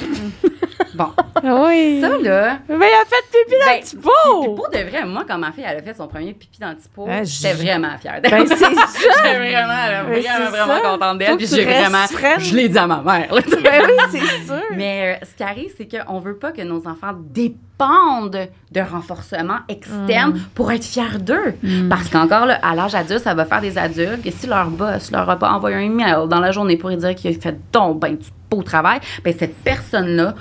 bon, 0.99 1.09
Oui. 1.69 2.01
ça, 2.01 2.09
là. 2.19 2.59
Mais 2.69 2.75
il 2.77 3.01
a 3.01 3.05
fait 3.07 3.25
pipi 3.31 3.59
dans 3.61 3.67
ben, 3.67 3.77
le 3.77 3.81
petit 3.83 3.97
pot! 3.97 4.55
pour 4.55 4.69
de 4.71 4.79
vrai, 4.91 5.05
moi, 5.07 5.25
quand 5.27 5.39
ma 5.39 5.53
fille, 5.53 5.65
elle 5.67 5.79
a 5.79 5.83
fait 5.83 5.95
son 5.97 6.09
premier 6.09 6.35
pipi 6.35 6.59
dans 6.61 6.71
le 6.71 6.75
petit 6.77 6.89
pot, 6.89 7.07
Ah, 7.09 7.23
j'étais 7.25 7.55
vraiment 7.55 7.97
fière 7.99 8.21
d'elle. 8.21 8.31
Ben, 8.31 8.47
c'est 8.47 8.57
ça! 8.57 8.69
J'étais 8.69 9.39
vraiment, 9.39 10.09
vraiment, 10.09 10.51
vraiment 10.51 10.75
ça. 10.75 10.81
contente 10.81 11.19
d'elle. 11.19 11.37
Puis 11.37 11.47
j'ai 11.47 11.65
vraiment. 11.65 12.07
freine. 12.07 12.41
Je 12.41 12.55
l'ai 12.57 12.69
dit 12.69 12.79
à 12.79 12.87
ma 12.87 13.01
mère. 13.03 13.33
là, 13.35 13.41
ben 13.63 13.83
oui, 13.87 13.93
c'est 14.11 14.47
sûr. 14.47 14.63
Mais 14.77 15.19
euh, 15.23 15.27
ce 15.31 15.35
qui 15.37 15.43
arrive, 15.43 15.71
c'est 15.77 15.89
qu'on 15.89 16.19
veut 16.19 16.37
pas 16.37 16.53
que 16.53 16.63
nos 16.63 16.87
enfants 16.87 17.13
dépendent 17.15 18.49
de 18.73 18.81
renforcement 18.81 19.59
externe 19.69 20.33
Mm. 20.33 20.39
pour 20.55 20.73
être 20.73 20.85
fiers 20.85 21.19
d'eux. 21.21 21.55
Parce 21.89 22.09
qu'encore 22.09 22.47
là, 22.47 22.59
à 22.63 22.75
l'âge 22.75 22.95
adulte, 22.95 23.21
ça 23.23 23.35
va 23.35 23.45
faire 23.45 23.61
des 23.61 23.79
adultes 23.79 24.23
que 24.23 24.31
si 24.31 24.47
leur 24.47 24.67
boss 24.69 25.11
leur 25.13 25.29
a 25.31 25.37
pas 25.39 25.51
envoyé 25.53 25.77
un 25.77 25.81
email 25.81 26.15
dans 26.29 26.41
la 26.41 26.51
journée 26.51 26.77
pour 26.77 26.89
lui 26.91 26.97
dire 26.97 27.15
qu'il 27.15 27.35
a 27.37 27.39
fait 27.41 27.57
donc 27.73 28.01
ben 28.01 28.17
du 28.17 28.27
beau 28.51 28.63
travail, 28.63 28.99
ben 29.25 29.35
cette 29.39 29.57
personne-là 29.63 30.35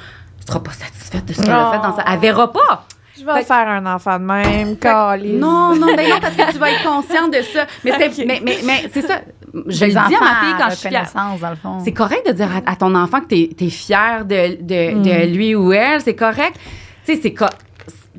sera 0.48 0.64
pas 0.64 0.72
satisfaite 0.72 1.26
de 1.26 1.34
ce 1.34 1.42
qu'elle 1.42 1.52
a 1.52 1.72
fait 1.72 1.88
dans 1.88 1.96
sa... 1.96 2.04
Elle 2.12 2.20
verra 2.20 2.52
pas. 2.52 2.86
Je 3.20 3.26
vais 3.26 3.34
Fait- 3.40 3.46
faire 3.46 3.68
un 3.68 3.86
enfant 3.88 4.20
de 4.20 4.24
même, 4.26 4.78
calice. 4.78 5.40
Non, 5.40 5.76
non, 5.76 5.88
ben 5.96 6.08
non, 6.08 6.20
parce 6.22 6.36
que 6.36 6.52
tu 6.52 6.60
vas 6.60 6.70
être 6.72 6.84
consciente 6.84 7.34
de 7.34 7.42
ça. 7.42 7.66
Mais, 7.84 7.92
c'est- 8.12 8.26
mais, 8.28 8.40
mais, 8.46 8.58
mais 8.64 8.90
c'est 8.94 9.02
ça. 9.02 9.22
Je 9.54 9.86
le 9.86 9.88
Les 9.88 9.92
dis 9.92 9.98
à 9.98 10.02
ma 10.02 10.36
fille 10.42 10.54
quand 10.60 10.70
je 10.70 10.76
suis 10.76 10.90
fière. 10.90 11.08
reconnaissance, 11.08 11.40
dans 11.40 11.50
le 11.50 11.56
fond. 11.56 11.80
C'est 11.84 11.94
correct 11.94 12.28
de 12.28 12.34
dire 12.34 12.50
à, 12.66 12.72
à 12.72 12.76
ton 12.76 12.94
enfant 12.94 13.22
que 13.22 13.28
tu 13.34 13.66
es, 13.66 13.70
fier 13.70 14.24
de, 14.24 14.62
de, 14.62 14.94
Mm. 14.96 15.02
de 15.02 15.36
lui 15.36 15.56
ou 15.56 15.74
elle. 15.74 16.00
C'est 16.02 16.16
correct. 16.16 16.54
Tu 17.06 17.16
sais, 17.16 17.20
c'est 17.24 17.34
co- 17.34 17.46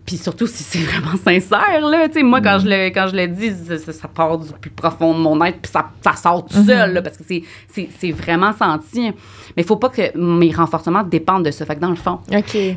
Puis 0.09 0.17
surtout 0.17 0.47
si 0.47 0.63
c'est 0.63 0.79
vraiment 0.79 1.17
sincère, 1.23 1.83
là. 1.87 2.09
Tu 2.09 2.15
sais, 2.15 2.23
moi, 2.23 2.41
Mm. 2.41 2.45
quand, 2.45 2.59
je 2.61 2.67
le, 2.67 2.87
quand 2.89 3.09
je 3.09 3.15
le 3.17 3.29
dis, 3.29 3.53
ça, 3.93 4.09
part 4.09 4.39
du 4.39 4.49
plus 4.59 4.71
profond 4.71 5.13
de 5.13 5.19
mon 5.19 5.45
être, 5.45 5.61
puis 5.61 5.71
ça, 5.71 5.91
ça 6.03 6.15
sort 6.15 6.47
tout 6.47 6.57
Mm-hmm. 6.57 6.67
seul, 6.67 6.93
là, 6.95 7.03
parce 7.03 7.19
que 7.19 7.25
c'est- 7.25 8.11
vraiment 8.13 8.55
senti. 8.55 9.03
Mais 9.03 9.63
il 9.63 9.65
faut 9.65 9.77
pas 9.77 9.91
que 9.91 10.17
mes 10.17 10.51
renforcements 10.51 11.03
dépendent 11.03 11.45
de 11.45 11.51
ça. 11.51 11.67
Fait 11.67 11.77
que 11.77 11.81
dans 11.81 11.91
le 11.91 11.97
fond, 11.97 12.21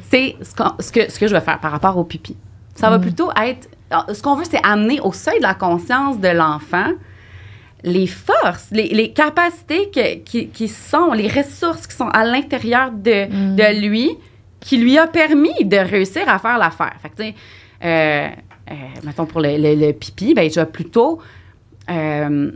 c'est 0.10 0.36
ce, 0.42 0.54
qu'on- 0.56 0.74
ce 0.80 0.92
que, 0.92 1.10
ce 1.10 1.18
que 1.18 1.28
je 1.28 1.34
vais 1.34 1.40
faire 1.42 1.60
par 1.62 1.72
rapport 1.72 1.98
au 1.98 2.04
pipi. 2.04 2.36
Ça 2.76 2.88
Mm. 2.88 2.92
va 2.92 3.00
plutôt 3.00 3.30
être. 3.42 3.70
alors, 3.90 4.06
Ce 4.14 4.22
qu'on 4.22 4.36
veut, 4.36 4.44
c'est 4.50 4.60
amener 4.66 5.00
au 5.00 5.14
seuil 5.14 5.38
de 5.38 5.44
la 5.44 5.54
conscience 5.54 6.20
de 6.20 6.28
l'enfant 6.28 6.88
les 7.84 8.08
forces, 8.08 8.68
les, 8.72 8.90
les 8.90 9.12
capacités 9.14 9.90
que- 9.90 10.18
qui, 10.24 10.50
qui 10.50 10.68
sont, 10.68 11.14
les 11.14 11.28
ressources 11.28 11.88
qui 11.88 11.96
sont 11.96 12.10
à 12.10 12.24
l'intérieur 12.26 12.92
de, 12.92 13.26
Mm. 13.26 13.56
de 13.56 13.82
lui, 13.88 14.12
qui 14.62 14.78
lui 14.78 14.98
a 14.98 15.08
permis 15.08 15.66
de 15.66 15.78
réussir 15.78 16.30
à 16.30 16.40
faire 16.40 16.58
l'affaire. 16.58 16.94
Fait 17.02 17.10
que, 17.10 17.16
tu 17.16 17.24
sais, 17.24 17.36
euh, 17.84 18.30
euh, 18.70 18.74
mettons 19.04 19.26
pour 19.26 19.42
le, 19.42 19.92
pipi, 19.92 20.34
ben, 20.34 20.50
je 20.50 20.60
vais 20.60 20.66
plutôt 20.66 21.20
euh, 21.90 22.52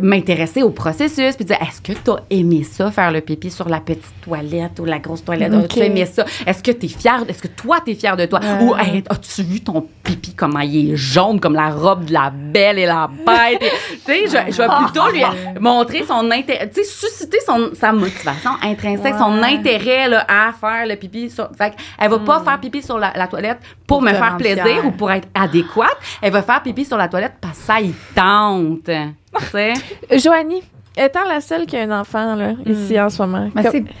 m'intéresser 0.00 0.62
au 0.62 0.70
processus 0.70 1.36
puis 1.36 1.44
dire 1.44 1.58
est-ce 1.60 1.80
que 1.80 1.92
tu 1.92 2.10
as 2.10 2.20
aimé 2.30 2.62
ça 2.64 2.90
faire 2.90 3.10
le 3.10 3.20
pipi 3.20 3.50
sur 3.50 3.68
la 3.68 3.80
petite 3.80 4.04
toilette 4.22 4.78
ou 4.80 4.84
la 4.84 4.98
grosse 4.98 5.24
toilette? 5.24 5.52
Ok. 5.54 5.68
tu 5.68 5.80
as 5.80 5.86
aimé 5.86 6.06
ça? 6.06 6.24
Est-ce 6.46 6.62
que 6.62 6.70
tu 6.72 6.86
es 6.86 6.88
fier 6.88 7.22
est-ce 7.28 7.42
que 7.42 7.48
toi 7.48 7.78
tu 7.84 7.92
es 7.92 7.94
fier 7.94 8.16
de 8.16 8.26
toi? 8.26 8.40
Ou 8.62 8.74
Hey, 8.76 9.02
as-tu 9.08 9.42
vu 9.42 9.60
ton 9.60 9.86
pipi 10.02 10.34
comment 10.34 10.60
il 10.60 10.92
est 10.92 10.96
jaune 10.96 11.38
comme 11.40 11.54
la 11.54 11.70
robe 11.70 12.04
de 12.06 12.12
la 12.12 12.30
belle 12.30 12.78
et 12.78 12.86
la 12.86 13.08
bête? 13.26 13.60
Tu 14.04 14.12
sais 14.12 14.24
je, 14.26 14.52
je 14.52 14.62
vais 14.62 14.68
plutôt 14.84 15.08
lui 15.12 15.22
montrer 15.60 16.04
son 16.06 16.30
intérêt 16.30 16.68
tu 16.70 16.82
sais 16.82 16.84
susciter 17.08 17.38
son 17.46 17.70
sa 17.74 17.92
motivation 17.92 18.50
intrinsèque 18.62 19.14
son 19.18 19.42
intérêt 19.42 20.08
là, 20.08 20.24
à 20.28 20.52
faire 20.52 20.86
le 20.86 20.96
pipi 20.96 21.30
sur 21.30 21.48
fait 21.56 21.74
elle 21.98 22.10
va 22.10 22.18
pas 22.20 22.40
faire 22.40 22.60
pipi 22.60 22.82
sur 22.82 22.98
la, 22.98 23.12
la 23.16 23.26
toilette 23.26 23.58
pour, 23.86 23.98
Pour 23.98 24.02
me 24.02 24.12
faire 24.14 24.36
plaisir 24.36 24.64
fière. 24.64 24.86
ou 24.86 24.90
pour 24.92 25.10
être 25.10 25.28
adéquate. 25.34 25.96
Elle 26.22 26.32
va 26.32 26.42
faire 26.42 26.62
pipi 26.62 26.84
sur 26.84 26.96
la 26.96 27.08
toilette 27.08 27.32
parce 27.40 27.58
que 27.58 27.64
ça 27.64 27.80
y 27.80 27.92
tente 28.14 28.88
Joanie, 30.18 30.62
étant 30.96 31.24
la 31.28 31.40
seule 31.40 31.66
qui 31.66 31.76
a 31.76 31.82
un 31.82 32.00
enfant 32.00 32.34
là, 32.34 32.52
ici 32.66 32.98
en 33.00 33.08
ce 33.08 33.22
moment, 33.22 33.48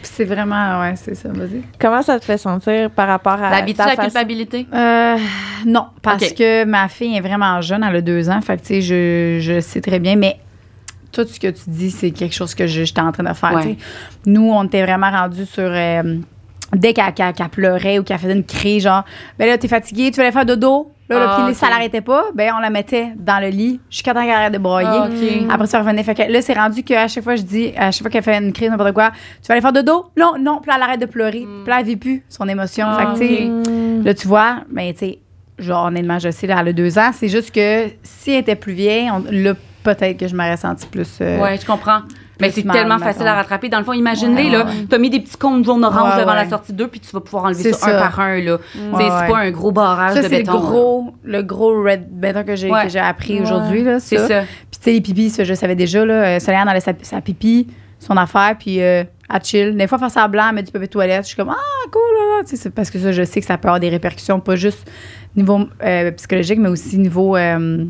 c'est- 0.02 0.24
vraiment, 0.24 0.80
ouais, 0.80 0.94
c'est 0.96 1.14
ça, 1.14 1.28
vas-y. 1.32 1.62
comment 1.78 2.02
ça 2.02 2.18
te 2.18 2.24
fait 2.24 2.36
sentir 2.38 2.90
par 2.90 3.06
rapport 3.08 3.34
à 3.34 3.50
l'habitude 3.50 3.76
ta 3.78 3.86
la 3.86 3.90
façon- 3.96 4.08
culpabilité? 4.08 4.66
Euh, 4.74 5.16
non, 5.66 5.86
parce 6.02 6.32
que 6.34 6.64
ma 6.64 6.88
fille 6.88 7.16
est 7.16 7.20
vraiment 7.20 7.60
jeune, 7.60 7.84
elle 7.88 7.96
a 7.96 8.00
deux 8.00 8.28
ans, 8.28 8.40
fait 8.40 8.56
que, 8.56 8.62
tu 8.62 8.66
sais, 8.66 8.80
je, 8.82 9.38
je 9.40 9.60
sais 9.60 9.80
très 9.80 9.98
bien, 9.98 10.16
mais 10.16 10.38
tout 11.12 11.24
ce 11.24 11.40
que 11.40 11.48
tu 11.48 11.62
dis, 11.68 11.90
c'est 11.90 12.10
quelque 12.10 12.34
chose 12.34 12.54
que 12.54 12.66
je- 12.66 12.84
j'étais 12.84 13.00
en 13.00 13.12
train 13.12 13.24
de 13.24 13.34
faire, 13.34 13.52
Ouais. 13.54 13.76
Nous, 14.26 14.50
on 14.50 14.64
était 14.64 14.82
vraiment 14.84 15.10
rendus 15.10 15.46
sur... 15.46 15.64
euh, 15.64 16.02
dès 16.72 16.92
qu'elle 16.92 17.12
qu'elle- 17.14 17.32
qu'elle 17.34 17.48
pleurait 17.48 17.98
ou 17.98 18.04
qu'elle 18.04 18.18
faisait 18.18 18.32
une 18.34 18.44
crise, 18.44 18.84
genre, 18.84 19.04
ben 19.38 19.46
là, 19.48 19.58
t'es 19.58 19.66
fatiguée, 19.68 20.10
tu 20.10 20.18
veux 20.18 20.22
aller 20.24 20.32
faire 20.32 20.46
dodo? 20.46 20.92
Là, 21.10 21.18
là, 21.18 21.36
Ah, 21.38 21.42
puis 21.46 21.54
ça 21.56 21.68
l'arrêtait 21.68 22.00
pas, 22.00 22.26
ben 22.34 22.52
on 22.56 22.60
la 22.60 22.70
mettait 22.70 23.08
dans 23.16 23.40
le 23.42 23.48
lit 23.48 23.80
jusqu'à 23.90 24.14
temps 24.14 24.20
qu'elle 24.22 24.30
arrête 24.30 24.52
de 24.52 24.58
broyer. 24.58 24.88
Ah. 24.88 25.54
Après 25.54 25.66
ça, 25.66 25.78
elle 25.78 25.84
revenait. 25.84 26.02
Fait 26.04 26.14
que 26.14 26.22
là, 26.30 26.40
c'est 26.40 26.54
rendu 26.54 26.82
qu'à 26.84 27.08
chaque 27.08 27.24
fois, 27.24 27.34
je 27.36 27.42
dis, 27.42 27.72
à 27.76 27.90
chaque 27.90 28.02
fois 28.02 28.10
qu'elle 28.10 28.22
fait 28.22 28.38
une 28.38 28.52
crise, 28.52 28.70
n'importe 28.70 28.92
quoi, 28.92 29.10
tu 29.42 29.48
vas 29.48 29.54
aller 29.54 29.60
faire 29.60 29.72
dodo? 29.72 30.06
Non, 30.16 30.34
non. 30.40 30.60
Puis 30.62 30.68
là, 30.70 30.74
elle 30.76 30.82
arrête 30.82 31.00
de 31.00 31.06
pleurer. 31.06 31.46
Puis 31.64 31.68
là, 31.70 31.80
elle 31.80 31.86
vit 31.86 31.96
plus 31.96 32.24
son 32.28 32.48
émotion. 32.48 32.86
Ah, 32.88 33.14
fait 33.16 33.26
que, 33.26 33.70
Mm. 34.00 34.04
Là, 34.04 34.14
tu 34.14 34.28
vois, 34.28 34.56
ben, 34.70 34.92
tu 34.92 34.98
sais, 35.00 35.18
genre, 35.58 35.86
honnêtement, 35.86 36.18
je 36.18 36.30
sais, 36.30 36.46
là, 36.46 36.56
elle 36.60 36.68
a 36.68 36.72
deux 36.72 36.98
ans. 36.98 37.10
C'est 37.12 37.28
juste 37.28 37.54
que 37.54 37.86
si 38.02 38.30
elle 38.32 38.38
était 38.40 38.54
plus 38.56 38.72
vieille, 38.72 39.10
on- 39.10 39.24
là, 39.30 39.54
peut-être 39.82 40.16
que 40.18 40.28
je 40.28 40.34
m'aurais 40.36 40.56
senti 40.56 40.86
plus. 40.86 41.18
euh, 41.20 41.38
Ouais, 41.40 41.58
je 41.60 41.66
comprends. 41.66 42.00
Mais 42.40 42.50
c'est 42.50 42.62
tellement 42.62 42.98
facile 42.98 43.26
à 43.26 43.34
rattraper. 43.34 43.68
Dans 43.68 43.78
le 43.78 43.84
fond, 43.84 43.92
imagine-les, 43.92 44.44
Ouais, 44.44 44.50
là. 44.50 44.64
ouais. 44.64 44.72
T'as 44.88 44.98
mis 44.98 45.10
des 45.10 45.20
petits 45.20 45.36
cônes 45.36 45.64
jaunes 45.64 45.84
orange 45.84 46.14
Ouais, 46.14 46.20
devant 46.20 46.34
la 46.34 46.48
sortie 46.48 46.72
d'eux, 46.72 46.88
puis 46.88 47.00
tu 47.00 47.10
vas 47.12 47.20
pouvoir 47.20 47.44
enlever 47.44 47.72
ça, 47.72 47.86
un 47.96 48.00
par 48.00 48.20
un, 48.20 48.40
là. 48.40 48.58
Tu 48.72 48.78
c'est 48.98 49.32
pas 49.32 49.38
un 49.38 49.50
gros 49.50 49.72
barrage 49.72 50.14
Ça, 50.14 50.22
de 50.22 50.28
c'est 50.28 50.30
le 50.30 50.38
béton. 50.38 50.52
là. 50.54 50.58
gros, 50.60 51.14
le 51.24 51.42
gros 51.42 51.82
red 51.82 52.06
béton 52.10 52.44
que 52.44 52.56
j'ai 52.56 52.70
appris 53.00 53.40
aujourd'hui. 53.40 53.82
là, 53.84 54.00
C'est 54.00 54.18
ça. 54.18 54.40
Puis, 54.70 54.78
tu 54.78 54.84
sais, 54.84 54.92
les 54.92 55.00
pipis, 55.00 55.30
ça, 55.30 55.44
je 55.44 55.54
savais 55.54 55.74
déjà. 55.76 56.04
Là, 56.04 56.14
euh, 56.14 56.38
Soleil 56.40 56.60
enlève 56.60 56.82
sa, 56.82 56.92
sa 57.02 57.20
pipi, 57.20 57.66
son 57.98 58.16
affaire, 58.16 58.56
puis 58.58 58.80
euh, 58.82 59.04
elle 59.32 59.44
chill. 59.44 59.76
Des 59.76 59.86
fois, 59.86 59.98
faire 59.98 60.10
ça 60.10 60.26
blanc, 60.26 60.44
elle 60.48 60.54
met 60.54 60.62
du 60.62 60.72
papier 60.72 60.86
de 60.88 60.92
toilette. 60.92 61.22
Je 61.24 61.28
suis 61.28 61.36
comme, 61.36 61.50
ah, 61.50 61.86
cool, 61.90 62.00
là, 62.16 62.38
là. 62.38 62.44
Tu 62.48 62.70
parce 62.70 62.90
que 62.90 62.98
ça, 62.98 63.12
je 63.12 63.22
sais 63.24 63.40
que 63.40 63.46
ça 63.46 63.58
peut 63.58 63.68
avoir 63.68 63.80
des 63.80 63.90
répercussions, 63.90 64.40
pas 64.40 64.56
juste 64.56 64.90
niveau 65.36 65.60
euh, 65.84 66.10
psychologique, 66.12 66.58
mais 66.58 66.68
aussi 66.70 66.98
niveau. 66.98 67.36
euh, 67.36 67.84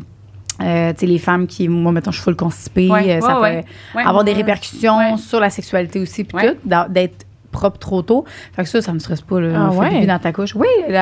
euh, 0.63 0.93
les 1.01 1.17
femmes 1.19 1.47
qui, 1.47 1.67
moi, 1.67 1.91
mettons, 1.91 2.11
je 2.11 2.17
suis 2.17 2.23
full 2.23 2.35
constipée, 2.35 2.89
Ouais, 2.89 3.17
euh, 3.17 3.21
ça 3.21 3.39
ouais, 3.41 3.61
peut 3.61 3.97
Ouais. 3.99 4.03
avoir 4.05 4.23
des 4.23 4.33
répercussions 4.33 5.17
sur 5.17 5.39
la 5.39 5.49
sexualité 5.49 5.99
aussi, 5.99 6.23
puis 6.23 6.47
tout, 6.47 6.55
d'être 6.89 7.25
propre 7.51 7.79
trop 7.79 8.01
tôt. 8.01 8.23
Fait 8.55 8.63
que 8.63 8.69
ça, 8.69 8.81
ça 8.81 8.93
me 8.93 8.99
stresse 8.99 9.19
pas. 9.21 9.41
Là. 9.41 9.69
Ah 9.77 9.89
fait 9.89 10.05
dans 10.05 10.19
ta 10.19 10.31
couche. 10.31 10.55
Oui, 10.55 10.67
c'est 10.87 10.93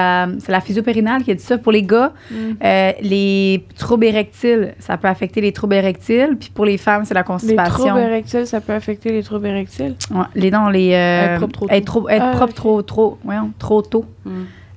la 0.51 0.61
physio-périnale 0.61 1.21
qui 1.23 1.29
a 1.29 1.35
dit 1.35 1.43
ça. 1.43 1.59
Pour 1.59 1.71
les 1.71 1.83
gars, 1.83 2.11
euh, 2.33 2.91
les 3.01 3.63
troubles 3.77 4.05
érectiles, 4.05 4.73
ça 4.79 4.97
peut 4.97 5.07
affecter 5.07 5.41
les 5.41 5.51
troubles 5.51 5.75
érectiles. 5.75 6.37
Puis 6.39 6.49
pour 6.51 6.65
les 6.65 6.79
femmes, 6.79 7.05
c'est 7.05 7.13
la 7.13 7.19
Les 7.19 7.25
constipation. 7.27 7.85
troubles 7.89 7.99
érectiles, 7.99 8.47
ça 8.47 8.61
peut 8.61 8.73
affecter 8.73 9.11
les 9.11 9.21
troubles 9.21 9.45
érectiles? 9.45 9.93
Les 10.33 10.49
non, 10.49 10.69
les 10.69 10.93
euh, 10.95 11.35
Être 11.35 11.37
propre 11.37 11.53
trop 11.53 11.69
être, 11.69 11.85
tôt. 11.85 11.91
trop, 11.91 12.09
être 12.09 12.23
Ah, 12.23 12.83
trop, 12.83 13.17
voyons, 13.23 13.51
trop 13.59 13.81
tôt. 13.83 14.05
Mm. 14.25 14.31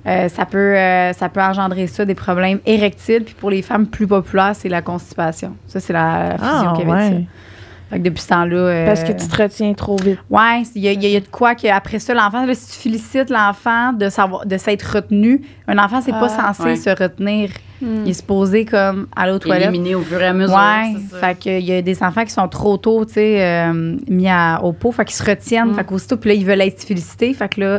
Euh, 0.07 0.29
ça 0.29 0.47
peut 0.47 0.59
euh, 0.77 1.13
ça 1.13 1.29
peut 1.29 1.41
engendrer 1.41 1.87
ça 1.87 2.05
des 2.05 2.15
problèmes 2.15 2.59
érectiles. 2.67 3.25
Puis 3.25 3.35
pour 3.35 3.51
les 3.51 3.63
femmes 3.63 3.87
plus 3.87 4.07
populaires 4.07 4.53
c'est 4.55 4.69
la 4.69 4.83
constipation. 4.83 5.55
Ça 5.69 5.81
c'est 5.81 5.93
la 5.93 6.37
physio 6.39 6.69
Ah, 6.69 6.73
qui 6.77 6.83
avait 6.83 7.11
dit 7.11 7.17
ça 7.17 7.21
que 7.99 8.03
depuis 8.05 8.23
ce 8.23 8.29
temps-là 8.29 8.57
euh, 8.57 8.87
Parce 8.87 9.03
que 9.05 9.13
tu 9.13 9.27
te 9.29 9.43
retiens 9.43 9.73
trop 9.75 9.97
vite. 9.97 10.19
Ouais, 10.31 10.63
il 10.75 10.83
y, 10.83 10.89
a- 10.89 10.93
il 10.93 11.03
y 11.03 11.07
a- 11.07 11.09
il 11.09 11.15
y 11.15 11.17
a 11.17 11.21
de 11.21 11.27
quoi 11.27 11.55
qu'après 11.55 11.99
ça, 11.99 12.15
l'enfant, 12.15 12.45
là, 12.47 12.55
si 12.55 12.73
tu 12.73 12.79
félicites 12.79 13.31
l'enfant 13.31 13.93
de 13.93 14.09
savoir 14.09 14.47
de 14.47 14.57
s'être 14.57 14.83
retenu, 14.95 15.43
un 15.69 15.79
enfant, 15.79 16.01
c'est 16.01 16.13
pas 16.13 16.29
Ah, 16.39 16.53
censé 16.55 16.63
ouais. 16.71 16.77
se 16.77 16.91
retenir. 16.91 17.51
Il 17.85 18.09
est 18.09 18.13
supposé 18.13 18.65
comme 18.65 19.09
aller 19.17 19.33
aux 19.33 19.41
toilettes. 19.41 19.71
Éliminé 19.71 19.97
au 19.97 20.03
fur 20.03 20.21
et 20.23 20.27
à 20.27 20.33
mesure. 20.33 20.55
Ça. 20.55 21.19
fait 21.19 21.35
que 21.35 21.59
il 21.59 21.65
y 21.65 21.73
a 21.73 21.83
des 21.83 22.01
enfants 22.01 22.25
qui 22.25 22.31
sont 22.31 22.47
trop 22.47 22.77
tôt, 22.77 23.05
tu 23.05 23.15
sais, 23.15 23.43
euh, 23.45 23.97
mis 24.09 24.29
à- 24.29 24.61
au 24.63 24.73
pot, 24.73 24.93
fait 24.93 25.05
qu'ils 25.05 25.17
se 25.17 25.25
retiennent, 25.29 25.71
Mm. 25.71 25.75
fait 25.75 25.85
qu'aussitôt, 25.85 26.17
puis 26.17 26.31
là, 26.31 26.35
ils 26.37 26.47
veulent 26.47 26.61
être 26.61 26.81
félicités, 26.81 27.35
fait 27.35 27.49
que 27.49 27.61
là, 27.61 27.79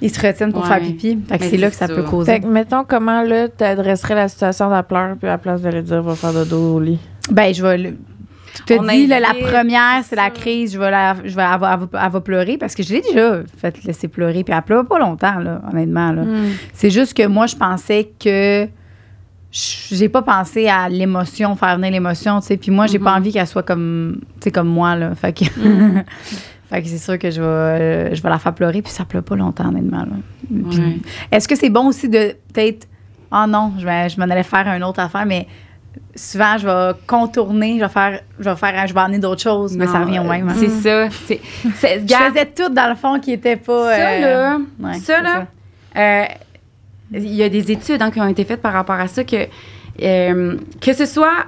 ils 0.00 0.10
se 0.10 0.26
retiennent 0.26 0.52
pour 0.54 0.62
Ouais. 0.62 0.68
faire 0.68 0.80
pipi. 0.80 1.18
Fait 1.28 1.36
que 1.36 1.44
c'est 1.44 1.58
là 1.58 1.68
que 1.68 1.76
ça, 1.76 1.86
ça. 1.86 1.94
peut 1.94 2.02
causer. 2.02 2.32
Fait 2.32 2.40
que, 2.40 2.46
mettons, 2.46 2.84
comment, 2.88 3.20
là, 3.22 3.46
t'adresserais 3.48 4.14
la 4.14 4.28
situation 4.28 4.68
de 4.68 4.72
la 4.72 4.82
pleure, 4.82 5.16
puis 5.18 5.28
à 5.28 5.32
la 5.32 5.38
place 5.38 5.60
de 5.60 5.68
lui 5.68 5.82
dire, 5.82 6.00
va 6.02 6.14
faire 6.14 6.32
dodo 6.32 6.76
au 6.76 6.80
lit? 6.80 6.98
Ben, 7.30 7.52
je 7.52 7.62
vais. 7.62 7.92
Tu 8.54 8.62
te 8.76 8.88
dis, 8.90 9.06
là, 9.06 9.18
la 9.20 9.34
première, 9.34 10.02
c'est 10.04 10.16
la 10.16 10.30
crise. 10.30 10.74
Je 10.74 10.78
vais 10.78 10.90
la, 10.90 11.14
je 11.24 11.34
vais, 11.34 11.42
elle, 11.42 11.58
va, 11.60 11.72
elle 11.80 11.88
va- 11.90 12.04
elle 12.06 12.10
va 12.12 12.20
pleurer 12.20 12.58
parce 12.58 12.74
que 12.74 12.82
je 12.82 12.92
l'ai 12.94 13.00
déjà 13.00 13.40
fait 13.58 13.82
laisser 13.84 14.08
pleurer. 14.08 14.44
Puis 14.44 14.54
elle 14.54 14.62
pleure 14.62 14.86
pas 14.86 14.98
longtemps, 14.98 15.38
là, 15.38 15.62
honnêtement. 15.72 16.12
Là. 16.12 16.22
C'est 16.72 16.90
juste 16.90 17.14
que 17.16 17.26
moi, 17.26 17.46
je 17.46 17.56
pensais 17.56 18.10
que. 18.20 18.66
je- 19.50 19.94
J'ai 19.94 20.08
pas 20.08 20.22
pensé 20.22 20.68
à 20.68 20.88
l'émotion, 20.88 21.56
faire 21.56 21.76
venir 21.76 21.90
l'émotion, 21.92 22.40
tu 22.40 22.46
sais. 22.48 22.56
Puis 22.56 22.70
moi, 22.70 22.86
j'ai 22.86 22.98
pas 22.98 23.12
Mhm. 23.12 23.16
envie 23.18 23.32
qu'elle 23.32 23.46
soit 23.46 23.62
comme, 23.62 24.20
tu 24.40 24.44
sais, 24.44 24.50
comme 24.50 24.68
moi, 24.68 24.96
là. 24.96 25.14
Fait 25.14 25.32
que. 25.32 25.44
fait 26.70 26.82
que 26.82 26.88
c'est 26.88 26.98
sûr 26.98 27.18
que 27.18 27.30
je 27.30 27.40
vais, 27.42 28.14
je 28.14 28.22
vais 28.22 28.28
la 28.30 28.38
faire 28.38 28.54
pleurer, 28.54 28.80
puis 28.82 28.90
ça 28.92 29.04
pleure 29.04 29.22
pas 29.22 29.36
longtemps, 29.36 29.68
honnêtement, 29.68 29.98
là. 30.04 30.16
Puis 30.70 30.78
Ouais. 30.80 30.96
est-ce 31.30 31.46
que 31.48 31.54
c'est 31.56 31.68
bon 31.70 31.86
aussi 31.88 32.08
de 32.08 32.34
peut-être. 32.52 32.86
Ah 33.30 33.46
non, 33.46 33.72
je, 33.78 33.84
vais- 33.86 34.08
je 34.10 34.18
m'en 34.18 34.24
allais 34.24 34.42
faire 34.42 34.66
une 34.68 34.84
autre 34.84 35.00
affaire, 35.00 35.24
mais 35.26 35.46
souvent, 36.14 36.58
je 36.58 36.66
vais 36.66 36.98
contourner, 37.06 37.76
je 37.78 37.84
vais 37.84 37.88
faire, 37.90 38.20
je 38.38 38.48
vais 38.50 38.56
faire, 38.56 38.86
je 38.86 38.94
vais 38.94 39.00
amener 39.00 39.18
d'autres 39.18 39.40
choses, 39.42 39.76
mais 39.76 39.86
ça 39.86 40.00
revient 40.00 40.18
au 40.18 40.24
même. 40.24 40.48
hein. 40.48 40.54
C'est 40.56 40.68
ça. 40.68 41.08
C'est, 41.26 41.40
c'est- 41.76 42.02
Je 42.06 42.14
faisais 42.14 42.46
tout 42.46 42.68
dans 42.68 42.88
le 42.88 42.94
fond 42.94 43.18
qui 43.20 43.32
était 43.32 43.56
pas. 43.56 43.96
ça, 43.96 44.08
euh, 44.10 44.20
là, 44.20 44.58
ouais, 44.80 44.94
ça, 44.94 45.20
là, 45.20 45.46
euh, 45.96 46.24
il 47.14 47.34
y 47.34 47.42
a 47.42 47.48
des 47.48 47.70
études 47.72 48.00
hein, 48.02 48.10
qui 48.10 48.20
ont 48.20 48.28
été 48.28 48.44
faites 48.44 48.62
par 48.62 48.72
rapport 48.72 48.94
à 48.96 49.08
ça 49.08 49.24
que, 49.24 49.46
euh, 50.02 50.56
que 50.80 50.92
ce 50.92 51.04
soit 51.06 51.44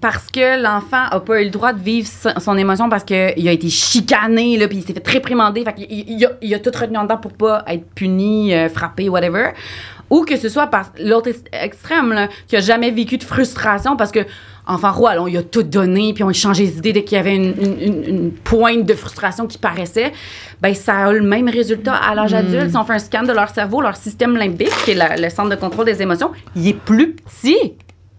parce 0.00 0.26
que 0.26 0.60
l'enfant 0.62 1.04
n'a 1.10 1.20
pas 1.20 1.40
eu 1.40 1.44
le 1.44 1.50
droit 1.50 1.72
de 1.72 1.80
vivre 1.82 2.06
son, 2.38 2.56
émotion 2.58 2.88
parce 2.90 3.02
qu'il 3.04 3.16
a 3.48 3.52
été 3.52 3.68
chicané, 3.70 4.56
là, 4.58 4.68
puis 4.68 4.78
il 4.78 4.84
s'est 4.84 4.92
fait 4.92 5.08
réprimander, 5.08 5.64
fait 5.64 5.72
qu'il- 5.74 5.90
il, 6.10 6.24
a, 6.24 6.28
il 6.42 6.54
a 6.54 6.58
tout 6.58 6.70
retenu 6.78 6.98
en 6.98 7.04
dedans 7.04 7.16
pour 7.16 7.32
pas 7.32 7.64
être 7.66 7.84
puni, 7.94 8.52
frappé, 8.74 9.08
whatever. 9.08 9.52
Ou 10.10 10.24
que 10.24 10.36
ce 10.36 10.48
soit 10.48 10.68
par 10.68 10.92
l'autre 11.02 11.28
ex- 11.28 11.42
extrême, 11.52 12.12
là, 12.12 12.28
qui 12.46 12.56
a 12.56 12.60
jamais 12.60 12.90
vécu 12.90 13.18
de 13.18 13.24
frustration 13.24 13.96
parce 13.96 14.12
que 14.12 14.20
enfant 14.68 14.92
roi, 14.92 15.14
là, 15.14 15.22
on 15.22 15.26
lui 15.26 15.36
a 15.36 15.42
tout 15.44 15.62
donné, 15.62 16.12
puis 16.12 16.24
on 16.24 16.28
a 16.28 16.32
changé 16.32 16.64
les 16.64 16.78
idées 16.78 16.92
dès 16.92 17.04
qu'il 17.04 17.16
y 17.16 17.20
avait 17.20 17.36
une, 17.36 17.54
une- 17.60 17.80
une- 17.80 18.04
une 18.04 18.30
pointe 18.32 18.84
de 18.84 18.94
frustration 18.94 19.46
qui 19.46 19.58
paraissait. 19.58 20.12
Ben, 20.60 20.74
ça 20.74 21.06
a 21.06 21.12
le 21.12 21.22
même 21.22 21.48
résultat 21.48 21.94
à 21.94 22.14
l'âge 22.16 22.34
adulte. 22.34 22.70
Si 22.70 22.76
on 22.76 22.84
fait 22.84 22.94
un 22.94 22.98
scan 22.98 23.22
de 23.22 23.32
leur 23.32 23.48
cerveau, 23.50 23.80
leur 23.80 23.96
système 23.96 24.36
limbique, 24.36 24.70
qui 24.84 24.92
est 24.92 24.94
la- 24.94 25.16
le 25.16 25.28
centre 25.30 25.50
de 25.50 25.54
contrôle 25.56 25.86
des 25.86 26.02
émotions, 26.02 26.32
il 26.56 26.66
est 26.68 26.74
plus 26.78 27.12
petit. 27.12 27.74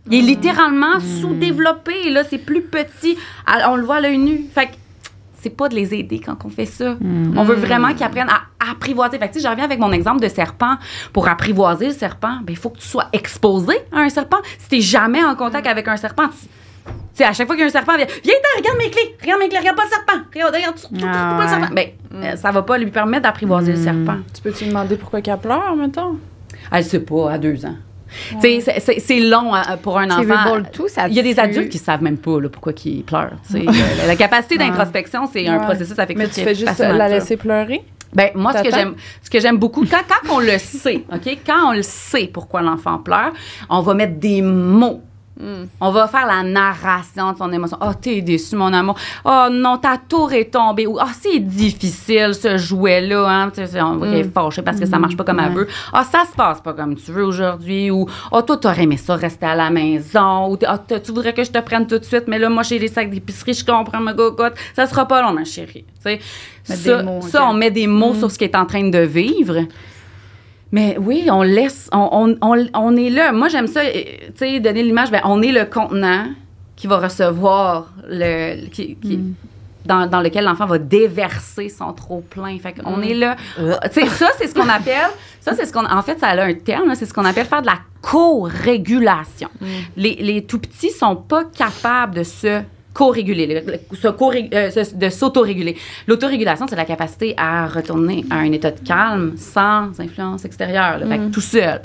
Il 0.09 0.19
est 0.19 0.21
littéralement 0.21 0.99
sous-développé. 1.21 2.09
Là, 2.11 2.23
c'est 2.23 2.37
plus 2.37 2.61
petit. 2.61 3.17
Alors, 3.45 3.73
on 3.73 3.75
le 3.75 3.83
voit 3.83 3.95
à 3.97 4.01
l'œil 4.01 4.17
nu. 4.17 4.45
Fait 4.55 4.67
que 4.67 4.71
c'est 5.41 5.49
pas 5.49 5.69
de 5.69 5.75
les 5.75 5.93
aider 5.93 6.19
quand 6.19 6.37
on 6.45 6.49
fait 6.49 6.65
ça. 6.65 6.95
On 7.35 7.43
veut 7.43 7.55
vraiment 7.55 7.93
qu'ils 7.93 8.03
apprennent 8.03 8.29
à 8.29 8.41
apprivoiser. 8.71 9.17
Fait 9.19 9.29
que, 9.29 9.39
je 9.39 9.47
reviens 9.47 9.63
avec 9.65 9.79
mon 9.79 9.91
exemple 9.91 10.21
de 10.21 10.27
serpent. 10.27 10.77
Pour 11.13 11.27
apprivoiser 11.27 11.87
le 11.87 11.93
serpent, 11.93 12.37
ben, 12.43 12.49
il 12.49 12.57
faut 12.57 12.69
que 12.69 12.79
tu 12.79 12.87
sois 12.87 13.05
exposé 13.13 13.75
à 13.91 13.99
un 13.99 14.09
serpent. 14.09 14.37
Si 14.59 14.67
t'es 14.69 14.81
jamais 14.81 15.23
en 15.23 15.35
contact 15.35 15.67
avec 15.67 15.87
un 15.87 15.97
serpent, 15.97 16.27
tu 16.29 16.47
tu 16.87 16.93
sais, 17.23 17.23
à 17.25 17.33
chaque 17.33 17.47
fois 17.47 17.55
qu'il 17.55 17.63
y 17.63 17.65
a 17.65 17.67
un 17.67 17.71
serpent, 17.71 17.97
viens, 17.97 18.05
viens 18.23 18.33
t'en, 18.33 18.59
regarde 18.61 18.77
mes 18.77 18.89
clés, 18.89 19.15
regarde 19.21 19.41
mes 19.41 19.49
clés, 19.49 19.57
regarde 19.59 19.75
pas 19.75 19.83
le 19.83 19.89
serpent, 19.89 20.23
regarde, 20.33 20.55
regarde, 20.55 20.75
tu, 20.75 20.81
tu, 20.87 20.93
tu- 20.93 20.99
tu- 20.99 21.05
Ah, 21.05 21.35
pas 21.37 21.43
le 21.43 21.49
ouais. 21.49 21.59
serpent. 21.59 21.73
Ben, 21.75 21.87
euh, 22.13 22.35
ça 22.37 22.51
va 22.51 22.61
pas 22.61 22.77
lui 22.77 22.91
permettre 22.91 23.23
d'apprivoiser 23.23 23.71
le 23.73 23.77
serpent. 23.83 24.17
Tu 24.33 24.41
peux-tu 24.41 24.65
demander 24.65 24.95
pourquoi 24.95 25.19
qu'elle 25.21 25.37
pleure, 25.37 25.75
mettons? 25.75 26.17
Elle 26.71 26.83
sait 26.85 26.99
pas, 27.01 27.31
à 27.31 27.37
deux 27.37 27.65
ans. 27.65 27.75
C'est- 28.41 29.19
long 29.19 29.55
euh, 29.55 29.59
pour 29.81 29.97
un 29.97 30.09
enfant. 30.09 30.61
Tout, 30.71 30.87
ça 30.87 31.07
Il 31.07 31.15
y 31.15 31.19
a 31.19 31.23
des 31.23 31.39
adultes 31.39 31.69
qui 31.69 31.77
savent 31.77 32.03
même 32.03 32.17
pas 32.17 32.39
là, 32.39 32.49
pourquoi 32.49 32.73
ils 32.85 33.03
pleurent. 33.03 33.37
la 34.07 34.15
capacité 34.15 34.57
d'introspection, 34.57 35.27
c'est 35.31 35.47
un 35.47 35.59
processus 35.59 35.97
affectif. 35.97 36.17
Mais 36.17 36.27
tu 36.27 36.41
fais 36.41 36.55
juste 36.55 36.79
la 36.79 37.09
laisser 37.09 37.37
pleurer? 37.37 37.83
Ben, 38.13 38.29
moi, 38.35 38.53
ce 38.53 38.59
que 38.59 38.63
T'attends? 38.63 38.77
j'aime, 38.77 38.95
ce 39.21 39.29
que 39.29 39.39
j'aime 39.39 39.57
beaucoup, 39.57 39.85
quand, 39.85 40.01
quand 40.07 40.33
on 40.33 40.39
le 40.39 40.57
sait, 40.57 41.03
OK? 41.13 41.37
Quand 41.45 41.69
on 41.69 41.73
le 41.73 41.81
sait 41.81 42.29
pourquoi 42.33 42.61
l'enfant 42.61 42.99
pleure, 42.99 43.33
on 43.69 43.81
va 43.81 43.93
mettre 43.93 44.17
des 44.17 44.41
mots 44.41 45.01
On 45.79 45.91
va 45.91 46.07
faire 46.07 46.25
la 46.25 46.43
narration 46.43 47.31
de 47.33 47.37
son 47.37 47.51
émotion. 47.51 47.77
Oh, 47.81 47.91
t'es 47.99 48.21
déçu, 48.21 48.55
mon 48.55 48.73
amour. 48.73 48.97
Oh 49.25 49.47
non, 49.51 49.77
ta 49.77 49.97
tour 49.97 50.33
est 50.33 50.51
tombée. 50.51 50.87
Ou, 50.87 50.97
oh, 50.99 51.11
c'est 51.19 51.39
difficile, 51.39 52.33
ce 52.33 52.57
jouet-là. 52.57 53.27
Hein? 53.27 53.51
Tu 53.53 53.65
sais, 53.65 53.81
on 53.81 53.99
qu'elle 53.99 54.13
est 54.15 54.33
fâchée 54.33 54.61
parce 54.61 54.79
que 54.79 54.85
ça 54.85 54.97
marche 54.99 55.15
pas 55.15 55.23
comme 55.23 55.39
elle 55.39 55.53
veut. 55.53 55.67
Ah, 55.93 56.03
ça 56.03 56.23
se 56.29 56.35
passe 56.35 56.61
pas 56.61 56.73
comme 56.73 56.95
tu 56.95 57.11
veux 57.11 57.25
aujourd'hui. 57.25 57.91
Ou, 57.91 58.07
oh, 58.31 58.41
toi, 58.41 58.57
t'aurais 58.57 58.83
aimé 58.83 58.97
ça 58.97 59.15
rester 59.15 59.45
à 59.45 59.55
la 59.55 59.69
maison. 59.69 60.51
Ou, 60.51 60.57
ah, 60.65 60.79
tu 60.79 61.11
voudrais 61.11 61.33
que 61.33 61.43
je 61.43 61.51
te 61.51 61.59
prenne 61.59 61.87
tout 61.87 61.99
de 61.99 62.05
suite, 62.05 62.23
mais 62.27 62.39
là, 62.39 62.49
moi, 62.49 62.63
j'ai 62.63 62.79
les 62.79 62.87
sacs 62.87 63.09
d'épicerie, 63.09 63.53
je 63.53 63.65
comprends 63.65 63.99
ma 63.99 64.13
gogotte. 64.13 64.55
Ça 64.75 64.85
sera 64.87 65.07
pas 65.07 65.21
long, 65.21 65.33
ma 65.33 65.43
chérie. 65.43 65.85
Tu 65.95 66.01
sais, 66.01 66.19
Mettre 66.69 66.81
ça, 66.81 67.03
mots, 67.03 67.21
ça, 67.21 67.45
on 67.47 67.53
met 67.53 67.71
des 67.71 67.87
mots 67.87 68.13
sur 68.13 68.29
ce 68.31 68.37
qui 68.37 68.43
est 68.43 68.55
en 68.55 68.65
train 68.65 68.89
de 68.89 68.99
vivre. 68.99 69.65
Mais 70.71 70.97
oui, 70.99 71.27
on 71.31 71.41
laisse, 71.43 71.89
on, 71.93 72.09
on, 72.11 72.37
on, 72.41 72.65
on 72.73 72.95
est 72.97 73.09
là. 73.09 73.31
Moi, 73.31 73.47
j'aime 73.47 73.67
ça, 73.67 73.81
euh, 73.81 73.91
tu 73.93 74.31
sais, 74.37 74.59
donner 74.59 74.83
l'image, 74.83 75.11
ben, 75.11 75.21
on 75.23 75.41
est 75.41 75.51
le 75.51 75.65
contenant 75.65 76.25
qui 76.75 76.87
va 76.87 76.97
recevoir 76.97 77.91
le. 78.07 78.67
Qui, 78.67 78.95
qui- 78.95 79.19
dans, 79.85 80.05
dans 80.05 80.19
lequel 80.19 80.43
l'enfant 80.43 80.65
va 80.65 80.79
déverser 80.79 81.69
son 81.69 81.93
trop 81.93 82.19
plein. 82.19 82.59
Fait 82.59 82.73
qu'on 82.73 83.01
est 83.01 83.13
là. 83.13 83.37
Tu 83.57 84.01
sais, 84.01 84.05
ça, 84.07 84.27
c'est 84.37 84.47
ce 84.47 84.53
qu'on 84.53 84.67
appelle. 84.67 85.07
Ça, 85.39 85.53
c'est 85.55 85.65
ce 85.65 85.71
qu'on. 85.71 85.85
En 85.85 86.01
fait, 86.01 86.19
ça 86.19 86.27
a 86.27 86.43
un 86.43 86.53
terme, 86.55 86.93
c'est 86.93 87.05
ce 87.05 87.13
qu'on 87.13 87.23
appelle 87.23 87.45
faire 87.45 87.61
de 87.61 87.67
la 87.67 87.79
co-régulation. 88.01 89.49
Les, 89.95 90.15
les 90.15 90.43
tout 90.43 90.59
petits 90.59 90.89
sont 90.91 91.15
pas 91.15 91.43
capables 91.45 92.15
de 92.15 92.23
se 92.23 92.61
co-réguler, 92.97 93.63
euh, 94.53 94.69
de 94.95 95.09
s'autoréguler. 95.09 95.77
L'autorégulation, 96.07 96.65
c'est 96.67 96.75
la 96.75 96.85
capacité 96.85 97.35
à 97.37 97.67
retourner 97.67 98.25
à 98.31 98.37
un 98.37 98.51
état 98.51 98.71
de 98.71 98.79
calme 98.79 99.35
sans 99.37 99.99
influence 99.99 100.43
extérieure, 100.45 100.97
là, 100.99 101.05
fait 101.05 101.19
que 101.19 101.31
tout 101.31 101.41
seul. 101.41 101.81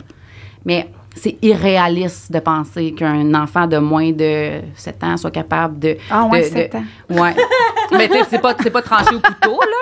Mais 0.64 0.88
c'est 1.14 1.36
irréaliste 1.42 2.32
de 2.32 2.38
penser 2.38 2.92
qu'un 2.92 3.34
enfant 3.34 3.66
de 3.66 3.76
moins 3.76 4.12
de 4.12 4.60
7 4.74 5.04
ans 5.04 5.16
soit 5.18 5.30
capable 5.30 5.78
de. 5.78 5.96
Ah 6.10 6.24
ouais, 6.24 6.40
de- 6.40 6.44
7 6.46 6.72
de- 6.72 6.78
ans. 6.78 7.22
Ouais. 7.22 7.34
Mais 7.92 8.08
tu 8.08 8.14
sais, 8.14 8.24
c'est 8.30 8.38
pas, 8.40 8.54
c'est 8.62 8.70
pas 8.70 8.80
tranché 8.80 9.14
au 9.14 9.20
couteau, 9.20 9.60
là. 9.60 9.80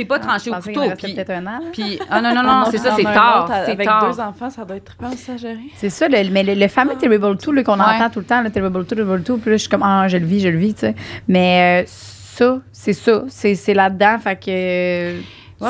C'est 0.00 0.06
pas 0.06 0.18
tranché 0.18 0.50
Je 0.50 0.56
au 0.56 0.60
couteau. 0.60 0.94
Puis, 0.96 1.14
peut-être 1.14 1.30
un 1.30 1.46
an. 1.46 1.58
là. 1.60 1.66
puis- 1.72 1.98
ah 2.08 2.20
non, 2.20 2.34
non, 2.34 2.42
non, 2.42 2.64
c'est 2.70 2.78
ça, 2.78 2.94
c'est 2.96 3.02
tard. 3.02 3.50
Avec 3.50 3.86
tard. 3.86 4.10
deux 4.10 4.20
enfants, 4.20 4.50
ça 4.50 4.64
doit 4.64 4.76
être 4.76 4.96
à 5.02 5.36
gérer. 5.36 5.58
C'est 5.76 5.90
ça, 5.90 6.08
le, 6.08 6.30
mais 6.30 6.42
le, 6.42 6.54
le 6.54 6.68
fameux 6.68 6.94
Terrible 6.96 7.36
2 7.36 7.52
là, 7.52 7.62
qu'on 7.62 7.78
entend 7.78 8.10
tout 8.10 8.20
le 8.20 8.24
temps, 8.24 8.40
le 8.42 8.50
Terrible 8.50 8.78
2, 8.78 8.84
Terrible 8.84 9.22
2, 9.22 9.36
puis 9.36 9.50
là, 9.50 9.56
je 9.56 9.60
suis 9.60 9.68
comme, 9.68 9.82
ah, 9.82 10.08
je 10.08 10.16
le 10.16 10.24
vis, 10.26 10.40
je 10.40 10.48
le 10.48 10.58
vis, 10.58 10.74
tu 10.74 10.80
sais. 10.80 10.94
Mais 11.28 11.82
euh, 11.82 11.86
ça, 11.86 12.58
c'est 12.72 12.92
ça, 12.94 13.22
c'est 13.28 13.54
c'est 13.54 13.74
là-dedans, 13.74 14.18
fait 14.18 14.36
que 14.36 14.50
euh, 14.50 15.20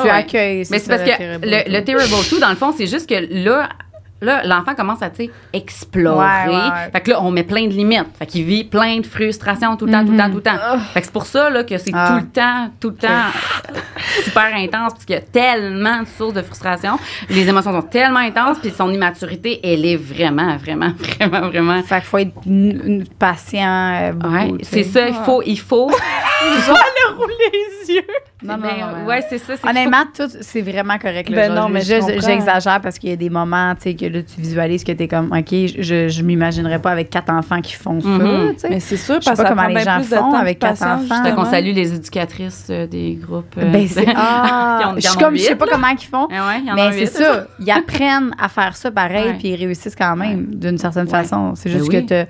tu 0.01 0.09
accueilles. 0.09 0.65
Mais 0.71 0.79
c'est 0.79 0.89
parce 0.89 1.03
que 1.03 1.09
le 1.69 1.79
Terrible 1.81 2.29
2, 2.29 2.39
dans 2.39 2.49
le 2.49 2.55
fond, 2.55 2.73
c'est 2.75 2.87
juste 2.87 3.09
que 3.09 3.15
là, 3.45 3.69
là 4.21 4.43
l'enfant 4.45 4.75
commence 4.75 5.01
à, 5.01 5.09
tu 5.09 5.29
explorer. 5.53 6.17
Ouais, 6.47 6.47
ouais, 6.47 6.55
ouais. 6.55 6.91
Fait 6.93 7.01
que 7.01 7.11
là, 7.11 7.21
on 7.21 7.31
met 7.31 7.43
plein 7.43 7.65
de 7.67 7.73
limites. 7.73 8.05
Fait 8.17 8.25
qu'il 8.25 8.45
vit 8.45 8.63
plein 8.63 8.99
de 8.99 9.05
frustrations 9.05 9.75
tout 9.77 9.85
le 9.85 9.91
temps, 9.91 10.05
tout 10.05 10.11
le 10.11 10.17
temps, 10.17 10.29
tout 10.29 10.37
le 10.37 10.41
temps. 10.41 10.79
Fait 10.93 10.99
que 11.01 11.05
c'est 11.05 11.13
pour 11.13 11.25
ça 11.25 11.49
là, 11.49 11.63
que 11.63 11.77
c'est. 11.77 11.91
Ah. 11.93 12.07
tout 12.09 12.25
le 12.25 12.31
temps, 12.31 12.69
tout 12.79 12.89
le 12.89 12.95
temps 12.95 13.07
super 14.23 14.55
intense, 14.55 14.93
parce 14.93 15.05
qu'il 15.05 15.15
y 15.15 15.19
a 15.19 15.21
tellement 15.21 16.01
de 16.01 16.07
sources 16.07 16.33
de 16.33 16.41
frustration. 16.41 16.97
Les 17.29 17.47
émotions 17.47 17.71
sont 17.71 17.81
tellement 17.87 18.19
intenses, 18.19 18.57
puis 18.59 18.71
son 18.71 18.91
immaturité, 18.91 19.59
elle 19.63 19.85
est 19.85 19.95
vraiment, 19.97 20.57
vraiment, 20.57 20.91
vraiment, 21.19 21.47
vraiment... 21.49 21.83
Fait 21.83 21.95
qu'il 21.97 22.05
faut 22.05 22.17
être 22.17 22.33
patient. 23.19 23.93
euh, 23.93 24.11
Ouais, 24.29 24.53
c'est 24.63 24.83
ça, 24.83 25.07
il 25.07 25.15
faut... 25.15 25.41
Il 25.45 25.59
faut 25.59 25.89
rouler 27.17 27.33
les 27.53 27.95
yeux. 27.95 28.01
Non, 28.43 28.57
non, 28.57 28.61
Ben, 28.63 28.69
non, 28.79 28.99
non. 29.01 29.05
ouais, 29.07 29.21
c'est 29.29 29.37
ça. 29.37 29.53
c'est 29.55 29.67
Honnêtement, 29.69 30.03
tout, 30.15 30.29
c'est 30.41 30.61
vraiment 30.61 30.97
correct. 30.97 31.29
là, 31.29 31.35
Ben 31.35 31.55
genre, 31.55 31.67
non, 31.67 31.73
mais 31.73 31.81
je- 31.81 31.95
je 32.01 32.19
je- 32.19 32.25
j'exagère 32.25 32.81
parce 32.81 32.97
qu'il 32.97 33.09
y 33.11 33.13
a 33.13 33.15
des 33.15 33.29
moments, 33.29 33.75
tu 33.75 33.81
sais, 33.83 33.93
que 33.95 34.05
là, 34.05 34.21
tu 34.23 34.41
visualises 34.41 34.83
que 34.83 34.91
t'es 34.91 35.07
comme, 35.07 35.31
OK, 35.31 35.49
je, 35.51 36.07
je 36.09 36.21
m'imaginerais 36.23 36.79
pas 36.79 36.91
avec 36.91 37.09
quatre 37.09 37.31
enfants 37.31 37.61
qui 37.61 37.73
font 37.73 38.01
ça, 38.01 38.07
Mhm. 38.07 38.55
tu. 38.55 38.67
Mais 38.69 38.79
c'est 38.79 38.97
sûr, 38.97 39.15
Je 39.15 39.21
sais 39.21 39.29
parce 39.31 39.37
pas 39.37 39.43
que 39.43 39.49
comment 39.49 39.67
les 39.67 39.83
gens 39.83 40.01
font 40.01 40.33
avec 40.33 40.59
quatre 40.59 40.81
enfants. 40.81 41.23
Fait 41.23 41.33
qu'on 41.33 41.45
salue 41.45 41.73
les 41.73 41.93
éducatrices 41.93 42.67
euh, 42.69 42.87
des 42.87 43.19
groupes. 43.21 43.55
euh, 43.57 43.71
Ben, 43.71 43.87
c'est, 43.87 44.05
qui 44.05 44.11
ah, 44.15 44.93
je 44.95 45.01
suis 45.07 45.17
comme, 45.17 45.35
je 45.35 45.41
sais 45.43 45.55
pas 45.55 45.67
comment 45.67 45.87
ils 45.89 45.99
font. 46.05 46.27
Ouais, 46.27 46.59
il 46.61 46.65
y 46.67 46.71
en 46.71 46.77
a 46.77 46.89
Mais 46.89 47.05
c'est 47.05 47.05
ça, 47.23 47.47
ils 47.59 47.69
apprennent 47.71 48.33
à 48.39 48.49
faire 48.49 48.75
ça 48.75 48.89
pareil, 48.91 49.35
puis 49.37 49.49
ils 49.49 49.55
réussissent 49.55 49.95
quand 49.95 50.15
même 50.15 50.45
d'une 50.55 50.77
certaine 50.77 51.07
façon. 51.07 51.53
C'est 51.55 51.69
Ben 51.69 51.77
juste 51.77 51.89
oui. 51.91 52.01
que 52.05 52.07
t'as- 52.07 52.25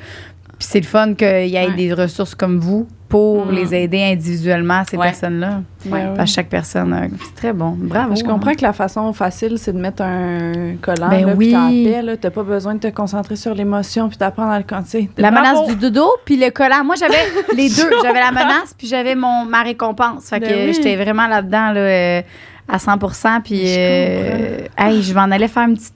Puis 0.61 0.67
c'est 0.69 0.79
le 0.79 0.85
fun 0.85 1.15
qu'il 1.15 1.47
y 1.47 1.55
ait 1.55 1.69
Ouais. 1.69 1.73
des 1.73 1.91
ressources 1.91 2.35
comme 2.35 2.59
vous 2.59 2.87
pour 3.09 3.47
Mm. 3.47 3.51
les 3.55 3.73
aider 3.73 4.03
individuellement, 4.03 4.83
ces 4.87 4.95
Ouais. 4.95 5.07
personnes-là. 5.07 5.63
Ouais, 5.87 5.91
ouais. 5.91 6.19
À 6.19 6.27
chaque 6.27 6.49
personne. 6.49 7.09
C'est 7.25 7.33
très 7.33 7.51
bon. 7.51 7.75
Bravo. 7.75 8.15
Je 8.15 8.23
comprends 8.23 8.53
que 8.53 8.61
la 8.61 8.71
façon 8.71 9.11
facile, 9.11 9.57
c'est 9.57 9.73
de 9.73 9.79
mettre 9.79 10.03
un 10.03 10.75
collant, 10.79 11.09
Ben 11.09 11.25
là, 11.25 11.33
oui. 11.35 11.55
puis 11.95 12.17
t'as 12.21 12.29
pas 12.29 12.43
besoin 12.43 12.75
de 12.75 12.79
te 12.79 12.87
concentrer 12.89 13.37
sur 13.37 13.55
l'émotion, 13.55 14.07
puis 14.07 14.19
d'apprendre 14.19 14.51
à 14.51 14.59
le 14.59 14.63
compter. 14.63 15.09
La 15.17 15.31
Bravo! 15.31 15.63
menace 15.63 15.67
du 15.69 15.75
dodo, 15.89 16.07
puis 16.25 16.37
le 16.37 16.51
collant. 16.51 16.83
Moi, 16.85 16.93
j'avais 16.95 17.15
les 17.57 17.67
deux. 17.67 17.89
J'avais 18.03 18.19
la 18.19 18.29
menace, 18.31 18.75
puis 18.77 18.85
j'avais 18.85 19.15
mon 19.15 19.45
ma 19.45 19.63
récompense. 19.63 20.29
Fait 20.29 20.39
que 20.39 20.45
Ben 20.45 20.67
oui. 20.67 20.73
j'étais 20.75 20.95
vraiment 20.95 21.25
là-dedans 21.25 21.71
là, 21.71 21.79
euh, 21.79 22.21
à 22.69 22.77
100 22.77 22.99
Puis, 23.43 23.65
Je 23.65 23.75
euh, 23.79 24.57
hey, 24.77 25.01
je 25.01 25.11
m'en 25.15 25.21
allais 25.23 25.47
faire 25.47 25.67
une 25.67 25.73
petite, 25.75 25.95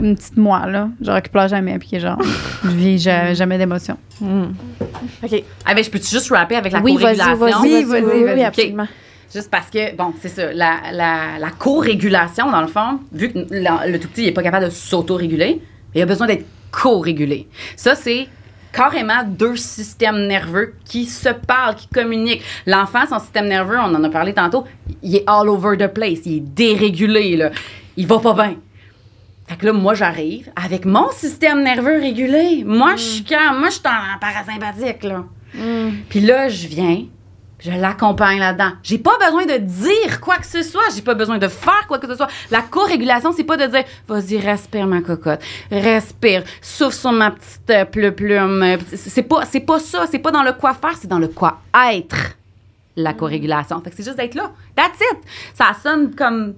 une 0.00 0.14
petite 0.16 0.36
moi, 0.36 0.66
là. 0.66 0.88
Genre 1.00 1.20
qui 1.22 1.30
pleure 1.30 1.48
jamais, 1.48 1.78
puis 1.78 1.88
qui 1.88 1.96
est 1.96 2.00
genre, 2.00 2.18
je 2.64 2.68
vis 2.70 2.98
ja- 2.98 3.34
jamais 3.34 3.58
d'émotion. 3.58 3.96
Mm. 4.20 4.44
OK. 5.24 5.42
Ah 5.64 5.74
ben, 5.74 5.82
je 5.84 5.90
peux-tu 5.90 6.08
juste 6.10 6.30
rapper 6.30 6.56
avec 6.56 6.72
la 6.72 6.80
Oui, 6.80 6.96
vas-y, 6.96 7.16
co-régulation? 7.18 7.36
vas-y, 7.36 7.84
vas-y. 7.84 8.02
Oui, 8.04 8.10
oui, 8.14 8.24
vas-y. 8.24 8.34
oui, 8.34 8.42
absolument. 8.44 8.88
Juste 9.32 9.50
parce 9.50 9.70
que, 9.70 9.94
bon, 9.96 10.12
c'est 10.20 10.28
ça, 10.28 10.52
la, 10.52 10.92
la, 10.92 11.38
la 11.38 11.50
co-régulation, 11.56 12.50
dans 12.50 12.60
le 12.62 12.66
fond, 12.66 12.98
vu 13.12 13.32
que 13.32 13.38
la- 13.50 13.86
le 13.86 13.98
tout 14.00 14.08
petit 14.08 14.24
n'est 14.24 14.32
pas 14.32 14.42
capable 14.42 14.66
de 14.66 14.70
s'auto-réguler, 14.70 15.60
il 15.94 16.02
a 16.02 16.06
besoin 16.06 16.26
d'être 16.26 16.46
co-régulé. 16.72 17.48
Ça, 17.76 17.94
c'est 17.94 18.26
carrément 18.72 19.22
deux 19.26 19.56
systèmes 19.56 20.26
nerveux 20.28 20.74
qui 20.84 21.06
se 21.06 21.28
parlent, 21.28 21.74
qui 21.74 21.88
communiquent. 21.88 22.42
L'enfant, 22.66 23.00
son 23.08 23.18
système 23.18 23.46
nerveux, 23.48 23.76
on 23.78 23.94
en 23.94 24.02
a 24.04 24.08
parlé 24.10 24.32
tantôt, 24.32 24.64
il 25.02 25.16
est 25.16 25.24
all 25.26 25.48
over 25.48 25.76
the 25.76 25.88
place, 25.88 26.20
il 26.26 26.36
est 26.36 26.40
dérégulé, 26.40 27.36
là. 27.36 27.50
Il 27.96 28.06
va 28.06 28.18
pas 28.20 28.34
bien. 28.34 28.54
Fait 29.50 29.56
que 29.56 29.66
là, 29.66 29.72
moi, 29.72 29.94
j'arrive 29.94 30.48
avec 30.54 30.84
mon 30.84 31.10
système 31.10 31.64
nerveux 31.64 31.98
régulé. 31.98 32.62
Moi, 32.64 32.94
je 32.94 33.02
suis 33.02 33.24
calme. 33.24 33.58
Moi, 33.58 33.68
je 33.70 33.74
suis 33.74 33.82
en 33.84 34.16
parasympathique, 34.20 35.02
là. 35.02 35.24
Puis 36.08 36.20
là, 36.20 36.48
je 36.48 36.68
viens, 36.68 37.06
je 37.58 37.72
l'accompagne 37.72 38.38
là-dedans. 38.38 38.74
J'ai 38.84 38.98
pas 38.98 39.18
besoin 39.18 39.46
de 39.46 39.56
dire 39.56 40.20
quoi 40.20 40.36
que 40.36 40.46
ce 40.46 40.62
soit, 40.62 40.84
j'ai 40.94 41.02
pas 41.02 41.14
besoin 41.14 41.38
de 41.38 41.48
faire 41.48 41.84
quoi 41.88 41.98
que 41.98 42.06
ce 42.06 42.14
soit. 42.14 42.28
La 42.52 42.62
co-régulation, 42.62 43.32
c'est 43.32 43.42
pas 43.42 43.56
de 43.56 43.66
dire 43.66 43.82
vas-y, 44.06 44.38
respire 44.38 44.86
ma 44.86 45.00
cocotte, 45.00 45.40
respire, 45.72 46.44
souffle 46.62 46.94
sur 46.96 47.10
ma 47.10 47.32
petite 47.32 47.70
euh, 47.70 47.84
plu- 47.84 48.12
plume. 48.12 48.78
C'est 48.94 49.24
pas, 49.24 49.44
c'est 49.46 49.58
pas 49.58 49.80
ça, 49.80 50.04
c'est 50.08 50.20
pas 50.20 50.30
dans 50.30 50.44
le 50.44 50.52
quoi 50.52 50.74
faire, 50.74 50.94
c'est 50.96 51.08
dans 51.08 51.18
le 51.18 51.26
quoi 51.26 51.58
être. 51.92 52.36
La 52.94 53.14
co-régulation. 53.14 53.80
Fait 53.80 53.90
que 53.90 53.96
c'est 53.96 54.04
juste 54.04 54.16
d'être 54.16 54.36
là. 54.36 54.52
That's 54.76 55.00
it. 55.00 55.18
Ça 55.54 55.72
sonne 55.82 56.14
comme 56.14 56.54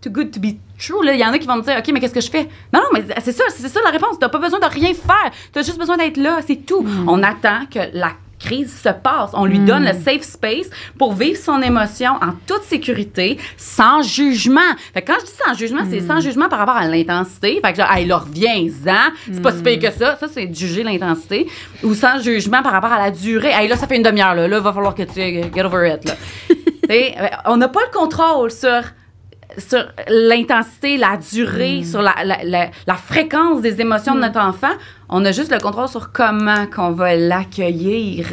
too 0.00 0.08
good 0.10 0.30
to 0.30 0.40
be 0.40 0.56
true. 0.84 1.04
Là. 1.04 1.14
Il 1.14 1.20
y 1.20 1.24
en 1.24 1.32
a 1.32 1.38
qui 1.38 1.46
vont 1.46 1.56
me 1.56 1.62
dire, 1.62 1.76
OK, 1.78 1.90
mais 1.92 2.00
qu'est-ce 2.00 2.14
que 2.14 2.20
je 2.20 2.30
fais? 2.30 2.48
Non, 2.72 2.80
non, 2.80 2.88
mais 2.92 3.04
c'est 3.22 3.32
ça, 3.32 3.44
c'est 3.48 3.68
ça 3.68 3.80
la 3.84 3.90
réponse. 3.90 4.18
T'as 4.18 4.28
pas 4.28 4.38
besoin 4.38 4.58
de 4.58 4.66
rien 4.66 4.92
faire. 4.94 5.30
T'as 5.52 5.62
juste 5.62 5.78
besoin 5.78 5.96
d'être 5.96 6.16
là, 6.16 6.40
c'est 6.46 6.66
tout. 6.66 6.86
On 7.06 7.22
attend 7.22 7.66
que 7.70 7.80
la 7.92 8.12
crise 8.42 8.76
se 8.82 8.88
passe. 8.88 9.30
On 9.34 9.44
lui 9.44 9.60
donne 9.60 9.84
le 9.84 9.92
safe 9.92 10.22
space 10.22 10.68
pour 10.98 11.14
vivre 11.14 11.38
son 11.38 11.62
émotion 11.62 12.12
en 12.14 12.32
toute 12.46 12.64
sécurité, 12.64 13.38
sans 13.56 14.02
jugement. 14.02 14.60
Fait 14.92 15.02
que 15.02 15.12
quand 15.12 15.18
je 15.20 15.26
dis 15.26 15.38
sans 15.46 15.54
jugement, 15.54 15.82
c'est 15.88 16.00
sans 16.00 16.20
jugement 16.20 16.48
par 16.48 16.58
rapport 16.58 16.76
à 16.76 16.86
l'intensité. 16.88 17.60
Fait 17.64 17.72
que 17.72 17.78
genre, 17.78 17.92
hey, 17.92 18.06
là, 18.06 18.18
reviens-en. 18.18 19.12
C'est 19.32 19.42
pas 19.42 19.52
si 19.52 19.62
pire 19.62 19.78
que 19.78 19.96
ça. 19.96 20.16
Ça, 20.16 20.26
c'est 20.28 20.52
juger 20.52 20.82
l'intensité. 20.82 21.46
Ou 21.82 21.94
sans 21.94 22.20
jugement 22.20 22.62
par 22.62 22.72
rapport 22.72 22.92
à 22.92 22.98
la 22.98 23.10
durée. 23.10 23.50
Hey, 23.50 23.68
là, 23.68 23.76
ça 23.76 23.86
fait 23.86 23.96
une 23.96 24.02
demi-heure, 24.02 24.34
là. 24.34 24.48
Là, 24.48 24.60
va 24.60 24.72
falloir 24.72 24.94
que 24.94 25.02
tu 25.04 25.14
get 25.14 25.64
over 25.64 25.94
it, 25.94 26.04
là. 26.04 26.14
Euh, 26.90 27.26
on 27.46 27.56
n'a 27.56 27.68
pas 27.68 27.80
le 27.80 27.98
contrôle 27.98 28.50
sur 28.50 28.82
sur 29.58 29.84
l'intensité, 30.08 30.96
la 30.96 31.16
durée, 31.16 31.84
sur 31.84 32.02
la, 32.02 32.14
la, 32.24 32.42
la, 32.44 32.70
la 32.86 32.94
fréquence 32.94 33.60
des 33.60 33.80
émotions 33.80 34.14
de 34.14 34.20
notre 34.20 34.40
enfant. 34.40 34.72
On 35.14 35.24
a 35.24 35.32
juste 35.32 35.52
le 35.52 35.58
contrôle 35.60 35.88
sur 35.88 36.10
comment 36.10 36.66
qu'on 36.74 36.92
va 36.92 37.14
l'accueillir. 37.16 38.26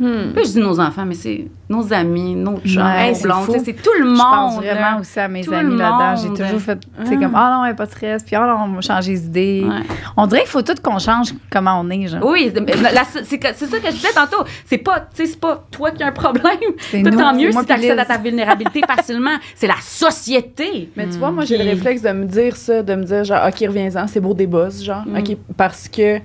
Hmm. 0.00 0.32
Puis 0.34 0.46
je 0.46 0.50
dis 0.52 0.58
nos 0.58 0.80
enfants, 0.80 1.04
mais 1.06 1.14
c'est 1.14 1.46
nos 1.68 1.92
amis, 1.92 2.34
nos 2.34 2.58
chums, 2.66 2.82
Ouais, 2.82 3.10
nos 3.12 3.52
c'est 3.52 3.64
c'est 3.64 3.72
tout 3.74 3.90
le 4.00 4.06
monde. 4.06 4.16
Je 4.16 4.22
pense 4.22 4.64
là. 4.64 4.74
vraiment 4.74 5.00
aussi 5.00 5.20
à 5.20 5.28
mes 5.28 5.44
Tout 5.44 5.52
amis 5.54 5.76
là-dedans. 5.76 6.16
J'ai 6.16 6.42
toujours 6.42 6.60
fait, 6.60 6.78
tu 6.80 7.06
sais, 7.06 7.16
comme, 7.16 7.34
ah 7.36 7.52
non, 7.56 7.70
a 7.70 7.74
pas 7.74 7.86
de 7.86 7.90
stress, 7.92 8.24
puis 8.24 8.34
ah 8.34 8.40
non, 8.40 8.64
on 8.64 8.74
va 8.74 8.80
changer 8.80 9.14
d'idée. 9.14 9.64
Ouais. 9.64 9.76
On 10.16 10.26
dirait 10.26 10.40
qu'il 10.40 10.50
faut 10.50 10.62
tout 10.62 10.74
qu'on 10.82 10.98
change 10.98 11.32
comment 11.50 11.78
on 11.80 11.88
est, 11.90 12.08
genre. 12.08 12.24
Oui, 12.24 12.50
c'est 12.52 13.54
c'est 13.54 13.66
ça 13.66 13.78
que 13.78 13.86
je 13.86 13.92
disais 13.92 14.12
tantôt. 14.12 14.42
C'est 14.66 14.78
pas, 14.78 15.06
c'est 15.14 15.38
pas 15.38 15.64
toi 15.70 15.92
qui 15.92 16.02
as 16.02 16.08
un 16.08 16.12
problème. 16.12 16.42
C'est 16.80 17.02
Toi, 17.02 17.10
nous, 17.12 17.18
tant 17.18 17.32
c'est 17.32 17.38
mieux 17.38 17.52
moi 17.52 17.60
si 17.62 17.66
tu 17.68 17.72
accèdes 17.72 17.98
à 17.98 18.04
ta 18.04 18.18
vulnérabilité 18.18 18.80
facilement. 18.96 19.36
C'est 19.54 19.68
la 19.68 19.76
société. 19.80 20.90
Mais 20.96 21.08
tu 21.08 21.18
vois, 21.18 21.30
moi, 21.30 21.44
j'ai 21.44 21.56
le 21.58 21.62
Puis- 21.64 21.72
réflexe 21.74 22.02
de 22.02 22.10
me 22.10 22.24
dire 22.24 22.56
ça, 22.56 22.82
de 22.82 22.94
me 22.94 23.04
dire, 23.04 23.24
genre, 23.24 23.46
OK, 23.46 23.58
reviens-en, 23.60 24.06
c'est 24.08 24.20
beau 24.20 24.34
des 24.34 24.46
boss, 24.46 24.82
genre. 24.82 25.04
OK, 25.16 25.36
parce 25.56 25.88
que 25.88 26.18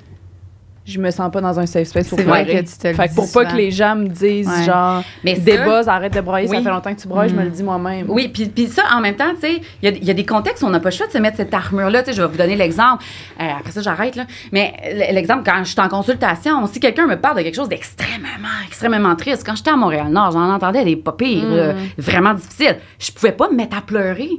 je 0.87 0.99
me 0.99 1.11
sens 1.11 1.29
pas 1.31 1.41
dans 1.41 1.59
un 1.59 1.65
safe 1.65 1.87
space 1.87 2.07
pour 2.07 2.17
vrai 2.21 2.45
pleurer. 2.45 2.63
que 2.63 2.69
tu 2.69 2.77
te 2.77 2.87
le 2.87 2.93
Fait 2.93 3.07
dis 3.09 3.15
pour 3.15 3.29
pas 3.31 3.45
que 3.45 3.55
les 3.57 3.71
gens 3.71 3.95
me 3.95 4.07
disent 4.07 4.47
Ouais. 4.47 4.63
genre 4.65 5.03
Mais 5.23 5.35
buzz, 5.35 5.87
arrête 5.87 6.13
de 6.13 6.21
broyer, 6.21 6.47
ça 6.47 6.61
fait 6.61 6.69
longtemps 6.69 6.93
que 6.95 7.01
tu 7.01 7.07
broyes, 7.07 7.27
je 7.27 7.33
me 7.35 7.41
Mm. 7.41 7.45
le 7.45 7.49
dis 7.51 7.63
moi-même. 7.63 8.05
Oui, 8.09 8.29
puis, 8.29 8.45
puis 8.47 8.67
ça, 8.67 8.83
en 8.95 9.01
même 9.01 9.15
temps, 9.15 9.33
tu 9.35 9.41
sais, 9.41 9.61
il 9.81 9.89
y 9.89 9.93
a, 9.93 9.95
il 9.97 10.03
y 10.05 10.09
a 10.11 10.13
des 10.13 10.25
contextes 10.25 10.63
où 10.63 10.65
on 10.65 10.69
n'a 10.69 10.79
pas 10.79 10.89
le 10.89 10.95
choix 10.95 11.07
de 11.07 11.11
se 11.11 11.17
mettre 11.17 11.37
cette 11.37 11.53
armure-là. 11.53 12.03
Tu 12.03 12.11
sais, 12.11 12.13
je 12.17 12.21
vais 12.21 12.27
vous 12.27 12.37
donner 12.37 12.55
l'exemple. 12.55 13.03
Euh, 13.41 13.43
après 13.59 13.71
ça, 13.71 13.81
j'arrête, 13.81 14.15
là. 14.15 14.25
Mais 14.51 14.73
l'exemple, 15.11 15.43
quand 15.45 15.59
je 15.63 15.71
suis 15.71 15.79
en 15.81 15.89
consultation, 15.89 16.65
si 16.67 16.79
quelqu'un 16.79 17.05
me 17.05 17.17
parle 17.17 17.37
de 17.37 17.41
quelque 17.41 17.55
chose 17.55 17.69
d'extrêmement, 17.69 18.27
extrêmement 18.65 19.15
triste, 19.15 19.43
quand 19.45 19.55
j'étais 19.55 19.71
à 19.71 19.75
Montréal-Nord, 19.75 20.31
j'en 20.31 20.51
entendais 20.53 20.83
des 20.85 20.95
pas 20.95 21.11
pires, 21.11 21.49
là, 21.49 21.73
vraiment 21.97 22.33
difficiles. 22.33 22.77
Je 22.99 23.11
pouvais 23.11 23.31
pas 23.33 23.49
me 23.49 23.55
mettre 23.55 23.77
à 23.77 23.81
pleurer 23.81 24.29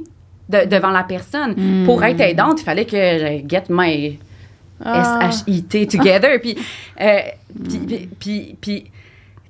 de- 0.49 0.67
devant 0.67 0.89
la 0.89 1.03
personne. 1.03 1.55
Pour 1.85 2.03
être 2.03 2.19
aidante, 2.21 2.61
il 2.61 2.63
fallait 2.63 2.85
que 2.85 2.97
je 2.97 3.47
get 3.47 3.63
my 3.69 4.17
Ah. 4.83 5.29
S-H-I-T 5.29 5.87
together. 5.87 6.39
Puis, 6.41 6.57
euh, 7.01 7.19
puis, 7.67 7.79
puis, 7.79 8.07
puis, 8.19 8.55
puis, 8.61 8.83
tu 8.83 8.89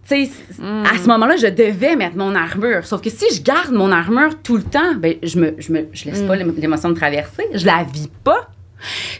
sais, 0.07 0.25
c- 0.25 0.63
à 0.63 0.97
ce 0.97 1.07
moment-là, 1.07 1.35
je 1.37 1.47
devais 1.47 1.95
mettre 1.95 2.15
mon 2.17 2.33
armure. 2.35 2.85
Sauf 2.85 3.01
que 3.01 3.09
si 3.09 3.25
je 3.35 3.41
garde 3.43 3.71
mon 3.71 3.91
armure 3.91 4.41
tout 4.41 4.57
le 4.57 4.63
temps, 4.63 4.95
ben, 4.97 5.15
je 5.21 5.39
me, 5.39 5.53
je 5.59 5.71
me, 5.71 5.87
je 5.93 6.05
laisse 6.05 6.21
pas 6.23 6.35
l'ém- 6.35 6.53
l'émotion 6.57 6.89
me 6.89 6.95
traverser. 6.95 7.43
Je 7.53 7.65
la 7.65 7.83
vis 7.83 8.09
pas. 8.23 8.49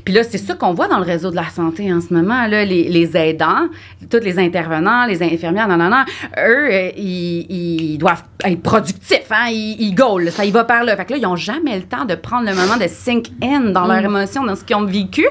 Puis 0.06 0.14
là, 0.14 0.24
c'est 0.24 0.38
ça 0.38 0.56
qu'on 0.56 0.74
voit 0.74 0.88
dans 0.88 1.00
le 1.00 1.04
réseau 1.04 1.32
de 1.32 1.36
la 1.36 1.50
santé 1.50 1.92
en 1.94 2.00
ce 2.00 2.14
moment. 2.14 2.48
Là, 2.48 2.64
les, 2.64 2.86
les 2.88 3.18
aidants, 3.18 3.68
tous 4.10 4.22
les 4.24 4.40
intervenants, 4.40 5.06
les 5.06 5.22
infirmières, 5.22 5.68
non, 5.68 5.76
non, 5.76 5.90
non, 5.90 6.06
eux, 6.38 6.70
euh, 6.72 6.92
ils, 6.96 7.46
ils 7.50 7.98
doivent 7.98 8.24
être 8.46 8.62
productifs, 8.62 9.30
hein, 9.32 9.48
ils, 9.50 9.76
ils 9.82 9.94
goal, 9.94 10.32
ça 10.32 10.46
y 10.46 10.52
va 10.52 10.64
par 10.64 10.86
là. 10.86 10.96
Fait 10.96 11.04
que 11.04 11.12
là, 11.12 11.18
ils 11.18 11.24
n'ont 11.24 11.36
jamais 11.36 11.76
le 11.76 11.84
temps 11.84 12.06
de 12.06 12.16
prendre 12.16 12.48
le 12.50 12.56
moment 12.56 12.78
de 12.78 12.88
sink 12.88 13.28
in 13.44 13.72
dans 13.72 13.86
leur 13.86 13.98
émotion, 14.04 14.46
dans 14.46 14.56
ce 14.56 14.64
qu'ils 14.64 14.78
ont 14.78 14.86
vécu. 14.86 15.26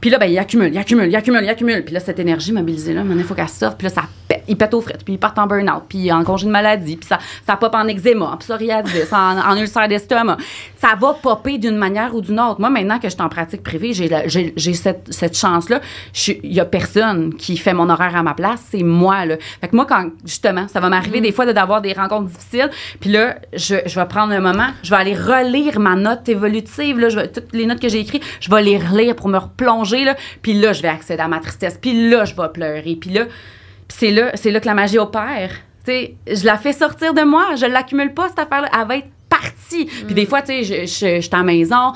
Puis 0.00 0.10
là, 0.10 0.18
ben, 0.18 0.26
ils 0.26 0.38
accumulent, 0.38 0.70
ils 0.72 0.78
accumulent, 0.78 1.08
ils 1.08 1.16
accumulent, 1.16 1.42
ils 1.44 1.48
accumulent. 1.48 1.84
Puis 1.84 1.94
là, 1.94 2.00
cette 2.00 2.18
énergie 2.18 2.52
mobilisée-là, 2.52 3.02
maintenant, 3.02 3.22
il 3.22 3.24
faut 3.26 3.34
qu'elle 3.34 3.48
sorte. 3.48 3.78
Puis 3.78 3.86
là, 3.88 3.94
ça 3.94 4.02
pète, 4.28 4.44
ils 4.46 4.58
pètent 4.58 4.74
aux 4.74 4.82
frites, 4.82 5.04
puis 5.04 5.14
ils 5.14 5.18
partent 5.18 5.38
en 5.38 5.46
burn-out, 5.46 5.84
puis 5.88 6.12
en 6.12 6.22
congé 6.22 6.46
de 6.46 6.50
maladie, 6.50 6.96
puis 6.98 7.08
ça, 7.08 7.18
ça 7.46 7.56
pop 7.56 7.74
en 7.74 7.88
eczéma, 7.88 8.26
en 8.26 8.36
psoriasis, 8.36 9.10
en, 9.10 9.38
en 9.38 9.56
ulcère 9.56 9.88
d'estomac. 9.88 10.36
Ça 10.76 10.88
va 11.00 11.14
popper 11.14 11.56
d'une 11.56 11.76
manière 11.76 12.14
ou 12.14 12.20
d'une 12.20 12.40
autre. 12.40 12.60
Moi, 12.60 12.68
maintenant 12.68 12.98
que 12.98 13.08
je 13.08 13.14
suis 13.14 13.22
en 13.22 13.30
pratique 13.30 13.62
privée, 13.62 13.94
j'ai 13.94 14.74
cette, 14.74 15.06
cette 15.10 15.36
chance-là. 15.36 15.80
Il 16.28 16.52
y 16.52 16.60
a 16.60 16.66
personne 16.66 17.34
qui 17.34 17.56
fait 17.56 17.72
mon 17.72 17.88
horaire 17.88 18.14
à 18.16 18.22
ma 18.22 18.34
place, 18.34 18.60
c'est 18.70 18.82
moi. 18.82 19.24
Là. 19.24 19.36
Fait 19.62 19.68
que 19.68 19.76
moi, 19.76 19.86
quand 19.88 20.10
justement, 20.26 20.68
ça 20.68 20.80
va 20.80 20.90
m'arriver 20.90 21.22
des 21.22 21.32
fois 21.32 21.46
de- 21.46 21.52
d'avoir 21.52 21.80
des 21.80 21.94
rencontres 21.94 22.26
difficiles, 22.28 22.49
puis 23.00 23.10
là, 23.10 23.36
je, 23.52 23.76
je 23.86 23.98
vais 23.98 24.06
prendre 24.06 24.32
un 24.32 24.40
moment, 24.40 24.68
je 24.82 24.90
vais 24.90 24.96
aller 24.96 25.14
relire 25.14 25.78
ma 25.80 25.96
note 25.96 26.28
évolutive, 26.28 26.98
là, 26.98 27.08
je 27.08 27.16
vais, 27.16 27.28
toutes 27.28 27.52
les 27.52 27.66
notes 27.66 27.80
que 27.80 27.88
j'ai 27.88 28.00
écrites, 28.00 28.24
je 28.40 28.50
vais 28.50 28.62
les 28.62 28.78
relire 28.78 29.16
pour 29.16 29.28
me 29.28 29.38
replonger, 29.38 30.04
là, 30.04 30.16
puis 30.42 30.54
là, 30.54 30.72
je 30.72 30.82
vais 30.82 30.88
accéder 30.88 31.22
à 31.22 31.28
ma 31.28 31.40
tristesse, 31.40 31.78
puis 31.80 32.10
là, 32.10 32.24
je 32.24 32.34
vais 32.34 32.48
pleurer, 32.52 32.96
puis 33.00 33.10
là, 33.10 33.24
c'est 33.88 34.10
là, 34.10 34.30
c'est 34.34 34.50
là 34.50 34.60
que 34.60 34.66
la 34.66 34.74
magie 34.74 34.98
opère. 34.98 35.50
Je 35.86 36.44
la 36.44 36.56
fais 36.56 36.72
sortir 36.72 37.14
de 37.14 37.22
moi, 37.22 37.56
je 37.56 37.66
l'accumule 37.66 38.14
pas, 38.14 38.28
cette 38.28 38.38
affaire-là, 38.38 38.68
elle 38.72 38.86
va 38.86 38.96
être 38.98 39.08
partie. 39.28 39.86
Puis 39.86 40.14
des 40.14 40.26
fois, 40.26 40.42
tu 40.42 40.48
sais, 40.48 40.64
je, 40.64 40.74
je, 40.82 41.16
je 41.16 41.20
suis 41.20 41.30
à 41.34 41.38
la 41.38 41.42
maison, 41.42 41.92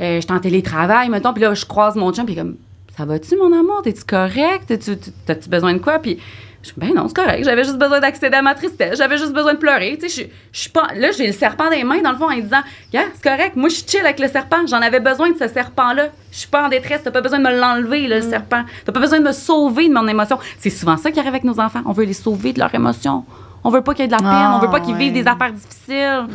euh, 0.00 0.16
je 0.16 0.20
suis 0.20 0.32
en 0.32 0.38
télétravail, 0.38 1.08
mettons, 1.08 1.32
puis 1.32 1.42
là, 1.42 1.54
je 1.54 1.64
croise 1.64 1.96
mon 1.96 2.12
chum, 2.12 2.26
puis 2.26 2.34
comme, 2.34 2.56
ça 2.96 3.04
va-tu, 3.04 3.36
mon 3.36 3.52
amour? 3.56 3.82
T'es-tu 3.82 4.04
correct? 4.04 4.64
T'as-tu 4.66 5.48
besoin 5.48 5.72
de 5.74 5.78
quoi? 5.78 6.00
Puis 6.00 6.18
je 6.62 6.68
dis, 6.70 6.74
ben 6.76 6.92
non, 6.94 7.06
c'est 7.08 7.14
correct, 7.16 7.44
j'avais 7.44 7.62
juste 7.64 7.78
besoin 7.78 8.00
d'accéder 8.00 8.36
à 8.36 8.42
ma 8.42 8.54
tristesse, 8.54 8.98
j'avais 8.98 9.16
juste 9.16 9.32
besoin 9.32 9.54
de 9.54 9.58
pleurer. 9.58 9.96
Tu 10.00 10.08
sais, 10.08 10.30
je, 10.52 10.68
là, 11.00 11.10
j'ai 11.16 11.26
le 11.28 11.32
serpent 11.32 11.64
dans 11.64 11.70
les 11.70 11.84
mains, 11.84 12.00
dans 12.02 12.10
le 12.10 12.16
fond, 12.18 12.30
en 12.30 12.34
disant, 12.34 12.62
gars, 12.92 13.04
c'est 13.14 13.22
correct, 13.22 13.54
moi, 13.56 13.68
je 13.68 13.76
suis 13.76 13.86
chill 13.86 14.00
avec 14.00 14.18
le 14.18 14.28
serpent, 14.28 14.66
j'en 14.66 14.80
avais 14.82 15.00
besoin 15.00 15.30
de 15.30 15.36
ce 15.38 15.46
serpent-là. 15.48 16.08
Je 16.32 16.38
suis 16.38 16.48
pas 16.48 16.66
en 16.66 16.68
détresse, 16.68 17.02
t'as 17.04 17.10
pas 17.10 17.20
besoin 17.20 17.38
de 17.38 17.44
me 17.44 17.58
l'enlever, 17.58 18.06
là, 18.08 18.16
le 18.16 18.22
serpent. 18.22 18.64
T'as 18.84 18.92
pas 18.92 19.00
besoin 19.00 19.20
de 19.20 19.24
me 19.24 19.32
sauver 19.32 19.88
de 19.88 19.94
mon 19.94 20.06
émotion. 20.08 20.38
C'est 20.58 20.70
souvent 20.70 20.96
ça 20.96 21.10
qui 21.10 21.18
arrive 21.18 21.30
avec 21.30 21.44
nos 21.44 21.58
enfants. 21.60 21.80
On 21.86 21.92
veut 21.92 22.04
les 22.04 22.12
sauver 22.12 22.52
de 22.52 22.58
leur 22.58 22.74
émotion. 22.74 23.24
On 23.64 23.70
veut 23.70 23.80
pas 23.82 23.92
qu'il 23.94 24.02
y 24.02 24.04
ait 24.04 24.08
de 24.08 24.12
la 24.12 24.18
peine, 24.18 24.28
Ah, 24.30 24.56
on 24.56 24.64
veut 24.64 24.70
pas 24.70 24.80
qu'ils 24.80 24.94
ouais. 24.94 24.98
vivent 25.00 25.12
des 25.14 25.26
affaires 25.26 25.52
difficiles. 25.52 26.26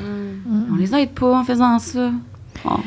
On 0.72 0.76
les 0.76 0.94
aide 0.96 1.12
pas 1.12 1.38
en 1.38 1.44
faisant 1.44 1.80
ça. 1.80 2.12
Oh. 2.66 2.80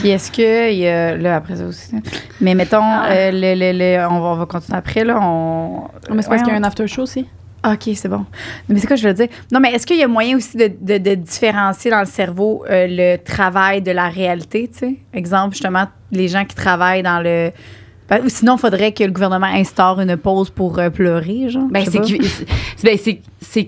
Puis 0.00 0.08
est-ce 0.10 0.30
que, 0.32 0.72
y 0.72 0.86
a- 0.86 1.16
là, 1.16 1.36
après 1.36 1.56
ça 1.56 1.64
aussi, 1.66 1.92
mais 2.40 2.54
mettons, 2.54 2.82
euh, 2.82 3.30
le, 3.32 3.54
le- 3.54 3.78
le- 3.78 4.06
on, 4.10 4.20
va, 4.20 4.26
on 4.28 4.36
va 4.36 4.46
continuer 4.46 4.78
après, 4.78 5.04
là, 5.04 5.18
on... 5.22 5.84
Mais 6.12 6.22
c'est 6.22 6.28
parce 6.28 6.42
qu'il 6.42 6.52
y 6.52 6.56
a 6.56 6.58
un 6.58 6.62
after 6.64 6.86
show 6.86 7.02
aussi. 7.02 7.26
OK, 7.62 7.90
c'est 7.94 8.08
bon. 8.08 8.24
Mais 8.70 8.80
c'est 8.80 8.86
quoi 8.86 8.96
je 8.96 9.06
veux 9.06 9.12
dire? 9.12 9.28
Non, 9.52 9.60
mais 9.60 9.72
est-ce 9.74 9.86
qu'il 9.86 9.98
y 9.98 10.02
a 10.02 10.08
moyen 10.08 10.36
aussi 10.38 10.56
de, 10.56 10.72
de- 10.80 10.96
de 10.96 11.14
différencier 11.14 11.90
dans 11.90 12.00
le 12.00 12.06
cerveau 12.06 12.64
euh, 12.70 12.86
le 12.88 13.16
travail 13.18 13.82
de 13.82 13.90
la 13.90 14.08
réalité, 14.08 14.68
tu 14.72 14.78
sais? 14.78 14.94
Exemple, 15.12 15.52
justement, 15.54 15.84
les 16.10 16.28
gens 16.28 16.44
qui 16.46 16.54
travaillent 16.56 17.02
dans 17.02 17.20
le... 17.20 17.50
Ben, 18.08 18.22
Ou 18.24 18.28
sinon, 18.30 18.56
il 18.56 18.60
faudrait 18.60 18.92
que 18.92 19.04
le 19.04 19.12
gouvernement 19.12 19.46
instaure 19.46 20.00
une 20.00 20.16
pause 20.16 20.48
pour 20.50 20.78
euh, 20.78 20.88
pleurer, 20.88 21.50
genre. 21.50 21.68
Ben, 21.70 21.84
c'est 21.84 21.98
ben, 22.82 22.98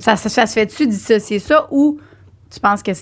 Ça, 0.00 0.16
ça, 0.16 0.28
ça 0.30 0.46
se 0.46 0.52
fait-tu 0.54 0.86
dissocier 0.86 1.38
ça 1.38 1.68
ou 1.70 1.98
tu 2.50 2.58
penses 2.60 2.82
que 2.82 2.92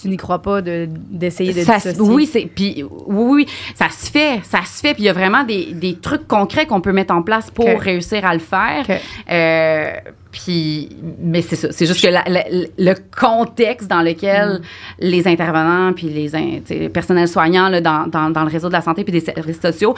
tu 0.00 0.08
n'y 0.08 0.16
crois 0.16 0.40
pas 0.42 0.62
de- 0.62 0.88
d'essayer 0.90 1.52
de, 1.52 1.60
Ça 1.62 1.76
dissocier? 1.76 2.00
oui, 2.00 2.26
c'est 2.26 2.42
puis 2.54 2.84
oui, 3.06 3.44
oui, 3.44 3.46
ça 3.74 3.88
se 3.90 4.10
fait, 4.10 4.40
ça 4.44 4.60
se 4.64 4.80
fait. 4.80 4.94
Puis 4.94 5.02
il 5.02 5.06
y 5.06 5.08
a 5.08 5.12
vraiment 5.12 5.42
des, 5.44 5.72
des 5.72 5.94
trucs 5.96 6.28
concrets 6.28 6.66
qu'on 6.66 6.80
peut 6.80 6.92
mettre 6.92 7.12
en 7.14 7.22
place 7.22 7.50
pour 7.50 7.66
réussir 7.78 8.24
à 8.24 8.32
le 8.34 8.40
faire. 8.40 8.86
Euh, 9.30 9.90
puis, 10.30 10.90
mais 11.20 11.42
c'est 11.42 11.56
ça. 11.56 11.72
C'est 11.72 11.86
juste 11.86 12.02
que 12.02 12.08
la- 12.08 12.22
la- 12.28 12.44
le 12.50 12.94
contexte 13.18 13.88
dans 13.88 14.02
lequel 14.02 14.60
les 15.00 15.26
intervenants 15.26 15.92
puis 15.94 16.08
les, 16.08 16.34
in- 16.36 16.58
tu 16.60 16.66
sais, 16.66 16.78
le 16.78 16.88
personnel 16.90 17.26
soignant 17.26 17.68
là, 17.68 17.80
dans, 17.80 18.06
dans, 18.06 18.30
dans 18.30 18.42
le 18.44 18.50
réseau 18.50 18.68
de 18.68 18.74
la 18.74 18.82
santé 18.82 19.04
puis 19.04 19.12
des 19.12 19.20
services 19.20 19.60
sociaux, 19.60 19.94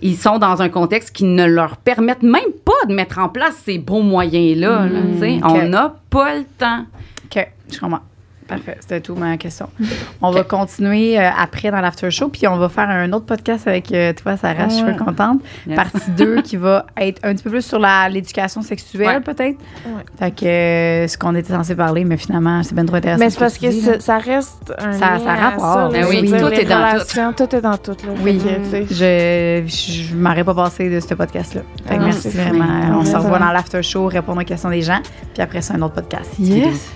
ils 0.00 0.16
sont 0.16 0.38
dans 0.38 0.62
un 0.62 0.68
contexte 0.68 1.14
qui 1.14 1.24
ne 1.24 1.44
leur 1.44 1.76
permettent 1.76 2.22
même 2.22 2.50
pas 2.64 2.72
de 2.88 2.94
mettre 2.94 3.18
en 3.18 3.28
place 3.28 3.54
ces 3.64 3.78
bons 3.78 4.02
moyens-là. 4.02 4.86
là, 4.86 5.00
ok. 5.38 5.42
On 5.44 5.68
n'a 5.68 5.94
pas 6.10 6.34
le 6.34 6.44
temps. 6.58 6.86
OK, 7.26 7.46
je 7.72 7.78
comprends. 7.78 8.00
Parfait, 8.46 8.76
c'était 8.80 9.00
tout 9.00 9.14
ma 9.14 9.36
question. 9.38 9.68
On 10.22 10.30
va 10.30 10.44
continuer 10.44 11.18
euh, 11.18 11.30
après 11.38 11.70
dans 11.70 11.80
l'after 11.80 12.10
show, 12.10 12.28
puis 12.28 12.46
on 12.46 12.56
va 12.58 12.68
faire 12.68 12.90
un 12.90 13.10
autre 13.14 13.24
podcast 13.24 13.66
avec 13.66 13.90
euh, 13.92 14.12
toi, 14.12 14.36
Sarah, 14.36 14.68
je 14.68 14.74
suis 14.74 14.96
contente. 14.96 15.40
Yes. 15.66 15.76
Partie 15.76 16.10
2 16.10 16.42
qui 16.44 16.56
va 16.56 16.84
être 16.98 17.20
un 17.24 17.32
petit 17.34 17.42
peu 17.42 17.50
plus 17.50 17.64
sur 17.64 17.78
l'éducation 18.10 18.60
sexuelle, 18.60 19.06
Ouais. 19.06 19.20
peut-être. 19.20 19.58
Ouais. 19.86 20.02
Fait 20.18 20.30
que 20.30 20.44
euh, 20.46 21.08
ce 21.08 21.16
qu'on 21.16 21.34
était 21.34 21.52
censé 21.54 21.74
parler, 21.74 22.04
mais 22.04 22.16
finalement, 22.18 22.62
c'est 22.62 22.74
bien 22.74 22.84
trop 22.84 22.96
intéressant. 22.96 23.18
Mais 23.24 23.30
ce 23.30 23.34
c'est 23.34 23.40
parce 23.40 23.56
que 23.58 23.66
dis, 23.68 23.80
ça, 23.80 23.98
ça 24.00 24.18
reste 24.18 24.74
un 24.78 24.92
Ça- 24.92 25.10
lien 25.16 25.18
ça 25.24 25.34
rapport. 25.34 25.74
ça, 25.74 25.88
Ben 25.90 26.06
oui, 26.08 26.22
dire, 26.22 26.38
tout 26.40 26.52
est 26.52 26.64
dans 26.64 26.98
tout. 26.98 27.46
tout. 27.46 27.56
est 27.56 27.60
dans 27.62 27.76
tout. 27.78 27.96
Là. 28.06 28.12
Oui. 28.22 28.38
Que, 28.38 28.56
tu 28.86 28.94
sais, 28.94 29.64
Je, 29.66 30.10
je 30.10 30.14
m'aurais 30.14 30.44
pas 30.44 30.54
passé 30.54 30.90
de 30.90 31.00
ce 31.00 31.14
podcast-là. 31.14 31.62
Fait 31.86 31.96
que 31.96 32.00
Ah, 32.00 32.04
merci 32.04 32.28
vraiment. 32.28 32.98
On 33.00 33.04
se 33.06 33.16
revoit 33.16 33.38
dans 33.38 33.52
l'after 33.52 33.82
show, 33.82 34.06
répondre 34.06 34.42
aux 34.42 34.44
questions 34.44 34.68
des 34.70 34.82
gens, 34.82 35.00
puis 35.32 35.42
après, 35.42 35.62
c'est 35.62 35.72
un 35.74 35.80
autre 35.82 35.94
podcast. 35.94 36.30
Yes. 36.38 36.90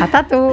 À 0.00 0.08
tantôt! 0.08 0.52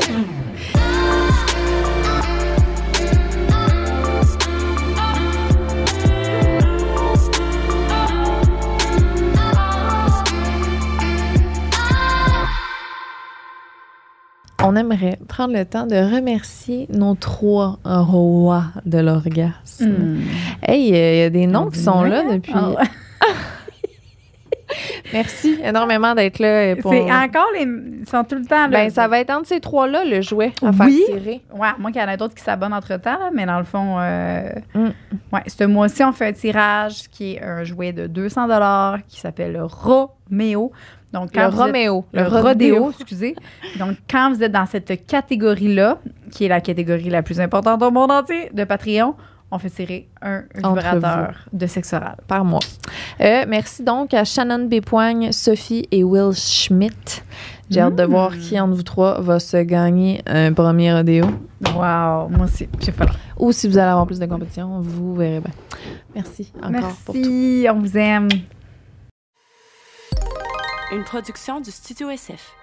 On 14.64 14.76
aimerait 14.76 15.18
prendre 15.28 15.54
le 15.54 15.64
temps 15.66 15.86
de 15.86 15.96
remercier 15.96 16.88
nos 16.92 17.16
trois 17.16 17.80
rois 17.86 18.66
de 18.86 18.98
l'orgasme. 18.98 19.86
Hmm. 19.86 20.20
Hey, 20.62 20.94
euh, 20.94 21.14
il 21.14 21.20
y 21.20 21.22
a 21.22 21.30
des 21.30 21.48
noms 21.48 21.70
qui 21.70 21.80
sont 21.80 22.04
là 22.04 22.24
depuis. 22.24 22.54
Ah. 22.54 22.84
Merci 25.14 25.60
énormément 25.64 26.14
d'être 26.16 26.40
là. 26.40 26.48
euh, 26.48 26.76
Pour... 26.76 26.92
C'est 26.92 27.12
encore 27.12 27.48
les. 27.54 27.64
Ils 27.64 28.08
sont 28.10 28.24
tout 28.24 28.36
le 28.36 28.46
temps 28.46 28.68
là. 28.68 28.86
Ben, 28.86 28.90
ça 28.90 29.08
va 29.08 29.20
être 29.20 29.30
entre 29.32 29.48
ces 29.48 29.60
trois-là, 29.60 30.04
le 30.06 30.22
jouet 30.22 30.52
à 30.64 30.72
faire 30.72 30.86
Oui. 30.86 31.02
tirer. 31.08 31.42
Ouais, 31.54 31.68
moi 31.80 31.92
qu'il 31.92 32.02
y 32.02 32.04
en 32.04 32.08
a 32.08 32.18
d'autres 32.18 32.36
qui 32.36 32.44
s'abonnent 32.44 32.74
entre 32.74 32.96
temps, 32.98 33.18
là, 33.20 33.30
mais 33.34 33.46
dans 33.46 33.58
le 33.60 33.66
fond, 33.66 33.98
euh, 34.00 34.50
Mm. 34.74 34.86
ouais, 35.34 35.42
ce 35.48 35.64
mois-ci, 35.64 36.04
on 36.04 36.12
fait 36.14 36.28
un 36.28 36.34
tirage 36.34 37.08
qui 37.12 37.34
est 37.36 37.44
un 37.44 37.64
jouet 37.64 37.94
de 37.94 38.08
200 38.08 38.48
qui 39.08 39.20
s'appelle 39.20 39.54
le 39.54 39.64
Roméo. 39.66 40.72
Donc, 41.14 41.34
Le 41.36 41.42
êtes- 41.42 41.54
Roméo. 41.54 42.06
le 42.14 42.24
rodéo, 42.28 42.92
excusez. 42.92 43.34
Donc, 43.80 43.92
quand 44.10 44.32
vous 44.34 44.44
êtes 44.44 44.52
dans 44.52 44.66
cette 44.66 45.06
catégorie-là, 45.08 46.00
qui 46.32 46.46
est 46.46 46.50
la 46.50 46.60
catégorie 46.62 47.10
la 47.10 47.24
plus 47.24 47.40
importante 47.40 47.82
au 47.82 47.92
monde 47.92 48.12
entier 48.12 48.50
de 48.54 48.64
Patreon, 48.66 49.16
on 49.52 49.60
fait 49.60 49.70
tirer 49.70 50.10
un 50.22 50.44
Entre 50.64 50.82
vibrateur 50.82 51.36
de 51.54 51.68
sexe 51.68 51.94
oral. 51.94 52.18
par 52.28 52.44
mois. 52.44 52.60
Euh, 53.22 53.46
merci 53.48 53.84
donc 53.84 54.14
à 54.14 54.24
Shannon 54.26 54.66
Bépoigne, 54.66 55.32
Sophie 55.32 55.88
et 55.92 56.04
Will 56.04 56.34
Schmidt. 56.34 57.24
J'ai 57.70 57.82
hâte 57.82 57.96
de 57.96 58.04
voir 58.04 58.32
qui 58.38 58.60
entre 58.60 58.76
vous 58.76 58.84
trois 58.84 59.20
va 59.20 59.40
se 59.40 59.58
gagner 59.58 60.22
un 60.26 60.54
premier 60.54 60.94
rodéo. 60.94 61.26
Wow, 61.74 62.30
moi 62.30 62.46
aussi, 62.46 62.68
j'ai 62.80 62.92
pas. 62.92 63.08
Ou 63.38 63.52
si 63.52 63.68
vous 63.68 63.78
allez 63.78 63.90
avoir 63.90 64.06
plus 64.08 64.20
de 64.20 64.26
compétition, 64.26 64.80
vous 64.80 65.16
verrez 65.16 65.42
bien. 65.42 65.52
Merci 66.16 66.52
encore 66.62 66.94
pour 67.06 67.14
tout. 67.14 67.20
Merci, 67.22 67.68
on 67.70 67.80
vous 67.80 67.98
aime. 67.98 68.30
Une 70.94 71.04
production 71.04 71.60
du 71.60 71.72
Studio 71.72 72.10
SF. 72.10 72.54